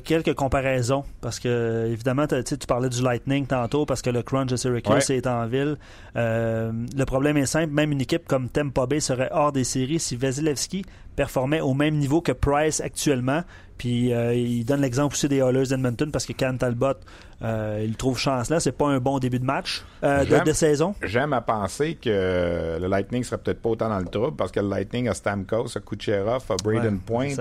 quelques 0.03 0.33
comparaisons 0.33 1.03
parce 1.21 1.39
que 1.39 1.87
évidemment, 1.91 2.25
tu 2.27 2.57
parlais 2.67 2.89
du 2.89 3.01
Lightning 3.01 3.45
tantôt 3.45 3.85
parce 3.85 4.01
que 4.01 4.09
le 4.09 4.23
crunch 4.23 4.49
de 4.49 4.55
Syracuse 4.55 5.09
est 5.11 5.27
en 5.27 5.45
ville. 5.45 5.77
le 6.15 7.03
problème 7.05 7.37
est 7.37 7.45
simple, 7.45 7.73
même 7.73 7.91
une 7.91 8.01
équipe 8.01 8.27
comme 8.27 8.49
Tampa 8.49 8.85
Bay 8.85 8.99
serait 8.99 9.29
hors 9.31 9.51
des 9.51 9.63
séries 9.63 9.99
si 9.99 10.15
Vasilevski 10.15 10.85
performait 11.15 11.61
au 11.61 11.73
même 11.73 11.95
niveau 11.95 12.21
que 12.21 12.31
Price 12.31 12.81
actuellement. 12.81 13.43
Puis 13.77 14.13
euh, 14.13 14.33
il 14.33 14.63
donne 14.63 14.81
l'exemple 14.81 15.15
aussi 15.15 15.27
des 15.27 15.37
Oilers 15.37 15.67
d'Edmonton 15.67 16.09
parce 16.11 16.25
que 16.25 16.33
Can 16.33 16.55
Talbot, 16.57 16.93
euh, 17.41 17.83
il 17.85 17.97
trouve 17.97 18.17
chance 18.17 18.49
là. 18.49 18.59
C'est 18.59 18.71
pas 18.71 18.87
un 18.87 18.99
bon 18.99 19.19
début 19.19 19.39
de 19.39 19.45
match 19.45 19.83
euh, 20.03 20.23
de, 20.23 20.53
saison. 20.53 20.95
J'aime 21.03 21.33
à 21.33 21.41
penser 21.41 21.95
que 21.95 22.77
le 22.79 22.87
Lightning 22.87 23.23
serait 23.23 23.37
peut-être 23.37 23.61
pas 23.61 23.69
autant 23.69 23.89
dans 23.89 23.99
le 23.99 24.05
trouble 24.05 24.37
parce 24.37 24.51
que 24.51 24.61
le 24.61 24.69
Lightning 24.69 25.09
a 25.09 25.13
Stamkos, 25.13 25.77
a 25.77 25.81
Kucherov, 25.81 26.43
a 26.49 26.55
Braden 26.63 26.99
Point. 26.99 27.35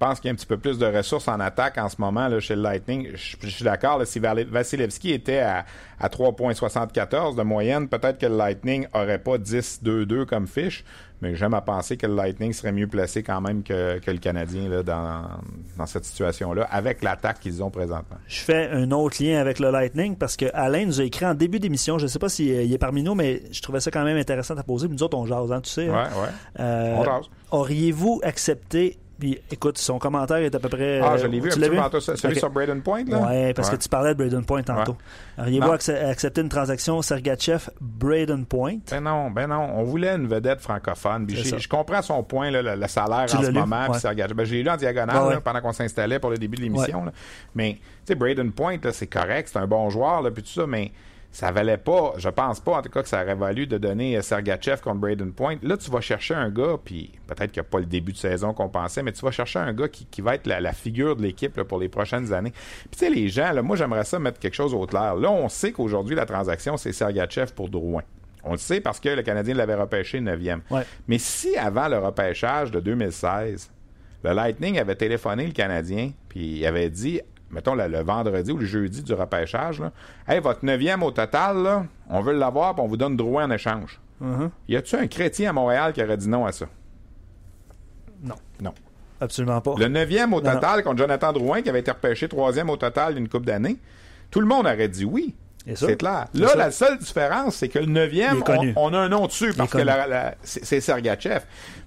Je 0.00 0.06
pense 0.06 0.18
qu'il 0.18 0.28
y 0.28 0.30
a 0.30 0.32
un 0.32 0.36
petit 0.36 0.46
peu 0.46 0.56
plus 0.56 0.78
de 0.78 0.86
ressources 0.86 1.28
en 1.28 1.38
attaque 1.40 1.76
en 1.76 1.90
ce 1.90 1.96
moment 1.98 2.26
là, 2.26 2.40
chez 2.40 2.56
le 2.56 2.62
Lightning. 2.62 3.10
Je, 3.12 3.46
suis 3.48 3.64
d'accord, 3.64 4.00
si 4.06 4.18
Vasilevski 4.18 5.12
était 5.12 5.40
à, 5.40 5.66
à 5.98 6.08
3,74 6.08 7.36
de 7.36 7.42
moyenne, 7.42 7.86
peut-être 7.86 8.16
que 8.16 8.24
le 8.24 8.34
Lightning 8.34 8.86
aurait 8.94 9.18
pas 9.18 9.36
10-2-2 9.36 10.24
comme 10.24 10.46
fiche, 10.46 10.86
mais 11.20 11.34
j'aime 11.34 11.52
à 11.52 11.60
penser 11.60 11.98
que 11.98 12.06
le 12.06 12.14
Lightning 12.14 12.54
serait 12.54 12.72
mieux 12.72 12.86
placé 12.86 13.22
quand 13.22 13.42
même 13.42 13.62
que, 13.62 14.00
le 14.06 14.16
Canadien 14.16 14.70
là, 14.70 14.82
dans, 14.82 15.24
dans 15.76 15.84
cette 15.84 16.06
situation-là, 16.06 16.66
avec 16.70 17.02
l'attaque 17.02 17.40
qu'ils 17.40 17.62
ont 17.62 17.70
présentement. 17.70 18.16
Je 18.26 18.40
fais 18.40 18.70
un 18.70 18.90
autre 18.92 19.22
lien 19.22 19.38
avec 19.38 19.58
le 19.58 19.70
Lightning 19.70 20.16
parce 20.16 20.38
que 20.38 20.46
Alain 20.54 20.86
nous 20.86 21.02
a 21.02 21.04
écrit 21.04 21.26
en 21.26 21.34
début 21.34 21.60
d'émission, 21.60 21.98
je 21.98 22.04
ne 22.04 22.08
sais 22.08 22.18
pas 22.18 22.30
s'il 22.30 22.72
est 22.72 22.78
parmi 22.78 23.02
nous, 23.02 23.14
mais 23.14 23.42
je 23.52 23.60
trouvais 23.60 23.80
ça 23.80 23.90
quand 23.90 24.04
même 24.04 24.16
intéressant 24.16 24.56
à 24.56 24.62
poser. 24.62 24.88
Nous 24.88 25.02
autres, 25.02 25.18
on 25.18 25.26
jase, 25.26 25.52
hein, 25.52 25.60
tu 25.60 25.68
sais. 25.68 25.90
Hein. 25.90 26.08
Ouais, 26.14 26.22
ouais. 26.22 26.28
Euh, 26.60 26.94
on 26.96 27.04
jase. 27.04 27.26
Auriez-vous 27.50 28.22
accepté 28.24 28.96
puis 29.20 29.38
écoute, 29.50 29.78
son 29.78 29.98
commentaire 29.98 30.38
est 30.38 30.54
à 30.54 30.58
peu 30.58 30.68
près. 30.68 31.00
Ah, 31.00 31.16
je 31.16 31.26
l'ai 31.26 31.38
vu, 31.38 31.50
un 31.50 32.00
celui 32.00 32.36
sur 32.36 32.50
Braden 32.50 32.82
Point, 32.82 33.04
là? 33.04 33.28
Oui, 33.30 33.52
parce 33.52 33.70
que 33.70 33.76
tu 33.76 33.88
parlais 33.88 34.14
de 34.14 34.18
Braden 34.18 34.44
Point 34.44 34.62
tantôt. 34.62 34.96
Auriez-vous 35.38 35.70
accepté 35.70 36.40
une 36.40 36.48
transaction 36.48 37.00
Sergachev 37.02 37.70
Braden 37.80 38.46
Point? 38.46 38.78
Ben 38.90 39.00
non, 39.00 39.30
ben 39.30 39.46
non. 39.46 39.70
On 39.76 39.84
voulait 39.84 40.14
une 40.16 40.26
vedette 40.26 40.60
francophone. 40.60 41.26
je 41.28 41.68
comprends 41.68 42.02
son 42.02 42.22
point, 42.22 42.50
là, 42.50 42.74
le, 42.74 42.88
salaire 42.88 43.26
en 43.34 43.42
ce 43.42 43.50
moment. 43.50 43.88
Ouais. 43.88 43.98
Sergachev. 43.98 44.34
Ben, 44.34 44.44
j'ai 44.44 44.62
lu 44.62 44.70
en 44.70 44.76
diagonale 44.76 45.40
pendant 45.42 45.60
qu'on 45.60 45.72
s'installait 45.72 46.18
pour 46.18 46.30
le 46.30 46.38
début 46.38 46.56
de 46.56 46.62
l'émission. 46.62 47.04
Mais, 47.54 47.74
tu 47.74 47.80
sais, 48.06 48.14
Braden 48.14 48.52
Point, 48.52 48.78
c'est 48.92 49.06
correct, 49.06 49.50
c'est 49.52 49.58
un 49.58 49.66
bon 49.66 49.90
joueur, 49.90 50.22
là, 50.22 50.30
puis 50.30 50.42
tout 50.42 50.48
ça, 50.48 50.66
mais 50.66 50.92
ça 51.32 51.52
valait 51.52 51.76
pas, 51.76 52.14
je 52.16 52.28
pense 52.28 52.58
pas 52.58 52.78
en 52.78 52.82
tout 52.82 52.90
cas 52.90 53.02
que 53.02 53.08
ça 53.08 53.22
aurait 53.22 53.36
valu 53.36 53.66
de 53.66 53.78
donner 53.78 54.20
Sergachev 54.20 54.80
contre 54.80 54.98
Braden 54.98 55.32
Point. 55.32 55.56
Là, 55.62 55.76
tu 55.76 55.90
vas 55.90 56.00
chercher 56.00 56.34
un 56.34 56.50
gars, 56.50 56.76
puis 56.84 57.12
peut-être 57.26 57.52
qu'il 57.52 57.62
n'y 57.62 57.66
a 57.66 57.70
pas 57.70 57.78
le 57.78 57.86
début 57.86 58.12
de 58.12 58.16
saison 58.16 58.52
qu'on 58.52 58.68
pensait, 58.68 59.02
mais 59.02 59.12
tu 59.12 59.24
vas 59.24 59.30
chercher 59.30 59.60
un 59.60 59.72
gars 59.72 59.88
qui, 59.88 60.22
va 60.22 60.34
être 60.34 60.46
la, 60.46 60.72
figure 60.72 61.14
de 61.14 61.22
l'équipe 61.22 61.62
pour 61.62 61.78
les 61.78 61.88
prochaines 61.88 62.32
années. 62.32 62.50
Puis 62.50 62.90
tu 62.92 62.98
sais, 62.98 63.10
les 63.10 63.28
gens, 63.28 63.52
là, 63.52 63.62
moi 63.62 63.76
j'aimerais 63.76 64.04
ça 64.04 64.18
mettre 64.18 64.40
quelque 64.40 64.54
chose 64.54 64.74
au 64.74 64.86
clair. 64.86 65.14
Là, 65.14 65.30
on 65.30 65.48
sait 65.48 65.72
qu'aujourd'hui, 65.72 66.16
la 66.16 66.26
transaction, 66.26 66.76
c'est 66.76 66.92
Sergachev 66.92 67.52
pour 67.54 67.68
Drouin. 67.68 68.02
On 68.42 68.52
le 68.52 68.58
sait 68.58 68.80
parce 68.80 68.98
que 68.98 69.10
le 69.10 69.22
Canadien 69.22 69.54
l'avait 69.54 69.74
repêché 69.74 70.20
9e. 70.20 70.60
Mais 71.06 71.18
si 71.18 71.56
avant 71.56 71.88
le 71.88 71.98
repêchage 71.98 72.70
de 72.70 72.80
2016, 72.80 73.70
le 74.24 74.32
Lightning 74.32 74.78
avait 74.78 74.96
téléphoné 74.96 75.46
le 75.46 75.52
Canadien, 75.52 76.12
puis 76.28 76.58
il 76.58 76.66
avait 76.66 76.90
dit, 76.90 77.20
mettons 77.50 77.74
le, 77.74 78.02
vendredi 78.02 78.52
ou 78.52 78.58
le 78.58 78.66
jeudi 78.66 79.02
du 79.02 79.12
repêchage, 79.12 79.80
là, 79.80 79.92
hey, 80.28 80.40
votre 80.40 80.64
neuvième 80.64 81.02
au 81.02 81.10
total, 81.10 81.86
on 82.08 82.20
veut 82.20 82.32
l'avoir, 82.32 82.74
puis 82.74 82.82
on 82.84 82.88
vous 82.88 82.96
donne 82.96 83.16
droit 83.16 83.42
en 83.42 83.50
échange. 83.50 84.00
Uh-huh. 84.22 84.50
Y 84.68 84.76
a-tu 84.76 84.96
un 84.96 85.06
chrétien 85.06 85.50
à 85.50 85.52
Montréal 85.52 85.92
qui 85.92 86.02
aurait 86.02 86.16
dit 86.16 86.28
non 86.28 86.46
à 86.46 86.52
ça? 86.52 86.66
Non. 88.22 88.34
Non. 88.60 88.74
Absolument 89.20 89.60
pas. 89.60 89.74
Le 89.78 89.88
neuvième 89.88 90.32
au 90.32 90.40
total 90.40 90.82
contre 90.82 90.98
Jonathan 90.98 91.32
Drouin, 91.32 91.62
qui 91.62 91.68
avait 91.68 91.80
été 91.80 91.90
repêché 91.90 92.28
troisième 92.28 92.70
au 92.70 92.76
total 92.76 93.14
d'une 93.14 93.28
coupe 93.28 93.44
d'années, 93.44 93.78
tout 94.30 94.40
le 94.40 94.46
monde 94.46 94.66
aurait 94.66 94.88
dit 94.88 95.04
oui. 95.04 95.34
C'est 95.74 95.96
clair. 95.96 96.26
Là, 96.32 96.54
la 96.56 96.70
seule 96.70 96.98
différence, 96.98 97.56
c'est 97.56 97.68
que 97.68 97.78
le 97.78 97.86
neuvième, 97.86 98.42
on, 98.76 98.94
a 98.94 98.98
un 98.98 99.08
nom 99.10 99.26
dessus 99.26 99.52
parce 99.52 99.70
que 99.70 99.78
c'est 100.42 100.80
Sergachev. 100.80 101.42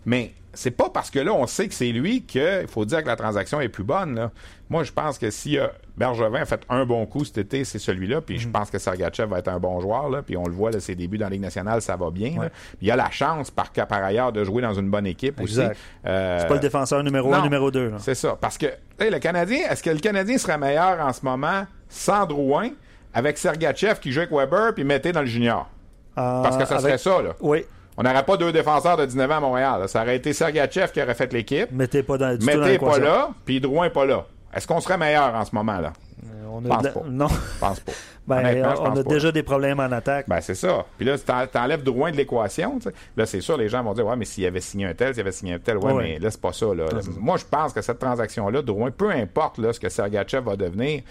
Mais 0.06 0.34
c'est 0.54 0.72
pas 0.72 0.90
parce 0.90 1.10
que 1.10 1.20
là, 1.20 1.34
on 1.34 1.48
sait 1.48 1.68
que 1.68 1.74
c'est 1.74 1.92
lui 1.92 2.24
qu'il 2.24 2.68
faut 2.68 2.86
dire 2.86 3.02
que 3.02 3.08
la 3.08 3.16
transaction 3.16 3.60
est 3.60 3.70
plus 3.70 3.84
bonne. 3.84 4.30
Moi, 4.70 4.84
je 4.84 4.92
pense 4.92 5.18
que 5.18 5.30
si 5.32 5.58
euh, 5.58 5.68
Bergevin 5.98 6.42
a 6.42 6.46
fait 6.46 6.62
un 6.70 6.86
bon 6.86 7.06
coup 7.06 7.26
cet 7.26 7.38
été, 7.40 7.64
c'est 7.64 7.80
celui-là. 7.80 8.22
Puis 8.22 8.38
je 8.38 8.48
mhm. 8.48 8.54
pense 8.54 8.70
que 8.70 8.78
Sergachev 8.78 9.30
va 9.30 9.40
être 9.40 9.48
un 9.48 9.60
bon 9.60 9.80
joueur. 9.80 10.10
Là, 10.10 10.22
puis 10.22 10.38
on 10.38 10.46
le 10.46 10.54
voit, 10.54 10.72
là, 10.72 10.80
ses 10.80 10.96
débuts 10.96 11.18
dans 11.18 11.26
la 11.26 11.32
Ligue 11.32 11.42
nationale, 11.42 11.82
ça 11.82 11.96
va 11.96 12.12
bien. 12.12 12.36
Il 12.82 12.92
a 12.92 12.96
la 12.96 13.10
chance, 13.10 13.50
par, 13.50 13.72
par 13.72 14.04
ailleurs, 14.04 14.32
de 14.32 14.44
jouer 14.44 14.62
dans 14.62 14.74
une 14.74 14.90
bonne 14.90 15.08
équipe 15.08 15.42
aussi. 15.42 15.60
Euh, 16.06 16.38
c'est 16.40 16.48
pas 16.48 16.54
le 16.54 16.60
défenseur 16.60 17.04
numéro 17.04 17.34
un, 17.34 17.42
numéro 17.42 17.72
deux. 17.72 17.92
C'est 17.98 18.16
ça. 18.16 18.38
Parce 18.40 18.58
que 18.58 18.68
le 19.00 19.18
Canadien, 19.20 19.60
est-ce 19.70 19.82
que 19.82 19.90
le 19.90 20.00
Canadien 20.00 20.38
serait 20.38 20.58
meilleur 20.58 21.00
en 21.00 21.14
ce 21.14 21.26
moment 21.26 21.66
sans 21.90 22.26
Drouin 22.26 22.70
avec 23.14 23.38
Sergachev 23.38 24.00
qui 24.00 24.12
joue 24.12 24.22
avec 24.22 24.32
Weber 24.32 24.74
puis 24.74 24.84
mettait 24.84 25.12
dans 25.12 25.22
le 25.22 25.28
junior? 25.28 25.70
Parce 26.16 26.58
que 26.58 26.66
ça 26.66 26.80
serait 26.80 26.98
ça, 27.00 27.22
là. 27.22 27.32
Oui. 27.42 27.66
On 27.98 28.04
n'aurait 28.04 28.24
pas 28.24 28.38
deux 28.38 28.52
défenseurs 28.52 28.98
de 28.98 29.06
19 29.06 29.32
ans 29.32 29.36
à 29.36 29.40
Montréal. 29.40 29.90
Ça 29.90 30.02
aurait 30.02 30.16
été 30.16 30.34
Sergachev 30.34 30.92
qui 30.92 31.02
aurait 31.02 31.14
fait 31.14 31.32
l'équipe. 31.32 31.72
Mettez 31.72 32.04
pas 32.04 32.18
dans 32.18 32.38
Mettez 32.44 32.80
pas 32.80 32.98
là, 32.98 33.30
puis 33.46 33.60
Drouin 33.60 33.90
pas 33.90 34.06
là. 34.06 34.26
Est-ce 34.54 34.68
qu'on 34.68 34.80
serait 34.80 34.98
meilleur 34.98 35.34
en 35.34 35.46
ce 35.46 35.56
moment-là? 35.56 35.94
Euh, 36.26 36.46
on 36.52 36.62
pense 36.62 36.88
pas. 36.88 37.02
Non. 37.10 37.28
pense 37.60 37.80
pas. 37.80 37.92
Ben, 38.26 38.66
on 38.80 38.96
a 38.96 39.04
déjà 39.04 39.32
des 39.34 39.44
problèmes 39.44 39.80
en 39.80 39.92
attaque. 39.92 40.30
Ben, 40.30 40.40
c'est 40.40 40.56
ça. 40.56 40.86
Puis 40.98 41.06
là, 41.06 41.18
tu 41.18 41.58
enlèves 41.58 41.84
Drouin 41.84 42.12
de 42.12 42.16
l'équation. 42.16 42.80
Là, 43.18 43.26
c'est 43.26 43.42
sûr, 43.42 43.58
les 43.58 43.68
gens 43.68 43.84
vont 43.84 43.94
dire 43.94 44.06
Ouais, 44.08 44.16
mais 44.16 44.26
s'il 44.26 44.46
avait 44.46 44.62
signé 44.62 44.86
un 44.86 44.94
tel, 44.94 45.14
s'il 45.14 45.22
avait 45.22 45.32
signé 45.32 45.54
un 45.54 45.60
tel, 45.60 45.78
ouais, 45.78 45.94
mais 45.94 46.20
là, 46.20 46.32
c'est 46.32 46.40
pas 46.40 46.54
ça. 46.54 46.68
Là. 46.74 46.86
Moi, 47.20 47.38
je 47.38 47.46
pense 47.46 47.74
que 47.74 47.82
cette 47.82 48.00
transaction-là, 48.00 48.62
Drouin, 48.62 48.92
peu 48.92 49.12
importe 49.12 49.58
là, 49.58 49.74
ce 49.74 49.80
que 49.80 49.90
Sergachev 49.90 50.46
va 50.46 50.56
devenir, 50.56 51.02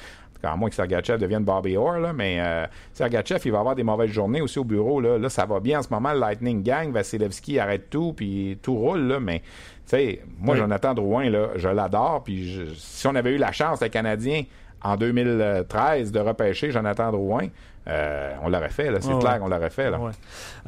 à 0.42 0.56
moins 0.56 0.68
que 0.68 0.74
Sergachev 0.74 1.18
devienne 1.18 1.44
Bobby 1.44 1.76
Orr, 1.76 1.98
là, 1.98 2.12
mais 2.12 2.38
euh, 2.40 2.66
Sergachev, 2.92 3.40
il 3.44 3.52
va 3.52 3.60
avoir 3.60 3.74
des 3.74 3.82
mauvaises 3.82 4.10
journées 4.10 4.40
aussi 4.40 4.58
au 4.58 4.64
bureau. 4.64 5.00
Là, 5.00 5.18
là 5.18 5.28
ça 5.28 5.46
va 5.46 5.60
bien 5.60 5.78
en 5.78 5.82
ce 5.82 5.88
moment. 5.90 6.12
Lightning 6.12 6.62
Gang, 6.62 6.92
Vasilevski 6.92 7.58
arrête 7.58 7.90
tout, 7.90 8.12
puis 8.12 8.58
tout 8.62 8.74
roule, 8.74 9.02
là, 9.02 9.20
mais 9.20 9.40
tu 9.40 9.96
sais, 9.96 10.22
moi, 10.38 10.56
Jonathan 10.56 10.94
Drouin, 10.94 11.28
là, 11.28 11.48
je 11.56 11.68
l'adore, 11.68 12.22
puis 12.24 12.72
si 12.76 13.06
on 13.06 13.14
avait 13.14 13.32
eu 13.32 13.38
la 13.38 13.52
chance, 13.52 13.80
les 13.80 13.90
Canadiens, 13.90 14.42
en 14.84 14.96
2013, 14.96 16.12
de 16.12 16.20
repêcher 16.20 16.70
Jonathan 16.70 17.10
Drouin, 17.12 17.48
euh, 17.88 18.34
on 18.42 18.48
l'aurait 18.48 18.70
fait, 18.70 18.90
c'est 19.00 19.18
clair 19.18 19.40
qu'on 19.40 19.48
l'aurait 19.48 19.70
fait. 19.70 19.90
Là. 19.90 19.98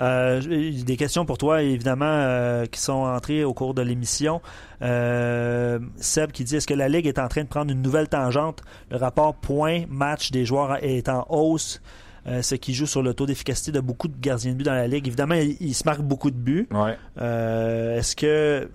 Euh, 0.00 0.40
des 0.84 0.96
questions 0.96 1.24
pour 1.24 1.38
toi, 1.38 1.62
évidemment, 1.62 2.06
euh, 2.08 2.66
qui 2.66 2.80
sont 2.80 2.92
entrées 2.92 3.44
au 3.44 3.54
cours 3.54 3.74
de 3.74 3.82
l'émission. 3.82 4.40
Seb 4.80 6.32
qui 6.32 6.44
dit 6.44 6.56
est-ce 6.56 6.66
que 6.66 6.74
la 6.74 6.88
Ligue 6.88 7.06
est 7.06 7.18
en 7.18 7.28
train 7.28 7.42
de 7.42 7.48
prendre 7.48 7.70
une 7.70 7.82
nouvelle 7.82 8.08
tangente? 8.08 8.62
Le 8.90 8.96
rapport 8.96 9.34
point-match 9.34 10.30
des 10.32 10.44
joueurs 10.44 10.78
est 10.82 11.08
en 11.08 11.26
hausse. 11.28 11.80
ce 12.26 12.54
qui 12.54 12.74
joue 12.74 12.86
sur 12.86 13.02
le 13.02 13.14
taux 13.14 13.26
d'efficacité 13.26 13.70
de 13.70 13.80
beaucoup 13.80 14.08
de 14.08 14.16
gardiens 14.20 14.52
de 14.52 14.56
but 14.56 14.64
dans 14.64 14.74
la 14.74 14.88
Ligue. 14.88 15.06
Évidemment, 15.06 15.36
il, 15.36 15.74
se 15.74 15.84
marque 15.84 16.00
beaucoup 16.00 16.30
de 16.30 16.36
buts. 16.36 16.68
est-ce 17.16 18.16
que 18.16 18.68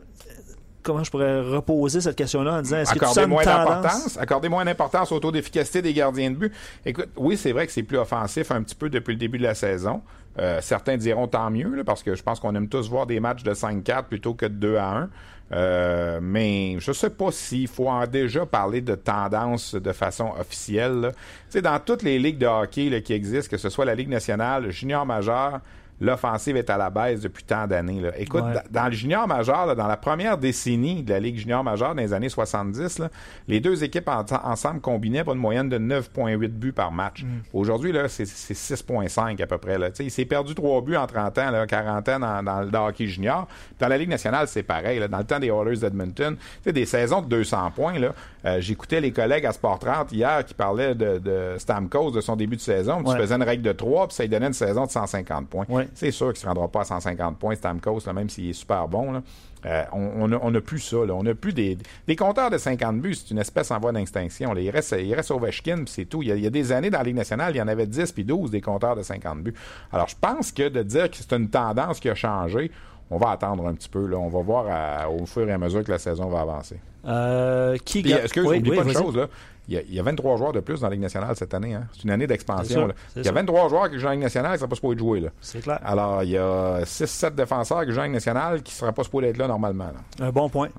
comment 0.84 1.03
je 1.03 1.11
pourrais 1.11 1.41
reposer 1.41 2.01
cette 2.01 2.15
question-là 2.15 2.53
en 2.53 2.61
disant 2.61 2.77
est-ce 2.77 2.93
que 2.93 3.21
tu 3.21 3.27
moins 3.27 3.43
d'importance, 3.43 4.17
accorder 4.17 4.49
moins 4.49 4.65
d'importance 4.65 5.11
au 5.11 5.19
taux 5.19 5.32
d'efficacité 5.32 5.82
des 5.82 5.93
gardiens 5.93 6.32
de 6.32 6.36
but? 6.36 6.53
Écoute, 6.86 7.09
oui, 7.17 7.38
c'est 7.38 7.51
vrai 7.51 7.65
que 7.65 7.71
c'est 7.71 7.84
plus 7.84 7.97
offensif 7.97 8.51
un 8.51 8.61
petit 8.63 8.75
peu 8.75 8.89
depuis 8.89 9.13
le 9.13 9.19
début 9.19 9.38
de 9.38 9.43
la 9.43 9.55
saison. 9.55 10.01
Euh, 10.38 10.59
certains 10.61 10.95
diront 10.97 11.27
tant 11.27 11.49
mieux, 11.49 11.84
parce 11.86 12.03
que 12.03 12.15
je 12.15 12.23
pense 12.23 12.39
qu'on 12.39 12.55
aime 12.55 12.69
tous 12.69 12.89
voir 12.89 13.05
des 13.05 13.19
matchs 13.19 13.43
de 13.43 13.53
5-4 13.53 14.03
plutôt 14.03 14.34
que 14.34 14.45
de 14.45 14.53
2 14.53 14.77
à 14.77 14.97
1. 14.97 15.09
Euh, 15.51 16.19
mais 16.21 16.75
je 16.80 16.91
sais 16.91 17.09
pas 17.09 17.32
s'il 17.32 17.67
faut 17.67 17.89
en 17.89 18.05
déjà 18.05 18.45
parler 18.45 18.82
de 18.82 18.93
tendance 18.93 19.73
de 19.73 19.91
façon 19.91 20.32
officielle. 20.39 21.11
Tu 21.13 21.53
sais, 21.53 21.61
dans 21.61 21.80
toutes 21.80 22.03
les 22.03 22.19
ligues 22.19 22.38
de 22.38 22.45
hockey 22.45 23.01
qui 23.01 23.13
existent, 23.13 23.49
que 23.49 23.57
ce 23.57 23.69
soit 23.69 23.86
la 23.86 23.95
Ligue 23.95 24.09
nationale, 24.09 24.69
junior 24.69 25.05
majeur, 25.05 25.59
l'offensive 26.01 26.57
est 26.57 26.69
à 26.69 26.77
la 26.77 26.89
baisse 26.89 27.21
depuis 27.21 27.43
tant 27.43 27.67
d'années. 27.67 28.01
Écoute, 28.17 28.43
dans 28.69 28.85
le 28.85 28.91
junior 28.91 29.27
majeur, 29.27 29.75
dans 29.75 29.87
la 29.87 29.97
première 29.97 30.37
décennie 30.37 31.03
de 31.03 31.11
la 31.11 31.19
Ligue 31.19 31.37
junior 31.37 31.63
majeure 31.63 31.95
dans 31.95 32.01
les 32.01 32.13
années 32.13 32.29
70, 32.29 33.01
les 33.47 33.59
deux 33.59 33.83
équipes 33.83 34.09
ensemble 34.09 34.81
combinaient 34.81 35.23
pour 35.23 35.33
une 35.33 35.39
moyenne 35.39 35.69
de 35.69 35.77
9,8 35.77 36.47
buts 36.47 36.71
par 36.71 36.91
match. 36.91 37.23
Mm. 37.23 37.27
Aujourd'hui, 37.53 37.93
c'est 38.07 38.23
6,5 38.23 39.41
à 39.41 39.47
peu 39.47 39.57
près. 39.57 39.77
Là. 39.77 39.89
Il 39.99 40.11
s'est 40.11 40.25
perdu 40.25 40.55
trois 40.55 40.81
buts 40.81 40.95
en 40.95 41.07
30 41.07 41.37
ans, 41.37 41.51
là, 41.51 41.67
40 41.67 42.09
ans 42.09 42.19
dans, 42.43 42.61
le 42.61 42.77
hockey 42.77 43.07
junior. 43.07 43.47
Dans 43.79 43.87
la 43.87 43.97
Ligue 43.97 44.09
nationale, 44.09 44.47
c'est 44.47 44.63
pareil. 44.63 44.99
Dans 45.09 45.17
le 45.17 45.23
temps 45.23 45.39
des 45.39 45.47
Oilers 45.47 45.77
d'Edmonton, 45.77 46.35
des 46.65 46.85
saisons 46.85 47.21
de 47.21 47.27
200 47.27 47.71
points. 47.75 47.99
Là, 47.99 48.13
euh, 48.45 48.61
j'écoutais 48.61 49.01
les 49.01 49.11
collègues 49.11 49.45
à 49.45 49.51
Sport 49.51 49.79
30 49.79 50.11
hier 50.11 50.45
qui 50.45 50.53
parlaient 50.53 50.95
de, 50.95 51.55
Stamkos, 51.57 52.11
de 52.11 52.21
son 52.21 52.35
début 52.35 52.55
de 52.55 52.61
saison. 52.61 53.03
Tu 53.03 53.15
faisais 53.15 53.35
une 53.35 53.43
règle 53.43 53.63
de 53.63 53.71
3, 53.71 54.07
puis 54.07 54.15
ça 54.15 54.23
lui 54.23 54.29
donnait 54.29 54.47
une 54.47 54.53
saison 54.53 54.85
de 54.85 54.91
150 54.91 55.47
points. 55.47 55.65
C'est 55.93 56.11
sûr 56.11 56.27
qu'il 56.27 56.39
ne 56.39 56.41
se 56.41 56.47
rendra 56.47 56.67
pas 56.67 56.81
à 56.81 56.85
150 56.85 57.37
points, 57.37 57.55
Stamkos, 57.55 58.01
même 58.13 58.29
s'il 58.29 58.49
est 58.49 58.53
super 58.53 58.87
bon. 58.87 59.21
Euh, 59.65 59.83
on 59.91 60.51
n'a 60.51 60.61
plus 60.61 60.79
ça. 60.79 60.97
On 60.97 61.23
n'a 61.23 61.35
plus 61.35 61.53
des, 61.53 61.77
des 62.07 62.15
compteurs 62.15 62.49
de 62.49 62.57
50 62.57 62.99
buts. 63.01 63.15
C'est 63.15 63.31
une 63.31 63.39
espèce 63.39 63.71
en 63.71 63.79
voie 63.79 63.91
d'extinction. 63.91 64.55
Il 64.55 64.69
reste, 64.69 64.95
il 64.97 65.13
reste 65.13 65.31
Ovechkin, 65.31 65.83
c'est 65.85 66.05
tout. 66.05 66.23
Il 66.23 66.29
y, 66.29 66.47
a, 66.47 66.49
des 66.49 66.71
années 66.71 66.89
dans 66.89 66.99
la 66.99 67.03
Ligue 67.03 67.15
nationale, 67.15 67.53
il 67.55 67.57
y 67.57 67.61
en 67.61 67.67
avait 67.67 67.87
10 67.87 68.11
puis 68.11 68.23
12 68.23 68.51
des 68.51 68.61
compteurs 68.61 68.95
de 68.95 69.03
50 69.03 69.43
buts. 69.43 69.53
Alors, 69.91 70.07
je 70.07 70.15
pense 70.19 70.51
que 70.51 70.69
de 70.69 70.83
dire 70.83 71.09
que 71.09 71.17
c'est 71.17 71.33
une 71.33 71.49
tendance 71.49 71.99
qui 71.99 72.09
a 72.09 72.15
changé, 72.15 72.71
on 73.12 73.18
va 73.18 73.32
attendre 73.32 73.68
un 73.68 73.74
petit 73.74 73.89
peu. 73.89 74.05
Là. 74.05 74.18
On 74.18 74.30
va 74.30 74.41
voir 74.41 75.12
au 75.12 75.26
fur 75.26 75.47
et 75.47 75.51
à 75.51 75.57
mesure 75.57 75.84
que 75.84 75.91
la 75.91 75.99
saison 75.99 76.30
va 76.30 76.41
avancer. 76.41 76.80
Euh, 77.05 77.78
qui 77.84 77.99
Est-ce 77.99 78.34
que 78.34 78.41
oui, 78.41 78.62
pas 78.62 78.84
une 78.84 78.93
chose, 78.93 79.16
là? 79.16 79.28
Il 79.68 79.93
y, 79.93 79.99
a, 79.99 80.03
23 80.03 80.38
joueurs 80.38 80.51
de 80.51 80.62
plus 80.62 80.80
dans 80.82 80.88
la 80.88 80.93
Ligue 80.93 81.03
nationale 81.03 81.36
cette 81.36 81.53
année. 81.53 81.76
Hein? 81.76 81.84
C'est 81.93 82.03
une 82.03 82.10
année 82.10 82.26
d'expansion. 82.26 82.89
Il 83.16 83.24
y 83.24 83.28
a 83.28 83.32
23 83.32 83.70
joueurs 83.70 83.91
qui 83.91 83.99
jouent 83.99 84.07
en 84.07 84.12
Ligue 84.12 84.22
nationale 84.22 84.53
qui 84.53 84.53
ne 84.53 84.57
seraient 84.57 84.70
pas 84.70 84.76
supposés 84.76 84.97
jouer. 84.97 85.30
C'est 85.41 85.62
clair. 85.62 85.80
Alors, 85.84 86.24
il 86.24 86.32
y 86.32 86.38
a 86.39 86.82
6-7 86.82 87.36
défenseurs 87.36 87.86
qui 87.86 87.91
jouent 87.91 87.99
en 87.99 88.05
Ligue 88.05 88.14
nationale 88.14 88.64
qui 88.64 88.74
ne 88.74 88.78
seraient 88.78 88.93
pas 88.93 89.03
supposés 89.03 89.28
être 89.28 89.38
là 89.38 89.47
normalement. 89.47 89.91
Un 90.20 90.32
bon 90.32 90.49
point. 90.49 90.70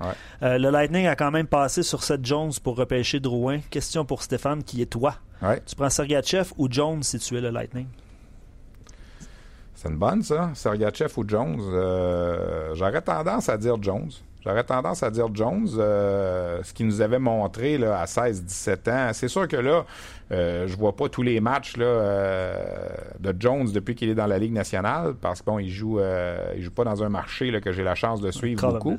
Euh, 0.43 0.59
le 0.59 0.71
Lightning 0.71 1.07
a 1.07 1.15
quand 1.15 1.31
même 1.31 1.47
passé 1.47 1.85
sur 1.85 2.03
Seth 2.03 2.25
Jones 2.25 2.51
pour 2.65 2.77
repêcher 2.77 3.21
Drouin. 3.21 3.61
Question 3.71 4.05
pour 4.05 4.25
Stéphane, 4.25 4.65
qui 4.65 4.83
est 4.83 4.87
toi? 4.87 5.15
Tu 5.67 5.77
prends 5.77 5.89
Sergachev 5.89 6.51
ou 6.59 6.67
Jones 6.69 7.05
si 7.05 7.21
tu 7.21 7.39
es 7.39 7.41
le 7.41 7.51
Lightning? 7.51 7.87
C'est 9.81 9.89
une 9.89 9.97
bonne, 9.97 10.23
ça. 10.23 10.51
Sergachev 10.53 11.11
ou 11.17 11.25
Jones. 11.27 11.59
Euh, 11.59 12.75
j'aurais 12.75 13.01
tendance 13.01 13.49
à 13.49 13.57
dire 13.57 13.83
Jones. 13.83 14.11
J'aurais 14.45 14.65
tendance 14.65 15.03
à 15.03 15.11
dire 15.11 15.29
Jones, 15.35 15.69
euh, 15.79 16.63
ce 16.63 16.75
qu'il 16.75 16.87
nous 16.87 17.01
avait 17.01 17.19
montré 17.19 17.79
là, 17.79 17.99
à 17.99 18.05
16-17 18.05 18.91
ans. 18.91 19.11
C'est 19.15 19.29
sûr 19.29 19.49
que 19.49 19.57
là, 19.57 19.87
euh, 20.33 20.67
je 20.67 20.77
vois 20.77 20.95
pas 20.95 21.09
tous 21.09 21.23
les 21.23 21.41
matchs 21.41 21.79
là, 21.79 21.87
euh, 21.87 22.89
de 23.19 23.35
Jones 23.39 23.71
depuis 23.73 23.95
qu'il 23.95 24.11
est 24.11 24.15
dans 24.15 24.27
la 24.27 24.39
Ligue 24.39 24.53
nationale, 24.53 25.15
parce 25.19 25.41
qu'il 25.41 25.53
bon, 25.53 25.59
il 25.59 25.71
joue, 25.71 25.99
euh, 25.99 26.53
il 26.57 26.63
joue 26.63 26.71
pas 26.71 26.85
dans 26.85 27.03
un 27.03 27.09
marché 27.09 27.51
là, 27.51 27.61
que 27.61 27.73
j'ai 27.73 27.83
la 27.83 27.95
chance 27.95 28.21
de 28.21 28.31
suivre 28.31 28.73
beaucoup 28.73 28.99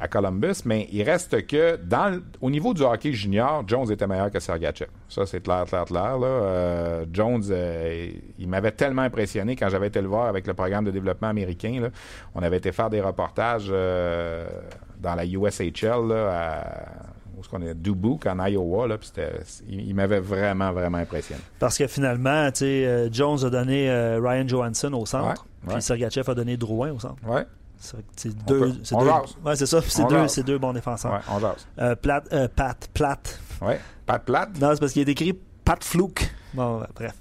à 0.00 0.08
Columbus, 0.08 0.62
mais 0.64 0.88
il 0.92 1.02
reste 1.02 1.46
que 1.46 1.76
dans 1.76 2.20
au 2.40 2.50
niveau 2.50 2.74
du 2.74 2.82
hockey 2.82 3.12
junior, 3.12 3.64
Jones 3.66 3.90
était 3.90 4.06
meilleur 4.06 4.30
que 4.30 4.40
Sergachev. 4.40 4.90
Ça, 5.08 5.26
c'est 5.26 5.42
clair, 5.42 5.64
clair, 5.64 5.84
clair. 5.84 6.18
Là. 6.18 7.04
Jones, 7.12 7.42
il 8.38 8.48
m'avait 8.48 8.72
tellement 8.72 9.02
impressionné 9.02 9.56
quand 9.56 9.68
j'avais 9.68 9.88
été 9.88 10.00
le 10.00 10.08
voir 10.08 10.26
avec 10.26 10.46
le 10.46 10.54
programme 10.54 10.84
de 10.84 10.90
développement 10.90 11.28
américain. 11.28 11.78
Là. 11.80 11.88
On 12.34 12.42
avait 12.42 12.58
été 12.58 12.72
faire 12.72 12.90
des 12.90 13.00
reportages 13.00 13.68
dans 13.68 15.14
la 15.14 15.24
USHL 15.24 16.08
là, 16.08 16.30
à 16.30 17.10
où 17.40 17.42
ce 17.42 17.48
qu'on 17.48 17.62
est, 17.62 17.74
Dubuque 17.74 18.26
en 18.26 18.44
Iowa, 18.44 18.86
là, 18.86 18.96
il, 19.68 19.94
m'avait 19.94 20.20
vraiment, 20.20 20.72
vraiment 20.72 20.98
impressionné. 20.98 21.40
Parce 21.58 21.78
que 21.78 21.86
finalement, 21.86 22.50
tu 22.50 22.58
sais, 22.58 22.86
euh, 22.86 23.08
Jones 23.10 23.38
a 23.44 23.50
donné 23.50 23.90
euh, 23.90 24.20
Ryan 24.22 24.46
Johansson 24.46 24.92
au 24.92 25.06
centre, 25.06 25.46
puis 25.66 25.80
Sergachev 25.80 26.30
a 26.30 26.34
donné 26.34 26.56
Drouin 26.56 26.92
au 26.92 26.98
centre. 26.98 27.16
Ouais. 27.26 27.46
C'est 27.80 28.46
deux. 28.46 28.74
C'est 28.84 28.94
deux, 28.94 29.06
ouais, 29.44 29.56
c'est 29.56 29.66
ça. 29.66 29.80
C'est 29.80 30.06
deux, 30.06 30.28
c'est 30.28 30.42
deux 30.42 30.58
bons 30.58 30.74
défenseurs. 30.74 31.12
Ouais, 31.12 31.18
on 31.30 31.40
jase. 31.40 31.66
Euh, 31.78 31.96
Pat, 31.96 32.28
euh, 32.32 32.46
Pat, 32.54 32.88
Platt. 32.92 33.40
Ouais, 33.62 33.80
Pat 34.04 34.22
Platt. 34.22 34.50
Non, 34.60 34.70
c'est 34.74 34.80
parce 34.80 34.92
qu'il 34.92 35.08
est 35.08 35.10
écrit 35.10 35.32
Pat 35.64 35.82
Fluke. 35.82 36.30
Bon, 36.52 36.82
bref. 36.94 37.14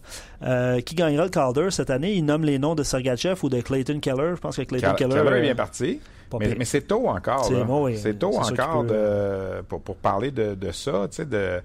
Euh, 0.43 0.82
qui 0.82 0.95
gagnera 0.95 1.24
le 1.24 1.30
Calder 1.30 1.72
cette 1.72 1.89
année? 1.89 2.14
Il 2.14 2.26
nomme 2.26 2.43
les 2.43 2.60
noms 2.60 2.76
de 2.76 2.84
Sergachev 2.84 3.39
ou 3.43 3.49
de 3.49 3.62
Clayton 3.62 3.99
Keller. 3.99 4.34
Je 4.36 4.41
pense 4.41 4.57
que 4.57 4.64
Clayton 4.64 4.95
Keller... 4.95 5.16
Keller 5.16 5.38
est 5.38 5.41
bien 5.41 5.55
parti. 5.55 6.01
Mais, 6.39 6.66
c'est 6.66 6.82
tôt 6.82 7.07
encore. 7.07 7.45
C'est 7.95 8.20
tôt 8.20 8.38
encore 8.38 8.84
de, 8.84 9.62
pour, 9.68 9.82
pour, 9.82 9.95
parler 9.95 10.32
de, 10.32 10.55
de 10.55 10.72
ça, 10.72 11.07
tu 11.10 11.18
sais, 11.18 11.26
de 11.26 11.62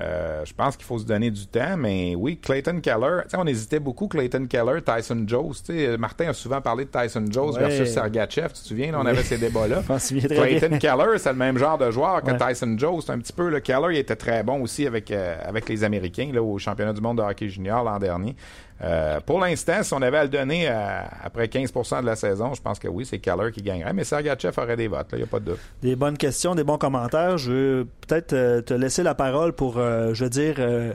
Euh, 0.00 0.44
je 0.44 0.54
pense 0.54 0.76
qu'il 0.76 0.86
faut 0.86 0.98
se 0.98 1.04
donner 1.04 1.30
du 1.30 1.46
temps, 1.46 1.76
mais 1.76 2.14
oui, 2.14 2.38
Clayton 2.38 2.80
Keller, 2.80 3.22
on 3.36 3.46
hésitait 3.46 3.80
beaucoup, 3.80 4.06
Clayton 4.06 4.46
Keller, 4.46 4.80
Tyson 4.82 5.24
Jones. 5.26 5.54
Martin 5.98 6.28
a 6.28 6.32
souvent 6.32 6.60
parlé 6.60 6.84
de 6.84 6.90
Tyson 6.90 7.24
Jones 7.30 7.54
versus 7.58 7.88
Sergachev, 7.88 8.48
tu 8.48 8.60
te 8.60 8.68
souviens, 8.68 8.94
on 8.94 9.06
avait 9.06 9.24
ces 9.24 9.38
débats-là. 9.38 9.82
Clayton 10.08 10.78
Keller, 10.78 11.18
c'est 11.18 11.32
le 11.32 11.38
même 11.38 11.58
genre 11.58 11.78
de 11.78 11.90
joueur 11.90 12.22
que 12.22 12.30
Tyson 12.30 12.76
Jones, 12.78 13.00
un 13.08 13.18
petit 13.18 13.32
peu. 13.32 13.48
Le 13.48 13.60
Keller, 13.60 13.88
il 13.94 13.98
était 13.98 14.16
très 14.16 14.42
bon 14.42 14.62
aussi 14.62 14.86
avec, 14.86 15.10
euh, 15.10 15.36
avec 15.44 15.68
les 15.68 15.82
Américains 15.82 16.30
là, 16.32 16.42
au 16.42 16.58
championnat 16.58 16.92
du 16.92 17.00
monde 17.00 17.18
de 17.18 17.22
hockey 17.22 17.48
junior 17.48 17.82
l'an 17.82 17.98
dernier. 17.98 18.36
Euh, 18.82 19.20
pour 19.20 19.40
l'instant, 19.40 19.82
si 19.82 19.92
on 19.92 20.02
avait 20.02 20.18
à 20.18 20.22
le 20.22 20.28
donner 20.28 20.68
après 20.68 21.46
15% 21.46 22.00
de 22.00 22.06
la 22.06 22.16
saison, 22.16 22.54
je 22.54 22.62
pense 22.62 22.78
que 22.78 22.88
oui, 22.88 23.04
c'est 23.04 23.18
Keller 23.18 23.50
qui 23.52 23.62
gagnerait, 23.62 23.92
mais 23.92 24.04
Sergachev 24.04 24.60
aurait 24.60 24.76
des 24.76 24.88
votes, 24.88 25.08
il 25.12 25.18
n'y 25.18 25.24
a 25.24 25.26
pas 25.26 25.40
de 25.40 25.46
doute. 25.46 25.58
Des 25.82 25.96
bonnes 25.96 26.16
questions, 26.16 26.54
des 26.54 26.64
bons 26.64 26.78
commentaires. 26.78 27.38
Je 27.38 27.50
veux 27.50 27.86
peut-être 28.06 28.60
te 28.64 28.74
laisser 28.74 29.02
la 29.02 29.14
parole 29.14 29.52
pour 29.52 29.78
euh, 29.78 30.14
je 30.14 30.24
veux 30.24 30.30
dire, 30.30 30.56
euh, 30.58 30.92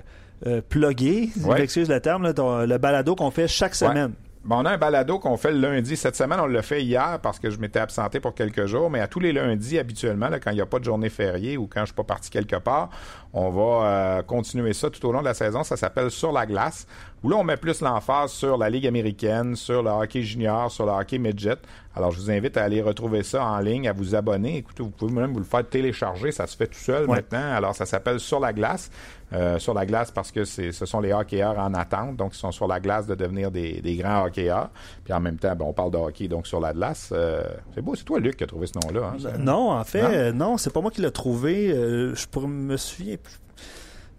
euh 0.47 0.61
plugger, 0.67 1.29
excuse 1.57 1.89
le 1.89 1.99
terme, 1.99 2.27
le 2.27 2.77
balado 2.77 3.15
qu'on 3.15 3.31
fait 3.31 3.47
chaque 3.47 3.75
semaine. 3.75 4.13
Bon, 4.45 4.57
on 4.57 4.65
a 4.65 4.71
un 4.71 4.77
balado 4.77 5.19
qu'on 5.19 5.37
fait 5.37 5.53
le 5.53 5.59
lundi. 5.59 5.95
Cette 5.95 6.17
semaine, 6.17 6.39
on 6.41 6.47
l'a 6.47 6.61
fait 6.61 6.83
hier 6.83 7.17
parce 7.21 7.39
que 7.39 7.49
je 7.49 7.57
m'étais 7.59 7.79
absenté 7.79 8.19
pour 8.19 8.35
quelques 8.35 8.65
jours, 8.65 8.89
mais 8.89 8.99
à 8.99 9.07
tous 9.07 9.21
les 9.21 9.31
lundis, 9.31 9.79
habituellement, 9.79 10.27
quand 10.43 10.51
il 10.51 10.55
n'y 10.55 10.61
a 10.61 10.65
pas 10.65 10.79
de 10.79 10.83
journée 10.83 11.09
fériée 11.09 11.55
ou 11.55 11.65
quand 11.65 11.79
je 11.79 11.81
ne 11.81 11.85
suis 11.85 11.95
pas 11.95 12.03
parti 12.03 12.29
quelque 12.29 12.57
part, 12.57 12.89
on 13.31 13.49
va 13.51 14.21
continuer 14.23 14.73
ça 14.73 14.89
tout 14.89 15.05
au 15.07 15.13
long 15.13 15.21
de 15.21 15.25
la 15.25 15.33
saison. 15.33 15.63
Ça 15.63 15.77
s'appelle 15.77 16.11
Sur 16.11 16.33
la 16.33 16.45
glace, 16.45 16.87
où 17.23 17.29
là, 17.29 17.37
on 17.37 17.43
met 17.43 17.57
plus 17.57 17.81
l'emphase 17.81 18.31
sur 18.31 18.57
la 18.57 18.69
Ligue 18.69 18.85
américaine, 18.85 19.55
sur 19.55 19.81
le 19.81 19.89
hockey 19.89 20.21
junior, 20.21 20.69
sur 20.69 20.85
le 20.85 20.91
hockey 20.91 21.17
midget. 21.17 21.57
Alors, 21.95 22.11
je 22.11 22.19
vous 22.19 22.31
invite 22.31 22.57
à 22.57 22.63
aller 22.63 22.81
retrouver 22.81 23.23
ça 23.23 23.45
en 23.45 23.59
ligne, 23.59 23.87
à 23.87 23.93
vous 23.93 24.15
abonner. 24.15 24.57
Écoutez, 24.57 24.83
vous 24.83 24.89
pouvez 24.89 25.13
même 25.13 25.31
vous 25.31 25.39
le 25.39 25.45
faire 25.45 25.67
télécharger, 25.67 26.31
ça 26.31 26.47
se 26.47 26.57
fait 26.57 26.67
tout 26.67 26.79
seul 26.79 27.07
maintenant. 27.07 27.53
Alors, 27.53 27.75
ça 27.75 27.85
s'appelle 27.85 28.19
Sur 28.19 28.39
la 28.39 28.51
glace. 28.51 28.89
Euh, 29.31 29.57
sur 29.57 29.73
la 29.73 29.87
glace 29.87 30.11
parce 30.11 30.31
que 30.31 30.45
ce 30.45 30.71
sont 30.71 30.99
les 30.99 31.11
hockeyeurs 31.11 31.57
en 31.57 31.73
attente, 31.73 32.17
donc 32.17 32.35
ils 32.35 32.37
sont 32.37 32.51
sur 32.51 32.67
la 32.67 32.79
glace 32.79 33.07
de 33.07 33.15
devenir 33.15 33.49
des, 33.49 33.97
grands 33.99 34.25
hockeyeurs. 34.25 34.69
Puis 35.03 35.11
en 35.11 35.19
même 35.19 35.37
temps, 35.37 35.55
ben, 35.55 35.65
on 35.65 35.73
parle 35.73 35.89
de 35.89 35.97
hockey, 35.97 36.27
donc 36.27 36.45
sur 36.45 36.59
la 36.59 36.71
glace. 36.71 37.09
Euh, 37.11 37.41
c'est 37.73 37.81
beau, 37.81 37.95
c'est 37.95 38.03
toi, 38.03 38.19
Luc, 38.19 38.35
qui 38.37 38.43
a 38.43 38.47
trouvé 38.47 38.67
ce 38.67 38.73
nom-là. 38.73 39.13
Hein, 39.15 39.37
non, 39.39 39.71
en 39.71 39.83
fait, 39.83 40.31
non, 40.33 40.57
c'est 40.57 40.71
pas 40.71 40.81
moi 40.81 40.91
qui 40.91 41.01
l'ai 41.01 41.09
trouvé. 41.09 41.71
Euh, 41.71 42.13
je 42.13 42.27
pourrais 42.27 42.47
me 42.47 42.77
souviens 42.77 43.17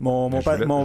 mon, 0.01 0.29
mon, 0.29 0.41
je 0.41 0.65
mon, 0.65 0.85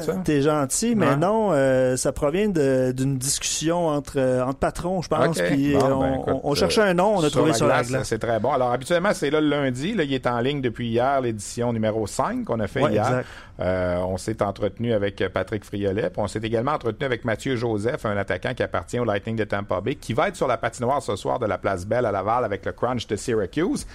ça. 0.00 0.14
T'es 0.24 0.40
gentil, 0.40 0.94
mais 0.94 1.16
non, 1.16 1.50
euh, 1.52 1.96
ça 1.96 2.10
provient 2.12 2.48
d'une 2.48 3.18
discussion 3.18 3.88
entre, 3.88 4.18
euh, 4.18 4.42
entre 4.42 4.58
patrons, 4.58 5.02
je 5.02 5.08
pense. 5.08 5.38
Puis 5.38 5.76
euh, 5.76 5.78
ben, 5.78 6.40
on, 6.42 6.54
cherchait 6.54 6.80
un 6.80 6.94
nom, 6.94 7.16
on 7.16 7.22
a 7.22 7.28
trouvé 7.28 7.52
sur 7.52 7.66
la 7.66 7.82
glace. 7.82 8.08
C'est 8.08 8.18
très 8.18 8.40
bon. 8.40 8.50
Alors, 8.50 8.72
habituellement, 8.72 9.12
c'est 9.12 9.30
là 9.30 9.40
le 9.40 9.48
lundi. 9.48 9.94
Là, 9.94 10.04
il 10.04 10.14
est 10.14 10.26
en 10.26 10.40
ligne 10.40 10.62
depuis 10.62 10.88
hier, 10.88 11.20
l'édition 11.20 11.72
numéro 11.72 12.06
5 12.06 12.44
qu'on 12.44 12.60
a 12.60 12.66
fait 12.66 12.82
hier. 12.90 13.24
on 13.58 14.16
s'est 14.16 14.42
entretenu 14.42 14.94
avec 14.94 15.22
Patrick 15.32 15.64
Friolet. 15.64 16.10
on 16.16 16.28
s'est 16.28 16.40
également 16.42 16.72
entretenu 16.72 17.04
avec 17.04 17.24
Mathieu 17.26 17.56
Joseph, 17.56 18.06
un 18.06 18.16
attaquant 18.16 18.54
qui 18.54 18.62
appartient 18.62 18.98
au 18.98 19.04
Lightning 19.04 19.36
de 19.36 19.44
Tampa 19.44 19.82
Bay, 19.82 19.96
qui 19.96 20.14
va 20.14 20.28
être 20.28 20.36
sur 20.36 20.48
la 20.48 20.56
patinoire 20.56 21.02
ce 21.02 21.14
soir 21.14 21.38
de 21.38 21.46
la 21.46 21.58
Place 21.58 21.86
Belle 21.86 22.06
à 22.06 22.12
Laval 22.12 22.44
avec 22.44 22.64
le 22.64 22.72
Crunch 22.72 23.06
de 23.06 23.16
Syracuse. 23.16 23.86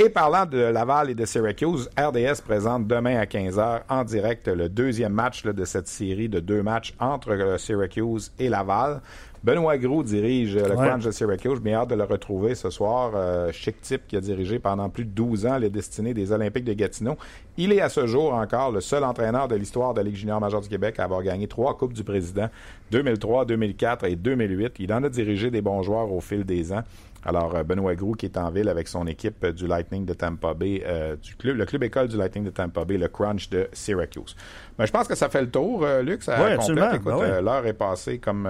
Et 0.00 0.10
parlant 0.10 0.46
de 0.46 0.58
Laval 0.58 1.10
et 1.10 1.14
de 1.16 1.24
Syracuse, 1.24 1.90
RDS 1.98 2.40
présente 2.46 2.86
demain 2.86 3.18
à 3.18 3.24
15h 3.24 3.80
en 3.88 4.04
direct 4.04 4.46
le 4.46 4.68
deuxième 4.68 5.12
match 5.12 5.42
de 5.42 5.64
cette 5.64 5.88
série 5.88 6.28
de 6.28 6.38
deux 6.38 6.62
matchs 6.62 6.94
entre 7.00 7.32
euh, 7.32 7.58
Syracuse 7.58 8.30
et 8.38 8.48
Laval. 8.48 9.00
Benoît 9.42 9.76
Gros 9.76 10.04
dirige 10.04 10.54
le 10.54 10.74
Crunch 10.74 11.04
de 11.04 11.10
Syracuse. 11.10 11.60
Bien 11.60 11.80
hâte 11.80 11.90
de 11.90 11.96
le 11.96 12.04
retrouver 12.04 12.54
ce 12.54 12.70
soir. 12.70 13.12
Euh, 13.16 13.50
chic 13.50 13.80
type 13.80 14.02
qui 14.06 14.16
a 14.16 14.20
dirigé 14.20 14.60
pendant 14.60 14.88
plus 14.88 15.04
de 15.04 15.10
12 15.10 15.46
ans 15.46 15.58
les 15.58 15.68
destinées 15.68 16.14
des 16.14 16.30
Olympiques 16.30 16.64
de 16.64 16.74
Gatineau. 16.74 17.16
Il 17.56 17.72
est 17.72 17.80
à 17.80 17.88
ce 17.88 18.06
jour 18.06 18.34
encore 18.34 18.70
le 18.70 18.80
seul 18.80 19.02
entraîneur 19.02 19.48
de 19.48 19.56
l'histoire 19.56 19.94
de 19.94 19.98
la 19.98 20.04
Ligue 20.04 20.16
junior 20.16 20.40
majeure 20.40 20.60
du 20.60 20.68
Québec 20.68 21.00
à 21.00 21.04
avoir 21.04 21.24
gagné 21.24 21.48
trois 21.48 21.76
Coupes 21.76 21.92
du 21.92 22.04
Président, 22.04 22.48
2003, 22.92 23.46
2004 23.46 24.04
et 24.04 24.14
2008. 24.14 24.74
Il 24.78 24.92
en 24.92 25.02
a 25.02 25.08
dirigé 25.08 25.50
des 25.50 25.60
bons 25.60 25.82
joueurs 25.82 26.12
au 26.12 26.20
fil 26.20 26.44
des 26.44 26.72
ans. 26.72 26.84
Alors, 27.24 27.54
euh, 27.54 27.62
Benoît 27.62 27.94
Groux 27.94 28.12
qui 28.12 28.26
est 28.26 28.36
en 28.36 28.50
ville 28.50 28.68
avec 28.68 28.88
son 28.88 29.06
équipe 29.06 29.44
du 29.46 29.66
Lightning 29.66 30.04
de 30.04 30.14
Tampa 30.14 30.54
Bay, 30.54 30.82
euh, 30.86 31.16
du 31.16 31.34
club, 31.34 31.56
le 31.56 31.66
club 31.66 31.82
école 31.82 32.08
du 32.08 32.16
Lightning 32.16 32.44
de 32.44 32.50
Tampa 32.50 32.84
Bay, 32.84 32.96
le 32.96 33.08
Crunch 33.08 33.50
de 33.50 33.68
Syracuse. 33.72 34.36
Mais 34.78 34.86
je 34.86 34.92
pense 34.92 35.08
que 35.08 35.16
ça 35.16 35.28
fait 35.28 35.40
le 35.40 35.50
tour, 35.50 35.84
euh, 35.84 36.02
Luc. 36.02 36.22
Ça 36.22 36.36
oui, 36.42 36.52
absolument. 36.52 36.90
Ben 37.04 37.40
l'heure 37.44 37.66
est 37.66 37.72
passée 37.72 38.18
comme, 38.18 38.48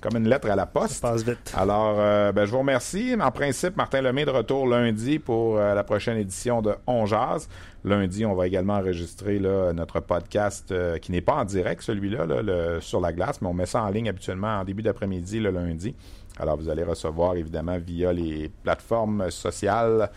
comme 0.00 0.16
une 0.16 0.28
lettre 0.28 0.50
à 0.50 0.56
la 0.56 0.66
poste. 0.66 0.94
Ça 0.94 1.10
passe 1.10 1.22
vite. 1.22 1.52
Alors, 1.56 1.96
ben, 2.32 2.44
je 2.44 2.50
vous 2.50 2.58
remercie. 2.58 3.14
En 3.20 3.30
principe, 3.30 3.76
Martin 3.76 4.02
Lemay 4.02 4.24
de 4.24 4.30
retour 4.30 4.66
lundi 4.66 5.18
pour 5.18 5.56
la 5.58 5.84
prochaine 5.84 6.16
édition 6.16 6.62
de 6.62 6.74
On 6.86 7.06
Jazz. 7.06 7.48
Lundi, 7.84 8.26
on 8.26 8.34
va 8.34 8.46
également 8.46 8.74
enregistrer 8.74 9.38
là, 9.38 9.72
notre 9.72 10.00
podcast 10.00 10.74
qui 11.00 11.12
n'est 11.12 11.20
pas 11.20 11.34
en 11.34 11.44
direct, 11.44 11.82
celui-là, 11.82 12.26
là, 12.26 12.80
sur 12.80 13.00
la 13.00 13.12
glace, 13.12 13.40
mais 13.40 13.48
on 13.48 13.54
met 13.54 13.66
ça 13.66 13.82
en 13.82 13.88
ligne 13.88 14.08
habituellement 14.08 14.60
en 14.60 14.64
début 14.64 14.82
d'après-midi 14.82 15.40
le 15.40 15.50
lundi. 15.50 15.94
Alors, 16.40 16.56
vous 16.56 16.68
allez 16.68 16.84
recevoir 16.84 17.36
évidemment 17.36 17.78
via 17.78 18.12
les 18.12 18.50
plateformes 18.62 19.30
sociales 19.30 20.10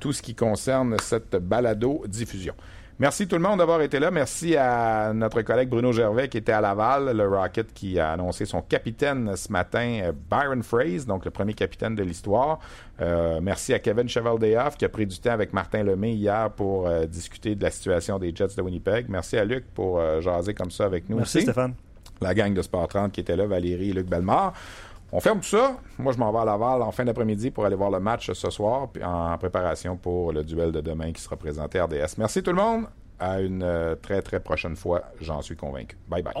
tout 0.00 0.12
ce 0.12 0.22
qui 0.22 0.34
concerne 0.34 0.96
cette 1.00 1.36
balado-diffusion. 1.36 2.54
Merci 2.98 3.28
tout 3.28 3.36
le 3.36 3.42
monde 3.42 3.58
d'avoir 3.58 3.82
été 3.82 3.98
là. 3.98 4.10
Merci 4.10 4.56
à 4.56 5.12
notre 5.12 5.42
collègue 5.42 5.68
Bruno 5.68 5.92
Gervais 5.92 6.28
qui 6.30 6.38
était 6.38 6.52
à 6.52 6.62
Laval, 6.62 7.14
le 7.14 7.28
Rocket 7.28 7.74
qui 7.74 8.00
a 8.00 8.12
annoncé 8.12 8.46
son 8.46 8.62
capitaine 8.62 9.36
ce 9.36 9.52
matin, 9.52 10.12
Byron 10.30 10.62
Fraze, 10.62 11.04
donc 11.04 11.26
le 11.26 11.30
premier 11.30 11.52
capitaine 11.52 11.94
de 11.94 12.02
l'histoire. 12.02 12.58
Euh, 13.02 13.40
merci 13.42 13.74
à 13.74 13.80
Kevin 13.80 14.08
Chevaldeoff 14.08 14.78
qui 14.78 14.86
a 14.86 14.88
pris 14.88 15.06
du 15.06 15.18
temps 15.18 15.32
avec 15.32 15.52
Martin 15.52 15.82
Lemay 15.82 16.14
hier 16.14 16.50
pour 16.52 16.86
euh, 16.86 17.04
discuter 17.04 17.54
de 17.54 17.62
la 17.62 17.70
situation 17.70 18.18
des 18.18 18.34
Jets 18.34 18.56
de 18.56 18.62
Winnipeg. 18.62 19.10
Merci 19.10 19.36
à 19.36 19.44
Luc 19.44 19.66
pour 19.74 20.00
euh, 20.00 20.22
jaser 20.22 20.54
comme 20.54 20.70
ça 20.70 20.86
avec 20.86 21.10
nous 21.10 21.18
Merci 21.18 21.42
Stéphane. 21.42 21.74
La 22.22 22.32
gang 22.32 22.54
de 22.54 22.62
Sport 22.62 22.88
30 22.88 23.12
qui 23.12 23.20
était 23.20 23.36
là, 23.36 23.44
Valérie 23.44 23.90
et 23.90 23.92
Luc 23.92 24.06
Bellemare. 24.06 24.54
On 25.16 25.20
ferme 25.20 25.40
tout 25.40 25.48
ça. 25.48 25.78
Moi, 25.98 26.12
je 26.12 26.18
m'en 26.18 26.30
vais 26.30 26.40
à 26.40 26.44
Laval 26.44 26.82
en 26.82 26.92
fin 26.92 27.06
d'après-midi 27.06 27.50
pour 27.50 27.64
aller 27.64 27.74
voir 27.74 27.90
le 27.90 27.98
match 27.98 28.30
ce 28.32 28.50
soir, 28.50 28.90
en 29.02 29.38
préparation 29.38 29.96
pour 29.96 30.30
le 30.30 30.44
duel 30.44 30.72
de 30.72 30.82
demain 30.82 31.10
qui 31.10 31.22
sera 31.22 31.36
présenté 31.36 31.80
RDS. 31.80 32.18
Merci 32.18 32.42
tout 32.42 32.50
le 32.50 32.58
monde. 32.58 32.84
À 33.18 33.40
une 33.40 33.62
euh, 33.62 33.94
très, 33.94 34.20
très 34.20 34.40
prochaine 34.40 34.76
fois, 34.76 35.04
j'en 35.22 35.40
suis 35.40 35.56
convaincu. 35.56 35.96
Bye 36.06 36.22
bye. 36.22 36.34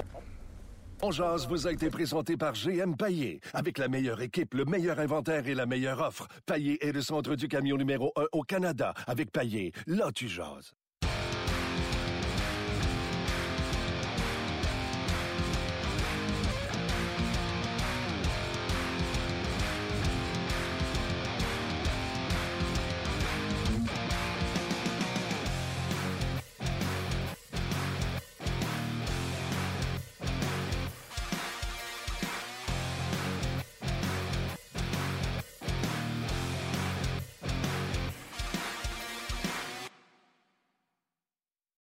On 1.00 1.08
vous 1.08 1.66
a 1.66 1.72
été 1.72 1.88
présenté 1.88 2.36
par 2.36 2.52
GM 2.52 2.96
Paillé. 2.96 3.40
Avec 3.54 3.78
la 3.78 3.88
meilleure 3.88 4.20
équipe, 4.20 4.52
le 4.52 4.66
meilleur 4.66 5.00
inventaire 5.00 5.48
et 5.48 5.54
la 5.54 5.64
meilleure 5.64 6.02
offre. 6.02 6.28
Paillé 6.44 6.86
est 6.86 6.92
le 6.92 7.00
centre 7.00 7.34
du 7.34 7.48
camion 7.48 7.78
numéro 7.78 8.12
1 8.14 8.24
au 8.32 8.42
Canada. 8.42 8.92
Avec 9.06 9.32
Paillé, 9.32 9.72
là 9.86 10.10
tu 10.14 10.28
jases. 10.28 10.74